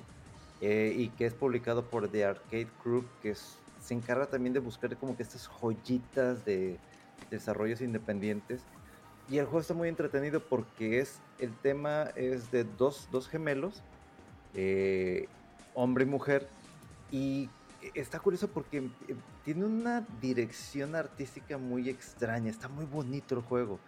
eh, 0.60 0.94
y 0.96 1.08
que 1.10 1.26
es 1.26 1.34
publicado 1.34 1.84
por 1.84 2.08
The 2.08 2.24
Arcade 2.24 2.68
Group, 2.84 3.06
que 3.22 3.34
se 3.34 3.94
encarga 3.94 4.26
también 4.26 4.54
de 4.54 4.60
buscar 4.60 4.96
como 4.96 5.16
que 5.16 5.22
estas 5.22 5.46
joyitas 5.46 6.44
de 6.44 6.78
desarrollos 7.30 7.80
independientes. 7.80 8.62
y 9.28 9.38
el 9.38 9.46
juego 9.46 9.60
está 9.60 9.74
muy 9.74 9.88
entretenido 9.88 10.40
porque 10.40 11.00
es 11.00 11.20
el 11.38 11.54
tema 11.56 12.10
es 12.16 12.50
de 12.50 12.64
dos, 12.64 13.08
dos 13.10 13.28
gemelos, 13.28 13.82
eh, 14.54 15.28
hombre 15.74 16.04
y 16.04 16.06
mujer, 16.06 16.48
y 17.10 17.48
está 17.94 18.18
curioso 18.18 18.48
porque 18.48 18.78
eh, 18.78 19.14
tiene 19.44 19.64
una 19.64 20.06
dirección 20.20 20.94
artística 20.94 21.58
muy 21.58 21.88
extraña, 21.88 22.50
está 22.50 22.68
muy 22.68 22.84
bonito 22.84 23.34
el 23.34 23.42
juego. 23.42 23.78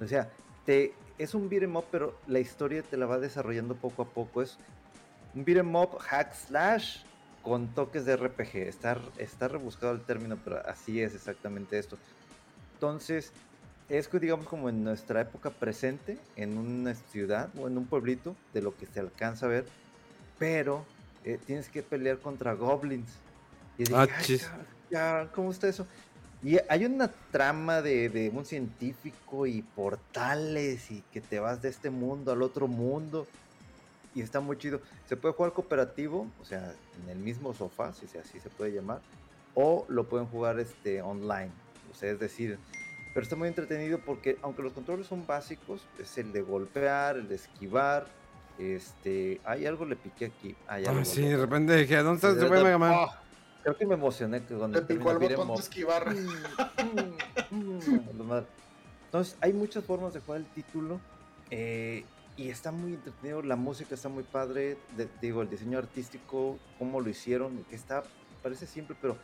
O 0.00 0.06
sea, 0.06 0.30
te, 0.64 0.94
es 1.18 1.34
un 1.34 1.48
beat'em 1.48 1.76
up, 1.76 1.84
pero 1.90 2.18
la 2.26 2.40
historia 2.40 2.82
te 2.82 2.96
la 2.96 3.06
va 3.06 3.18
desarrollando 3.18 3.74
poco 3.74 4.02
a 4.02 4.06
poco. 4.06 4.42
Es 4.42 4.58
un 5.34 5.44
beat'em 5.44 5.74
up 5.74 5.98
hack 5.98 6.34
slash 6.34 7.02
con 7.42 7.68
toques 7.68 8.04
de 8.04 8.16
RPG. 8.16 8.56
Está, 8.56 9.00
está 9.18 9.48
rebuscado 9.48 9.92
el 9.92 10.00
término, 10.00 10.38
pero 10.42 10.66
así 10.66 11.00
es 11.00 11.14
exactamente 11.14 11.78
esto. 11.78 11.98
Entonces, 12.74 13.32
es 13.88 14.10
digamos 14.10 14.46
como 14.46 14.68
en 14.68 14.82
nuestra 14.82 15.20
época 15.20 15.50
presente, 15.50 16.18
en 16.36 16.56
una 16.56 16.94
ciudad 16.94 17.50
o 17.58 17.66
en 17.68 17.76
un 17.76 17.86
pueblito, 17.86 18.34
de 18.54 18.62
lo 18.62 18.76
que 18.76 18.86
se 18.86 19.00
alcanza 19.00 19.46
a 19.46 19.50
ver, 19.50 19.66
pero 20.42 20.84
eh, 21.24 21.38
tienes 21.46 21.68
que 21.68 21.84
pelear 21.84 22.18
contra 22.18 22.54
goblins. 22.54 23.12
Y 23.78 23.84
dije, 23.84 23.94
Ah, 23.96 24.02
"Ay, 24.10 24.24
chis. 24.24 24.42
ya, 24.90 25.22
ya, 25.22 25.28
¿cómo 25.32 25.52
está 25.52 25.68
eso? 25.68 25.86
Y 26.42 26.58
hay 26.68 26.84
una 26.84 27.08
trama 27.30 27.80
de, 27.80 28.08
de 28.08 28.28
un 28.30 28.44
científico 28.44 29.46
y 29.46 29.62
portales 29.62 30.90
y 30.90 31.04
que 31.12 31.20
te 31.20 31.38
vas 31.38 31.62
de 31.62 31.68
este 31.68 31.90
mundo 31.90 32.32
al 32.32 32.42
otro 32.42 32.66
mundo. 32.66 33.28
Y 34.16 34.20
está 34.20 34.40
muy 34.40 34.58
chido. 34.58 34.80
Se 35.08 35.16
puede 35.16 35.32
jugar 35.34 35.52
cooperativo, 35.52 36.26
o 36.40 36.44
sea, 36.44 36.74
en 37.04 37.08
el 37.10 37.18
mismo 37.18 37.54
sofá, 37.54 37.92
si 37.92 38.06
así 38.18 38.40
se 38.40 38.50
puede 38.50 38.72
llamar. 38.72 39.00
O 39.54 39.86
lo 39.88 40.08
pueden 40.08 40.26
jugar 40.26 40.58
este, 40.58 41.00
online. 41.02 41.52
O 41.92 41.94
sea, 41.94 42.10
es 42.10 42.18
decir, 42.18 42.58
pero 43.14 43.22
está 43.22 43.36
muy 43.36 43.46
entretenido 43.46 43.98
porque 44.00 44.38
aunque 44.42 44.62
los 44.62 44.72
controles 44.72 45.06
son 45.06 45.24
básicos, 45.24 45.82
es 46.00 46.18
el 46.18 46.32
de 46.32 46.42
golpear, 46.42 47.14
el 47.16 47.28
de 47.28 47.36
esquivar. 47.36 48.08
Este, 48.62 49.40
hay 49.44 49.66
algo 49.66 49.84
le 49.84 49.96
piqué 49.96 50.26
aquí. 50.26 50.54
Ah, 50.68 50.78
lo 50.78 51.04
sí, 51.04 51.22
de 51.22 51.36
repente 51.36 51.74
dije, 51.76 51.96
¿dónde 51.98 52.16
está 52.16 52.30
este 52.30 52.48
Mega 52.48 52.78
Man? 52.78 52.92
Ah, 52.94 53.18
Creo 53.62 53.76
que 53.76 53.86
me 53.86 53.94
emocioné 53.94 54.44
que 54.44 54.54
cuando 54.54 54.80
le 54.80 54.86
picó 54.86 55.10
el 55.12 55.18
botón 55.18 55.48
de 55.48 55.54
esquivar. 55.60 56.12
Entonces, 59.06 59.36
hay 59.40 59.52
muchas 59.52 59.84
formas 59.84 60.14
de 60.14 60.20
jugar 60.20 60.40
el 60.40 60.46
título. 60.46 61.00
eh, 61.50 62.04
y 62.34 62.48
está 62.48 62.72
muy 62.72 62.94
entretenido. 62.94 63.42
La 63.42 63.56
música 63.56 63.94
está 63.94 64.08
muy 64.08 64.22
padre. 64.24 64.78
de- 64.96 65.08
digo, 65.20 65.42
el 65.42 65.50
diseño 65.50 65.76
artístico, 65.78 66.58
cómo 66.78 66.98
lo 67.00 67.10
hicieron, 67.10 67.62
que 67.64 67.76
está, 67.76 68.04
parece 68.42 68.66
simple, 68.66 68.96
pero 69.00 69.18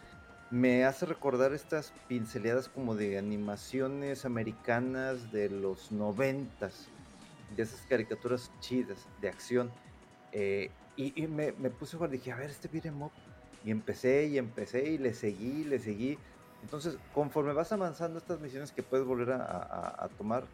me 0.50 0.84
hace 0.84 1.06
recordar 1.06 1.54
estas 1.54 1.92
pinceladas 2.06 2.68
como 2.68 2.94
de 2.94 3.16
animaciones 3.18 4.26
americanas 4.26 5.32
de 5.32 5.48
los 5.48 5.90
noventas. 5.90 6.88
De 7.56 7.62
esas 7.62 7.80
caricaturas 7.82 8.50
chidas 8.60 9.06
de 9.20 9.28
acción. 9.28 9.70
eh, 10.32 10.70
y 10.96 11.28
me, 11.28 11.52
puse 11.70 11.94
a 11.94 11.98
jugar, 11.98 12.10
dije, 12.10 12.32
a 12.32 12.36
ver, 12.36 12.50
este 12.50 12.66
beat'em 12.66 13.00
up. 13.02 13.12
Y 13.64 13.70
empecé 13.70 14.26
y 14.26 14.36
empecé 14.38 14.84
y 14.90 14.98
le 14.98 15.14
seguí, 15.14 15.62
le 15.62 15.78
seguí. 15.78 16.18
Entonces, 16.62 16.98
conforme 17.14 17.52
vas 17.52 17.70
avanzando 17.70 18.18
estas 18.18 18.40
misiones 18.40 18.72
que 18.72 18.82
puedes 18.82 19.06
volver 19.06 19.30
a 19.30 20.08
tomar, 20.18 20.44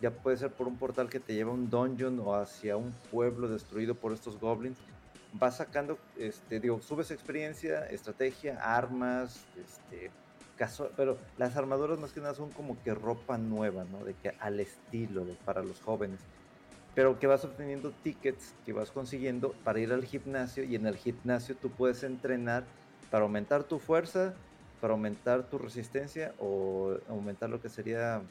ya 0.00 0.10
puede 0.10 0.36
ser 0.36 0.52
por 0.52 0.68
un 0.68 0.78
portal 0.78 1.08
que 1.10 1.20
te 1.20 1.34
lleva 1.34 1.50
a 1.50 1.54
un 1.54 1.68
dungeon 1.68 2.18
o 2.20 2.34
hacia 2.34 2.76
un 2.76 2.92
pueblo 3.10 3.48
destruido 3.48 3.94
por 3.96 4.12
estos 4.12 4.38
goblins. 4.38 4.78
Vas 5.32 5.56
sacando, 5.56 5.98
este, 6.16 6.60
digo, 6.60 6.80
subes 6.80 7.10
experiencia, 7.10 7.86
estrategia, 7.86 8.58
armas, 8.62 9.44
este, 9.56 10.10
caso- 10.56 10.90
pero 10.96 11.18
las 11.36 11.56
armaduras 11.56 11.98
más 11.98 12.12
que 12.12 12.20
nada 12.20 12.34
son 12.34 12.50
como 12.52 12.80
que 12.82 12.94
ropa 12.94 13.36
nueva, 13.38 13.84
¿no? 13.84 14.04
De 14.04 14.14
que 14.14 14.30
al 14.40 14.60
estilo 14.60 15.24
de, 15.24 15.34
para 15.34 15.62
los 15.62 15.80
jóvenes. 15.80 16.20
Pero 16.94 17.18
que 17.18 17.26
vas 17.26 17.44
obteniendo 17.44 17.96
tickets 18.00 18.58
que 18.64 18.72
vas 18.72 18.90
consiguiendo 18.92 19.62
para 19.62 19.80
ir 19.80 19.92
al 19.92 20.04
gimnasio 20.04 20.64
y 20.64 20.74
en 20.74 20.86
el 20.86 20.96
gimnasio 20.96 21.58
tú 21.58 21.76
puedes 21.76 22.02
entrenar 22.02 22.74
para 23.08 23.24
aumentar 23.24 23.64
tu 23.68 23.78
fuerza, 23.78 24.42
para 24.80 24.94
aumentar 24.94 25.48
tu 25.48 25.58
resistencia 25.58 26.34
o 26.38 26.98
aumentar 27.06 27.50
lo 27.50 27.60
que 27.60 27.68
sería, 27.68 28.30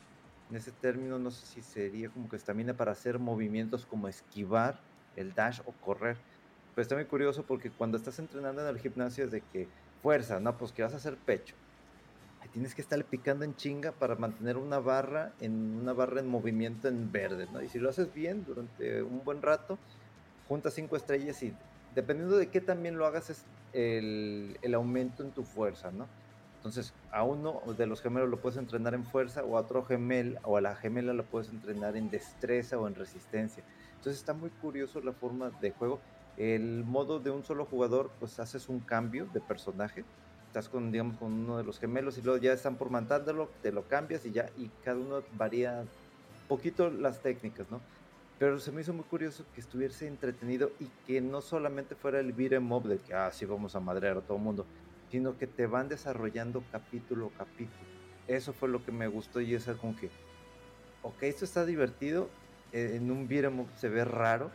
en 0.50 0.56
ese 0.56 0.72
término 0.74 1.20
no 1.20 1.32
sé 1.32 1.46
si 1.46 1.62
sería 1.62 2.12
como 2.12 2.28
que 2.30 2.36
estamina 2.38 2.76
para 2.78 2.92
hacer 2.94 3.20
movimientos 3.20 3.86
como 3.86 4.08
esquivar, 4.08 4.84
el 5.14 5.34
dash 5.34 5.62
o 5.66 5.80
correr. 5.80 6.26
Pero 6.74 6.84
está 6.84 6.96
muy 6.96 7.08
curioso 7.08 7.46
porque 7.46 7.74
cuando 7.76 7.98
estás 7.98 8.20
entrenando 8.20 8.62
en 8.62 8.68
el 8.68 8.80
gimnasio 8.80 9.26
es 9.26 9.32
de 9.32 9.48
que 9.48 9.74
fuerza, 10.02 10.40
no, 10.40 10.58
pues 10.58 10.74
que 10.74 10.84
vas 10.84 10.94
a 10.94 10.98
hacer 10.98 11.24
pecho. 11.24 11.58
Tienes 12.54 12.74
que 12.74 12.82
estarle 12.82 13.04
picando 13.04 13.46
en 13.46 13.56
chinga 13.56 13.92
para 13.92 14.16
mantener 14.16 14.58
una 14.58 14.80
barra 14.80 15.34
en 15.40 15.80
una 15.82 15.94
barra 15.94 16.20
en 16.20 16.28
movimiento 16.28 16.88
en 16.88 17.12
verde, 17.12 17.48
¿no? 17.52 17.62
Y 17.62 17.70
si 17.70 17.80
lo 17.80 17.90
haces 17.90 18.14
bien 18.14 18.44
durante 18.46 19.04
un 19.04 19.24
buen 19.24 19.42
rato, 19.42 19.78
juntas 20.48 20.74
cinco 20.74 20.96
estrellas 20.96 21.42
y 21.44 21.54
dependiendo 21.96 22.38
de 22.38 22.48
qué 22.48 22.62
también 22.62 22.98
lo 22.98 23.06
hagas 23.06 23.30
es 23.30 23.44
el, 23.74 24.58
el 24.62 24.74
aumento 24.74 25.24
en 25.24 25.32
tu 25.32 25.44
fuerza, 25.44 25.92
¿no? 25.92 26.08
Entonces, 26.58 26.94
a 27.12 27.24
uno 27.24 27.62
de 27.78 27.88
los 27.88 28.02
gemelos 28.02 28.30
lo 28.30 28.42
puedes 28.42 28.58
entrenar 28.58 28.94
en 28.94 29.06
fuerza, 29.06 29.44
o 29.44 29.58
a 29.58 29.62
otro 29.62 29.86
gemel, 29.86 30.38
o 30.44 30.58
a 30.58 30.62
la 30.62 30.76
gemela 30.76 31.14
lo 31.14 31.24
puedes 31.24 31.50
entrenar 31.50 31.96
en 31.96 32.10
destreza 32.10 32.78
o 32.78 32.88
en 32.88 32.96
resistencia. 32.96 33.64
Entonces 33.96 34.20
está 34.20 34.34
muy 34.34 34.50
curioso 34.50 35.00
la 35.02 35.14
forma 35.14 35.52
de 35.62 35.72
juego. 35.72 36.00
El 36.36 36.84
modo 36.84 37.20
de 37.20 37.32
un 37.32 37.44
solo 37.44 37.66
jugador, 37.66 38.12
pues 38.20 38.40
haces 38.40 38.70
un 38.70 38.80
cambio 38.80 39.28
de 39.34 39.40
personaje. 39.40 40.04
Estás 40.48 40.70
con, 40.70 40.92
digamos, 40.92 41.18
con 41.18 41.34
uno 41.34 41.58
de 41.58 41.64
los 41.64 41.80
gemelos 41.80 42.18
y 42.18 42.22
luego 42.22 42.42
ya 42.42 42.54
están 42.54 42.76
por 42.76 42.90
matándolo, 42.90 43.50
te 43.62 43.72
lo 43.72 43.88
cambias 43.88 44.26
y 44.26 44.32
ya, 44.32 44.50
y 44.58 44.70
cada 44.84 44.98
uno 44.98 45.22
varía 45.38 45.84
poquito 46.48 46.90
las 46.90 47.22
técnicas, 47.22 47.70
¿no? 47.70 47.82
Pero 48.40 48.60
se 48.60 48.72
me 48.72 48.82
hizo 48.82 48.94
muy 48.94 49.04
curioso 49.04 49.44
que 49.54 49.62
estuviese 49.62 50.08
entretenido 50.08 50.72
y 50.80 50.88
que 51.06 51.22
no 51.22 51.42
solamente 51.42 51.96
fuera 51.96 52.20
el 52.20 52.34
beat'em 52.34 52.70
de 52.84 52.98
que, 53.00 53.14
ah, 53.14 53.32
sí, 53.32 53.46
vamos 53.46 53.76
a 53.76 53.80
madrear 53.80 54.18
a 54.18 54.22
todo 54.22 54.38
el 54.38 54.44
mundo, 54.44 54.66
sino 55.12 55.38
que 55.38 55.48
te 55.48 55.66
van 55.66 55.90
desarrollando 55.90 56.64
capítulo 56.72 57.32
a 57.36 57.40
capítulo. 57.40 57.90
Eso 58.28 58.54
fue 58.54 58.70
lo 58.70 58.84
que 58.84 58.92
me 58.92 59.08
gustó 59.08 59.42
y 59.42 59.56
es 59.56 59.66
como 59.82 59.96
que, 59.96 60.10
ok, 61.02 61.24
esto 61.24 61.46
está 61.46 61.66
divertido, 61.66 62.30
eh, 62.72 62.94
en 62.96 63.10
un 63.10 63.28
beat'em 63.28 63.62
up 63.62 63.70
se 63.76 63.90
ve 63.90 64.06
raro 64.06 64.52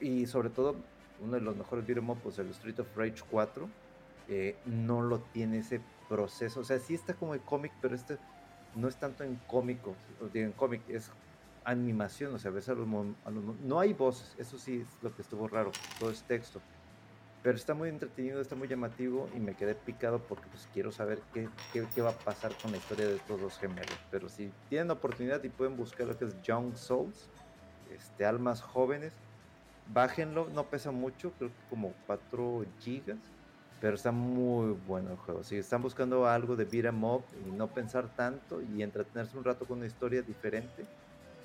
y 0.00 0.26
sobre 0.26 0.50
todo 0.50 0.76
uno 1.20 1.34
de 1.34 1.40
los 1.40 1.56
mejores 1.56 1.86
beat'em 1.86 2.10
up, 2.10 2.18
pues 2.22 2.38
el 2.38 2.50
Street 2.50 2.80
of 2.80 2.88
Rage 2.96 3.22
4, 3.30 3.68
eh, 4.28 4.56
no 4.64 5.02
lo 5.02 5.20
tiene 5.20 5.58
ese 5.58 5.80
proceso, 6.08 6.60
o 6.60 6.64
sea, 6.64 6.78
sí 6.78 6.94
está 6.94 7.14
como 7.14 7.34
el 7.34 7.40
cómic, 7.40 7.72
pero 7.80 7.94
este 7.94 8.18
no 8.74 8.88
es 8.88 8.96
tanto 8.96 9.24
en 9.24 9.36
cómico, 9.46 9.94
en 10.34 10.52
cómic, 10.52 10.82
es 10.88 11.10
animación, 11.64 12.34
o 12.34 12.38
sea, 12.38 12.50
ves 12.50 12.68
a 12.68 12.74
los, 12.74 12.86
a 13.24 13.30
los 13.30 13.44
no 13.60 13.80
hay 13.80 13.92
voces, 13.92 14.34
eso 14.38 14.58
sí 14.58 14.80
es 14.80 15.02
lo 15.02 15.14
que 15.14 15.22
estuvo 15.22 15.48
raro, 15.48 15.72
todo 15.98 16.10
es 16.10 16.22
texto. 16.22 16.60
Pero 17.42 17.56
está 17.56 17.74
muy 17.74 17.88
entretenido, 17.88 18.40
está 18.40 18.56
muy 18.56 18.66
llamativo 18.66 19.28
y 19.34 19.38
me 19.38 19.54
quedé 19.54 19.74
picado 19.76 20.18
porque 20.18 20.48
pues 20.48 20.68
quiero 20.72 20.90
saber 20.90 21.20
qué, 21.32 21.48
qué, 21.72 21.86
qué 21.94 22.02
va 22.02 22.10
a 22.10 22.18
pasar 22.18 22.52
con 22.60 22.72
la 22.72 22.76
historia 22.76 23.06
de 23.06 23.16
estos 23.16 23.40
dos 23.40 23.56
gemelos. 23.58 23.98
Pero 24.10 24.28
si 24.28 24.50
tienen 24.68 24.90
oportunidad 24.90 25.42
y 25.44 25.48
pueden 25.48 25.76
buscar 25.76 26.08
lo 26.08 26.18
que 26.18 26.24
es 26.24 26.42
Young 26.42 26.76
Souls, 26.76 27.30
este, 27.92 28.24
almas 28.24 28.62
jóvenes, 28.62 29.12
bájenlo, 29.92 30.48
no 30.48 30.64
pesa 30.64 30.90
mucho, 30.90 31.32
creo 31.38 31.50
que 31.50 31.70
como 31.70 31.92
4 32.06 32.64
gigas, 32.80 33.18
pero 33.80 33.94
está 33.96 34.10
muy 34.12 34.76
bueno 34.86 35.10
el 35.10 35.16
juego. 35.16 35.44
Si 35.44 35.56
están 35.56 35.82
buscando 35.82 36.26
algo 36.26 36.56
de 36.56 36.64
beat 36.64 36.86
'em 36.86 37.04
up 37.04 37.22
y 37.46 37.50
no 37.50 37.68
pensar 37.68 38.08
tanto 38.16 38.60
y 38.62 38.82
entretenerse 38.82 39.36
un 39.36 39.44
rato 39.44 39.64
con 39.66 39.78
una 39.78 39.86
historia 39.86 40.22
diferente, 40.22 40.84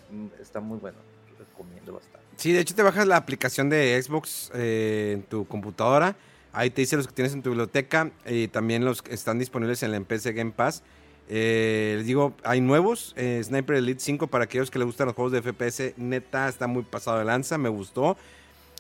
mm, 0.10 0.28
está 0.42 0.60
muy 0.60 0.78
bueno, 0.80 0.98
recomiendo 1.38 1.94
bastante. 1.94 2.20
Sí, 2.38 2.52
de 2.54 2.62
hecho 2.62 2.74
te 2.76 2.84
bajas 2.84 3.06
la 3.08 3.18
aplicación 3.18 3.70
de 3.70 4.02
Xbox 4.02 4.52
eh, 4.54 5.12
en 5.16 5.24
tu 5.24 5.46
computadora. 5.46 6.16
Ahí 6.54 6.70
te 6.70 6.82
dice 6.82 6.98
los 6.98 7.08
que 7.08 7.14
tienes 7.14 7.34
en 7.34 7.42
tu 7.42 7.50
biblioteca 7.52 8.12
y 8.26 8.48
también 8.50 8.84
los 8.84 9.02
que 9.02 9.14
están 9.14 9.40
disponibles 9.40 9.84
en 9.84 9.92
la 9.92 10.00
PC 10.02 10.34
Game 10.34 10.52
Pass. 10.52 10.84
Eh, 11.30 11.94
les 11.98 12.06
digo, 12.08 12.34
hay 12.44 12.60
nuevos. 12.60 13.14
eh, 13.16 13.42
Sniper 13.44 13.78
Elite 13.78 14.02
5 14.02 14.28
para 14.28 14.44
aquellos 14.46 14.70
que 14.70 14.78
les 14.80 14.86
gustan 14.86 15.08
los 15.08 15.16
juegos 15.16 15.32
de 15.32 15.42
FPS. 15.42 15.94
Neta, 15.96 16.50
está 16.50 16.68
muy 16.68 16.84
pasado 16.84 17.20
de 17.20 17.26
lanza. 17.26 17.58
Me 17.58 17.70
gustó. 17.70 18.18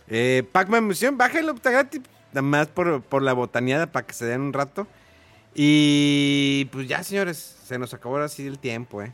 Eh, 0.09 0.43
Pac-Man 0.51 0.85
Mission, 0.87 1.17
bájalo, 1.17 1.53
está. 1.53 1.89
Nada 2.33 2.41
más 2.41 2.67
por, 2.67 3.01
por 3.01 3.21
la 3.21 3.33
botaneada 3.33 3.87
para 3.87 4.05
que 4.05 4.13
se 4.13 4.25
den 4.25 4.41
un 4.41 4.53
rato. 4.53 4.87
Y 5.53 6.65
pues 6.71 6.87
ya, 6.87 7.03
señores, 7.03 7.57
se 7.65 7.77
nos 7.77 7.93
acabó 7.93 8.15
ahora 8.15 8.29
sí 8.29 8.47
el 8.47 8.57
tiempo, 8.57 9.01
¿eh? 9.01 9.13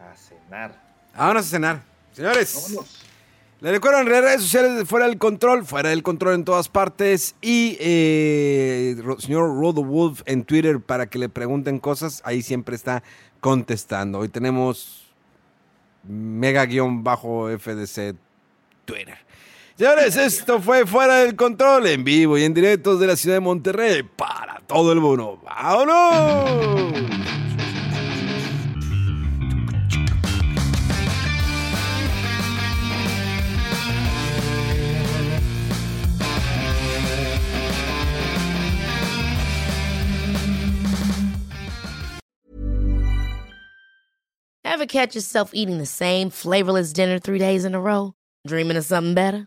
A 0.00 0.14
cenar. 0.16 0.80
Vámonos 1.16 1.46
a 1.46 1.48
cenar. 1.48 1.82
Señores. 2.12 2.54
Vámonos. 2.68 3.06
Les 3.60 3.72
recuerdo 3.72 4.00
en 4.00 4.06
redes 4.06 4.40
sociales 4.40 4.74
de 4.74 4.86
Fuera 4.86 5.06
del 5.06 5.18
Control, 5.18 5.66
Fuera 5.66 5.90
del 5.90 6.02
Control 6.02 6.34
en 6.34 6.44
todas 6.46 6.70
partes. 6.70 7.34
Y 7.42 7.76
eh, 7.78 8.96
señor 9.18 9.54
Rodo 9.60 9.84
Wolf 9.84 10.22
en 10.24 10.44
Twitter 10.44 10.80
para 10.80 11.08
que 11.08 11.18
le 11.18 11.28
pregunten 11.28 11.78
cosas. 11.78 12.22
Ahí 12.24 12.40
siempre 12.40 12.74
está 12.74 13.02
contestando. 13.40 14.20
Hoy 14.20 14.30
tenemos 14.30 15.12
mega-fdc 16.04 16.76
Twitter. 18.86 19.18
Señores, 19.80 20.14
esto 20.14 20.60
fue 20.60 20.84
Fuera 20.84 21.20
del 21.20 21.36
Control, 21.36 21.86
en 21.86 22.04
vivo 22.04 22.36
y 22.36 22.44
en 22.44 22.52
directo 22.52 22.98
de 22.98 23.06
la 23.06 23.16
ciudad 23.16 23.36
de 23.36 23.40
Monterrey 23.40 24.02
para 24.02 24.60
todo 24.66 24.92
el 24.92 25.00
mundo. 25.00 25.40
¡Vámonos! 25.42 26.92
Ever 44.62 44.86
catch 44.86 45.14
yourself 45.14 45.52
eating 45.54 45.78
the 45.78 45.86
same 45.86 46.28
flavorless 46.28 46.92
dinner 46.92 47.18
three 47.18 47.38
days 47.38 47.64
in 47.64 47.74
a 47.74 47.80
row? 47.80 48.12
Dreaming 48.46 48.76
of 48.76 48.84
something 48.84 49.14
better? 49.14 49.46